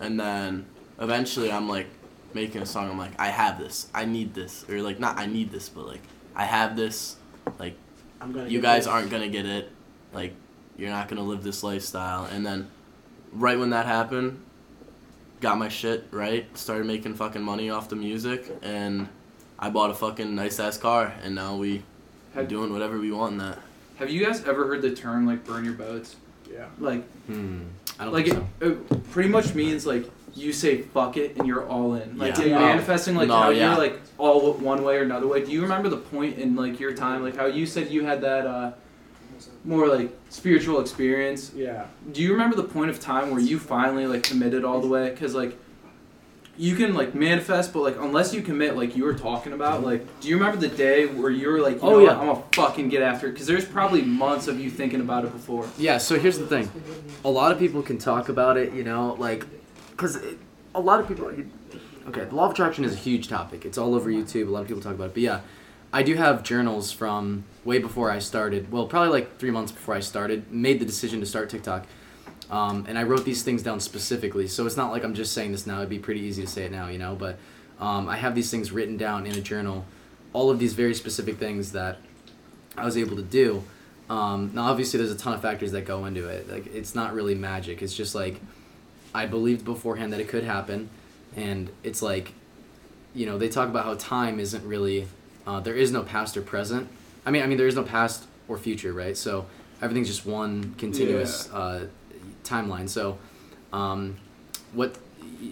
and 0.00 0.18
then 0.18 0.66
eventually 0.98 1.50
I'm 1.52 1.68
like 1.68 1.86
making 2.34 2.60
a 2.62 2.66
song. 2.66 2.90
I'm 2.90 2.98
like 2.98 3.12
I 3.20 3.28
have 3.28 3.58
this, 3.58 3.88
I 3.94 4.04
need 4.04 4.34
this, 4.34 4.64
or 4.68 4.80
like 4.82 4.98
not 4.98 5.16
I 5.18 5.26
need 5.26 5.52
this, 5.52 5.68
but 5.68 5.86
like 5.86 6.02
I 6.34 6.44
have 6.44 6.76
this. 6.76 7.16
Like 7.58 7.74
I'm 8.20 8.32
gonna. 8.32 8.48
you 8.48 8.60
guys 8.60 8.84
this. 8.84 8.92
aren't 8.92 9.10
gonna 9.10 9.28
get 9.28 9.46
it. 9.46 9.70
Like 10.12 10.32
you're 10.76 10.90
not 10.90 11.08
gonna 11.08 11.22
live 11.22 11.42
this 11.44 11.62
lifestyle. 11.62 12.24
And 12.24 12.44
then 12.44 12.68
right 13.32 13.58
when 13.58 13.70
that 13.70 13.86
happened, 13.86 14.40
got 15.40 15.58
my 15.58 15.68
shit 15.68 16.06
right, 16.10 16.46
started 16.56 16.86
making 16.86 17.14
fucking 17.14 17.42
money 17.42 17.70
off 17.70 17.88
the 17.88 17.96
music, 17.96 18.56
and 18.62 19.08
I 19.58 19.70
bought 19.70 19.90
a 19.90 19.94
fucking 19.94 20.34
nice 20.34 20.58
ass 20.60 20.78
car, 20.78 21.12
and 21.22 21.34
now 21.34 21.56
we 21.56 21.82
are 22.34 22.44
doing 22.44 22.72
whatever 22.72 22.98
we 22.98 23.10
want 23.12 23.32
in 23.32 23.38
that. 23.38 23.58
have 23.98 24.10
you 24.10 24.24
guys 24.24 24.44
ever 24.44 24.66
heard 24.66 24.82
the 24.82 24.94
term 24.94 25.26
like 25.26 25.44
burn 25.44 25.64
your 25.64 25.74
boats? 25.74 26.16
Yeah. 26.52 26.66
Like 26.78 27.02
Hmm. 27.26 27.62
I 27.98 28.04
don't 28.04 28.12
like 28.12 28.26
think 28.26 28.44
it, 28.60 28.66
it 28.66 29.10
pretty 29.10 29.30
much 29.30 29.54
means 29.54 29.86
like 29.86 30.04
you 30.34 30.52
say 30.52 30.82
fuck 30.82 31.16
it 31.16 31.36
and 31.38 31.46
you're 31.46 31.66
all 31.66 31.94
in. 31.94 32.18
Like 32.18 32.36
Yeah. 32.36 32.40
you're 32.44 32.48
Yeah. 32.50 32.58
manifesting 32.66 33.14
like 33.16 33.28
No, 33.28 33.36
how 33.36 33.48
yeah. 33.50 33.70
you're 33.70 33.78
like 33.78 34.00
all 34.18 34.52
one 34.52 34.82
way 34.84 34.96
or 34.98 35.02
another 35.02 35.26
way. 35.26 35.42
Do 35.44 35.50
you 35.50 35.62
remember 35.62 35.88
the 35.88 35.96
point 35.96 36.38
in 36.38 36.54
like 36.56 36.78
your 36.78 36.92
time 36.92 37.22
like 37.22 37.36
how 37.36 37.46
you 37.46 37.64
said 37.64 37.90
you 37.90 38.04
had 38.04 38.20
that 38.20 38.46
uh 38.46 38.72
more 39.66 39.88
like 39.88 40.16
spiritual 40.30 40.80
experience? 40.80 41.52
Yeah. 41.54 41.86
Do 42.12 42.22
you 42.22 42.32
remember 42.32 42.56
the 42.56 42.64
point 42.64 42.90
of 42.90 43.00
time 43.00 43.30
where 43.30 43.40
you 43.40 43.58
finally 43.58 44.06
like 44.06 44.22
committed 44.22 44.64
all 44.64 44.80
the 44.80 44.88
way? 44.88 45.10
Cuz 45.14 45.34
like 45.34 45.58
you 46.58 46.74
can 46.74 46.94
like 46.94 47.14
manifest, 47.14 47.74
but 47.74 47.80
like 47.82 47.96
unless 48.00 48.32
you 48.32 48.40
commit, 48.40 48.76
like 48.76 48.96
you 48.96 49.04
were 49.04 49.12
talking 49.14 49.52
about, 49.52 49.82
like 49.84 50.06
do 50.20 50.28
you 50.28 50.38
remember 50.38 50.56
the 50.58 50.74
day 50.74 51.04
where 51.06 51.30
you 51.30 51.48
were 51.50 51.60
like, 51.60 51.74
you 51.74 51.80
Oh, 51.82 51.90
know 51.90 51.98
yeah. 51.98 52.06
what, 52.12 52.16
I'm 52.18 52.26
gonna 52.28 52.42
fucking 52.54 52.88
get 52.88 53.02
after 53.02 53.26
it? 53.28 53.32
Because 53.32 53.46
there's 53.46 53.64
probably 53.66 54.00
months 54.02 54.46
of 54.48 54.58
you 54.58 54.70
thinking 54.70 55.00
about 55.00 55.24
it 55.26 55.32
before. 55.32 55.66
Yeah, 55.76 55.98
so 55.98 56.18
here's 56.18 56.38
the 56.38 56.46
thing. 56.46 56.70
A 57.24 57.30
lot 57.30 57.52
of 57.52 57.58
people 57.58 57.82
can 57.82 57.98
talk 57.98 58.28
about 58.30 58.56
it, 58.56 58.72
you 58.72 58.84
know, 58.84 59.16
like, 59.18 59.44
because 59.90 60.18
a 60.74 60.80
lot 60.80 61.00
of 61.00 61.08
people. 61.08 61.30
Okay, 62.08 62.24
the 62.24 62.34
law 62.36 62.44
of 62.46 62.52
attraction 62.52 62.84
is 62.84 62.92
a 62.92 62.96
huge 62.96 63.26
topic. 63.28 63.64
It's 63.64 63.76
all 63.76 63.94
over 63.94 64.08
YouTube. 64.08 64.46
A 64.46 64.50
lot 64.50 64.62
of 64.62 64.68
people 64.68 64.80
talk 64.82 64.94
about 64.94 65.06
it. 65.06 65.14
But 65.14 65.22
yeah, 65.24 65.40
I 65.96 66.02
do 66.02 66.14
have 66.16 66.42
journals 66.42 66.92
from 66.92 67.44
way 67.64 67.78
before 67.78 68.10
I 68.10 68.18
started. 68.18 68.70
Well, 68.70 68.86
probably 68.86 69.08
like 69.08 69.38
three 69.38 69.50
months 69.50 69.72
before 69.72 69.94
I 69.94 70.00
started, 70.00 70.52
made 70.52 70.78
the 70.78 70.84
decision 70.84 71.20
to 71.20 71.26
start 71.26 71.48
TikTok. 71.48 71.86
Um, 72.50 72.84
and 72.86 72.98
I 72.98 73.04
wrote 73.04 73.24
these 73.24 73.42
things 73.42 73.62
down 73.62 73.80
specifically. 73.80 74.46
So 74.46 74.66
it's 74.66 74.76
not 74.76 74.92
like 74.92 75.04
I'm 75.04 75.14
just 75.14 75.32
saying 75.32 75.52
this 75.52 75.66
now. 75.66 75.78
It'd 75.78 75.88
be 75.88 75.98
pretty 75.98 76.20
easy 76.20 76.42
to 76.42 76.48
say 76.48 76.64
it 76.64 76.70
now, 76.70 76.88
you 76.88 76.98
know. 76.98 77.14
But 77.14 77.38
um, 77.80 78.10
I 78.10 78.18
have 78.18 78.34
these 78.34 78.50
things 78.50 78.72
written 78.72 78.98
down 78.98 79.24
in 79.24 79.36
a 79.36 79.40
journal. 79.40 79.86
All 80.34 80.50
of 80.50 80.58
these 80.58 80.74
very 80.74 80.92
specific 80.92 81.38
things 81.38 81.72
that 81.72 81.96
I 82.76 82.84
was 82.84 82.98
able 82.98 83.16
to 83.16 83.22
do. 83.22 83.64
Um, 84.10 84.50
now, 84.52 84.64
obviously, 84.64 84.98
there's 84.98 85.10
a 85.10 85.16
ton 85.16 85.32
of 85.32 85.40
factors 85.40 85.72
that 85.72 85.86
go 85.86 86.04
into 86.04 86.28
it. 86.28 86.46
Like, 86.46 86.66
it's 86.74 86.94
not 86.94 87.14
really 87.14 87.34
magic. 87.34 87.80
It's 87.80 87.94
just 87.94 88.14
like 88.14 88.38
I 89.14 89.24
believed 89.24 89.64
beforehand 89.64 90.12
that 90.12 90.20
it 90.20 90.28
could 90.28 90.44
happen, 90.44 90.90
and 91.34 91.70
it's 91.82 92.02
like, 92.02 92.34
you 93.14 93.24
know, 93.24 93.38
they 93.38 93.48
talk 93.48 93.70
about 93.70 93.86
how 93.86 93.94
time 93.94 94.38
isn't 94.38 94.68
really. 94.68 95.08
Uh, 95.46 95.60
there 95.60 95.74
is 95.74 95.92
no 95.92 96.02
past 96.02 96.36
or 96.36 96.42
present. 96.42 96.88
I 97.24 97.30
mean, 97.30 97.42
I 97.42 97.46
mean, 97.46 97.58
there 97.58 97.66
is 97.66 97.76
no 97.76 97.82
past 97.82 98.26
or 98.48 98.58
future, 98.58 98.92
right? 98.92 99.16
So 99.16 99.46
everything's 99.80 100.08
just 100.08 100.26
one 100.26 100.74
continuous 100.74 101.50
uh, 101.52 101.86
timeline. 102.44 102.88
So, 102.88 103.18
um, 103.72 104.16
what, 104.72 104.96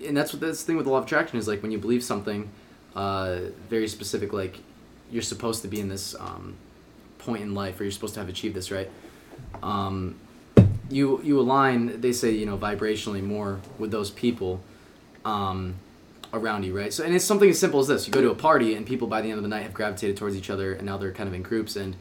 and 0.07 0.17
that's 0.17 0.33
what 0.33 0.41
this 0.41 0.63
thing 0.63 0.77
with 0.77 0.87
the 0.87 0.93
law 0.93 0.99
of 0.99 1.05
attraction 1.05 1.39
is 1.39 1.47
like 1.47 1.63
when 1.63 1.71
you 1.71 1.79
believe 1.79 2.03
something 2.03 2.51
uh, 2.95 3.41
very 3.69 3.89
specific, 3.89 4.33
like 4.33 4.59
you're 5.11 5.23
supposed 5.23 5.63
to 5.63 5.69
be 5.69 5.81
in 5.81 5.89
this 5.89 6.15
um, 6.19 6.57
point 7.19 7.43
in 7.43 7.55
life, 7.55 7.81
or 7.81 7.85
you're 7.85 7.93
supposed 7.93 8.15
to 8.15 8.21
have 8.21 8.29
achieved 8.29 8.55
this, 8.55 8.71
right? 8.71 8.91
Um, 9.63 10.17
you 10.91 11.21
you 11.23 11.41
align. 11.41 12.01
They 12.01 12.13
say 12.13 12.31
you 12.31 12.47
know 12.47 12.57
vibrationally 12.57 13.23
more 13.23 13.61
with 13.79 13.91
those 13.91 14.11
people 14.11 14.61
um, 15.25 15.77
around 16.35 16.65
you, 16.65 16.77
right? 16.77 16.93
So 16.93 17.05
and 17.05 17.15
it's 17.15 17.25
something 17.25 17.49
as 17.49 17.59
simple 17.59 17.81
as 17.81 17.89
this: 17.89 18.07
you 18.07 18.13
go 18.13 18.21
to 18.21 18.31
a 18.31 18.35
party, 18.35 18.75
and 18.75 18.87
people 18.87 19.09
by 19.09 19.23
the 19.23 19.29
end 19.31 19.39
of 19.39 19.43
the 19.43 19.49
night 19.49 19.63
have 19.63 19.75
gravitated 19.75 20.17
towards 20.17 20.37
each 20.37 20.51
other, 20.51 20.73
and 20.75 20.85
now 20.85 20.97
they're 20.97 21.13
kind 21.13 21.29
of 21.29 21.35
in 21.35 21.43
groups, 21.43 21.77
and 21.77 21.97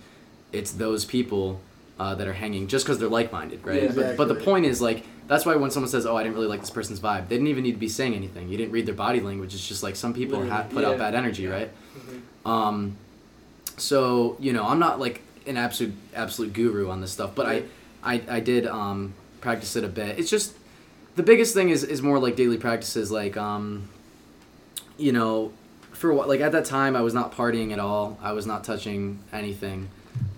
it's 0.51 0.71
those 0.71 1.05
people 1.05 1.59
uh, 1.99 2.15
that 2.15 2.27
are 2.27 2.33
hanging 2.33 2.67
just 2.67 2.85
because 2.85 2.99
they're 2.99 3.09
like-minded, 3.09 3.65
right? 3.65 3.83
Yeah, 3.83 3.91
but, 3.93 4.17
but 4.17 4.27
the 4.27 4.35
point 4.35 4.65
is 4.65 4.81
like 4.81 5.05
that's 5.27 5.45
why 5.45 5.55
when 5.55 5.71
someone 5.71 5.89
says, 5.89 6.05
"Oh, 6.05 6.15
I 6.15 6.23
didn't 6.23 6.35
really 6.35 6.47
like 6.47 6.59
this 6.59 6.69
person's 6.69 6.99
vibe," 6.99 7.27
they 7.29 7.35
didn't 7.35 7.47
even 7.47 7.63
need 7.63 7.73
to 7.73 7.79
be 7.79 7.89
saying 7.89 8.13
anything. 8.13 8.49
You 8.49 8.57
didn't 8.57 8.71
read 8.71 8.85
their 8.85 8.95
body 8.95 9.19
language. 9.19 9.53
It's 9.53 9.67
just 9.67 9.83
like 9.83 9.95
some 9.95 10.13
people 10.13 10.39
Literally, 10.39 10.63
ha- 10.63 10.67
put 10.69 10.83
out 10.83 10.97
bad 10.97 11.15
energy, 11.15 11.47
right? 11.47 11.69
Um, 12.45 12.97
so 13.77 14.37
you 14.39 14.53
know, 14.53 14.65
I'm 14.65 14.79
not 14.79 14.99
like 14.99 15.21
an 15.45 15.57
absolute 15.57 15.93
absolute 16.13 16.53
guru 16.53 16.89
on 16.89 17.01
this 17.01 17.11
stuff, 17.11 17.35
but 17.35 17.45
I, 17.45 17.63
I, 18.03 18.21
I 18.29 18.39
did 18.39 18.65
um, 18.65 19.13
practice 19.41 19.75
it 19.75 19.83
a 19.83 19.87
bit. 19.87 20.19
It's 20.19 20.29
just 20.29 20.53
the 21.15 21.23
biggest 21.23 21.53
thing 21.53 21.69
is 21.69 21.83
is 21.83 22.01
more 22.01 22.19
like 22.19 22.35
daily 22.35 22.57
practices, 22.57 23.11
like 23.11 23.37
um, 23.37 23.89
you 24.97 25.11
know, 25.11 25.51
for 25.91 26.13
what 26.13 26.27
like 26.27 26.41
at 26.41 26.51
that 26.51 26.65
time 26.65 26.95
I 26.95 27.01
was 27.01 27.13
not 27.13 27.35
partying 27.35 27.71
at 27.71 27.79
all. 27.79 28.17
I 28.21 28.33
was 28.33 28.45
not 28.45 28.63
touching 28.63 29.19
anything 29.31 29.89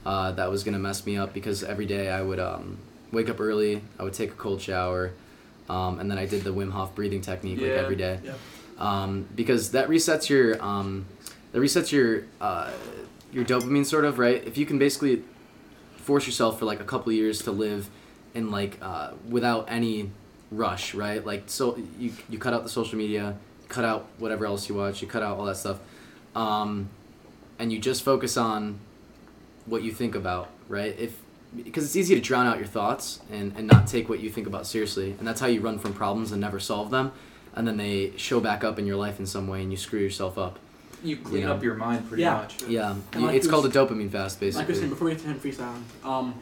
uh, 0.05 0.31
that 0.33 0.49
was 0.49 0.63
gonna 0.63 0.79
mess 0.79 1.05
me 1.05 1.17
up 1.17 1.33
because 1.33 1.63
every 1.63 1.85
day 1.85 2.09
I 2.09 2.21
would 2.21 2.39
um, 2.39 2.77
wake 3.11 3.29
up 3.29 3.39
early. 3.39 3.81
I 3.99 4.03
would 4.03 4.13
take 4.13 4.31
a 4.31 4.35
cold 4.35 4.61
shower, 4.61 5.11
um, 5.69 5.99
and 5.99 6.09
then 6.09 6.17
I 6.17 6.25
did 6.25 6.43
the 6.43 6.53
Wim 6.53 6.71
Hof 6.71 6.93
breathing 6.95 7.21
technique 7.21 7.59
like 7.61 7.71
every 7.71 7.95
day 7.95 8.19
Yep. 8.23 8.39
um, 8.79 9.27
because 9.35 9.71
that 9.71 9.87
resets 9.89 10.29
your 10.29 10.61
um, 10.63 11.05
that 11.51 11.59
resets 11.59 11.91
your 11.91 12.23
uh, 12.41 12.71
your 13.31 13.43
dopamine 13.45 13.85
sort 13.85 14.05
of 14.05 14.19
right. 14.19 14.45
If 14.45 14.57
you 14.57 14.65
can 14.65 14.77
basically 14.77 15.23
force 15.97 16.25
yourself 16.27 16.59
for 16.59 16.65
like 16.65 16.79
a 16.79 16.83
couple 16.83 17.09
of 17.09 17.15
years 17.15 17.41
to 17.43 17.51
live 17.51 17.89
in 18.35 18.51
like 18.51 18.77
uh, 18.81 19.11
without 19.27 19.65
any 19.69 20.11
rush, 20.51 20.93
right? 20.93 21.25
Like 21.25 21.43
so 21.47 21.77
you 21.97 22.11
you 22.29 22.37
cut 22.37 22.53
out 22.53 22.63
the 22.63 22.69
social 22.69 22.97
media, 22.97 23.35
cut 23.69 23.85
out 23.85 24.07
whatever 24.17 24.45
else 24.45 24.67
you 24.69 24.75
watch, 24.75 25.01
you 25.01 25.07
cut 25.07 25.23
out 25.23 25.37
all 25.37 25.45
that 25.45 25.57
stuff, 25.57 25.79
um, 26.35 26.89
and 27.59 27.71
you 27.71 27.79
just 27.79 28.03
focus 28.03 28.37
on 28.37 28.79
what 29.65 29.83
you 29.83 29.91
think 29.91 30.15
about, 30.15 30.49
right? 30.67 30.95
If 30.99 31.17
because 31.55 31.85
it's 31.85 31.95
easy 31.95 32.15
to 32.15 32.21
drown 32.21 32.47
out 32.47 32.57
your 32.57 32.67
thoughts 32.67 33.21
and, 33.31 33.53
and 33.55 33.65
not 33.67 33.87
take 33.87 34.09
what 34.09 34.19
you 34.19 34.29
think 34.29 34.45
about 34.45 34.67
seriously, 34.67 35.15
and 35.17 35.25
that's 35.27 35.39
how 35.39 35.47
you 35.47 35.61
run 35.61 35.79
from 35.79 35.93
problems 35.93 36.31
and 36.33 36.41
never 36.41 36.59
solve 36.59 36.91
them, 36.91 37.11
and 37.55 37.65
then 37.67 37.77
they 37.77 38.11
show 38.17 38.39
back 38.41 38.63
up 38.65 38.77
in 38.77 38.85
your 38.85 38.97
life 38.97 39.19
in 39.19 39.25
some 39.25 39.47
way, 39.47 39.61
and 39.61 39.71
you 39.71 39.77
screw 39.77 39.99
yourself 40.01 40.37
up. 40.37 40.59
You 41.03 41.17
clean 41.17 41.45
know. 41.45 41.53
up 41.53 41.63
your 41.63 41.75
mind 41.75 42.07
pretty 42.07 42.23
Yeah. 42.23 42.33
much. 42.35 42.63
Yeah, 42.63 42.95
And 43.13 43.23
like 43.23 43.35
it's 43.35 43.45
you 43.45 43.51
called 43.51 43.65
a 43.65 43.69
dopamine 43.69 44.09
fast, 44.09 44.39
basically. 44.39 44.61
Like 44.63 44.67
I 44.67 44.71
was 44.71 44.79
saying 44.79 44.89
before 44.89 45.05
we 45.05 45.11
get 45.13 45.21
to 45.21 45.27
him 45.27 45.39
freestyling, 45.39 45.83
um, 46.03 46.35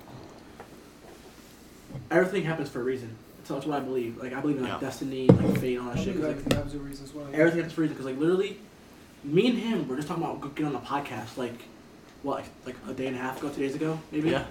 everything 2.10 2.44
happens 2.44 2.70
for 2.70 2.80
a 2.82 2.84
reason. 2.84 3.16
So 3.44 3.56
that's 3.56 3.66
what 3.66 3.78
I 3.78 3.80
believe. 3.82 4.18
Like 4.18 4.34
I 4.34 4.39
believe 4.39 4.58
in 4.58 4.64
like 4.64 4.74
Yeah. 4.74 4.80
destiny, 4.80 5.28
like 5.28 5.58
fate, 5.60 5.78
and 5.78 5.88
all 5.88 5.94
that 5.94 6.04
shit. 6.04 6.16
'cause, 6.16 6.24
like, 6.24 6.44
that 6.46 6.64
was 6.64 6.74
the 6.74 6.80
reason 6.80 7.06
as 7.06 7.14
well. 7.14 7.26
everything 7.34 7.58
happens 7.60 7.74
for 7.74 7.82
a 7.82 7.84
reason. 7.84 7.96
Because 7.98 8.06
like 8.06 8.18
literally, 8.20 8.58
me 9.24 9.48
and 9.48 9.58
him 9.58 9.88
were 9.88 9.96
just 9.96 10.08
talking 10.08 10.24
about 10.24 10.41
getting 10.56 10.68
on 10.68 10.74
the 10.74 10.80
podcast. 10.88 11.38
Like, 11.38 11.64
what, 12.24 12.38
like, 12.38 12.46
like 12.66 12.76
a 12.89 12.94
day 12.94 13.08
and 13.08 13.16
a 13.18 13.20
half 13.20 13.39
ago, 13.39 13.50
two 13.50 13.62
days 13.62 13.76
ago, 13.76 14.00
maybe. 14.12 14.30
Yeah. 14.30 14.46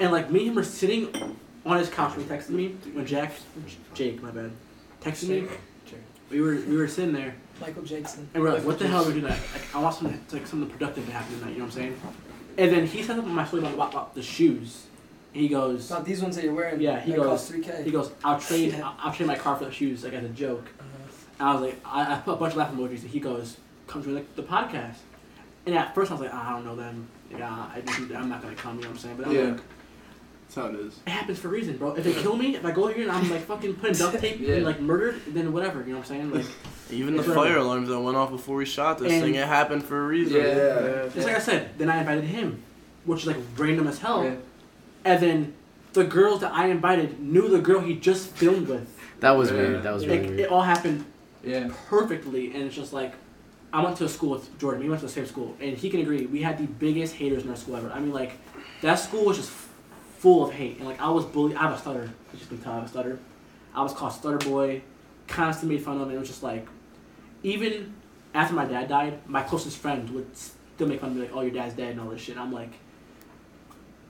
And 0.00 0.10
like 0.12 0.30
me 0.30 0.40
and 0.40 0.48
him 0.48 0.54
were 0.56 0.64
sitting 0.64 1.08
on 1.64 1.78
his 1.78 1.88
couch 1.88 2.16
when 2.16 2.26
he 2.26 2.30
texted 2.32 2.50
me 2.50 2.68
when 2.94 3.06
Jack, 3.06 3.32
Jake, 3.94 4.22
my 4.22 4.30
bad, 4.30 4.50
texted 5.02 5.28
me. 5.28 5.44
We 6.30 6.40
were 6.40 6.54
we 6.68 6.76
were 6.76 6.86
sitting 6.88 7.12
there 7.12 7.34
Michael 7.60 7.82
Jackson. 7.82 8.28
and 8.34 8.42
we're 8.42 8.52
like, 8.52 8.64
what 8.64 8.78
the 8.78 8.86
hell 8.88 9.02
are 9.04 9.06
we 9.06 9.12
doing? 9.20 9.24
Like, 9.24 9.38
I 9.74 9.80
want 9.80 9.94
something 9.94 10.20
like 10.32 10.46
something 10.46 10.70
productive 10.70 11.04
to 11.06 11.12
happen 11.12 11.38
tonight. 11.38 11.52
You 11.52 11.58
know 11.58 11.64
what 11.64 11.74
I'm 11.74 11.80
saying? 11.80 12.00
And 12.58 12.72
then 12.72 12.86
he 12.86 12.98
said 13.02 13.16
something 13.16 13.30
on 13.30 13.34
my 13.36 13.44
story 13.46 13.62
about, 13.62 13.90
about 13.90 14.14
the 14.14 14.22
shoes, 14.22 14.86
he 15.32 15.48
goes, 15.48 15.88
Not 15.90 16.04
these 16.04 16.20
ones 16.22 16.36
that 16.36 16.44
you're 16.44 16.54
wearing. 16.54 16.80
Yeah, 16.80 17.00
he 17.00 17.12
goes- 17.12 17.26
cost 17.26 17.52
3K. 17.52 17.84
he 17.84 17.90
goes, 17.90 18.10
I'll 18.24 18.38
trade, 18.40 18.72
Yeah. 18.72 18.80
I'll, 18.84 18.96
I'll 19.08 19.12
trade 19.12 19.26
my 19.26 19.36
car 19.36 19.56
for 19.56 19.64
the 19.64 19.70
shoes, 19.72 20.02
like 20.04 20.12
as 20.14 20.24
a 20.24 20.28
joke. 20.28 20.66
Uh-huh. 20.78 20.86
And 21.38 21.48
I 21.48 21.52
was 21.54 21.62
like, 21.62 21.80
I, 21.84 22.14
I 22.14 22.18
put 22.18 22.32
a 22.32 22.36
bunch 22.36 22.52
of 22.52 22.58
laugh 22.58 22.72
emojis, 22.72 23.00
and 23.02 23.10
he 23.10 23.20
goes, 23.20 23.56
come 23.86 24.02
to 24.02 24.08
the, 24.10 24.24
the 24.36 24.42
podcast. 24.42 24.96
And 25.66 25.74
at 25.74 25.94
first 25.94 26.10
I 26.10 26.14
was 26.14 26.22
like, 26.22 26.30
"Ah, 26.32 26.50
I 26.50 26.52
don't 26.54 26.64
know 26.64 26.74
them. 26.74 27.06
Yeah, 27.30 27.48
I 27.52 27.80
just, 27.82 27.98
I'm 28.12 28.28
not 28.28 28.40
gonna 28.42 28.54
come. 28.54 28.76
You 28.76 28.82
know 28.82 28.88
what 28.88 28.94
I'm 28.94 28.98
saying? 28.98 29.16
But 29.18 29.26
I'm 29.28 29.32
Yeah. 29.34 29.42
like, 29.42 29.60
That's 30.46 30.54
how 30.56 30.66
it 30.66 30.74
is. 30.76 30.98
it 31.06 31.10
happens 31.10 31.38
for 31.38 31.48
a 31.48 31.50
reason, 31.50 31.76
bro. 31.76 31.94
If 31.94 32.02
they 32.04 32.14
kill 32.14 32.34
me, 32.34 32.56
if 32.56 32.64
I 32.64 32.70
go 32.72 32.86
here 32.88 33.02
and 33.02 33.12
I'm 33.12 33.30
like 33.30 33.42
fucking 33.42 33.74
putting 33.74 33.94
duct 33.96 34.18
tape 34.18 34.36
Yeah. 34.40 34.54
and 34.54 34.64
like 34.64 34.80
murdered, 34.80 35.20
then 35.28 35.52
whatever. 35.52 35.80
You 35.80 35.92
know 35.92 35.98
what 35.98 36.10
I'm 36.10 36.16
saying? 36.16 36.30
Like, 36.32 36.46
Even 36.90 37.12
the 37.14 37.20
It's 37.20 37.28
fire 37.28 37.36
whatever. 37.36 37.58
alarms 37.58 37.88
that 37.88 38.00
went 38.00 38.16
off 38.16 38.30
before 38.30 38.56
we 38.56 38.64
shot 38.64 38.98
this 38.98 39.12
And- 39.12 39.22
thing, 39.22 39.34
it 39.36 39.46
happened 39.46 39.84
for 39.84 40.02
a 40.02 40.06
reason. 40.08 40.38
Yeah. 40.40 41.08
just 41.14 41.26
like 41.26 41.36
I 41.36 41.40
said, 41.40 41.78
then 41.78 41.88
I 41.90 41.98
invited 42.00 42.24
him, 42.24 42.62
which 43.04 43.20
is 43.20 43.26
like 43.28 43.36
random 43.56 43.86
as 43.86 43.98
hell. 43.98 44.22
Yeah. 45.04 45.12
And 45.12 45.22
then 45.22 45.54
the 45.92 46.04
girls 46.04 46.40
that 46.40 46.52
I 46.52 46.66
invited 46.68 47.20
knew 47.20 47.48
the 47.48 47.58
girl 47.58 47.80
he 47.80 47.94
just 47.96 48.28
filmed 48.30 48.68
with. 48.68 48.88
That 49.20 49.32
was 49.32 49.50
Yeah. 49.50 49.56
weird. 49.56 49.82
That 49.82 49.92
was 49.94 50.06
really 50.06 50.18
Like, 50.20 50.28
weird. 50.28 50.40
it 50.40 50.48
all 50.50 50.62
happened 50.62 51.04
Yeah. 51.44 51.68
perfectly, 51.88 52.52
and 52.54 52.64
it's 52.64 52.74
just 52.74 52.92
like 52.92 53.14
I 53.72 53.84
went 53.84 53.96
to 53.98 54.04
a 54.04 54.08
school 54.08 54.30
with 54.30 54.58
Jordan. 54.58 54.82
We 54.82 54.88
went 54.88 55.00
to 55.00 55.06
the 55.06 55.12
same 55.12 55.26
school, 55.26 55.54
and 55.60 55.76
he 55.76 55.90
can 55.90 56.00
agree. 56.00 56.26
We 56.26 56.42
had 56.42 56.58
the 56.58 56.66
biggest 56.66 57.14
haters 57.14 57.44
in 57.44 57.50
our 57.50 57.56
school 57.56 57.76
ever. 57.76 57.90
I 57.92 58.00
mean, 58.00 58.12
like 58.12 58.32
that 58.82 58.96
school 58.96 59.24
was 59.26 59.36
just 59.36 59.50
full 60.18 60.44
of 60.44 60.52
hate, 60.52 60.78
and 60.78 60.88
like 60.88 61.00
I 61.00 61.08
was 61.10 61.24
bullied. 61.24 61.56
I 61.56 61.62
have 61.62 61.72
a 61.72 61.78
stutter. 61.78 62.10
You 62.32 62.38
just 62.38 62.48
can 62.48 62.58
tell 62.58 62.72
I 62.72 62.76
have 62.76 62.84
a 62.86 62.88
stutter. 62.88 63.18
I 63.74 63.82
was 63.82 63.92
called 63.92 64.12
stutter 64.12 64.38
boy, 64.38 64.82
constantly 65.28 65.76
made 65.76 65.84
fun 65.84 65.96
of, 66.00 66.02
and 66.08 66.12
it 66.12 66.18
was 66.18 66.28
just 66.28 66.42
like, 66.42 66.66
even 67.42 67.94
after 68.34 68.54
my 68.54 68.64
dad 68.64 68.88
died, 68.88 69.18
my 69.28 69.42
closest 69.42 69.76
friend 69.78 70.10
would 70.10 70.26
still 70.36 70.88
make 70.88 71.00
fun 71.00 71.10
of 71.10 71.16
me, 71.16 71.22
like, 71.22 71.30
"Oh, 71.34 71.40
your 71.42 71.50
dad's 71.52 71.74
dead" 71.74 71.92
and 71.92 72.00
all 72.00 72.08
this 72.08 72.20
shit. 72.20 72.34
And 72.36 72.42
I'm 72.44 72.52
like, 72.52 72.72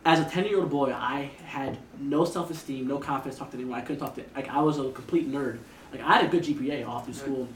as 0.04 0.20
a 0.20 0.24
ten 0.24 0.44
year 0.46 0.60
old 0.60 0.70
boy, 0.70 0.92
I 0.92 1.30
had 1.44 1.78
no 1.98 2.24
self 2.24 2.50
esteem, 2.50 2.86
no 2.86 2.98
confidence 2.98 3.36
to 3.36 3.40
talk 3.40 3.50
to 3.50 3.56
anyone. 3.56 3.78
I 3.78 3.82
couldn't 3.82 4.00
talk 4.00 4.14
to 4.16 4.24
like 4.34 4.48
I 4.48 4.60
was 4.60 4.78
a 4.78 4.90
complete 4.90 5.30
nerd. 5.30 5.58
Like 5.92 6.00
I 6.02 6.18
had 6.18 6.24
a 6.26 6.28
good 6.28 6.44
GPA 6.44 6.86
all 6.86 7.00
through 7.00 7.14
school, 7.14 7.48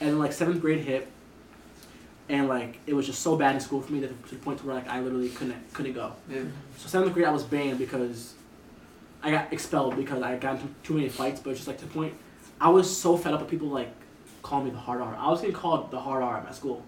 and 0.00 0.10
then 0.10 0.18
like 0.18 0.32
seventh 0.32 0.60
grade 0.60 0.80
hit, 0.80 1.08
and 2.28 2.48
like 2.48 2.78
it 2.86 2.94
was 2.94 3.06
just 3.06 3.20
so 3.20 3.36
bad 3.36 3.54
in 3.54 3.60
school 3.60 3.80
for 3.80 3.92
me 3.92 4.00
that 4.00 4.26
to 4.28 4.34
the 4.34 4.40
point 4.40 4.58
to 4.60 4.66
where 4.66 4.74
like 4.74 4.88
I 4.88 5.00
literally 5.00 5.28
couldn't 5.28 5.72
couldn't 5.72 5.92
go. 5.92 6.12
Yeah. 6.28 6.42
So 6.76 6.88
seventh 6.88 7.14
grade 7.14 7.26
I 7.26 7.30
was 7.30 7.44
banned 7.44 7.78
because 7.78 8.34
I 9.22 9.30
got 9.30 9.52
expelled 9.52 9.96
because 9.96 10.22
I 10.22 10.36
got 10.36 10.56
into 10.56 10.68
too 10.82 10.94
many 10.94 11.08
fights. 11.08 11.40
But 11.40 11.50
it's 11.50 11.60
just 11.60 11.68
like 11.68 11.78
to 11.78 11.84
the 11.84 11.92
point, 11.92 12.14
I 12.60 12.68
was 12.68 12.94
so 12.94 13.16
fed 13.16 13.32
up 13.32 13.40
with 13.40 13.50
people 13.50 13.68
like 13.68 13.90
calling 14.42 14.64
me 14.66 14.70
the 14.72 14.78
hard 14.78 15.00
R. 15.00 15.14
I 15.14 15.30
was 15.30 15.40
getting 15.40 15.54
called 15.54 15.90
the 15.92 16.00
hard 16.00 16.22
R 16.22 16.38
at 16.38 16.44
my 16.44 16.52
school, 16.52 16.84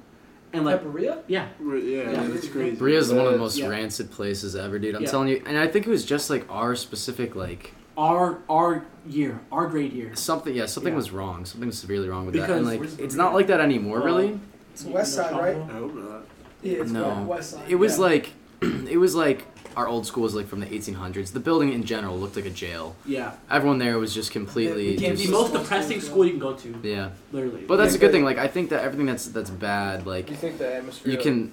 and 0.54 0.64
like 0.64 0.82
Pepperia? 0.82 1.18
yeah, 1.26 1.48
Yeah, 1.60 1.74
Yeah. 2.10 2.26
that's 2.28 2.48
crazy. 2.48 2.76
Bria's 2.76 3.12
one 3.12 3.26
of 3.26 3.32
the 3.32 3.38
most 3.38 3.58
Yeah. 3.58 3.68
rancid 3.68 4.10
places 4.10 4.54
ever, 4.56 4.78
dude. 4.78 4.94
I'm 4.94 5.02
Yeah. 5.02 5.10
telling 5.10 5.28
you, 5.28 5.42
and 5.46 5.58
I 5.58 5.66
think 5.66 5.86
it 5.86 5.90
was 5.90 6.04
just 6.04 6.30
like 6.30 6.44
our 6.48 6.74
specific 6.76 7.34
like 7.34 7.72
our 7.96 8.38
our 8.48 8.84
year, 9.06 9.40
our 9.52 9.66
grade 9.68 9.92
year. 9.92 10.10
something. 10.14 10.54
Yeah, 10.54 10.66
something 10.66 10.92
Yeah. 10.92 10.96
was 10.96 11.10
wrong. 11.12 11.44
Something 11.44 11.66
was 11.68 11.78
severely 11.78 12.08
wrong 12.08 12.26
with 12.26 12.34
that. 12.34 12.48
And 12.50 12.68
Because- 12.68 12.92
like, 12.92 13.00
it's 13.04 13.14
not 13.14 13.34
like 13.34 13.46
that 13.48 13.60
anymore, 13.60 14.00
Uh, 14.02 14.04
really. 14.06 14.40
It's 14.72 14.84
West 14.84 15.14
Side, 15.14 15.32
right? 15.32 15.56
I 15.56 15.72
hope 15.74 15.94
not. 15.94 16.24
Yeah, 16.62 16.78
it's 16.82 16.90
No. 16.90 17.24
West 17.28 17.50
Side. 17.52 17.62
It 17.68 17.76
was 17.76 17.98
Yeah. 17.98 18.04
like, 18.04 18.30
it 18.90 18.98
was 18.98 19.14
like 19.14 19.44
our 19.76 19.86
old 19.88 20.06
school 20.06 20.22
was 20.22 20.34
like 20.34 20.46
from 20.46 20.60
the 20.60 20.66
1800s. 20.66 21.32
The 21.32 21.40
building 21.40 21.72
in 21.72 21.84
general 21.84 22.16
looked 22.18 22.36
like 22.36 22.46
a 22.46 22.50
jail. 22.50 22.94
Yeah, 23.06 23.32
Everyone 23.50 23.78
there 23.78 23.98
was 23.98 24.14
just 24.14 24.30
completely. 24.30 24.90
It 24.90 24.96
became 24.96 25.16
the 25.16 25.22
just- 25.22 25.32
most 25.32 25.52
depressing 25.52 26.00
school 26.00 26.24
you 26.24 26.32
can 26.32 26.40
go 26.40 26.54
to, 26.54 26.74
yeah, 26.82 27.10
literally. 27.32 27.62
but 27.66 27.76
that's 27.76 27.94
a 27.94 27.98
good 27.98 28.12
thing. 28.12 28.24
Like 28.24 28.38
I 28.38 28.48
think 28.48 28.70
that 28.70 28.82
everything 28.84 29.06
that's 29.06 29.26
that's 29.28 29.50
bad, 29.50 30.06
like 30.06 30.30
You 30.30 30.36
think 30.36 30.58
the 30.58 30.74
atmosphere? 30.76 31.12
you 31.12 31.18
can, 31.18 31.52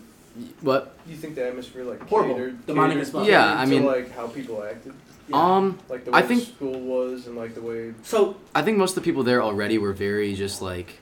what? 0.62 0.96
You 1.08 1.16
think 1.16 1.36
the 1.36 1.48
atmosphere 1.48 1.84
like 1.84 2.08
Horrible. 2.08 2.36
catered, 2.36 2.66
Demonic 2.68 2.98
catered 2.98 3.16
as. 3.16 3.28
Yeah, 3.28 3.60
I 3.60 3.66
to, 3.66 3.70
mean- 3.72 3.86
like 3.86 4.12
how 4.16 4.28
people 4.28 4.64
acted, 4.64 4.94
Yeah. 5.28 5.36
Um, 5.56 5.80
like 5.90 6.06
the 6.06 6.12
way 6.12 6.20
I 6.20 6.22
think- 6.22 6.42
the 6.42 6.46
school 6.54 6.80
was, 6.82 7.28
and 7.28 7.36
like 7.36 7.56
the 7.56 7.62
way. 7.62 7.94
so 8.04 8.38
I 8.54 8.62
think 8.62 8.78
most 8.78 8.92
of 8.98 9.04
the 9.04 9.08
people 9.10 9.24
there 9.24 9.42
already 9.42 9.78
were 9.78 9.94
very 9.94 10.34
just 10.36 10.62
like. 10.62 11.00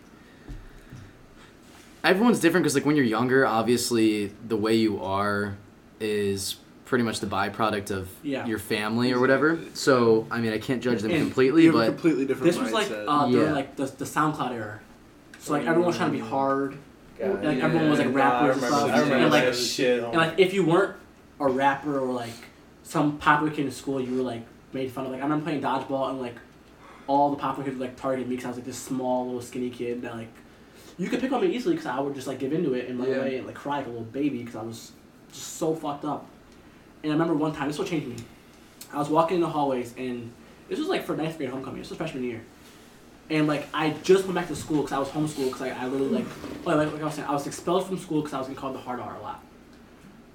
Everyone's 2.01 2.39
different 2.39 2.63
because 2.63 2.75
like 2.75 2.85
when 2.85 2.95
you're 2.95 3.05
younger, 3.05 3.45
obviously 3.45 4.27
the 4.47 4.55
way 4.55 4.73
you 4.75 5.03
are 5.03 5.57
is 5.99 6.55
pretty 6.89 7.03
much 7.03 7.19
the 7.19 7.27
byproduct 7.27 7.91
of 7.91 8.09
Yeah. 8.23 8.47
your 8.47 8.57
family 8.57 9.11
or 9.13 9.19
whatever. 9.19 9.59
So 9.75 10.25
I 10.31 10.39
mean, 10.41 10.51
I 10.51 10.57
can't 10.57 10.81
judge 10.81 11.01
them 11.03 11.11
And 11.11 11.21
completely, 11.21 11.63
You 11.63 11.67
have 11.71 11.75
a 11.75 11.91
but 11.91 12.01
completely 12.01 12.25
different 12.25 12.51
this 12.51 12.59
was 12.59 12.71
like 12.73 12.89
uh, 12.91 13.27
during 13.29 13.47
Yeah. 13.49 13.53
like 13.53 13.75
the, 13.75 13.85
the 13.85 14.05
SoundCloud 14.05 14.51
era. 14.53 14.79
So 15.37 15.53
like 15.53 15.61
everyone 15.67 15.85
was 15.87 15.97
trying 15.97 16.11
to 16.11 16.17
be 16.17 16.23
hard, 16.23 16.77
God, 17.19 17.43
Like, 17.43 17.59
everyone 17.59 17.89
was, 17.91 17.99
like, 17.99 18.09
Nah, 18.09 18.15
rappers 18.15 18.63
I 18.63 18.65
and 18.67 18.75
stuff, 18.75 18.89
I 18.91 18.99
remember 19.01 19.15
and, 19.15 19.31
like- 19.31 19.43
that 19.45 19.55
shit. 19.55 20.03
and 20.03 20.13
like 20.15 20.39
if 20.39 20.53
you 20.53 20.65
weren't 20.65 20.95
a 21.39 21.47
rapper 21.47 21.99
or 21.99 22.11
like 22.11 22.33
some 22.83 23.17
popular 23.19 23.51
kid 23.53 23.65
in 23.65 23.71
school, 23.71 24.01
you 24.01 24.15
were 24.15 24.23
like 24.23 24.41
made 24.73 24.91
fun 24.91 25.05
of. 25.05 25.11
Like 25.11 25.21
I 25.21 25.23
remember 25.23 25.43
playing 25.45 25.61
dodgeball 25.61 26.09
and 26.09 26.19
like 26.19 26.35
all 27.05 27.29
the 27.29 27.35
popular 27.37 27.65
kids 27.65 27.77
would 27.77 27.87
like 27.87 27.97
target 27.97 28.27
me 28.27 28.35
because 28.35 28.45
I 28.45 28.49
was 28.49 28.57
like 28.57 28.65
this 28.65 28.79
small 28.79 29.25
little 29.27 29.41
skinny 29.43 29.69
kid 29.69 30.01
that 30.01 30.15
like 30.15 30.29
you 30.97 31.07
could 31.07 31.19
pick 31.21 31.31
on 31.31 31.41
me 31.41 31.55
easily 31.55 31.75
because 31.75 31.85
I 31.87 31.99
would 31.99 32.15
just 32.15 32.25
like 32.27 32.39
give 32.39 32.51
into 32.51 32.73
it 32.73 32.89
and 32.89 32.99
run 32.99 33.09
Yeah. 33.09 33.15
away 33.17 33.37
and 33.37 33.45
like 33.45 33.55
cry 33.55 33.77
like 33.77 33.85
a 33.85 33.89
little 33.89 34.03
baby 34.05 34.39
because 34.39 34.55
I 34.55 34.63
was 34.63 34.91
just 35.31 35.57
so 35.57 35.75
fucked 35.75 36.03
up. 36.05 36.25
And 37.03 37.11
I 37.11 37.15
remember 37.15 37.33
one 37.33 37.53
time 37.53 37.67
this 37.67 37.77
will 37.77 37.85
change 37.85 38.05
me. 38.05 38.15
I 38.93 38.97
was 38.97 39.09
walking 39.09 39.35
in 39.35 39.41
the 39.41 39.47
hallways 39.49 39.93
and 39.97 40.31
this 40.67 40.79
was 40.79 40.87
like 40.87 41.05
for 41.05 41.15
ninth 41.15 41.37
grade 41.37 41.49
homecoming. 41.49 41.79
This 41.81 41.89
was 41.89 41.97
freshman 41.97 42.23
year. 42.23 42.41
And 43.29 43.47
like 43.47 43.67
I 43.73 43.91
just 44.03 44.23
went 44.25 44.35
back 44.35 44.47
to 44.47 44.55
school 44.55 44.81
because 44.81 44.91
I 44.93 44.99
was 44.99 45.09
homeschooled 45.09 45.47
because 45.47 45.61
I, 45.61 45.69
I 45.69 45.85
literally 45.87 46.23
like, 46.23 46.25
like 46.65 46.75
like 46.77 46.91
like 46.93 47.01
I 47.01 47.05
was 47.05 47.13
saying 47.13 47.27
I 47.27 47.33
was 47.33 47.45
expelled 47.47 47.85
from 47.87 47.97
school 47.97 48.21
because 48.21 48.33
I 48.33 48.39
was 48.39 48.47
getting 48.47 48.59
called 48.59 48.75
the 48.75 48.79
hard 48.79 48.99
R 48.99 49.15
a 49.15 49.21
lot. 49.21 49.43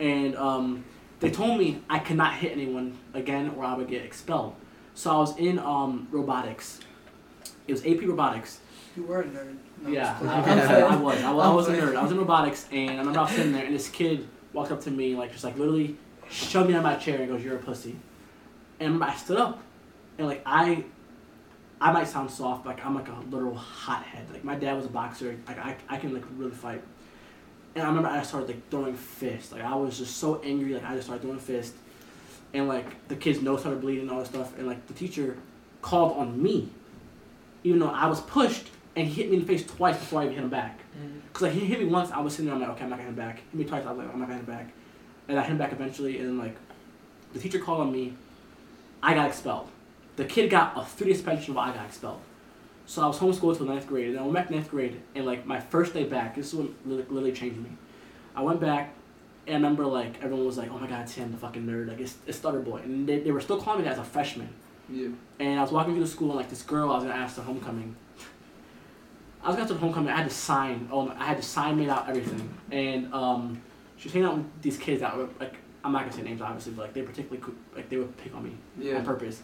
And 0.00 0.36
um, 0.36 0.84
they 1.20 1.30
told 1.30 1.58
me 1.58 1.82
I 1.88 1.98
could 1.98 2.16
not 2.16 2.34
hit 2.34 2.52
anyone 2.52 2.96
again 3.12 3.52
or 3.56 3.64
I 3.64 3.74
would 3.74 3.88
get 3.88 4.04
expelled. 4.04 4.54
So 4.94 5.10
I 5.10 5.16
was 5.18 5.36
in 5.38 5.58
um, 5.58 6.06
robotics. 6.10 6.80
It 7.66 7.72
was 7.72 7.84
AP 7.84 8.02
robotics. 8.02 8.60
You 8.96 9.02
were 9.02 9.22
a 9.22 9.24
nerd. 9.24 9.56
No, 9.82 9.90
Yeah, 9.90 10.16
I, 10.22 10.36
I, 10.36 10.96
was. 10.96 11.20
I, 11.22 11.32
was- 11.32 11.44
I 11.44 11.54
was 11.54 11.68
a 11.68 11.72
nerd. 11.76 11.96
I 11.96 12.02
was 12.02 12.12
in 12.12 12.18
robotics, 12.18 12.66
and 12.70 12.90
I 12.92 12.98
remember 12.98 13.18
I 13.18 13.22
was 13.22 13.32
sitting 13.32 13.52
there, 13.52 13.64
and 13.64 13.74
this 13.74 13.88
kid 13.88 14.28
walked 14.52 14.70
up 14.70 14.80
to 14.82 14.90
me, 14.92 15.16
like 15.16 15.32
just 15.32 15.42
like 15.42 15.58
literally 15.58 15.96
shoved 16.30 16.68
me 16.68 16.74
out 16.74 16.78
of 16.78 16.84
my 16.84 16.96
chair 16.96 17.20
and 17.20 17.28
goes, 17.28 17.44
"You're 17.44 17.56
a 17.56 17.58
pussy." 17.60 17.96
And 18.80 19.02
I 19.02 19.14
stood 19.14 19.38
up, 19.38 19.60
and 20.18 20.26
like 20.26 20.42
I, 20.44 20.84
I 21.80 21.92
might 21.92 22.08
sound 22.08 22.30
soft, 22.30 22.64
but 22.64 22.76
like 22.76 22.84
I'm 22.84 22.94
like 22.94 23.08
a 23.08 23.16
literal 23.30 23.54
hothead. 23.54 24.30
Like 24.32 24.44
my 24.44 24.54
dad 24.54 24.74
was 24.76 24.86
a 24.86 24.88
boxer. 24.88 25.36
Like 25.46 25.58
I, 25.58 25.76
I 25.88 25.96
can 25.98 26.12
like 26.12 26.24
really 26.36 26.52
fight. 26.52 26.82
And 27.74 27.84
I 27.84 27.88
remember 27.88 28.08
I 28.08 28.22
started 28.22 28.48
like 28.48 28.70
throwing 28.70 28.94
fists. 28.94 29.52
Like 29.52 29.62
I 29.62 29.74
was 29.74 29.98
just 29.98 30.16
so 30.16 30.40
angry. 30.42 30.74
Like 30.74 30.84
I 30.84 30.94
just 30.94 31.06
started 31.06 31.22
throwing 31.22 31.38
fists, 31.38 31.76
and 32.52 32.68
like 32.68 33.08
the 33.08 33.16
kid's 33.16 33.42
nose 33.42 33.60
started 33.60 33.80
bleeding 33.80 34.02
and 34.02 34.10
all 34.10 34.20
this 34.20 34.28
stuff. 34.28 34.56
And 34.58 34.66
like 34.66 34.86
the 34.86 34.94
teacher 34.94 35.36
called 35.82 36.16
on 36.16 36.42
me, 36.42 36.70
even 37.62 37.78
though 37.80 37.90
I 37.90 38.06
was 38.06 38.20
pushed 38.20 38.68
and 38.96 39.08
he 39.08 39.14
hit 39.14 39.30
me 39.30 39.36
in 39.36 39.46
the 39.46 39.46
face 39.46 39.66
twice 39.66 39.98
before 39.98 40.20
I 40.20 40.24
even 40.24 40.36
hit 40.36 40.44
him 40.44 40.50
back. 40.50 40.78
Mm-hmm. 40.78 41.18
Cause 41.32 41.42
like 41.42 41.52
he 41.52 41.60
hit 41.60 41.80
me 41.80 41.86
once, 41.86 42.10
I 42.10 42.20
was 42.20 42.32
sitting 42.32 42.46
there. 42.46 42.54
I'm 42.54 42.60
like, 42.60 42.70
okay, 42.70 42.84
I'm 42.84 42.90
not 42.90 42.96
gonna 42.96 43.10
hit 43.10 43.18
him 43.18 43.26
back. 43.26 43.36
Hit 43.36 43.54
me 43.54 43.64
twice, 43.64 43.84
I 43.84 43.90
was 43.90 43.98
like, 43.98 44.12
I'm 44.12 44.20
not 44.20 44.28
gonna 44.28 44.40
hit 44.40 44.48
him 44.48 44.54
back. 44.54 44.72
And 45.28 45.38
I 45.38 45.42
hit 45.42 45.52
him 45.52 45.58
back 45.58 45.72
eventually, 45.72 46.18
and 46.18 46.28
then 46.28 46.38
like, 46.38 46.56
the 47.32 47.38
teacher 47.38 47.58
called 47.58 47.80
on 47.80 47.92
me. 47.92 48.14
I 49.02 49.14
got 49.14 49.28
expelled. 49.28 49.68
The 50.16 50.24
kid 50.24 50.50
got 50.50 50.76
a 50.76 50.84
three 50.84 51.08
day 51.08 51.14
suspension 51.14 51.54
while 51.54 51.70
I 51.70 51.74
got 51.74 51.86
expelled. 51.86 52.20
So 52.86 53.02
I 53.02 53.06
was 53.06 53.18
homeschooled 53.18 53.56
till 53.56 53.66
ninth 53.66 53.86
grade, 53.86 54.06
and 54.06 54.14
then 54.14 54.22
I 54.22 54.26
went 54.26 54.34
back 54.34 54.48
to 54.48 54.54
ninth 54.54 54.70
grade, 54.70 55.00
and 55.14 55.24
like 55.24 55.46
my 55.46 55.60
first 55.60 55.94
day 55.94 56.04
back, 56.04 56.36
this 56.36 56.52
is 56.52 56.54
what 56.54 56.68
literally, 56.86 57.32
changed 57.32 57.58
me. 57.58 57.70
I 58.36 58.42
went 58.42 58.60
back, 58.60 58.94
and 59.46 59.56
I 59.56 59.58
remember 59.58 59.86
like 59.86 60.22
everyone 60.22 60.46
was 60.46 60.58
like, 60.58 60.70
"Oh 60.70 60.78
my 60.78 60.86
God, 60.86 61.06
Tim, 61.06 61.32
the 61.32 61.38
fucking 61.38 61.64
nerd!" 61.66 61.88
Like 61.88 62.00
it's, 62.00 62.16
it's 62.26 62.38
Stutter 62.38 62.60
Boy, 62.60 62.78
and 62.84 63.06
they, 63.08 63.20
they 63.20 63.30
were 63.30 63.40
still 63.40 63.60
calling 63.60 63.80
me 63.80 63.84
that 63.84 63.94
as 63.94 63.98
a 63.98 64.04
freshman. 64.04 64.48
Yeah. 64.90 65.08
And 65.40 65.58
I 65.58 65.62
was 65.62 65.72
walking 65.72 65.94
through 65.94 66.04
the 66.04 66.10
school, 66.10 66.30
and 66.30 66.38
like 66.38 66.50
this 66.50 66.62
girl, 66.62 66.90
I 66.90 66.96
was 66.96 67.04
gonna 67.04 67.16
ask 67.16 67.36
to 67.36 67.42
homecoming. 67.42 67.96
I 69.42 69.48
was 69.48 69.56
going 69.56 69.68
to 69.68 69.74
the 69.74 69.80
homecoming. 69.80 70.10
I 70.10 70.18
had 70.18 70.28
to 70.28 70.34
sign. 70.34 70.88
Oh, 70.92 71.08
I 71.18 71.24
had 71.24 71.36
to 71.38 71.42
sign 71.42 71.78
made 71.78 71.88
out 71.88 72.08
everything, 72.08 72.54
and 72.70 73.12
um, 73.14 73.62
she 73.96 74.08
was 74.08 74.12
hanging 74.12 74.28
out 74.28 74.36
with 74.36 74.62
these 74.62 74.76
kids 74.76 75.00
that 75.00 75.16
were 75.16 75.28
like, 75.40 75.54
I'm 75.84 75.92
not 75.92 76.02
gonna 76.02 76.12
say 76.12 76.22
names 76.22 76.40
obviously, 76.40 76.72
but 76.72 76.82
like 76.82 76.94
they 76.94 77.02
particularly 77.02 77.38
could, 77.42 77.54
like 77.76 77.88
they 77.88 77.96
would 77.98 78.16
pick 78.16 78.34
on 78.34 78.44
me 78.44 78.52
Yeah. 78.78 78.96
on 78.98 79.04
purpose. 79.04 79.40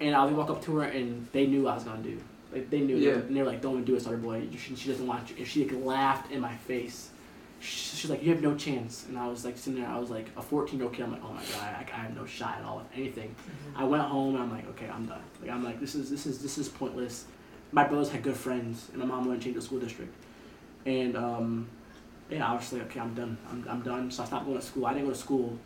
And 0.00 0.14
I 0.14 0.24
would 0.24 0.34
walk 0.36 0.48
up 0.50 0.62
to 0.64 0.76
her, 0.76 0.84
and 0.84 1.26
they 1.32 1.46
knew 1.46 1.64
what 1.64 1.72
I 1.72 1.74
was 1.74 1.84
gonna 1.84 2.02
do. 2.02 2.18
Like 2.52 2.70
they 2.70 2.80
knew. 2.80 2.96
Yeah. 2.96 3.14
And 3.14 3.34
they 3.36 3.40
were 3.40 3.46
like, 3.48 3.60
"Don't 3.60 3.72
even 3.74 3.84
do 3.84 3.96
it, 3.96 4.02
Sutter 4.02 4.16
boy. 4.16 4.46
She, 4.56 4.74
she 4.76 4.88
doesn't 4.88 5.06
want 5.06 5.28
you." 5.30 5.36
And 5.38 5.46
she 5.46 5.68
like, 5.68 5.84
laughed 5.84 6.30
in 6.32 6.40
my 6.40 6.54
face. 6.54 7.10
She, 7.60 7.96
she's 7.96 8.08
like, 8.10 8.22
"You 8.22 8.30
have 8.32 8.40
no 8.40 8.54
chance." 8.54 9.06
And 9.08 9.18
I 9.18 9.26
was 9.26 9.44
like 9.44 9.58
sitting 9.58 9.80
there. 9.80 9.90
I 9.90 9.98
was 9.98 10.08
like 10.10 10.28
a 10.36 10.42
14 10.42 10.78
year 10.78 10.86
old 10.86 10.94
kid. 10.94 11.02
I'm 11.04 11.12
like, 11.12 11.20
"Oh 11.24 11.32
my 11.32 11.42
god, 11.52 11.62
I, 11.62 11.86
I 11.92 11.96
have 11.96 12.14
no 12.16 12.24
shot 12.24 12.58
at 12.58 12.64
all 12.64 12.76
with 12.78 12.86
anything." 12.94 13.34
I 13.76 13.82
went 13.84 14.04
home 14.04 14.34
and 14.36 14.44
I'm 14.44 14.50
like, 14.52 14.68
"Okay, 14.70 14.88
I'm 14.88 15.04
done." 15.06 15.20
Like 15.42 15.50
I'm 15.50 15.64
like, 15.64 15.80
"This 15.80 15.94
is 15.96 16.08
this 16.08 16.24
is 16.26 16.40
this 16.40 16.56
is 16.58 16.68
pointless." 16.68 17.24
My 17.72 17.84
brothers 17.84 18.08
had 18.08 18.22
good 18.22 18.36
friends, 18.36 18.88
and 18.92 18.98
my 19.00 19.04
mom 19.04 19.24
wouldn't 19.24 19.42
change 19.42 19.56
the 19.56 19.62
school 19.62 19.80
district. 19.80 20.14
And 20.86 21.16
um, 21.16 21.68
yeah, 22.30 22.48
I 22.48 22.52
was 22.52 22.62
just 22.62 22.72
like, 22.74 22.82
"Okay, 22.82 23.00
I'm 23.00 23.14
done. 23.14 23.36
I'm 23.50 23.64
I'm 23.68 23.82
done." 23.82 24.10
So 24.10 24.22
I 24.22 24.26
stopped 24.26 24.46
going 24.46 24.58
to 24.58 24.64
school. 24.64 24.86
I 24.86 24.92
didn't 24.94 25.06
go 25.06 25.12
to 25.12 25.18
school 25.18 25.58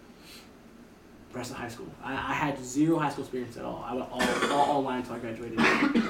the 1.32 1.38
rest 1.38 1.50
of 1.50 1.56
high 1.56 1.68
school. 1.68 1.86
I, 2.04 2.12
I 2.12 2.34
had 2.34 2.62
zero 2.62 2.98
high 2.98 3.08
school 3.10 3.24
experience 3.24 3.56
at 3.56 3.64
all. 3.64 3.82
I 3.88 3.94
went 3.94 4.08
all, 4.12 4.52
all 4.52 4.76
online 4.78 4.98
until 5.00 5.14
I 5.14 5.18
graduated. 5.18 5.56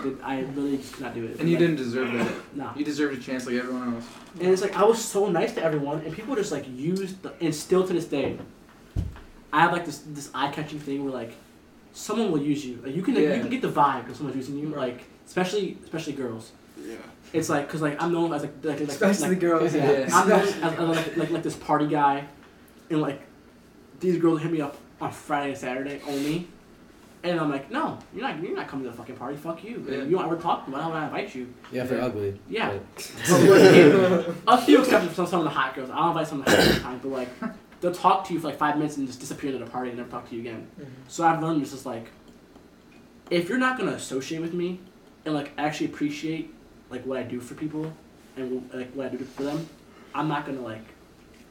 Did- 0.03 0.21
I 0.23 0.41
really 0.55 0.79
just 0.79 0.95
could 0.95 1.03
not 1.05 1.15
do 1.15 1.25
it. 1.25 1.39
And 1.39 1.49
you 1.49 1.55
Like, 1.57 1.61
didn't 1.61 1.77
deserve 1.77 2.13
that. 2.13 2.33
No. 2.55 2.71
You 2.75 2.85
deserved 2.85 3.17
a 3.17 3.21
chance 3.21 3.47
like 3.47 3.55
everyone 3.55 3.95
else. 3.95 4.05
And 4.41 4.49
it's 4.51 4.63
like 4.63 4.77
I 4.77 4.83
was 4.85 5.03
so 5.03 5.29
nice 5.29 5.53
to 5.55 5.63
everyone, 5.63 6.01
and 6.05 6.13
people 6.13 6.35
just 6.35 6.51
like 6.53 6.67
used, 6.69 7.23
the, 7.23 7.33
and 7.41 7.55
still 7.55 7.87
to 7.87 7.93
this 7.93 8.07
day, 8.07 8.37
I 9.53 9.61
have 9.61 9.73
like 9.73 9.85
this 9.85 9.99
this 10.07 10.31
eye 10.35 10.51
catching 10.51 10.81
thing 10.81 11.05
where 11.05 11.13
like 11.13 11.33
someone 11.93 12.33
will 12.33 12.43
use 12.43 12.65
you. 12.67 12.81
Like 12.85 12.95
you 12.97 13.03
can 13.03 13.15
like, 13.15 13.25
Yeah. 13.25 13.35
you 13.35 13.41
can 13.43 13.51
get 13.51 13.63
the 13.63 13.71
vibe 13.71 14.05
when 14.07 14.15
someone's 14.15 14.37
using 14.37 14.59
you. 14.59 14.69
Like 14.71 15.05
especially 15.27 15.79
especially 15.85 16.15
girls. 16.15 16.51
Yeah. 16.85 16.97
It's 17.33 17.49
like 17.49 17.67
because 17.67 17.81
like 17.83 18.01
I'm 18.03 18.13
known 18.13 18.33
as 18.33 18.43
like 18.43 18.53
like, 18.63 18.81
like 18.81 18.89
Especially 18.89 19.29
like, 19.31 19.41
the 19.41 19.47
girls. 19.47 19.75
yeah. 19.75 19.91
Yeah. 19.91 20.09
I'm 20.13 20.29
known 20.29 20.41
as, 20.41 20.57
as 20.57 20.79
like, 20.79 21.17
like 21.17 21.31
like 21.31 21.43
this 21.43 21.57
party 21.57 21.87
guy, 21.87 22.25
and 22.91 23.01
like 23.01 23.21
these 24.01 24.19
girls 24.19 24.41
hit 24.43 24.51
me 24.53 24.61
up 24.61 24.77
on 25.01 25.11
Friday 25.11 25.51
and 25.51 25.59
Saturday 25.59 26.01
only, 26.07 26.47
and 27.25 27.41
I'm 27.41 27.51
like, 27.51 27.71
no, 27.71 27.99
you're 28.15 28.23
not 28.23 28.43
you're 28.43 28.55
not 28.55 28.69
coming 28.69 28.85
to 28.85 28.91
the 28.91 28.97
fucking 28.97 29.17
party. 29.17 29.37
Fuck 29.37 29.65
you. 29.65 29.85
Yeah. 29.89 30.03
You 30.03 30.11
don't 30.17 30.27
ever 30.27 30.37
talk 30.37 30.65
to 30.67 30.71
me. 30.71 30.77
Why 30.77 30.87
would 30.87 30.95
I 30.97 31.05
invite 31.07 31.35
you? 31.35 31.53
Yeah, 31.73 31.85
if 31.85 31.89
they're 31.89 32.03
ugly. 32.03 32.39
Yeah. 32.49 32.79
but- 32.95 33.15
A 34.49 34.61
few 34.63 34.81
exceptions 34.81 35.15
for 35.15 35.27
some 35.27 35.41
of 35.41 35.45
the 35.45 35.51
hot 35.51 35.75
girls. 35.75 35.89
I'll 35.91 36.09
invite 36.09 36.29
some 36.29 36.41
of 36.41 36.45
the 36.45 36.51
hot 36.51 36.61
girls 36.61 36.75
sometimes, 36.75 37.03
but 37.03 37.09
like 37.11 37.29
they'll 37.81 37.93
talk 37.95 38.27
to 38.27 38.35
you 38.35 38.41
for 38.41 38.49
like 38.49 38.59
five 38.59 38.77
minutes 38.77 38.97
and 38.99 39.07
just 39.07 39.21
disappear 39.21 39.55
at 39.57 39.63
a 39.63 39.67
party 39.67 39.89
and 39.91 39.99
never 39.99 40.11
talk 40.11 40.29
to 40.29 40.35
you 40.35 40.41
again. 40.43 40.67
Mm-hmm. 40.79 40.91
So 41.09 41.25
I've 41.27 41.43
learned 41.43 41.63
it's 41.63 41.71
just 41.73 41.87
like 41.87 42.09
if 43.31 43.49
you're 43.49 43.59
not 43.59 43.79
gonna 43.79 43.93
associate 43.93 44.41
with 44.43 44.53
me 44.53 44.81
and 45.25 45.35
like 45.35 45.53
actually 45.57 45.87
appreciate 45.87 46.53
like 46.93 47.05
what 47.07 47.19
I 47.19 47.23
do 47.23 47.41
for 47.41 47.55
people 47.55 47.93
and 48.37 48.71
like 48.73 48.93
what 48.93 49.07
I 49.07 49.09
do 49.09 49.19
for 49.25 49.43
them, 49.43 49.69
I'm 50.15 50.29
not 50.29 50.47
gonna 50.47 50.61
like 50.61 50.85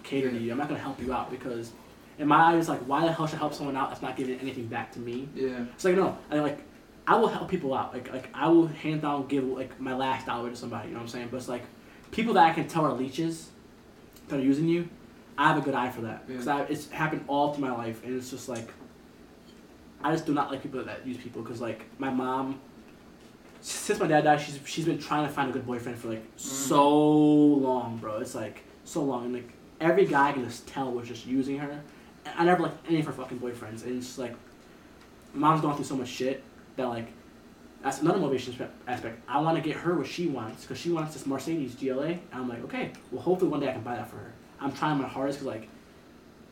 cater 0.04 0.30
to 0.30 0.38
you. 0.38 0.52
I'm 0.52 0.58
not 0.58 0.70
gonna 0.70 0.80
help 0.80 1.02
you 1.02 1.12
out 1.12 1.30
because 1.32 1.72
in 2.18 2.28
my 2.28 2.54
eyes, 2.54 2.70
like 2.70 2.80
why 2.82 3.06
the 3.06 3.12
hell 3.12 3.28
should 3.28 3.36
I 3.36 3.40
help 3.40 3.54
someone 3.54 3.76
out 3.76 3.90
that's 3.90 4.02
not 4.02 4.16
giving 4.16 4.40
anything 4.40 4.68
back 4.68 4.92
to 4.94 5.00
me? 5.00 5.28
Yeah. 5.36 5.66
It's 5.74 5.84
like 5.84 5.96
no, 5.96 6.18
I 6.30 6.40
like 6.40 6.60
I 7.08 7.16
will 7.16 7.28
help 7.28 7.50
people 7.50 7.74
out. 7.74 7.94
Like 7.94 8.12
like 8.14 8.30
I 8.34 8.48
will 8.48 8.68
hand 8.68 9.02
down 9.02 9.28
give 9.28 9.44
like 9.44 9.80
my 9.82 9.96
last 9.96 10.28
dollar 10.28 10.50
to 10.50 10.56
somebody. 10.56 10.90
You 10.90 10.94
know 10.94 11.00
what 11.00 11.06
I'm 11.06 11.10
saying? 11.10 11.28
But 11.32 11.38
it's 11.38 11.50
like 11.50 11.64
people 12.12 12.36
that 12.36 12.50
I 12.50 12.54
can 12.54 12.68
tell 12.68 12.86
are 12.86 12.94
leeches 12.94 13.50
that 14.28 14.40
are 14.40 14.44
using 14.44 14.68
you. 14.68 14.88
I 15.38 15.48
have 15.48 15.58
a 15.58 15.62
good 15.62 15.74
eye 15.74 15.90
for 15.90 16.02
that 16.02 16.28
because 16.28 16.48
I 16.48 16.62
it's 16.64 16.90
happened 16.90 17.26
all 17.28 17.54
through 17.54 17.66
my 17.68 17.76
life, 17.76 18.04
and 18.04 18.16
it's 18.16 18.30
just 18.30 18.48
like 18.48 18.70
I 20.04 20.12
just 20.12 20.28
do 20.28 20.34
not 20.34 20.52
like 20.52 20.62
people 20.62 20.84
that 20.84 21.06
use 21.06 21.18
people 21.18 21.42
because 21.42 21.60
like 21.60 21.86
my 22.00 22.12
mom. 22.12 22.60
Since 23.62 24.00
my 24.00 24.08
dad 24.08 24.24
died, 24.24 24.42
she's 24.42 24.60
she's 24.66 24.86
been 24.86 24.98
trying 24.98 25.28
to 25.28 25.32
find 25.32 25.50
a 25.50 25.54
good 25.54 25.66
boyfriend 25.66 25.98
for 25.98 26.10
like 26.10 26.36
mm. 26.36 26.40
so 26.40 26.90
long, 26.90 27.98
bro. 27.98 28.18
It's 28.18 28.36
like 28.36 28.64
so 28.84 29.04
long, 29.04 29.26
and 29.26 29.34
like 29.36 29.54
every 29.80 30.06
guy 30.06 30.30
I 30.30 30.32
can 30.34 30.44
just 30.44 30.68
tell 30.68 30.92
was 30.92 31.08
just 31.08 31.26
using 31.26 31.60
her. 31.60 31.82
And 32.26 32.36
I 32.38 32.44
never 32.44 32.64
liked 32.64 32.78
any 32.88 33.00
of 33.00 33.06
her 33.06 33.12
fucking 33.12 33.40
boyfriends, 33.40 33.84
and 33.84 33.98
it's 33.98 34.08
just 34.08 34.20
like 34.20 34.36
mom's 35.34 35.62
going 35.62 35.76
through 35.76 35.86
so 35.86 35.96
much 35.96 36.10
shit 36.10 36.44
that 36.76 36.88
like 36.88 37.08
that's 37.84 38.02
another 38.02 38.20
motivation 38.20 38.56
aspect. 38.88 39.22
I 39.28 39.40
want 39.40 39.58
to 39.58 39.64
get 39.64 39.78
her 39.78 39.96
what 39.96 40.08
she 40.08 40.28
wants 40.28 40.64
because 40.64 40.78
she 40.78 40.90
wants 40.90 41.14
this 41.14 41.26
Mercedes 41.26 41.76
GLA, 41.76 42.06
and 42.06 42.20
I'm 42.34 42.50
like, 42.50 42.64
okay, 42.66 42.92
well 43.12 43.22
hopefully 43.22 43.50
one 43.50 43.60
day 43.60 43.70
I 43.70 43.74
can 43.74 43.82
buy 43.82 43.96
that 43.96 44.10
for 44.10 44.18
her. 44.18 44.34
I'm 44.60 44.72
trying 44.72 45.00
my 45.00 45.08
hardest 45.08 45.40
because 45.40 45.62
like 45.62 45.70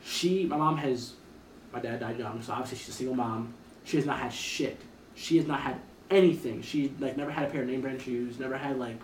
she, 0.03 0.45
my 0.45 0.57
mom 0.57 0.77
has, 0.77 1.13
my 1.71 1.79
dad 1.79 1.99
died 1.99 2.17
young, 2.17 2.41
so 2.41 2.53
obviously 2.53 2.77
she's 2.77 2.89
a 2.89 2.91
single 2.93 3.15
mom. 3.15 3.53
She 3.83 3.97
has 3.97 4.05
not 4.05 4.19
had 4.19 4.33
shit. 4.33 4.79
She 5.15 5.37
has 5.37 5.47
not 5.47 5.59
had 5.59 5.79
anything. 6.09 6.61
She 6.61 6.91
like 6.99 7.17
never 7.17 7.31
had 7.31 7.47
a 7.47 7.51
pair 7.51 7.61
of 7.61 7.67
name 7.67 7.81
brand 7.81 8.01
shoes, 8.01 8.39
never 8.39 8.57
had 8.57 8.77
like 8.79 8.97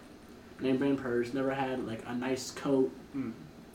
name 0.60 0.78
brand 0.78 0.99
purse, 0.99 1.34
never 1.34 1.53
had 1.53 1.86
like 1.86 2.03
a 2.08 2.16
nice 2.16 2.51
coat. 2.51 2.91
Hmm. 3.14 3.32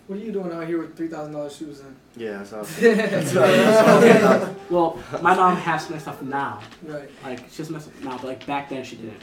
What 0.07 0.18
are 0.18 0.22
you 0.22 0.33
doing 0.33 0.51
out 0.53 0.66
here 0.66 0.78
with 0.78 0.97
three 0.97 1.09
thousand 1.09 1.35
dollars 1.35 1.57
shoes? 1.57 1.81
Then? 1.81 1.97
Yeah, 2.16 2.43
so. 2.43 2.61
Okay. 2.81 4.55
Well, 4.68 4.99
my 5.22 5.35
mom 5.35 5.57
has 5.57 5.85
some 5.85 5.93
nice 5.93 6.03
stuff 6.03 6.20
now. 6.22 6.61
Right. 6.83 7.09
Like 7.22 7.39
she 7.51 7.59
has 7.59 7.66
some 7.66 7.74
nice 7.74 7.85
stuff 7.85 8.03
now, 8.03 8.16
but 8.16 8.24
like 8.24 8.47
back 8.47 8.68
then 8.68 8.83
she 8.83 8.97
didn't. 8.97 9.22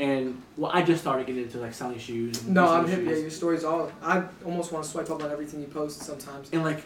And 0.00 0.40
well, 0.56 0.70
I 0.72 0.82
just 0.82 1.02
started 1.02 1.26
getting 1.26 1.42
into 1.42 1.58
like 1.58 1.74
selling 1.74 1.98
shoes. 1.98 2.42
And 2.42 2.54
No, 2.54 2.66
I'm 2.66 2.86
selling 2.86 3.04
hip. 3.04 3.14
Yeah, 3.14 3.20
your 3.20 3.30
stories 3.30 3.64
all. 3.64 3.92
I 4.02 4.24
almost 4.46 4.72
want 4.72 4.84
to 4.84 4.90
swipe 4.90 5.10
up 5.10 5.22
on 5.22 5.30
everything 5.30 5.60
you 5.60 5.66
post 5.66 6.00
sometimes. 6.00 6.48
And 6.52 6.62
like 6.62 6.82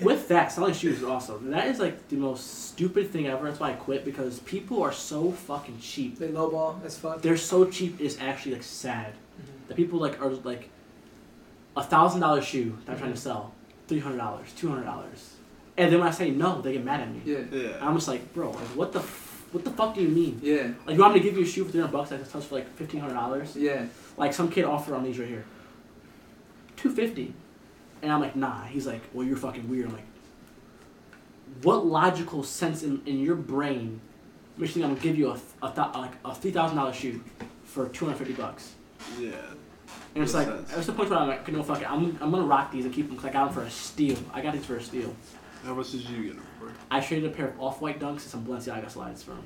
with 0.00 0.28
that, 0.28 0.52
selling 0.52 0.72
shoes 0.72 0.98
is 0.98 1.04
awesome. 1.04 1.50
That 1.50 1.66
is 1.66 1.80
like 1.80 2.08
the 2.08 2.16
most 2.16 2.68
stupid 2.68 3.10
thing 3.10 3.26
ever. 3.26 3.46
That's 3.46 3.58
why 3.58 3.70
I 3.70 3.74
quit 3.74 4.04
because 4.04 4.38
people 4.40 4.80
are 4.80 4.92
so 4.92 5.32
fucking 5.32 5.80
cheap. 5.80 6.20
They 6.20 6.28
lowball 6.28 6.84
as 6.84 6.96
fuck. 6.96 7.20
They're 7.20 7.36
so 7.36 7.64
cheap. 7.64 8.00
It's 8.00 8.18
actually 8.20 8.52
like 8.52 8.62
sad. 8.62 9.12
Mm-hmm. 9.12 9.68
The 9.68 9.74
people 9.74 9.98
like 9.98 10.22
are 10.22 10.30
like 10.30 10.70
a 11.76 11.82
thousand 11.82 12.20
dollar 12.20 12.42
shoe 12.42 12.78
that 12.84 12.92
I'm 12.92 12.98
trying 12.98 13.12
to 13.12 13.18
mm-hmm. 13.18 13.28
sell, 13.28 13.54
three 13.88 13.98
hundred 13.98 14.18
dollars, 14.18 14.52
two 14.56 14.68
hundred 14.68 14.84
dollars, 14.84 15.34
and 15.76 15.92
then 15.92 15.98
when 15.98 16.08
I 16.08 16.12
say 16.12 16.30
no, 16.30 16.60
they 16.60 16.72
get 16.72 16.84
mad 16.84 17.00
at 17.00 17.10
me. 17.10 17.22
Yeah. 17.24 17.38
Yeah. 17.50 17.78
I'm 17.80 17.94
just 17.94 18.08
like, 18.08 18.32
bro, 18.32 18.50
like 18.50 18.76
what 18.76 18.92
the, 18.92 19.00
f- 19.00 19.25
what 19.56 19.64
the 19.64 19.70
fuck 19.70 19.94
do 19.94 20.02
you 20.02 20.08
mean? 20.08 20.38
Yeah. 20.42 20.70
Like 20.86 20.96
you 20.96 21.00
want 21.00 21.14
me 21.14 21.20
to 21.20 21.24
give 21.24 21.36
you 21.36 21.44
a 21.44 21.46
shoe 21.46 21.64
for 21.64 21.70
three 21.72 21.80
hundred 21.80 21.92
bucks 21.92 22.10
that 22.10 22.26
sells 22.26 22.44
for 22.46 22.56
like 22.56 22.68
fifteen 22.76 23.00
hundred 23.00 23.14
dollars? 23.14 23.56
Yeah. 23.56 23.86
Like 24.16 24.32
some 24.34 24.50
kid 24.50 24.64
offered 24.64 24.94
on 24.94 25.02
these 25.04 25.18
right 25.18 25.28
here, 25.28 25.44
two 26.76 26.90
fifty, 26.94 27.32
and 28.02 28.12
I'm 28.12 28.20
like, 28.20 28.36
nah. 28.36 28.64
He's 28.64 28.86
like, 28.86 29.02
well, 29.12 29.26
you're 29.26 29.36
fucking 29.36 29.68
weird. 29.68 29.86
I'm 29.86 29.94
like, 29.94 30.04
what 31.62 31.86
logical 31.86 32.42
sense 32.42 32.82
in, 32.82 33.00
in 33.06 33.18
your 33.20 33.36
brain 33.36 34.00
makes 34.58 34.70
you 34.76 34.82
think 34.82 34.84
I'm 34.86 34.90
gonna 34.94 35.02
give 35.02 35.18
you 35.18 35.30
a, 35.30 35.66
a 35.66 35.72
th- 35.72 35.94
like 35.94 36.12
a 36.24 36.34
three 36.34 36.50
thousand 36.50 36.76
dollar 36.76 36.92
shoe 36.92 37.22
for 37.64 37.88
two 37.88 38.04
hundred 38.04 38.18
fifty 38.18 38.34
bucks? 38.34 38.74
Yeah. 39.18 39.30
And 40.14 40.24
it's 40.24 40.32
Makes 40.34 40.48
like, 40.48 40.56
sense. 40.66 40.76
it's 40.78 40.86
the 40.86 40.92
point 40.94 41.10
where 41.10 41.18
I'm 41.18 41.28
like, 41.28 41.40
okay, 41.42 41.52
no, 41.52 41.62
fuck 41.62 41.80
it. 41.82 41.90
I'm, 41.90 42.18
I'm 42.20 42.30
gonna 42.30 42.44
rock 42.46 42.72
these 42.72 42.84
and 42.86 42.92
keep 42.92 43.06
them 43.06 43.16
because 43.16 43.30
I 43.30 43.32
got 43.32 43.46
them 43.46 43.54
for 43.54 43.62
a 43.62 43.70
steal. 43.70 44.18
I 44.32 44.40
got 44.40 44.54
these 44.54 44.64
for 44.64 44.76
a 44.76 44.82
steal. 44.82 45.14
How 45.64 45.74
much 45.74 45.92
did 45.92 46.00
you 46.08 46.24
get 46.24 46.34
them 46.36 46.46
for? 46.55 46.55
I 46.90 47.00
traded 47.00 47.30
a 47.30 47.34
pair 47.34 47.48
of 47.48 47.60
off 47.60 47.80
white 47.80 47.98
dunks 48.00 48.10
and 48.12 48.20
some 48.22 48.44
Balenciaga 48.46 48.90
slides 48.90 49.22
for 49.22 49.32
them. 49.32 49.44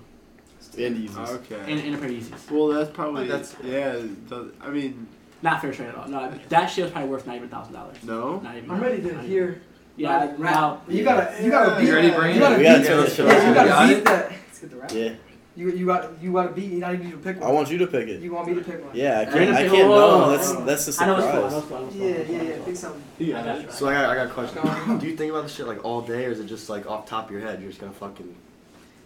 And 0.78 0.96
Yeezys. 1.08 1.28
Okay. 1.28 1.56
And, 1.72 1.80
and 1.80 1.94
a 1.94 1.98
pair 1.98 2.08
of 2.08 2.14
Yeezys. 2.14 2.50
well, 2.50 2.68
that's 2.68 2.90
probably. 2.90 3.26
That's- 3.26 3.56
yeah. 3.64 4.00
the- 4.28 4.52
I 4.60 4.68
mean, 4.70 5.06
Not 5.42 5.60
fair 5.62 5.72
trade 5.72 5.88
at 5.88 5.94
all. 5.94 6.06
No, 6.08 6.32
that 6.50 6.66
shit 6.66 6.84
was 6.84 6.92
probably 6.92 7.10
worth 7.10 7.26
not 7.26 7.36
even 7.36 7.48
thousand 7.48 7.72
dollars. 7.72 7.96
no. 8.04 8.40
Not 8.40 8.56
even. 8.56 8.70
I'm 8.70 8.80
ready 8.80 8.98
to 8.98 9.02
not 9.04 9.12
even. 9.14 9.26
hear. 9.26 9.62
Yeah, 9.96 10.32
rap. 10.38 10.38
now 10.38 10.82
You 10.88 11.02
gotta, 11.04 11.42
you 11.42 11.50
gotta 11.50 11.78
beat. 11.78 11.88
You 11.88 11.94
ready 11.94 12.10
to 12.10 12.16
bring 12.16 12.34
you 12.34 12.40
gotta 12.40 12.56
We 12.56 12.62
gotta 12.62 12.78
beat. 12.80 12.86
turn 12.86 13.00
this 13.04 13.14
shit 13.16 13.26
yeah, 13.26 13.32
off. 13.34 13.46
you 13.48 13.54
gotta 13.54 13.88
beat 13.88 13.98
it? 13.98 14.04
that. 14.04 14.30
Let's 14.30 14.58
get 14.60 14.70
the 14.70 14.76
rap. 14.76 14.90
Yeah. 14.94 15.14
You, 15.60 15.70
you 15.72 15.84
got, 15.86 16.10
you 16.22 16.32
gotta 16.32 16.52
beat. 16.52 16.72
You 16.72 16.78
not 16.78 16.94
even 16.94 17.06
need 17.06 17.12
to 17.12 17.18
pick 17.18 17.38
one. 17.38 17.50
I 17.50 17.52
want 17.52 17.70
you 17.70 17.76
to 17.78 17.86
pick 17.86 18.08
it. 18.08 18.22
You 18.22 18.32
want 18.32 18.48
me 18.48 18.54
to 18.54 18.62
pick 18.62 18.82
one? 18.82 18.96
Yeah, 18.96 19.20
I 19.20 19.24
can't. 19.26 19.34
gonna 19.34 19.58
I 19.58 19.68
can't 19.68 19.88
know. 19.90 20.30
That's 20.30 20.52
that's 20.86 20.96
the 20.96 21.04
I 21.04 21.06
know 21.06 21.16
it's 21.18 21.26
cool. 21.26 21.44
I 21.44 21.50
surprise. 21.50 21.52
know 21.52 21.58
it's 21.58 21.66
cool. 21.68 21.76
I 21.76 21.80
know 21.80 21.86
it's 21.86 21.96
cool. 21.96 22.06
Yeah, 22.06 22.14
I 22.14 22.16
know 22.16 22.20
it's 22.22 22.30
yeah, 22.30 22.42
yeah. 22.56 22.64
Pick 22.64 22.76
something. 22.76 23.34
I 23.34 23.42
got 23.44 23.60
you. 23.62 23.70
So 23.70 23.88
I 23.88 23.92
got, 23.92 24.04
I 24.10 24.14
got 24.14 24.26
a 24.26 24.30
question. 24.30 24.98
Do 24.98 25.06
you 25.06 25.16
think 25.16 25.30
about 25.30 25.42
this 25.42 25.54
shit 25.54 25.66
like 25.66 25.84
all 25.84 26.00
day, 26.00 26.24
or 26.24 26.30
is 26.30 26.40
it 26.40 26.46
just 26.46 26.70
like 26.70 26.86
off 26.86 27.06
top 27.06 27.26
of 27.26 27.32
your 27.32 27.42
head? 27.42 27.60
You're 27.60 27.68
just 27.68 27.80
gonna 27.80 27.92
fucking. 27.92 28.34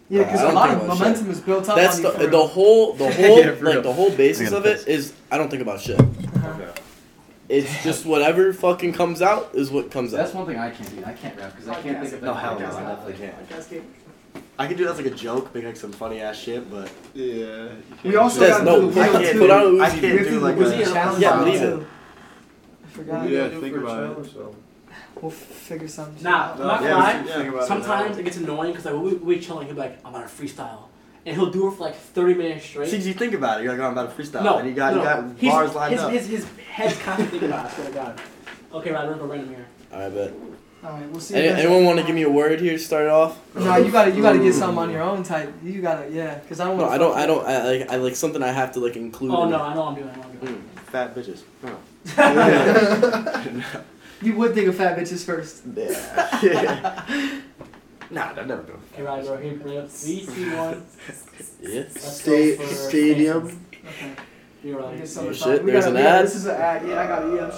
Yeah, 0.07 0.23
because 0.23 0.41
a 0.43 0.53
lot 0.53 0.69
of 0.69 0.87
momentum 0.87 1.25
shit. 1.25 1.33
is 1.33 1.41
built 1.41 1.67
up 1.67 1.75
That's 1.75 1.97
on 1.97 2.03
the 2.03 2.11
for 2.11 2.27
the 2.27 2.47
whole 2.47 2.93
the 2.93 3.11
whole 3.11 3.39
Yeah, 3.39 3.55
like 3.61 3.83
the 3.83 3.91
whole 3.91 4.11
basis 4.15 4.51
of 4.53 4.63
gotta 4.63 4.79
it 4.81 4.87
is 4.87 5.13
I 5.29 5.37
don't 5.37 5.49
think 5.49 5.61
about 5.61 5.81
shit. 5.81 5.99
Uh-huh. 5.99 6.49
Okay. 6.49 6.71
It's 7.49 7.83
just 7.83 8.05
whatever 8.05 8.53
fucking 8.53 8.93
comes 8.93 9.21
out 9.21 9.51
is 9.53 9.69
what 9.71 9.91
comes 9.91 10.11
That's 10.11 10.19
out. 10.19 10.23
That's 10.25 10.35
one 10.35 10.45
thing 10.47 10.57
I 10.57 10.69
can't 10.71 10.89
do. 10.95 11.03
I 11.05 11.13
can't 11.13 11.37
rap 11.37 11.51
because 11.51 11.67
I 11.67 11.81
can't 11.81 12.01
think 12.01 12.13
of 12.13 12.23
No, 12.23 12.33
that. 12.33 12.39
hell 12.39 12.55
podcast 12.55 12.71
no, 12.71 12.77
I 12.77 12.95
definitely 12.95 13.13
can't. 13.27 14.04
Podcast 14.55 14.57
game. 14.57 14.65
I 14.65 14.67
could 14.67 14.77
do 14.77 14.83
that 14.85 14.91
as 14.91 14.97
like 14.97 15.05
a 15.07 15.15
joke, 15.15 15.53
make 15.55 15.63
like 15.65 15.75
some 15.77 15.91
funny 15.91 16.21
ass 16.21 16.37
shit, 16.37 16.69
but 16.71 16.89
Yeah. 17.13 17.69
We 18.03 18.15
also 18.15 18.39
do 18.39 18.45
Yes, 18.47 18.59
gotta 18.59 18.63
no, 18.65 18.89
I 18.89 19.07
can't 19.09 19.25
too. 19.33 19.39
put 19.39 19.51
on 19.51 19.79
a 19.79 19.83
I 19.83 19.89
Uzi. 19.89 19.91
can't 19.91 20.01
We 20.01 20.09
have 20.09 20.19
to 20.25 20.29
do 20.31 20.39
like 20.39 20.57
the 20.57 20.81
a. 20.81 20.85
Challenge 20.85 21.21
Yeah, 21.21 21.29
now, 21.29 21.43
believe 21.43 21.61
it. 21.61 21.65
too. 21.71 21.85
I 22.83 22.87
forgot. 22.89 23.29
Yeah, 23.29 23.47
Do 23.49 23.61
think 23.61 23.77
about 23.77 24.17
it. 24.25 24.31
so. 24.31 24.55
We'll 25.21 25.31
figure 25.31 25.87
something. 25.87 26.23
Nah, 26.23 26.29
out. 26.37 26.51
I'm 26.59 26.67
not 26.67 26.83
Yeah, 26.83 26.95
lie. 26.95 27.23
should 27.23 27.31
think 27.33 27.55
it 27.55 27.63
Sometimes 27.63 28.17
it 28.17 28.23
gets 28.23 28.37
annoying 28.37 28.71
because 28.71 28.85
like 28.85 28.95
we 29.01 29.13
we 29.15 29.39
chilling, 29.39 29.65
he'll 29.67 29.75
be 29.75 29.81
like, 29.81 29.99
I'm 30.05 30.13
on 30.13 30.23
a 30.23 30.25
freestyle, 30.25 30.83
and 31.25 31.35
he'll 31.35 31.49
do 31.51 31.67
it 31.69 31.71
for 31.75 31.83
like 31.83 31.95
30 31.95 32.33
minutes 32.35 32.65
straight. 32.65 32.89
See, 32.89 32.97
you 32.97 33.13
think 33.13 33.33
about 33.33 33.59
it. 33.59 33.63
You're 33.63 33.73
like, 33.73 33.81
oh, 33.81 33.85
I'm 33.87 33.91
about 33.93 34.15
to 34.15 34.21
freestyle, 34.21 34.43
No, 34.43 34.57
and 34.57 34.67
you 34.67 34.73
got 34.75 34.93
no. 34.93 34.99
you 34.99 35.03
got 35.05 35.37
He's- 35.39 35.53
bars 35.53 35.75
lined 35.75 35.93
his, 35.93 36.01
up. 36.01 36.11
His, 36.11 36.27
his 36.27 36.45
head's 36.69 36.97
constantly 36.99 37.39
thinking 37.39 37.49
about 37.49 37.65
it, 37.65 37.71
I 37.71 37.75
swear 37.75 37.87
to 37.87 37.93
God. 37.93 38.21
Okay, 38.73 38.91
right, 38.91 39.03
we're 39.07 39.13
gonna 39.15 39.21
go 39.27 39.27
random 39.33 39.49
here. 39.55 39.65
I 39.93 40.09
bet. 40.09 40.33
All 40.85 40.91
right, 40.93 41.09
we'll 41.09 41.19
see. 41.19 41.33
Any, 41.35 41.47
if 41.47 41.57
anyone 41.57 41.83
want 41.85 41.99
to 41.99 42.05
give 42.05 42.13
me 42.15 42.21
a 42.23 42.29
word 42.29 42.59
here 42.59 42.73
to 42.73 42.79
start 42.79 43.05
it 43.05 43.09
off? 43.09 43.39
No, 43.55 43.75
you 43.77 43.91
gotta, 43.91 44.11
you 44.11 44.21
gotta 44.21 44.37
get 44.39 44.53
something 44.53 44.77
on 44.77 44.91
your 44.91 45.01
own 45.01 45.23
type. 45.23 45.51
You 45.63 45.81
gotta, 45.81 46.07
yeah, 46.11 46.35
because 46.35 46.59
I 46.59 46.65
don't. 46.67 46.77
No, 46.77 46.83
wanna 46.83 46.95
I 46.95 46.97
don't. 46.99 47.17
I 47.17 47.25
don't. 47.25 47.45
I 47.47 47.63
like. 47.77 47.89
I 47.91 47.95
like 47.95 48.15
something 48.15 48.43
I 48.43 48.51
have 48.51 48.71
to 48.73 48.79
like 48.79 48.95
include. 48.95 49.31
Oh 49.31 49.45
in 49.45 49.49
no, 49.49 49.57
it. 49.57 49.61
I 49.61 49.73
know 49.73 49.83
I'm 49.83 49.95
doing. 49.95 50.09
I 50.09 50.15
know 50.15 50.21
I'm 50.23 50.37
doing. 50.37 50.55
Mm, 50.55 50.61
fat 50.91 51.15
bitches. 51.15 51.41
Oh. 51.63 51.77
You 54.21 54.33
would 54.37 54.53
think 54.53 54.67
of 54.69 54.75
fat 54.75 54.97
bitches 54.97 55.25
first. 55.25 55.63
Yeah. 55.75 57.41
nah, 58.11 58.29
I've 58.29 58.47
never 58.47 58.61
done. 58.63 58.79
Okay, 58.93 59.01
right, 59.03 59.25
bro. 59.25 59.37
Here, 59.37 59.53
bro. 59.55 59.87
Three, 59.87 60.25
two, 60.25 60.55
one. 60.57 60.85
Yeah. 61.61 61.79
Let's 61.81 62.11
Sta- 62.21 62.57
stadium. 62.65 63.59
Okay. 63.83 64.11
You're 64.63 64.79
I'll 64.81 64.89
right. 64.91 65.01
Oh, 65.17 65.33
shit, 65.33 65.63
We 65.63 65.71
there's 65.71 65.85
gotta- 65.85 65.97
an 65.97 66.03
yeah, 66.03 66.15
ad? 66.15 66.25
This 66.25 66.35
is 66.35 66.45
an 66.45 66.55
ad. 66.55 66.87
Yeah, 66.87 67.01
I 67.01 67.07
got 67.07 67.23
it. 67.25 67.33
Yeah, 67.35 67.45
I'm 67.45 67.51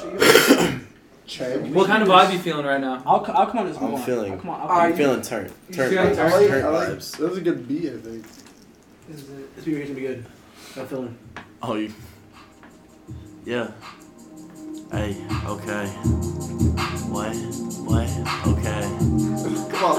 sure. 0.57 0.69
you- 0.71 0.80
What 1.28 1.88
kind 1.88 2.01
of 2.03 2.07
vibe 2.07 2.32
you 2.32 2.39
feeling 2.39 2.65
right 2.65 2.80
now? 2.80 3.03
I'll, 3.05 3.19
co- 3.23 3.34
I'll 3.34 3.47
come 3.47 3.59
on 3.59 3.67
this 3.67 3.78
I'm 3.78 3.91
one. 3.91 4.01
feeling- 4.03 4.32
I'll 4.32 4.38
come 4.39 4.49
on. 4.49 4.61
I'll 4.61 4.61
All 4.61 4.67
come 4.69 4.78
right, 4.78 4.86
on. 4.86 4.91
I'm 4.91 4.97
feeling 4.97 5.21
turn. 5.21 5.51
Turn. 5.73 5.89
feeling 5.89 6.07
vibes. 6.11 6.15
turn? 6.15 6.32
I 6.32 6.38
like, 6.38 6.47
Turn 6.47 6.65
I 6.65 6.69
like, 6.69 6.88
vibes. 6.89 7.17
that 7.17 7.30
was 7.30 7.38
a 7.38 7.41
good 7.41 7.67
beat, 7.67 7.86
I 7.93 7.97
think. 7.97 8.23
This 9.09 9.21
is 9.23 9.30
it. 9.30 9.55
This 9.55 9.65
video 9.65 9.82
is 9.82 9.88
gonna 9.89 9.99
be 9.99 10.07
good. 10.07 10.25
I'm 10.78 10.88
feeling. 10.88 11.17
Oh, 11.61 11.75
you. 11.75 11.93
Yeah. 13.45 13.71
Hey, 14.91 15.17
okay. 15.45 15.88
What? 17.11 17.36
What? 17.84 18.09
Okay. 18.47 18.82
Come 19.69 19.84
on, 19.84 19.95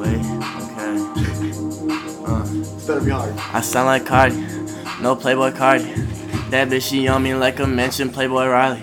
Wait, 0.00 0.16
wait, 0.16 0.22
okay. 0.62 0.96
Uh, 2.26 2.42
this 2.42 2.86
better 2.88 3.00
be 3.00 3.10
hard. 3.10 3.32
I 3.52 3.60
sound 3.60 3.86
like 3.86 4.04
Carti, 4.04 5.00
no 5.00 5.14
Playboi 5.14 5.52
Carti. 5.56 6.50
That 6.50 6.68
bitch, 6.68 6.88
she 6.90 7.06
on 7.06 7.22
me 7.22 7.34
like 7.34 7.60
a 7.60 7.66
mention 7.68 8.10
Playboy 8.10 8.46
Riley. 8.48 8.82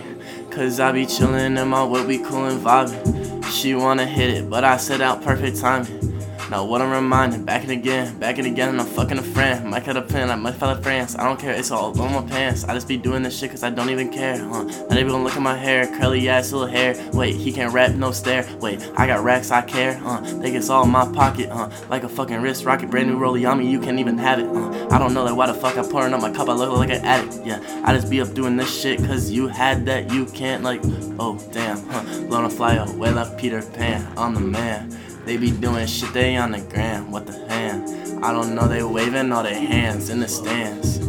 Cause 0.53 0.79
I 0.79 0.91
be 0.91 1.07
chillin' 1.07 1.59
in 1.59 1.67
my 1.67 1.83
whip, 1.83 2.05
we 2.05 2.19
coolin' 2.19 2.59
vibing. 2.59 3.43
She 3.45 3.73
wanna 3.73 4.05
hit 4.05 4.29
it, 4.29 4.49
but 4.51 4.63
I 4.63 4.77
set 4.77 5.01
out 5.01 5.23
perfect 5.23 5.59
timing. 5.59 6.02
Now 6.49 6.65
what 6.65 6.81
I'm 6.81 6.91
reminding, 6.91 7.45
back 7.45 7.63
and 7.63 7.71
again, 7.71 8.19
back 8.19 8.37
and 8.37 8.45
again, 8.45 8.69
and 8.69 8.79
I'm 8.79 8.85
fucking 8.85 9.17
a 9.17 9.23
friend. 9.23 9.69
Might 9.69 9.85
cut 9.85 9.97
a 9.97 10.01
pen, 10.01 10.29
I 10.29 10.35
might 10.35 10.55
fell 10.55 10.75
friends. 10.81 11.15
I 11.15 11.23
don't 11.23 11.39
care, 11.39 11.53
it's 11.53 11.71
all 11.71 11.99
on 11.99 12.13
my 12.13 12.29
pants. 12.29 12.63
I 12.65 12.73
just 12.73 12.87
be 12.87 12.97
doing 12.97 13.23
this 13.23 13.37
shit 13.37 13.51
cause 13.51 13.63
I 13.63 13.69
don't 13.69 13.89
even 13.89 14.11
care, 14.11 14.37
huh? 14.37 14.65
They 14.89 15.03
be 15.03 15.09
gonna 15.09 15.23
look 15.23 15.35
at 15.35 15.41
my 15.41 15.55
hair, 15.55 15.87
curly 15.87 16.27
ass 16.29 16.51
little 16.51 16.67
hair. 16.67 16.95
Wait, 17.13 17.35
he 17.35 17.51
can't 17.51 17.73
rap, 17.73 17.91
no 17.91 18.11
stare. 18.11 18.45
Wait, 18.59 18.87
I 18.97 19.07
got 19.07 19.23
racks, 19.23 19.51
I 19.51 19.61
care, 19.61 19.95
huh? 19.95 20.21
Think 20.21 20.55
it's 20.55 20.69
all 20.69 20.83
in 20.83 20.91
my 20.91 21.11
pocket, 21.11 21.49
huh? 21.49 21.69
Like 21.89 22.03
a 22.03 22.09
fucking 22.09 22.41
wrist 22.41 22.65
rocket, 22.65 22.89
brand 22.91 23.09
new 23.09 23.17
rollie 23.17 23.49
on 23.49 23.59
me, 23.59 23.69
you 23.69 23.79
can't 23.79 23.99
even 23.99 24.17
have 24.17 24.39
it, 24.39 24.47
huh? 24.47 24.87
I 24.91 24.99
don't 24.99 25.13
know 25.13 25.23
like 25.23 25.35
why 25.35 25.47
the 25.47 25.53
fuck 25.53 25.77
I'm 25.77 25.85
pouring 25.89 26.13
up 26.13 26.21
my 26.21 26.31
cup, 26.31 26.49
I 26.49 26.53
look 26.53 26.77
like 26.77 26.89
an 26.89 27.05
addict, 27.05 27.45
yeah. 27.45 27.81
I 27.85 27.93
just 27.95 28.09
be 28.09 28.21
up 28.21 28.33
doing 28.33 28.57
this 28.57 28.81
shit 28.81 28.99
cause 28.99 29.31
you 29.31 29.47
had 29.47 29.85
that, 29.85 30.11
you 30.11 30.25
can't 30.25 30.61
like, 30.61 30.81
oh 31.19 31.39
damn, 31.51 31.81
huh? 31.87 32.03
Blown 32.27 32.45
a 32.45 32.49
fly 32.49 32.75
away 32.75 33.11
like 33.11 33.37
Peter 33.37 33.61
Pan, 33.61 34.11
I'm 34.17 34.33
the 34.33 34.41
man. 34.41 34.95
They 35.25 35.37
be 35.37 35.51
doing 35.51 35.87
shit, 35.87 36.11
they 36.13 36.35
on 36.35 36.51
the 36.51 36.59
gram, 36.59 37.09
what 37.11 37.25
the 37.25 37.47
hand? 37.47 38.23
I 38.23 38.33
don't 38.33 38.55
know, 38.55 38.67
they 38.67 38.83
waving 38.83 39.31
all 39.31 39.43
their 39.43 39.55
hands 39.55 40.09
in 40.09 40.19
the 40.19 40.27
stands. 40.27 40.99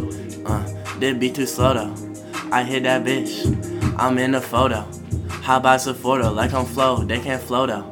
Uh, 0.47 0.85
did 1.01 1.19
be 1.19 1.31
too 1.31 1.47
slow 1.47 1.75
though. 1.75 1.95
I 2.53 2.63
hit 2.63 2.85
that 2.85 3.05
bitch, 3.05 3.45
I'm 3.99 4.19
in 4.19 4.31
the 4.33 4.41
photo. 4.41 4.87
How 5.29 5.57
about 5.57 5.81
Sephora, 5.81 6.31
like 6.31 6.53
I'm 6.55 6.65
flow, 6.65 7.05
they 7.05 7.19
can't 7.19 7.43
flow 7.43 7.67
though. 7.67 7.91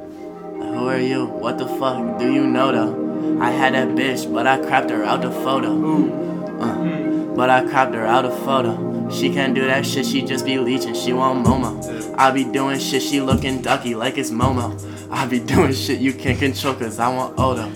Like, 0.59 0.75
who 0.75 0.89
are 0.89 0.99
you? 0.99 1.27
What 1.27 1.59
the 1.59 1.66
fuck 1.66 2.18
do 2.18 2.33
you 2.33 2.47
know 2.47 2.70
though? 2.70 3.41
I 3.43 3.51
had 3.51 3.75
that 3.75 3.89
bitch, 3.89 4.33
but 4.33 4.47
I 4.47 4.59
crapped 4.59 4.91
her 4.91 5.05
out 5.05 5.23
the 5.23 5.31
photo. 5.31 5.73
Uh, 6.61 7.35
but 7.35 7.51
I 7.51 7.64
crapped 7.64 7.95
her 7.95 8.07
out 8.07 8.23
the 8.23 8.31
photo. 8.31 9.11
She 9.11 9.33
can't 9.33 9.55
do 9.55 9.66
that 9.66 9.85
shit, 9.85 10.07
she 10.07 10.23
just 10.23 10.45
be 10.45 10.59
leeching, 10.59 10.95
she 10.95 11.12
want 11.12 11.45
Momo. 11.45 12.14
I 12.16 12.31
be 12.31 12.45
doing 12.45 12.79
shit, 12.79 13.03
she 13.03 13.20
looking 13.20 13.61
ducky 13.61 13.95
like 13.95 14.16
it's 14.16 14.31
Momo. 14.31 14.79
I 15.13 15.27
be 15.27 15.39
doing 15.41 15.73
shit 15.73 16.01
you 16.01 16.13
can't 16.13 16.39
control 16.39 16.75
cause 16.75 16.99
I 16.99 17.09
want 17.15 17.39
Odo. 17.39 17.71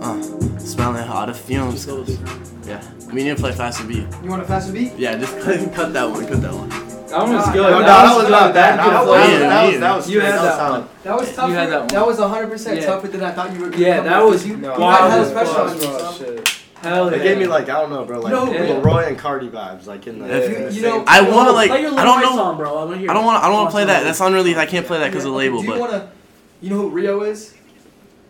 Uh, 0.00 0.22
smelling 0.58 1.06
all 1.08 1.26
the 1.26 1.34
fumes. 1.34 1.84
'cause- 1.84 2.18
yeah, 2.66 2.80
we 3.12 3.24
need 3.24 3.36
to 3.36 3.42
play 3.42 3.52
Fast 3.52 3.80
and 3.80 3.88
Beat. 3.88 4.06
You 4.22 4.30
want 4.30 4.42
a 4.42 4.44
faster 4.46 4.72
beat? 4.72 4.92
Yeah, 4.96 5.16
just 5.16 5.38
cut, 5.40 5.58
cut 5.74 5.92
that 5.92 6.08
one, 6.08 6.26
cut 6.26 6.40
that 6.40 6.52
one. 6.54 6.68
That 6.68 7.18
one 7.18 7.34
was 7.34 7.46
good. 7.50 7.70
no, 7.70 7.78
That 7.80 7.86
that 7.86 8.04
was 8.14 8.22
was 8.22 8.30
not 8.30 8.40
not 8.46 8.54
bad. 8.54 8.76
bad. 8.76 8.84
You 8.84 8.90
That 8.90 9.00
could've 9.00 9.08
was- 9.08 9.18
played 9.26 9.40
yeah, 9.40 9.64
it. 9.64 9.80
That 9.80 9.96
was 9.96 10.10
You 10.10 10.20
had 10.20 10.32
that 10.34 10.42
was 10.44 10.56
that 10.56 10.70
one. 10.70 10.88
That 11.02 11.16
was 11.18 11.34
tougher. 11.34 11.48
You 11.50 11.54
had 11.56 11.68
that 11.70 11.78
one. 11.80 11.88
That 11.88 12.06
was 12.06 12.18
100% 12.18 12.76
Yeah. 12.80 12.86
tougher 12.86 13.08
than 13.08 13.22
I 13.24 13.30
thought 13.32 13.52
you 13.52 13.60
were. 13.60 13.74
Yeah, 13.74 13.96
gonna 13.96 14.08
that 14.10 14.24
was 14.24 14.46
you. 14.46 14.56
No, 14.56 14.68
you 14.68 14.72
had 14.72 14.80
wild 15.10 15.26
a 15.26 15.30
special 15.30 15.56
on 15.56 15.66
plus, 15.70 15.82
you. 15.82 15.88
plus, 15.88 16.18
shit. 16.18 16.56
Hell 16.82 17.10
yeah. 17.10 17.16
It 17.18 17.22
gave 17.24 17.38
me 17.38 17.46
like 17.46 17.64
I 17.68 17.80
don't 17.80 17.90
know, 17.90 18.04
bro, 18.04 18.20
like 18.20 18.32
No. 18.32 18.46
LAROI 18.46 19.08
and 19.08 19.18
Carti 19.18 19.50
vibes, 19.50 19.86
like 19.86 20.06
in 20.06 20.20
the. 20.20 20.34
If 20.34 20.56
in 20.56 20.64
the 20.66 20.72
you 20.72 20.82
know- 20.82 20.98
same- 20.98 21.04
I 21.08 21.20
want 21.22 21.48
to 21.48 21.52
like, 21.52 21.70
Play 21.70 21.80
I 21.86 22.04
don't 22.04 22.20
know, 22.22 22.36
song, 22.36 22.56
bro. 22.56 22.78
I 22.78 22.84
wanna 22.84 22.96
hear 22.98 23.10
I 23.10 23.14
don't 23.14 23.24
want, 23.26 23.42
I 23.42 23.48
don't 23.48 23.56
want 23.56 23.68
to 23.68 23.72
play 23.72 23.82
it. 23.82 23.86
that. 23.86 24.04
That's 24.04 24.20
unreleased. 24.20 24.58
I 24.58 24.66
can't 24.66 24.86
play 24.86 24.98
that 25.00 25.10
because 25.10 25.24
of 25.24 25.32
the 25.32 25.36
label, 25.36 25.60
Do 25.62 25.66
you 25.72 25.78
but. 25.78 26.12
Want 26.60 26.62
to? 26.62 26.66
You 26.66 26.74
know 26.74 26.82
who 26.82 26.90
Rio 26.90 27.22
is? 27.22 27.54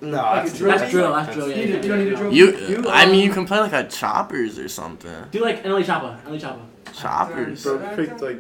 No, 0.03 0.17
Like 0.17 0.35
that's- 0.45 0.59
drill? 0.59 0.79
That's 0.79 0.91
drill. 0.91 1.13
That's 1.13 1.35
drill. 1.35 1.49
Yeah, 1.51 1.57
You, 1.57 1.65
need 1.65 1.71
yeah, 1.75 1.83
you 1.83 1.89
don't 1.89 1.99
need 1.99 2.13
a 2.13 2.17
drill. 2.17 2.33
You, 2.33 2.57
You, 2.57 2.89
I 2.89 3.05
um, 3.05 3.11
mean, 3.13 3.23
you 3.25 3.33
can 3.33 3.45
play 3.47 3.59
like 3.61 3.73
a 3.73 3.87
choppers 3.89 4.59
or 4.59 4.69
something. 4.69 5.25
Do 5.31 5.41
like 5.43 5.63
NLE 5.63 5.85
Choppa. 5.85 6.23
NLE 6.25 6.41
Choppa. 6.41 6.61
Choppers. 6.95 7.63
Bro 7.63 7.97
picked 7.97 8.21
like 8.23 8.39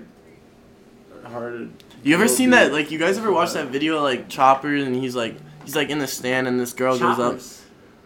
hard. 1.26 1.70
You 2.02 2.14
ever 2.14 2.28
seen 2.28 2.50
that? 2.50 2.72
Like, 2.72 2.90
you 2.90 2.98
guys 2.98 3.18
ever 3.18 3.30
watch 3.30 3.52
that 3.52 3.68
video 3.68 4.02
like 4.02 4.28
choppers 4.28 4.84
and 4.84 4.94
he's 4.96 5.14
like, 5.14 5.36
he's 5.64 5.76
like 5.76 5.90
in 5.90 5.98
the 5.98 6.06
stand 6.06 6.48
and 6.48 6.58
this 6.58 6.72
girl 6.72 6.98
goes 6.98 7.18
up. 7.18 7.38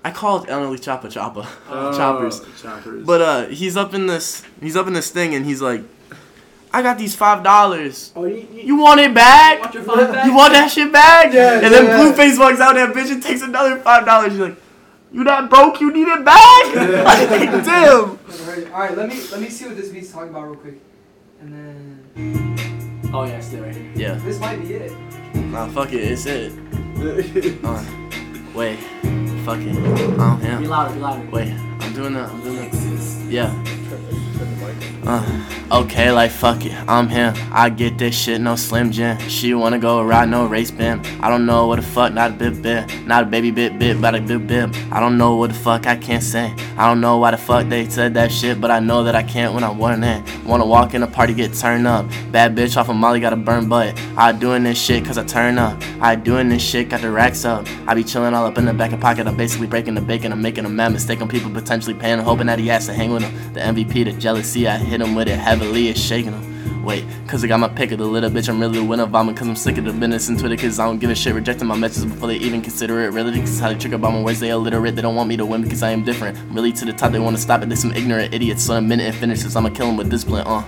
I 0.04 0.10
call 0.10 0.42
it 0.42 0.50
Emily 0.50 0.78
Choppa 0.78 1.04
Choppa. 1.04 1.46
Oh, 1.68 1.96
choppers. 1.96 2.40
Choppers. 2.60 3.06
But 3.06 3.20
uh, 3.22 3.46
he's 3.46 3.76
up 3.76 3.94
in 3.94 4.06
this, 4.06 4.42
he's 4.60 4.76
up 4.76 4.86
in 4.86 4.92
this 4.92 5.10
thing 5.10 5.34
and 5.34 5.46
he's 5.46 5.62
like, 5.62 5.82
I 6.74 6.82
got 6.82 6.98
these 6.98 7.14
five 7.14 7.44
dollars. 7.44 8.10
Oh, 8.16 8.24
you, 8.24 8.46
you, 8.52 8.62
You 8.62 8.76
want 8.76 8.98
it 9.00 9.14
back? 9.14 9.60
want 9.60 9.74
your 9.74 9.84
phone 9.84 10.10
back? 10.12 10.26
You 10.26 10.34
want 10.34 10.52
that 10.54 10.70
shit 10.70 10.90
back? 10.92 11.32
Yeah, 11.32 11.60
and 11.62 11.72
then 11.72 11.84
yeah. 11.84 11.98
Blueface 11.98 12.36
walks 12.38 12.58
out 12.60 12.74
that 12.74 12.92
bitch 12.92 13.12
and 13.12 13.22
takes 13.22 13.42
another 13.42 13.78
five 13.78 14.04
dollars. 14.04 14.36
You're 14.36 14.48
like, 14.48 14.58
"You 15.12 15.22
that 15.24 15.48
broke? 15.48 15.80
You 15.80 15.92
need 15.92 16.08
it 16.08 16.24
back?" 16.24 16.64
like, 16.74 17.50
damn. 17.64 18.18
Never 18.28 18.44
heard 18.44 18.58
it. 18.58 18.72
All 18.72 18.80
right, 18.80 18.96
let 18.96 19.08
me 19.08 19.20
let 19.30 19.40
me 19.40 19.48
see 19.48 19.66
what 19.66 19.76
this 19.76 19.90
beat's 19.90 20.10
talking 20.12 20.30
about 20.30 20.46
real 20.48 20.56
quick, 20.56 20.80
and 21.40 21.52
then 21.52 23.10
Oh 23.14 23.24
yeah, 23.24 23.38
still 23.40 23.62
right 23.62 23.74
here. 23.76 23.92
Yeah. 23.94 24.14
this 24.24 24.40
might 24.40 24.60
be 24.60 24.74
it. 24.74 24.92
Nah, 25.52 25.68
fuck 25.68 25.92
it. 25.92 26.02
It's 26.02 26.26
it. 26.26 26.52
Uh, 27.64 27.84
wait. 28.54 28.78
Fuck 29.44 29.58
it. 29.60 29.76
Oh 30.18 30.38
Be 30.40 30.46
yeah. 30.46 30.58
louder. 30.58 30.94
Be 30.94 31.00
louder. 31.00 31.30
Wait. 31.30 31.52
I'm 31.52 31.92
doing 31.92 32.14
that. 32.14 32.28
I'm 32.30 32.42
doing 32.42 32.56
that. 32.56 33.26
Yeah. 33.30 33.50
Uh, 35.06 35.22
okay, 35.70 36.10
like 36.10 36.30
fuck 36.30 36.64
it, 36.64 36.72
I'm 36.88 37.08
him. 37.08 37.34
I 37.52 37.68
get 37.68 37.98
this 37.98 38.18
shit, 38.18 38.40
no 38.40 38.56
slim 38.56 38.90
jim. 38.90 39.18
She 39.28 39.52
wanna 39.52 39.78
go 39.78 40.02
ride, 40.02 40.30
no 40.30 40.46
race 40.46 40.70
bim. 40.70 41.02
I 41.20 41.28
don't 41.28 41.44
know 41.44 41.66
what 41.66 41.76
the 41.76 41.82
fuck, 41.82 42.14
not 42.14 42.30
a 42.30 42.34
bit 42.34 42.62
bit, 42.62 43.06
not 43.06 43.24
a 43.24 43.26
baby 43.26 43.50
bit 43.50 43.78
bit, 43.78 44.00
but 44.00 44.14
a 44.14 44.20
bit 44.20 44.46
bib. 44.46 44.74
I 44.90 45.00
don't 45.00 45.18
know 45.18 45.36
what 45.36 45.48
the 45.48 45.54
fuck 45.54 45.86
I 45.86 45.96
can't 45.96 46.22
say. 46.22 46.54
I 46.78 46.88
don't 46.88 47.02
know 47.02 47.18
why 47.18 47.32
the 47.32 47.36
fuck 47.36 47.68
they 47.68 47.86
said 47.88 48.14
that 48.14 48.32
shit, 48.32 48.62
but 48.62 48.70
I 48.70 48.80
know 48.80 49.04
that 49.04 49.14
I 49.14 49.22
can't 49.22 49.52
when 49.52 49.62
I 49.62 49.70
want 49.70 50.02
it. 50.02 50.22
Wanna 50.46 50.64
walk 50.64 50.94
in 50.94 51.02
a 51.02 51.06
party, 51.06 51.34
get 51.34 51.52
turned 51.52 51.86
up. 51.86 52.06
Bad 52.32 52.56
bitch 52.56 52.78
off 52.78 52.88
of 52.88 52.96
Molly, 52.96 53.20
got 53.20 53.34
a 53.34 53.36
burn 53.36 53.68
butt. 53.68 54.00
I 54.16 54.32
doing 54.32 54.62
this 54.62 54.80
shit 54.80 55.04
cause 55.04 55.18
I 55.18 55.24
turn 55.24 55.58
up. 55.58 55.82
I 56.00 56.14
doing 56.16 56.48
this 56.48 56.62
shit, 56.62 56.88
got 56.88 57.02
the 57.02 57.10
racks 57.10 57.44
up. 57.44 57.66
I 57.86 57.94
be 57.94 58.04
chilling 58.04 58.32
all 58.32 58.46
up 58.46 58.56
in 58.56 58.64
the 58.64 58.72
back 58.72 58.92
of 58.92 59.00
pocket. 59.00 59.26
I'm 59.26 59.36
basically 59.36 59.66
breaking 59.66 59.94
the 59.94 60.00
bacon. 60.00 60.32
I'm 60.32 60.40
making 60.40 60.64
a 60.64 60.70
mad 60.70 60.92
mistake 60.92 61.20
on 61.20 61.28
people 61.28 61.50
potentially 61.50 61.94
paying, 61.94 62.18
hoping 62.20 62.46
that 62.46 62.58
he 62.58 62.68
has 62.68 62.86
to 62.86 62.94
hang 62.94 63.10
with. 63.12 63.22
The 63.52 63.60
MVP, 63.60 64.04
the 64.04 64.12
jealousy, 64.12 64.66
I 64.66 64.78
hit 64.78 64.93
him 65.00 65.14
with 65.14 65.28
it 65.28 65.38
heavily, 65.38 65.88
it's 65.88 66.00
shaking 66.00 66.32
him. 66.32 66.84
Wait, 66.84 67.02
cause 67.26 67.42
I 67.42 67.46
got 67.46 67.60
my 67.60 67.68
pick 67.68 67.92
of 67.92 67.98
the 67.98 68.04
little 68.04 68.28
bitch, 68.28 68.48
I'm 68.48 68.60
really 68.60 68.78
the 68.78 68.84
winner 68.84 69.06
vomit 69.06 69.38
Cause 69.38 69.48
I'm 69.48 69.56
sick 69.56 69.78
of 69.78 69.84
the 69.84 69.92
business 69.92 70.28
and 70.28 70.38
Twitter 70.38 70.54
Cause 70.54 70.78
I 70.78 70.84
don't 70.84 70.98
give 70.98 71.08
a 71.08 71.14
shit, 71.14 71.34
rejecting 71.34 71.66
my 71.66 71.76
messages 71.76 72.04
before 72.04 72.28
they 72.28 72.36
even 72.36 72.60
consider 72.60 73.00
it 73.04 73.12
Really, 73.14 73.40
cause 73.40 73.58
how 73.58 73.70
they 73.70 73.78
trick 73.78 73.94
about 73.94 74.12
my 74.12 74.20
words, 74.20 74.38
they 74.38 74.50
illiterate 74.50 74.94
They 74.94 75.00
don't 75.00 75.14
want 75.16 75.30
me 75.30 75.38
to 75.38 75.46
win 75.46 75.62
because 75.62 75.82
I 75.82 75.90
am 75.92 76.04
different 76.04 76.36
I'm 76.36 76.54
really 76.54 76.72
to 76.72 76.84
the 76.84 76.92
top, 76.92 77.12
they 77.12 77.18
wanna 77.18 77.38
stop 77.38 77.62
it, 77.62 77.70
they 77.70 77.74
some 77.74 77.92
ignorant 77.92 78.34
idiots 78.34 78.64
So 78.64 78.74
a 78.74 78.82
minute 78.82 79.06
and 79.06 79.16
finish 79.16 79.42
this, 79.42 79.56
I'ma 79.56 79.70
kill 79.70 79.86
'em 79.86 79.96
with 79.96 80.10
discipline, 80.10 80.46
uh 80.46 80.62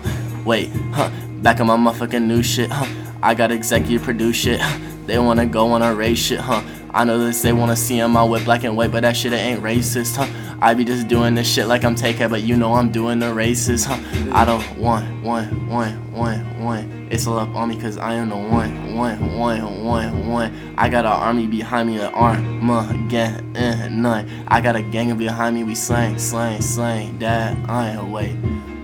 Wait, 0.47 0.71
huh, 0.93 1.11
back 1.43 1.61
on 1.61 1.67
my 1.67 1.77
motherfucking 1.77 2.23
new 2.23 2.43
shit, 2.43 2.71
huh 2.71 2.87
I 3.23 3.35
got 3.35 3.51
executive 3.51 4.03
produce 4.03 4.37
shit. 4.37 4.61
They 5.07 5.19
wanna 5.19 5.47
go 5.47 5.69
on 5.69 5.83
a 5.83 5.95
race 5.95 6.19
shit, 6.19 6.41
huh 6.41 6.63
I 6.97 7.05
know 7.05 7.19
this, 7.19 7.43
they 7.43 7.53
wanna 7.53 7.77
see 7.77 8.01
on 8.01 8.11
my 8.11 8.25
whip 8.25 8.45
black 8.45 8.65
and 8.65 8.75
white 8.75 8.91
But 8.91 9.03
that 9.03 9.17
shit 9.17 9.35
it 9.35 9.37
ain't 9.37 9.63
racist, 9.63 10.17
huh 10.17 10.27
I 10.61 10.73
be 10.73 10.85
just 10.85 11.07
doing 11.07 11.35
this 11.35 11.53
shit 11.53 11.67
like 11.67 11.85
I'm 11.85 11.95
taking, 11.95 12.29
but 12.31 12.43
you 12.43 12.57
know 12.57 12.73
I'm 12.73 12.91
doing 12.91 13.19
the 13.19 13.33
races, 13.35 13.85
huh? 13.85 13.99
I 14.33 14.47
don't 14.47 14.79
want, 14.79 15.23
want, 15.23 15.53
want, 15.69 16.13
want, 16.13 16.59
want. 16.59 17.13
It's 17.13 17.27
all 17.27 17.39
up 17.39 17.55
on 17.55 17.69
me 17.69 17.79
cause 17.79 17.99
I 17.99 18.15
am 18.15 18.31
the 18.31 18.37
one, 18.37 18.95
one, 18.95 19.37
one, 19.37 19.85
one, 19.85 20.29
one. 20.29 20.75
I 20.79 20.89
got 20.89 21.05
an 21.05 21.13
army 21.13 21.47
behind 21.47 21.91
me, 21.91 21.99
an 21.99 22.13
arm, 22.15 22.71
again, 22.71 23.53
none. 24.01 24.45
I 24.49 24.63
got 24.63 24.77
a 24.77 24.83
gang 24.83 25.17
behind 25.19 25.57
me, 25.57 25.65
we 25.65 25.75
slang, 25.75 26.19
slang, 26.19 26.63
slang. 26.63 27.19
Dad, 27.19 27.59
I 27.69 27.91
ain't 27.91 28.09
wait. 28.09 28.37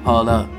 Hold 0.04 0.28
up. 0.28 0.50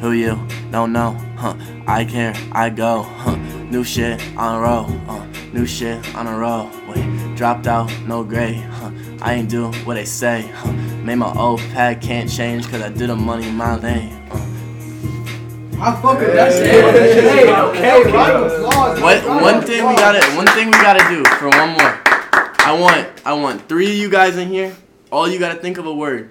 Who 0.00 0.12
you? 0.12 0.38
Don't 0.70 0.92
know, 0.92 1.12
huh? 1.36 1.56
I 1.88 2.04
care, 2.04 2.34
I 2.52 2.70
go, 2.70 3.02
huh? 3.02 3.34
New 3.70 3.82
shit 3.82 4.22
on 4.36 4.56
a 4.56 4.60
roll, 4.60 4.86
uh. 5.08 5.26
New 5.52 5.66
shit 5.66 6.14
on 6.14 6.28
a 6.28 6.38
roll. 6.38 6.70
Dropped 7.36 7.66
out, 7.66 7.90
no 8.06 8.22
grade, 8.22 8.56
huh? 8.62 8.92
I 9.20 9.34
ain't 9.34 9.50
do 9.50 9.72
what 9.84 9.94
they 9.94 10.04
say, 10.04 10.42
huh? 10.54 10.70
Made 11.02 11.16
my 11.16 11.32
old 11.34 11.58
pad 11.72 12.00
can't 12.00 12.30
change 12.30 12.68
cause 12.70 12.80
I 12.80 12.90
did 12.90 13.10
the 13.10 13.16
money 13.16 13.50
my 13.50 13.74
lane, 13.76 14.12
uh. 14.30 14.36
I 15.80 16.00
fuck 16.00 16.20
with 16.20 16.32
that 16.34 16.52
shit. 16.52 16.66
Hey, 16.66 17.46
Hey, 17.46 17.52
okay, 17.52 18.00
okay, 18.00 18.12
round 18.12 18.44
of 18.44 18.52
applause. 18.52 19.00
What 19.00 19.42
one 19.42 19.60
thing 19.62 19.84
we 19.86 19.96
gotta 19.96 20.22
one 20.36 20.46
thing 20.46 20.66
we 20.66 20.72
gotta 20.74 21.02
do 21.12 21.24
for 21.38 21.48
one 21.48 21.70
more. 21.70 22.00
I 22.66 22.76
want 22.80 23.08
I 23.26 23.32
want 23.32 23.68
three 23.68 23.88
of 23.90 23.96
you 23.96 24.08
guys 24.08 24.36
in 24.36 24.48
here. 24.48 24.74
All 25.10 25.28
you 25.28 25.40
gotta 25.40 25.60
think 25.60 25.76
of 25.78 25.86
a 25.86 25.92
word. 25.94 26.30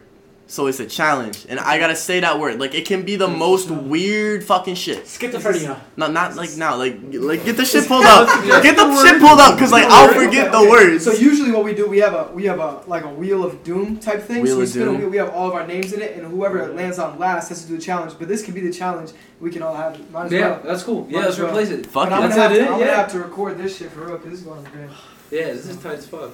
So 0.53 0.67
it's 0.67 0.79
a 0.79 0.85
challenge, 0.85 1.47
and 1.49 1.59
I 1.59 1.79
gotta 1.79 1.95
say 1.95 2.19
that 2.19 2.39
word. 2.39 2.59
Like 2.59 2.75
it 2.75 2.85
can 2.85 3.01
be 3.01 3.15
the 3.15 3.27
most 3.27 3.71
weird 3.71 4.43
fucking 4.43 4.75
shit. 4.75 5.05
Schizophrenia. 5.05 5.79
No, 5.97 6.05
not 6.11 6.35
like 6.35 6.55
now. 6.57 6.75
Like 6.75 6.99
like 7.11 7.43
get 7.43 7.57
the 7.57 7.65
shit 7.65 7.87
pulled 7.87 8.05
up. 8.05 8.27
Get 8.61 8.75
the 8.77 8.85
shit 9.03 9.19
pulled 9.19 9.39
up, 9.39 9.57
cause 9.57 9.71
like 9.71 9.85
I'll 9.85 10.13
forget 10.13 10.51
the 10.51 10.61
words. 10.69 11.05
So 11.05 11.11
usually 11.11 11.51
what 11.51 11.63
we 11.63 11.73
do, 11.73 11.87
we 11.89 11.97
have 11.97 12.13
a 12.13 12.31
we 12.31 12.43
have 12.45 12.59
a 12.59 12.83
like 12.85 13.03
a 13.03 13.09
wheel 13.09 13.43
of 13.43 13.63
doom 13.63 13.97
type 13.97 14.21
thing. 14.21 14.43
Wheel 14.43 14.51
so 14.53 14.57
we 14.59 14.63
of 14.65 14.69
spin 14.69 14.81
a 14.83 14.85
doom. 14.85 14.99
wheel. 14.99 15.09
We 15.09 15.17
have 15.17 15.29
all 15.31 15.47
of 15.47 15.55
our 15.55 15.65
names 15.65 15.91
in 15.91 16.03
it, 16.03 16.15
and 16.15 16.27
whoever 16.27 16.67
lands 16.71 16.99
on 16.99 17.17
last 17.17 17.49
has 17.49 17.63
to 17.63 17.67
do 17.69 17.75
the 17.77 17.81
challenge. 17.81 18.13
But 18.19 18.27
this 18.27 18.45
could 18.45 18.53
be 18.53 18.61
the 18.61 18.71
challenge. 18.71 19.11
We 19.39 19.49
can 19.49 19.63
all 19.63 19.73
have. 19.73 19.97
Might 20.11 20.25
as 20.25 20.31
Yeah, 20.33 20.39
well. 20.51 20.61
that's 20.65 20.83
cool. 20.83 21.07
Yeah, 21.09 21.17
Might 21.21 21.25
let's 21.25 21.39
well. 21.39 21.47
replace 21.47 21.69
it. 21.71 21.87
Fuck 21.87 22.09
But 22.09 22.13
I'm 22.13 22.25
it. 22.25 22.29
gonna, 22.29 22.35
That's 22.35 22.37
have 22.37 22.51
it, 22.51 22.55
to, 22.59 22.63
I'm 22.65 22.71
gonna 22.73 22.85
yeah. 22.85 22.97
have 22.97 23.11
to 23.13 23.19
record 23.19 23.57
this 23.57 23.75
shit 23.79 23.89
for 23.89 24.01
real 24.05 24.17
because 24.17 24.29
this 24.29 24.39
is 24.41 24.45
going 24.45 24.59
on 24.59 24.63
the 24.65 24.69
grid. 24.69 24.89
Yeah, 25.31 25.45
this 25.45 25.65
is 25.67 25.77
tight 25.77 25.97
as 25.97 26.05
fuck. 26.05 26.29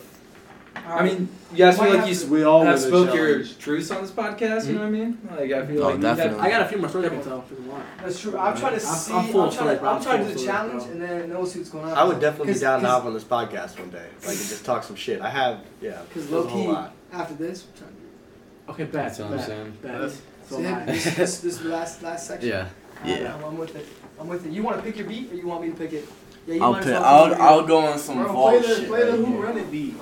I 0.87 1.03
mean, 1.03 1.29
you 1.51 1.57
guys 1.57 1.77
feel 1.79 1.93
like 1.93 2.05
you 2.07 2.11
s- 2.13 2.25
We 2.25 2.43
all 2.43 2.63
have 2.63 2.73
win 2.73 2.81
the 2.81 2.87
spoke 2.87 3.15
your 3.15 3.27
challenge. 3.39 3.57
truths 3.59 3.91
on 3.91 4.01
this 4.01 4.11
podcast. 4.11 4.67
You 4.67 4.73
know 4.73 4.79
what 4.81 4.87
I 4.87 4.89
mean? 4.91 5.17
Like 5.29 5.51
I 5.51 5.65
feel 5.65 5.83
Oh, 5.83 5.87
like 5.89 5.99
you 6.01 6.05
have- 6.05 6.17
definitely. 6.17 6.39
I 6.39 6.49
got 6.49 6.61
a 6.61 6.65
few 6.65 6.77
more 6.77 6.89
stories 6.89 7.07
I 7.07 7.09
can 7.15 7.23
tell 7.23 7.39
if 7.49 7.51
you 7.59 7.69
want. 7.69 7.83
That's 8.01 8.19
true. 8.19 8.37
I'm 8.37 8.57
trying 8.57 8.79
to 8.79 8.85
I'm- 8.85 8.95
see. 8.97 9.13
I'm 9.13 9.19
I'm, 9.19 9.31
full 9.31 9.41
of 9.45 9.53
trying 9.55 9.67
to. 9.69 9.75
stories. 9.75 9.79
I'm 9.81 9.95
I'm 9.97 10.03
trying 10.03 10.17
to 10.19 10.25
full 10.25 10.25
do 10.25 10.31
of 10.31 10.33
the 10.33 10.39
stories, 10.39 10.45
challenge 10.45 10.83
bro. 10.83 10.91
and 10.91 11.01
then 11.01 11.29
know 11.29 11.39
what's 11.39 11.55
what's 11.55 11.69
going 11.69 11.85
on. 11.85 11.93
I 11.97 12.03
would 12.03 12.19
definitely 12.19 12.47
be 12.47 12.53
'Cause- 12.53 12.61
down 12.61 12.79
to 12.81 12.85
'cause- 12.87 12.95
hop 12.95 13.05
on 13.05 13.13
this 13.13 13.23
podcast 13.23 13.79
one 13.79 13.89
day. 13.89 14.05
Like 14.21 14.29
and 14.29 14.37
just 14.37 14.65
talk 14.65 14.83
some 14.83 14.95
shit. 14.95 15.21
I 15.21 15.29
have 15.29 15.59
yeah. 15.81 16.01
Because 16.07 16.27
there's 16.29 16.43
low 16.45 16.49
whole 16.49 16.61
key, 16.63 16.67
lot. 16.71 16.93
after 17.13 17.33
this, 17.35 17.65
we're 17.65 17.79
trying 17.79 17.95
to 17.95 18.01
do. 18.01 18.71
Okay, 18.71 18.83
bet. 18.83 18.93
That's 18.93 19.19
what 19.19 19.31
I'm 19.31 19.37
bet, 19.37 19.45
saying. 19.45 19.73
Bet. 19.81 20.11
So 20.11 20.17
So 20.49 20.57
am 20.57 20.63
yeah, 20.63 20.77
I. 20.79 20.85
this, 20.85 21.03
this, 21.03 21.15
this 21.15 21.43
is 21.55 21.59
the 21.59 21.69
last 21.69 22.01
last 22.03 22.27
section. 22.27 22.49
Yeah. 22.49 22.65
Alright, 23.03 23.21
Yeah. 23.21 23.35
I'm, 23.35 23.43
I'm 23.45 23.57
with 23.57 23.75
it. 23.75 23.85
I'm 24.19 24.27
with 24.27 24.45
it. 24.45 24.51
You 24.51 24.63
want 24.63 24.77
to 24.77 24.83
pick 24.83 24.97
your 24.97 25.07
beat 25.07 25.31
or 25.31 25.35
you 25.35 25.47
want 25.47 25.61
me 25.61 25.69
to 25.69 25.75
pick 25.75 25.93
it? 25.93 26.07
Yeah, 26.47 26.55
you 26.55 26.63
I'll 26.63 26.71
might 26.73 26.79
as 26.79 26.85
pick, 26.85 26.93
well 26.95 27.03
I'll 27.05 27.29
pick 27.29 27.39
I'll 27.39 27.63
go 27.63 27.77
on 27.85 27.99
some 27.99 28.17
Bro, 28.23 28.33
vault 28.33 28.49
play 28.49 28.61
the 28.67 28.75
shit. 28.79 28.87
play 28.87 29.03
the 29.03 29.11
right 29.11 29.19
Who 29.19 29.25
here. 29.25 29.41
Run 29.41 29.57
It 29.57 29.71
beat. 29.71 29.95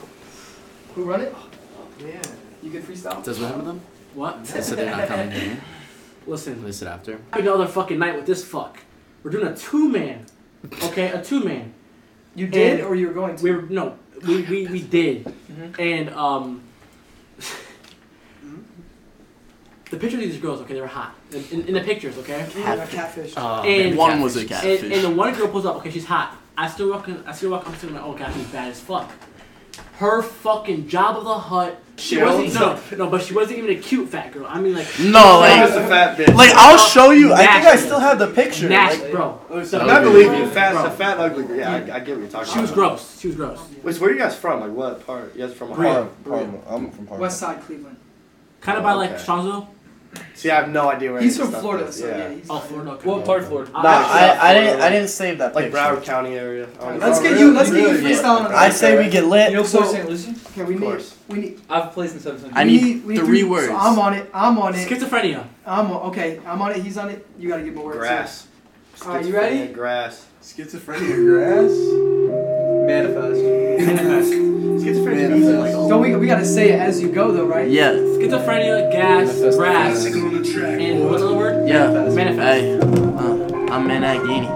Who 0.98 1.03
run 1.03 1.22
it? 1.22 1.34
Yeah. 2.03 2.19
You 2.64 2.72
good 2.72 2.84
freestyle? 2.84 3.24
Does 3.24 3.40
what 3.40 3.49
happen 3.49 3.60
to 3.61 3.68
them? 3.68 3.82
What? 4.15 4.44
They 4.45 4.61
said 4.61 4.80
they're 4.80 4.90
not 4.98 5.07
coming 5.07 5.30
here. 5.30 5.57
Listen. 6.26 6.64
They 6.64 6.72
said 6.72 6.88
after. 6.88 7.19
Another 7.34 7.68
fucking 7.68 7.99
night 7.99 8.15
with 8.15 8.26
this 8.26 8.44
fuck. 8.44 8.80
We're 9.22 9.30
doing 9.30 9.45
a 9.45 9.56
two 9.56 9.90
man. 9.90 10.26
Okay, 10.86 11.10
a 11.10 11.24
two 11.24 11.44
man. 11.44 11.72
You 12.34 12.48
did, 12.48 12.80
And 12.80 12.88
or 12.90 12.95
you 12.95 13.07
were 13.10 13.14
going 13.14 13.36
to? 13.36 13.44
We 13.44 13.52
were 13.52 13.61
no, 13.61 13.95
we 14.26 14.41
we, 14.41 14.65
we 14.68 14.82
did, 14.82 15.26
Mhm. 15.26 15.80
and 15.80 16.10
um. 16.10 16.64
The 19.90 19.95
pictures 19.95 20.22
of 20.22 20.30
these 20.30 20.41
girls, 20.41 20.60
okay, 20.61 20.74
they 20.74 20.82
were 20.82 20.88
hot. 20.88 21.15
In, 21.32 21.44
in, 21.49 21.68
in 21.69 21.74
the 21.74 21.80
pictures, 21.80 22.18
okay. 22.18 22.45
Catfish. 22.52 22.94
catfish. 22.94 23.38
Uh, 23.38 23.61
And 23.61 23.95
One 23.98 24.19
was 24.19 24.36
a 24.36 24.41
and, 24.41 24.49
catfish. 24.49 24.82
and 24.82 25.02
the 25.02 25.10
one 25.11 25.34
girl 25.34 25.48
pulls 25.48 25.65
up, 25.65 25.78
okay, 25.78 25.90
she's 25.90 26.03
hot. 26.06 26.36
I 26.57 26.68
still 26.68 26.90
walk 26.90 27.07
in, 27.07 27.24
I 27.26 27.32
still 27.32 27.52
walk 27.52 27.65
up 27.69 27.80
to 27.80 27.88
her, 27.88 27.94
like, 27.94 28.03
oh 28.03 28.14
god, 28.14 28.34
she's 28.34 28.48
bad 28.48 28.68
as 28.69 28.82
fuck. 28.82 29.10
Her 29.98 30.22
fucking 30.22 30.88
job 30.88 31.18
of 31.18 31.24
the 31.26 31.38
hut. 31.38 31.82
She 31.99 32.22
wasn't 32.22 32.54
no, 32.54 32.80
no, 33.06 33.10
but 33.10 33.24
she 33.24 33.34
wasn't 33.34 33.58
even 33.58 33.72
a 33.72 33.80
cute 33.82 34.08
fat 34.10 34.32
girl. 34.32 34.45
I 34.48 34.62
mean 34.62 34.76
like 34.76 34.88
No, 34.99 35.40
like, 35.40 35.56
Just 35.68 35.78
a 35.80 35.88
fat 35.88 36.16
bitch. 36.16 36.32
like 36.36 36.52
I'll 36.54 36.78
show 36.78 37.10
you. 37.10 37.34
I 37.34 37.38
think 37.48 37.66
I 37.66 37.76
still 37.76 37.99
have 37.99 38.20
the 38.20 38.28
picture. 38.28 38.70
nasty, 38.70 39.02
Like, 39.04 39.12
bro. 39.14 39.41
Listen, 39.49 39.82
I 39.82 39.99
believe 40.02 40.32
you. 40.32 40.45
Fat, 40.48 40.76
it's 40.76 40.94
a 40.94 40.95
fat, 40.95 41.18
ugly. 41.18 41.45
girl. 41.45 41.58
Yeah, 41.58 41.72
I, 41.72 41.76
I 41.78 41.80
get 41.82 41.91
what 41.91 42.06
you're 42.08 42.16
talking 42.28 42.34
about. 42.34 42.45
She 42.54 42.60
was 42.62 42.72
gross. 42.72 43.20
She 43.20 43.28
was 43.28 43.36
gross. 43.36 43.60
Wait, 43.82 43.95
so 43.95 44.02
where 44.02 44.12
are 44.12 44.14
you 44.14 44.20
guys 44.20 44.36
from? 44.38 44.60
Like 44.60 44.72
what 44.72 45.06
part? 45.08 45.36
You 45.36 45.48
guys 45.48 45.56
from 45.56 45.74
Berea. 45.74 46.08
Ohio? 46.28 46.62
I'm 46.70 46.91
from 46.91 47.08
Parma. 47.08 47.22
West 47.22 47.40
Side 47.40 47.62
Cleveland. 47.64 47.98
Kind 48.62 48.78
of 48.78 48.84
by 48.84 48.94
like 48.94 49.12
Okay. 49.14 49.24
Charlottesville. 49.24 49.70
See, 50.35 50.52
I 50.52 50.56
have 50.61 50.69
no 50.69 50.89
idea 50.89 51.11
where. 51.11 51.22
He's 51.22 51.38
from 51.38 51.52
this 51.52 51.61
Florida, 51.61 51.85
is. 51.88 51.99
so 51.99 52.07
yeah. 52.07 52.30
he's 52.30 52.48
Oh, 52.49 52.60
Florida. 52.60 52.91
Okay. 52.91 53.10
What 53.10 53.26
part 53.26 53.41
of 53.41 53.48
Florida? 53.48 53.72
Nah, 53.72 53.80
actually, 53.85 54.19
I, 54.19 54.49
I 54.49 54.53
didn't 54.53 54.81
I 54.81 54.89
didn't 54.89 55.10
save 55.10 55.38
that 55.39 55.56
Like. 55.56 55.72
Broward 55.72 56.03
County 56.03 56.35
area. 56.35 56.68
I. 56.80 56.98
Let's 56.98 57.19
Oh, 57.19 57.23
get 57.23 57.39
you. 57.39 57.53
Let's 57.53 57.72
get 57.72 58.02
you 58.02 58.07
Yeah. 58.07 58.48
I 58.53 58.69
say 58.69 59.03
we 59.03 59.10
get 59.10 59.26
lit. 59.26 59.52
You 59.52 59.57
know 59.57 59.64
So- 59.64 59.84
St. 59.91 60.07
Lucie? 60.07 60.35
Okay, 60.52 60.64
we 60.64 60.76
need. 60.76 61.03
We 61.27 61.38
need. 61.39 61.61
I've 61.69 61.91
placed 61.91 62.14
in 62.15 62.19
700. 62.19 62.56
I 62.56 62.64
we 62.65 62.72
need 62.72 63.06
we 63.06 63.18
three 63.18 63.41
so 63.41 63.48
words. 63.49 63.69
I'm 63.69 63.99
on 63.99 64.14
it. 64.14 64.30
I'm 64.34 64.57
on 64.60 64.76
it. 64.76 64.88
Schizophrenia. 64.88 65.45
I'm 65.65 65.91
on, 65.91 66.10
okay. 66.10 66.39
I'm 66.45 66.61
on 66.61 66.72
it. 66.72 66.77
He's 66.84 66.98
on 66.98 67.10
it. 67.10 67.26
You 67.39 67.49
gotta 67.49 67.64
give 67.64 67.73
him 67.73 67.80
a 67.80 67.84
word. 67.84 67.98
Grass. 67.98 68.48
Alright, 69.02 69.26
you 69.26 69.35
ready? 69.35 69.72
Grass. 69.73 70.26
Schizophrenia 70.41 71.15
grass. 71.26 72.16
Manifest. 72.88 73.42
Schizophrenia 74.82 75.30
means 75.32 75.46
like 75.50 75.72
So. 75.74 75.90
Don't 75.90 76.02
we? 76.02 76.16
We 76.16 76.28
gotta 76.28 76.46
say 76.46 76.70
it 76.72 76.80
as 76.80 77.02
you 77.02 77.10
go 77.12 77.32
though, 77.32 77.46
right? 77.46 77.70
Yeah, 77.70 77.92
Schizophrenia, 77.92 78.92
gas, 78.92 79.28
Manifest. 79.28 79.58
grass, 79.58 80.06
and 80.06 81.10
what's 81.10 81.22
the 81.22 81.34
word? 81.34 81.68
yeah. 81.68 81.88
Manifest. 81.92 82.40
Hey, 82.40 82.80
uh, 82.80 83.74
I'm 83.74 83.90
in 83.92 84.02
that 84.02 84.26
guinea. 84.26 84.48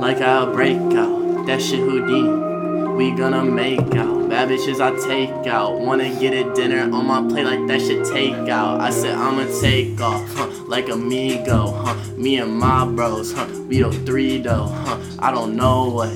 Like 0.00 0.20
I'll 0.20 0.52
break 0.52 0.78
out. 0.78 1.46
That 1.46 1.62
shit 1.62 1.78
Houdini. 1.80 2.48
We 2.96 3.12
gonna 3.12 3.44
make 3.44 3.80
out. 3.94 4.28
Bad 4.28 4.48
bitches 4.48 4.80
I 4.80 4.90
take 5.08 5.46
out. 5.46 5.80
Wanna 5.80 6.10
get 6.18 6.34
a 6.34 6.52
dinner 6.54 6.82
on 6.94 7.06
my 7.06 7.20
plate 7.28 7.44
like 7.46 7.66
that 7.68 7.80
shit 7.80 8.04
take 8.06 8.48
out. 8.48 8.80
I 8.80 8.90
said 8.90 9.14
I'ma 9.14 9.46
take 9.60 10.00
off. 10.00 10.26
Huh, 10.34 10.48
like 10.66 10.88
amigo. 10.88 11.70
Huh, 11.70 11.94
me 12.16 12.38
and 12.38 12.52
my 12.52 12.84
bros. 12.84 13.32
Huh, 13.32 13.46
we 13.68 13.82
the 13.82 13.92
three 13.92 14.38
though. 14.38 14.66
Huh, 14.66 14.98
I 15.20 15.30
don't 15.30 15.54
know 15.56 15.88
what. 15.88 16.10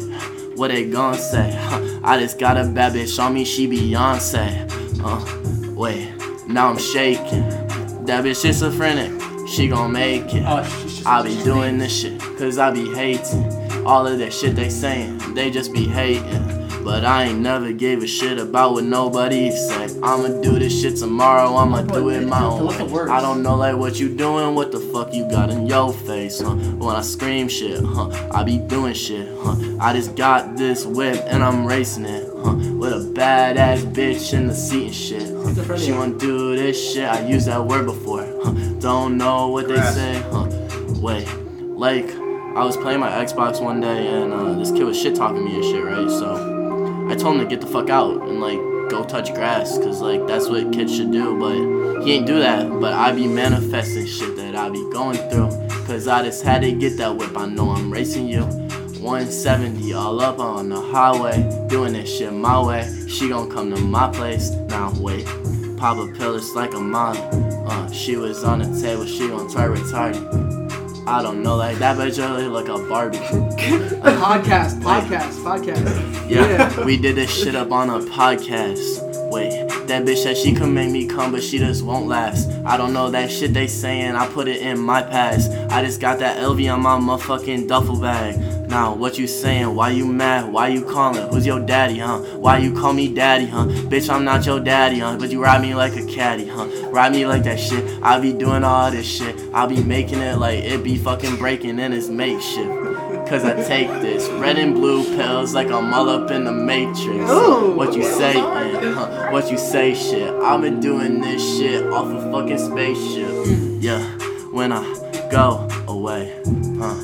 What 0.57 0.69
they 0.69 0.89
gon' 0.89 1.15
say? 1.15 1.51
Huh, 1.59 2.01
I 2.05 2.19
just 2.19 2.39
got 2.39 2.57
a 2.57 2.65
bad 2.65 2.93
bitch 2.93 3.23
on 3.23 3.35
me, 3.35 3.45
she 3.45 3.67
Beyonce. 3.67 4.71
Uh, 5.03 5.75
wait, 5.75 6.15
now 6.47 6.69
I'm 6.69 6.79
shaking. 6.79 7.49
That 8.07 8.25
bitch 8.25 8.43
schizophrenic, 8.43 9.49
she 9.49 9.69
gon' 9.69 9.93
make 9.93 10.33
it. 10.33 10.45
Oh. 10.47 11.03
I 11.07 11.23
be 11.23 11.43
doing 11.43 11.79
this 11.79 12.01
shit, 12.01 12.21
cause 12.39 12.59
I 12.59 12.71
be 12.71 12.89
hating. 12.95 13.45
All 13.85 14.07
of 14.07 14.19
that 14.19 14.33
shit 14.33 14.55
they 14.55 14.71
saying, 14.71 15.35
they 15.35 15.51
just 15.51 15.73
be 15.73 15.87
hating. 15.87 16.64
But 16.85 17.03
I 17.03 17.25
ain't 17.25 17.41
never 17.41 17.73
gave 17.73 18.03
a 18.03 18.07
shit 18.07 18.39
about 18.39 18.75
what 18.75 18.85
nobody 18.85 19.51
said. 19.51 19.91
I'ma 20.03 20.43
do 20.43 20.59
this 20.59 20.79
shit 20.83 20.97
tomorrow, 20.97 21.57
I'ma 21.57 21.81
do 21.81 22.11
it 22.11 22.27
my 22.27 22.45
own 22.45 22.67
way. 22.67 23.11
I 23.11 23.23
don't 23.23 23.43
know 23.43 23.57
like 23.57 23.77
what 23.77 23.99
you 23.99 24.15
doing, 24.15 24.55
what 24.55 24.71
the 24.71 24.81
fuck 24.81 25.15
you 25.15 25.27
got 25.31 25.49
in 25.49 25.67
your 25.67 25.95
face, 25.95 26.43
huh? 26.43 26.55
When 26.55 26.95
I 26.95 27.01
scream 27.01 27.49
shit, 27.49 27.83
huh? 27.83 28.11
I 28.31 28.45
be 28.45 28.59
doing 28.59 28.93
shit, 28.93 29.27
huh? 29.41 29.57
I 29.81 29.95
just 29.95 30.15
got 30.15 30.59
this 30.59 30.85
whip 30.85 31.25
and 31.27 31.43
I'm 31.43 31.65
racing 31.65 32.05
it, 32.05 32.29
huh? 32.29 32.55
With 32.55 32.93
a 32.93 33.13
badass 33.15 33.91
bitch 33.95 34.35
in 34.35 34.49
the 34.49 34.55
seat 34.55 34.87
and 34.87 34.95
shit, 34.95 35.67
huh? 35.67 35.79
She 35.79 35.93
wanna 35.93 36.19
do 36.19 36.55
this 36.55 36.93
shit, 36.93 37.09
I 37.09 37.27
used 37.27 37.47
that 37.47 37.65
word 37.65 37.87
before, 37.87 38.27
huh? 38.45 38.53
Don't 38.81 39.17
know 39.17 39.49
what 39.49 39.69
they 39.69 39.81
say, 39.81 40.23
huh? 40.31 40.49
Wait, 41.01 41.27
like, 41.63 42.11
I 42.55 42.63
was 42.63 42.77
playing 42.77 43.01
my 43.01 43.11
Xbox 43.11 43.61
one 43.61 43.81
day 43.81 44.07
and 44.07 44.33
uh, 44.35 44.53
this 44.53 44.71
kid 44.71 44.85
was 44.85 45.01
shit 45.01 45.17
talking 45.17 45.45
me 45.45 45.57
and 45.57 45.65
shit, 45.65 45.83
right? 45.83 46.09
So 46.09 46.54
I 47.09 47.15
told 47.15 47.37
him 47.37 47.43
to 47.43 47.47
get 47.47 47.61
the 47.61 47.67
fuck 47.67 47.91
out 47.91 48.23
and 48.29 48.41
like 48.41 48.59
go 48.91 49.05
touch 49.05 49.33
grass, 49.35 49.77
cause 49.79 50.01
like 50.01 50.27
that's 50.27 50.49
what 50.49 50.73
kids 50.73 50.95
should 50.97 51.13
do. 51.13 51.39
But 51.39 52.03
he 52.05 52.13
ain't 52.13 52.27
do 52.27 52.39
that. 52.39 52.69
But 52.81 52.95
I 52.95 53.13
be 53.13 53.27
manifesting 53.27 54.07
shit 54.07 54.37
that 54.37 54.57
I 54.57 54.71
be 54.71 54.83
going 54.91 55.19
through, 55.31 55.51
cause 55.87 56.09
I 56.09 56.23
just 56.23 56.43
had 56.45 56.63
to 56.63 56.73
get 56.73 56.97
that 56.97 57.17
whip. 57.17 57.37
I 57.37 57.47
know 57.47 57.71
I'm 57.71 57.93
racing 57.93 58.29
you. 58.29 58.43
170 59.05 59.93
all 59.93 60.21
up 60.23 60.39
on 60.39 60.71
the 60.71 60.81
highway, 60.81 61.67
doing 61.69 61.93
this 61.93 62.17
shit 62.17 62.33
my 62.33 62.59
way. 62.63 62.91
She 63.07 63.29
gon' 63.29 63.51
come 63.51 63.75
to 63.75 63.81
my 63.81 64.11
place. 64.11 64.51
Now 64.69 64.95
wait, 64.99 65.27
pop 65.77 65.99
a 65.99 66.11
pill, 66.13 66.37
it's 66.37 66.55
like 66.55 66.73
a 66.73 66.81
mom. 66.81 67.17
Uh, 67.69 67.91
she 67.93 68.17
was 68.17 68.45
on 68.45 68.61
the 68.61 68.81
table, 68.81 69.05
she 69.05 69.29
gon' 69.29 69.51
turn 69.51 69.77
retarded. 69.77 70.54
I 71.07 71.23
don't 71.23 71.43
know, 71.43 71.57
like 71.57 71.79
that 71.79 71.99
bitch 71.99 72.19
really 72.19 72.47
like 72.47 72.69
a 72.69 72.79
Barbie. 72.89 73.19
Podcast. 73.19 74.81
Podcast. 74.81 75.43
Podcast. 75.43 76.31
Yeah, 76.31 76.85
we 76.85 76.97
did 76.97 77.17
this 77.17 77.31
shit 77.31 77.55
up 77.55 77.73
on 77.73 77.91
a 77.91 77.99
podcast. 77.99 79.31
Wait, 79.31 79.69
that 79.87 80.05
bitch 80.05 80.23
said 80.23 80.37
she 80.37 80.55
could 80.55 80.69
make 80.71 80.91
me 80.91 81.07
come, 81.07 81.33
but 81.33 81.43
she 81.43 81.59
just 81.59 81.85
won't 81.85 82.07
last. 82.07 82.51
I 82.65 82.77
don't 82.79 82.93
know 82.95 83.11
that 83.11 83.31
shit 83.31 83.53
they 83.53 83.67
saying, 83.67 84.15
I 84.15 84.27
put 84.29 84.49
it 84.49 84.63
in 84.63 84.79
my 84.79 85.03
past. 85.03 85.51
I 85.71 85.85
just 85.85 86.01
got 86.01 86.21
that 86.21 86.39
LV 86.39 86.73
on 86.73 86.81
my 86.81 86.99
motherfucking 86.99 87.69
duffel 87.69 88.01
bag. 88.01 88.37
What 88.75 89.19
you 89.19 89.29
saying? 89.29 89.75
Why 89.75 89.91
you 89.91 90.05
mad? 90.05 90.53
Why 90.53 90.67
you 90.69 90.85
calling? 90.85 91.29
Who's 91.29 91.47
your 91.47 91.61
daddy, 91.61 91.99
huh? 91.99 92.19
Why 92.39 92.59
you 92.59 92.75
call 92.75 92.93
me 92.93 93.13
daddy, 93.13 93.47
huh? 93.47 93.67
Bitch, 93.67 94.13
I'm 94.13 94.25
not 94.25 94.45
your 94.47 94.59
daddy, 94.59 94.99
huh? 94.99 95.17
But 95.17 95.31
you 95.31 95.41
ride 95.41 95.63
me 95.63 95.75
like 95.75 95.95
a 95.95 96.05
caddy, 96.05 96.49
huh? 96.49 96.67
Ride 96.91 97.13
me 97.13 97.25
like 97.25 97.45
that 97.45 97.61
shit. 97.61 97.85
I 98.03 98.19
be 98.19 98.33
doing 98.33 98.65
all 98.65 98.91
this 98.91 99.07
shit. 99.07 99.37
I 99.53 99.67
be 99.67 99.81
making 99.85 100.19
it 100.19 100.39
like 100.39 100.65
it 100.65 100.83
be 100.83 100.97
fucking 100.99 101.37
breaking 101.37 101.79
and 101.79 101.95
it's 101.95 102.09
makeshift. 102.09 102.69
Cause 103.29 103.45
I 103.45 103.55
take 103.63 103.89
this 104.03 104.29
red 104.41 104.59
and 104.59 104.75
blue 104.75 105.05
pills 105.17 105.55
like 105.55 105.69
I'm 105.69 105.95
all 105.95 106.09
up 106.09 106.31
in 106.33 106.45
the 106.45 106.53
matrix. 106.53 107.31
Ooh. 107.31 107.75
What 107.77 107.95
you 107.95 108.03
say? 108.03 108.33
Huh? 108.35 109.31
What 109.31 109.51
you 109.53 109.59
say, 109.59 109.95
shit? 109.95 110.33
I've 110.43 110.61
been 110.61 110.81
doing 110.81 111.21
this 111.21 111.59
shit 111.59 111.87
off 111.87 112.07
a 112.07 112.33
fucking 112.33 112.59
spaceship. 112.59 113.31
Yeah, 113.81 114.03
when 114.51 114.73
I 114.73 114.83
go 115.31 115.69
away, 115.87 116.41
huh? 116.79 116.95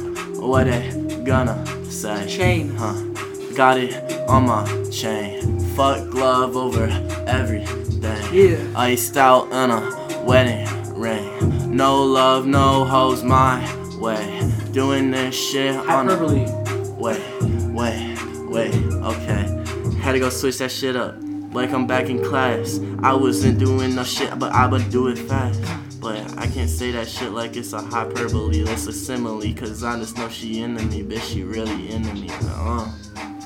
What 0.41 0.65
they 0.65 1.00
gonna 1.31 1.65
say? 1.89 2.27
Chain. 2.27 2.75
huh? 2.75 2.93
Got 3.55 3.79
it 3.79 3.95
on 4.29 4.47
my 4.47 4.65
chain. 4.91 5.61
Fuck 5.77 6.11
glove 6.11 6.57
over 6.57 6.87
everything. 7.29 8.35
Yeah. 8.35 8.59
Iced 8.75 9.17
out 9.17 9.45
in 9.53 9.71
a 9.71 10.25
wedding 10.25 10.67
ring. 10.93 11.77
No 11.77 12.03
love, 12.03 12.47
no 12.47 12.85
hoes 12.85 13.23
my 13.23 13.61
way. 14.01 14.53
Doing 14.73 15.13
this 15.13 15.37
shit 15.37 15.77
on 15.77 16.09
a 16.09 16.17
Hyperbole. 16.17 16.47
Wait, 16.99 17.23
wait, 17.79 18.19
wait, 18.49 18.75
okay. 19.13 19.45
Had 20.03 20.13
to 20.15 20.19
go 20.19 20.31
switch 20.31 20.59
that 20.59 20.73
shit 20.73 20.97
up. 20.97 21.15
Like 21.53 21.71
I'm 21.71 21.87
back 21.87 22.09
in 22.09 22.25
class. 22.25 22.81
I 23.05 23.15
wasn't 23.15 23.61
doing 23.61 23.95
no 23.95 24.03
shit, 24.03 24.37
but 24.37 24.53
I 24.53 24.67
would 24.67 24.91
do 24.91 25.07
it 25.07 25.17
fast. 25.17 25.61
But 26.01 26.39
I 26.39 26.47
can't 26.47 26.71
say 26.71 26.91
that 26.93 27.09
shit 27.09 27.31
like 27.33 27.57
it's 27.57 27.73
a 27.75 27.81
hyperbole. 27.81 28.63
That's 28.63 28.87
a 28.87 28.93
simile, 28.93 29.53
cause 29.55 29.85
I 29.85 29.99
just 29.99 30.17
know 30.17 30.29
she 30.31 30.63
into 30.63 30.83
me, 30.87 31.03
bitch. 31.03 31.23
She 31.33 31.43
really 31.43 31.91
into 31.93 32.15
me. 32.15 32.29
Uh. 32.31 32.91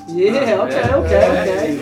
Yeah. 0.07 0.61
Okay. 0.61 0.93
Okay. 0.93 0.93
Okay. 0.93 1.75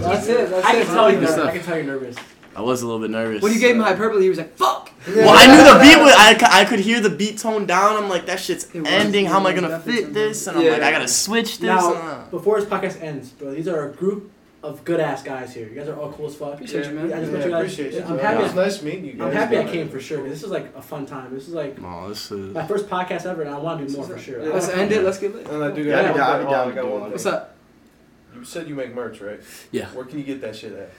That's 0.00 0.26
it. 0.28 0.50
That's 0.50 0.66
I 0.66 0.76
it. 0.76 0.86
can 0.86 0.94
tell 0.94 1.10
you're 1.10 1.20
nervous. 1.20 1.34
stuff. 1.34 1.48
I 1.48 1.52
can 1.52 1.62
tell 1.62 1.76
you're 1.76 1.86
nervous. 1.86 2.16
I 2.56 2.60
was 2.62 2.82
a 2.82 2.86
little 2.86 3.00
bit 3.00 3.10
nervous. 3.10 3.42
When 3.42 3.52
you 3.52 3.58
gave 3.58 3.74
him 3.76 3.82
hyperbole, 3.82 4.22
he 4.22 4.28
was 4.28 4.38
like, 4.38 4.56
"Fuck." 4.56 4.90
Well, 5.08 5.28
I 5.36 5.46
knew 5.46 5.58
the 5.62 5.80
beat 5.80 6.00
was. 6.02 6.14
I, 6.16 6.60
I 6.60 6.64
could 6.64 6.78
hear 6.78 7.00
the 7.00 7.10
beat 7.10 7.36
tone 7.38 7.66
down. 7.66 8.02
I'm 8.02 8.08
like, 8.08 8.26
that 8.26 8.40
shit's 8.40 8.64
It 8.74 8.80
was- 8.80 8.88
ending. 8.90 9.26
How 9.26 9.38
am 9.40 9.46
I 9.46 9.50
it 9.50 9.54
was 9.54 9.60
gonna 9.62 9.76
definitely 9.76 10.02
fit 10.04 10.14
this? 10.14 10.46
And 10.46 10.56
I'm 10.58 10.64
Yeah. 10.64 10.70
like, 10.72 10.82
I 10.82 10.90
gotta 10.92 11.08
switch 11.08 11.58
this. 11.58 11.66
Now, 11.66 11.92
uh. 11.94 12.24
before 12.30 12.60
this 12.60 12.68
podcast 12.68 13.02
ends, 13.02 13.28
bro, 13.30 13.52
these 13.52 13.68
are 13.68 13.90
a 13.90 13.92
group 13.92 14.30
of 14.64 14.84
good 14.84 14.98
ass 15.00 15.22
guys 15.22 15.54
here. 15.54 15.68
You 15.68 15.74
guys 15.74 15.88
are 15.88 15.96
all 15.96 16.10
cool 16.12 16.26
as 16.26 16.34
fuck. 16.34 16.54
Appreciate 16.54 16.86
you, 16.86 16.92
man. 16.92 17.12
I 17.12 17.20
just 17.20 17.32
Yeah, 17.32 17.38
want 17.38 17.44
you 17.44 17.50
guys. 17.50 17.60
appreciate 17.62 17.92
you. 17.92 18.00
I'm 18.00 18.06
bro. 18.08 18.16
happy. 18.18 18.44
It's 18.44 18.54
nice 18.54 18.82
meeting 18.82 19.04
you 19.04 19.12
guys. 19.12 19.26
I'm 19.28 19.32
happy 19.32 19.58
I 19.58 19.64
came 19.64 19.88
for 19.88 20.00
sure. 20.00 20.28
This 20.28 20.42
is 20.42 20.50
like 20.50 20.74
a 20.74 20.82
fun 20.82 21.06
time. 21.06 21.34
This 21.34 21.46
is 21.48 21.54
like 21.54 21.76
Oh, 21.84 22.08
this 22.08 22.30
is. 22.32 22.54
my 22.54 22.66
first 22.66 22.88
podcast 22.88 23.26
ever, 23.26 23.42
and 23.42 23.50
I 23.54 23.58
want 23.58 23.80
to 23.80 23.86
do 23.86 23.96
more 23.96 24.06
for 24.06 24.18
sure. 24.18 24.42
Let's 24.52 24.68
end 24.68 24.90
it. 24.92 25.02
Let's 25.04 25.18
get 25.18 25.34
lit. 25.34 25.46
And 25.48 25.62
I 25.62 25.70
do 25.70 25.82
Yeah, 25.82 26.02
got 26.02 26.04
I'd 26.04 26.12
be 26.12 26.18
down- 26.18 26.30
I'd 26.30 26.38
be 26.38 26.44
one- 26.44 26.52
down 26.52 26.66
I 26.66 26.70
to 26.70 26.74
got 26.74 26.88
one 26.90 27.00
one. 27.02 27.10
What's 27.12 27.26
up? 27.26 27.54
You 28.34 28.44
said 28.44 28.68
you 28.68 28.74
make 28.74 28.94
merch, 28.94 29.20
right? 29.20 29.40
Yeah. 29.70 29.86
Where 29.88 30.04
can 30.04 30.18
you 30.18 30.24
get 30.24 30.40
that 30.40 30.56
shit 30.56 30.72
at? 30.72 30.90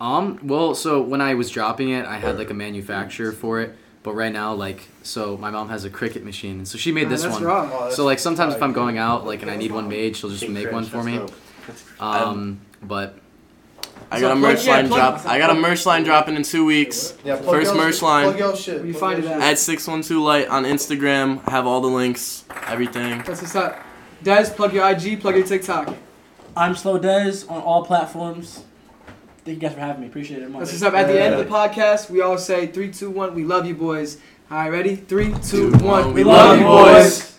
Um, 0.00 0.38
well, 0.42 0.74
so 0.74 1.00
when 1.02 1.20
I 1.20 1.34
was 1.34 1.50
dropping 1.50 1.88
it, 1.90 2.04
I 2.06 2.18
had 2.18 2.38
like 2.38 2.50
a 2.50 2.54
manufacturer 2.54 3.32
for 3.32 3.60
it. 3.60 3.74
But 4.02 4.14
right 4.14 4.32
now, 4.32 4.52
like, 4.52 4.86
so 5.02 5.38
my 5.38 5.50
mom 5.50 5.70
has 5.70 5.86
a 5.86 5.90
Cricut 5.90 6.24
machine, 6.24 6.58
and 6.58 6.68
so 6.68 6.76
she 6.76 6.92
made 6.92 7.06
Ah, 7.06 7.10
this 7.10 7.22
that's 7.22 7.34
one. 7.36 7.44
raw. 7.44 7.70
Oh, 7.72 7.84
that's 7.84 7.96
So 7.96 8.04
like 8.04 8.18
sometimes 8.18 8.54
if. 8.54 8.62
I'm 8.62 8.74
going 8.74 8.98
out, 8.98 9.24
like, 9.26 9.40
and 9.40 9.50
I 9.50 9.56
need 9.56 9.72
one 9.72 9.88
made, 9.88 10.14
she'll 10.14 10.28
just 10.30 10.46
make 10.48 10.70
one 10.70 10.84
for 10.84 11.02
me. 11.02 11.20
Um, 11.98 12.60
but 12.86 13.16
I 14.10 14.16
So 14.20 14.28
got 14.28 14.36
a 14.36 14.40
plug- 14.40 14.52
merch 14.54 14.66
yeah, 14.66 14.72
line 14.72 14.88
plug- 14.88 15.22
drop. 15.22 15.26
I 15.26 15.38
got 15.38 15.50
a 15.50 15.54
merch 15.54 15.86
line 15.86 16.04
dropping 16.04 16.36
in 16.36 16.42
two 16.42 16.64
weeks. 16.64 17.14
Yeah, 17.24 17.36
plug 17.36 17.56
First 17.56 17.74
your- 17.74 17.84
merch 17.84 18.02
line. 18.02 18.24
Plug 18.26 18.38
your 18.38 18.56
shit. 18.56 18.84
You 18.84 18.94
find 18.94 19.22
your 19.22 19.32
it 19.32 19.34
at? 19.36 19.40
At 19.52 19.58
six 19.58 19.86
one 19.86 20.02
two 20.02 20.22
light 20.22 20.48
on 20.48 20.64
Instagram. 20.64 21.42
Have 21.48 21.66
all 21.66 21.80
the 21.80 21.88
links, 21.88 22.44
everything. 22.66 23.22
That's 23.26 23.40
what's 23.42 23.54
up. 23.56 23.78
Dez, 24.22 24.54
plug 24.54 24.72
your 24.72 24.88
IG, 24.88 25.20
plug 25.20 25.36
your 25.36 25.46
TikTok. 25.46 25.94
I'm 26.56 26.74
Slow 26.76 26.98
Dez 26.98 27.50
on 27.50 27.60
all 27.62 27.84
platforms. 27.84 28.62
Thank 29.44 29.60
you 29.60 29.68
guys 29.68 29.74
for 29.74 29.80
having 29.80 30.00
me. 30.02 30.06
Appreciate 30.06 30.40
it 30.42 30.50
much. 30.50 30.60
That's 30.60 30.72
what's 30.72 30.82
up. 30.82 30.94
At 30.94 31.06
the 31.08 31.20
end 31.20 31.34
of 31.34 31.44
the 31.46 31.52
podcast, 31.52 32.08
we 32.08 32.22
all 32.22 32.38
say 32.38 32.66
three, 32.68 32.90
two, 32.90 33.10
one. 33.10 33.34
We 33.34 33.44
love 33.44 33.66
you, 33.66 33.74
boys. 33.74 34.18
All 34.50 34.58
right, 34.58 34.70
ready? 34.70 34.96
Three, 34.96 35.34
two, 35.42 35.72
one. 35.78 36.14
We 36.14 36.24
love 36.24 36.58
you, 36.58 36.64
boys. 36.64 37.33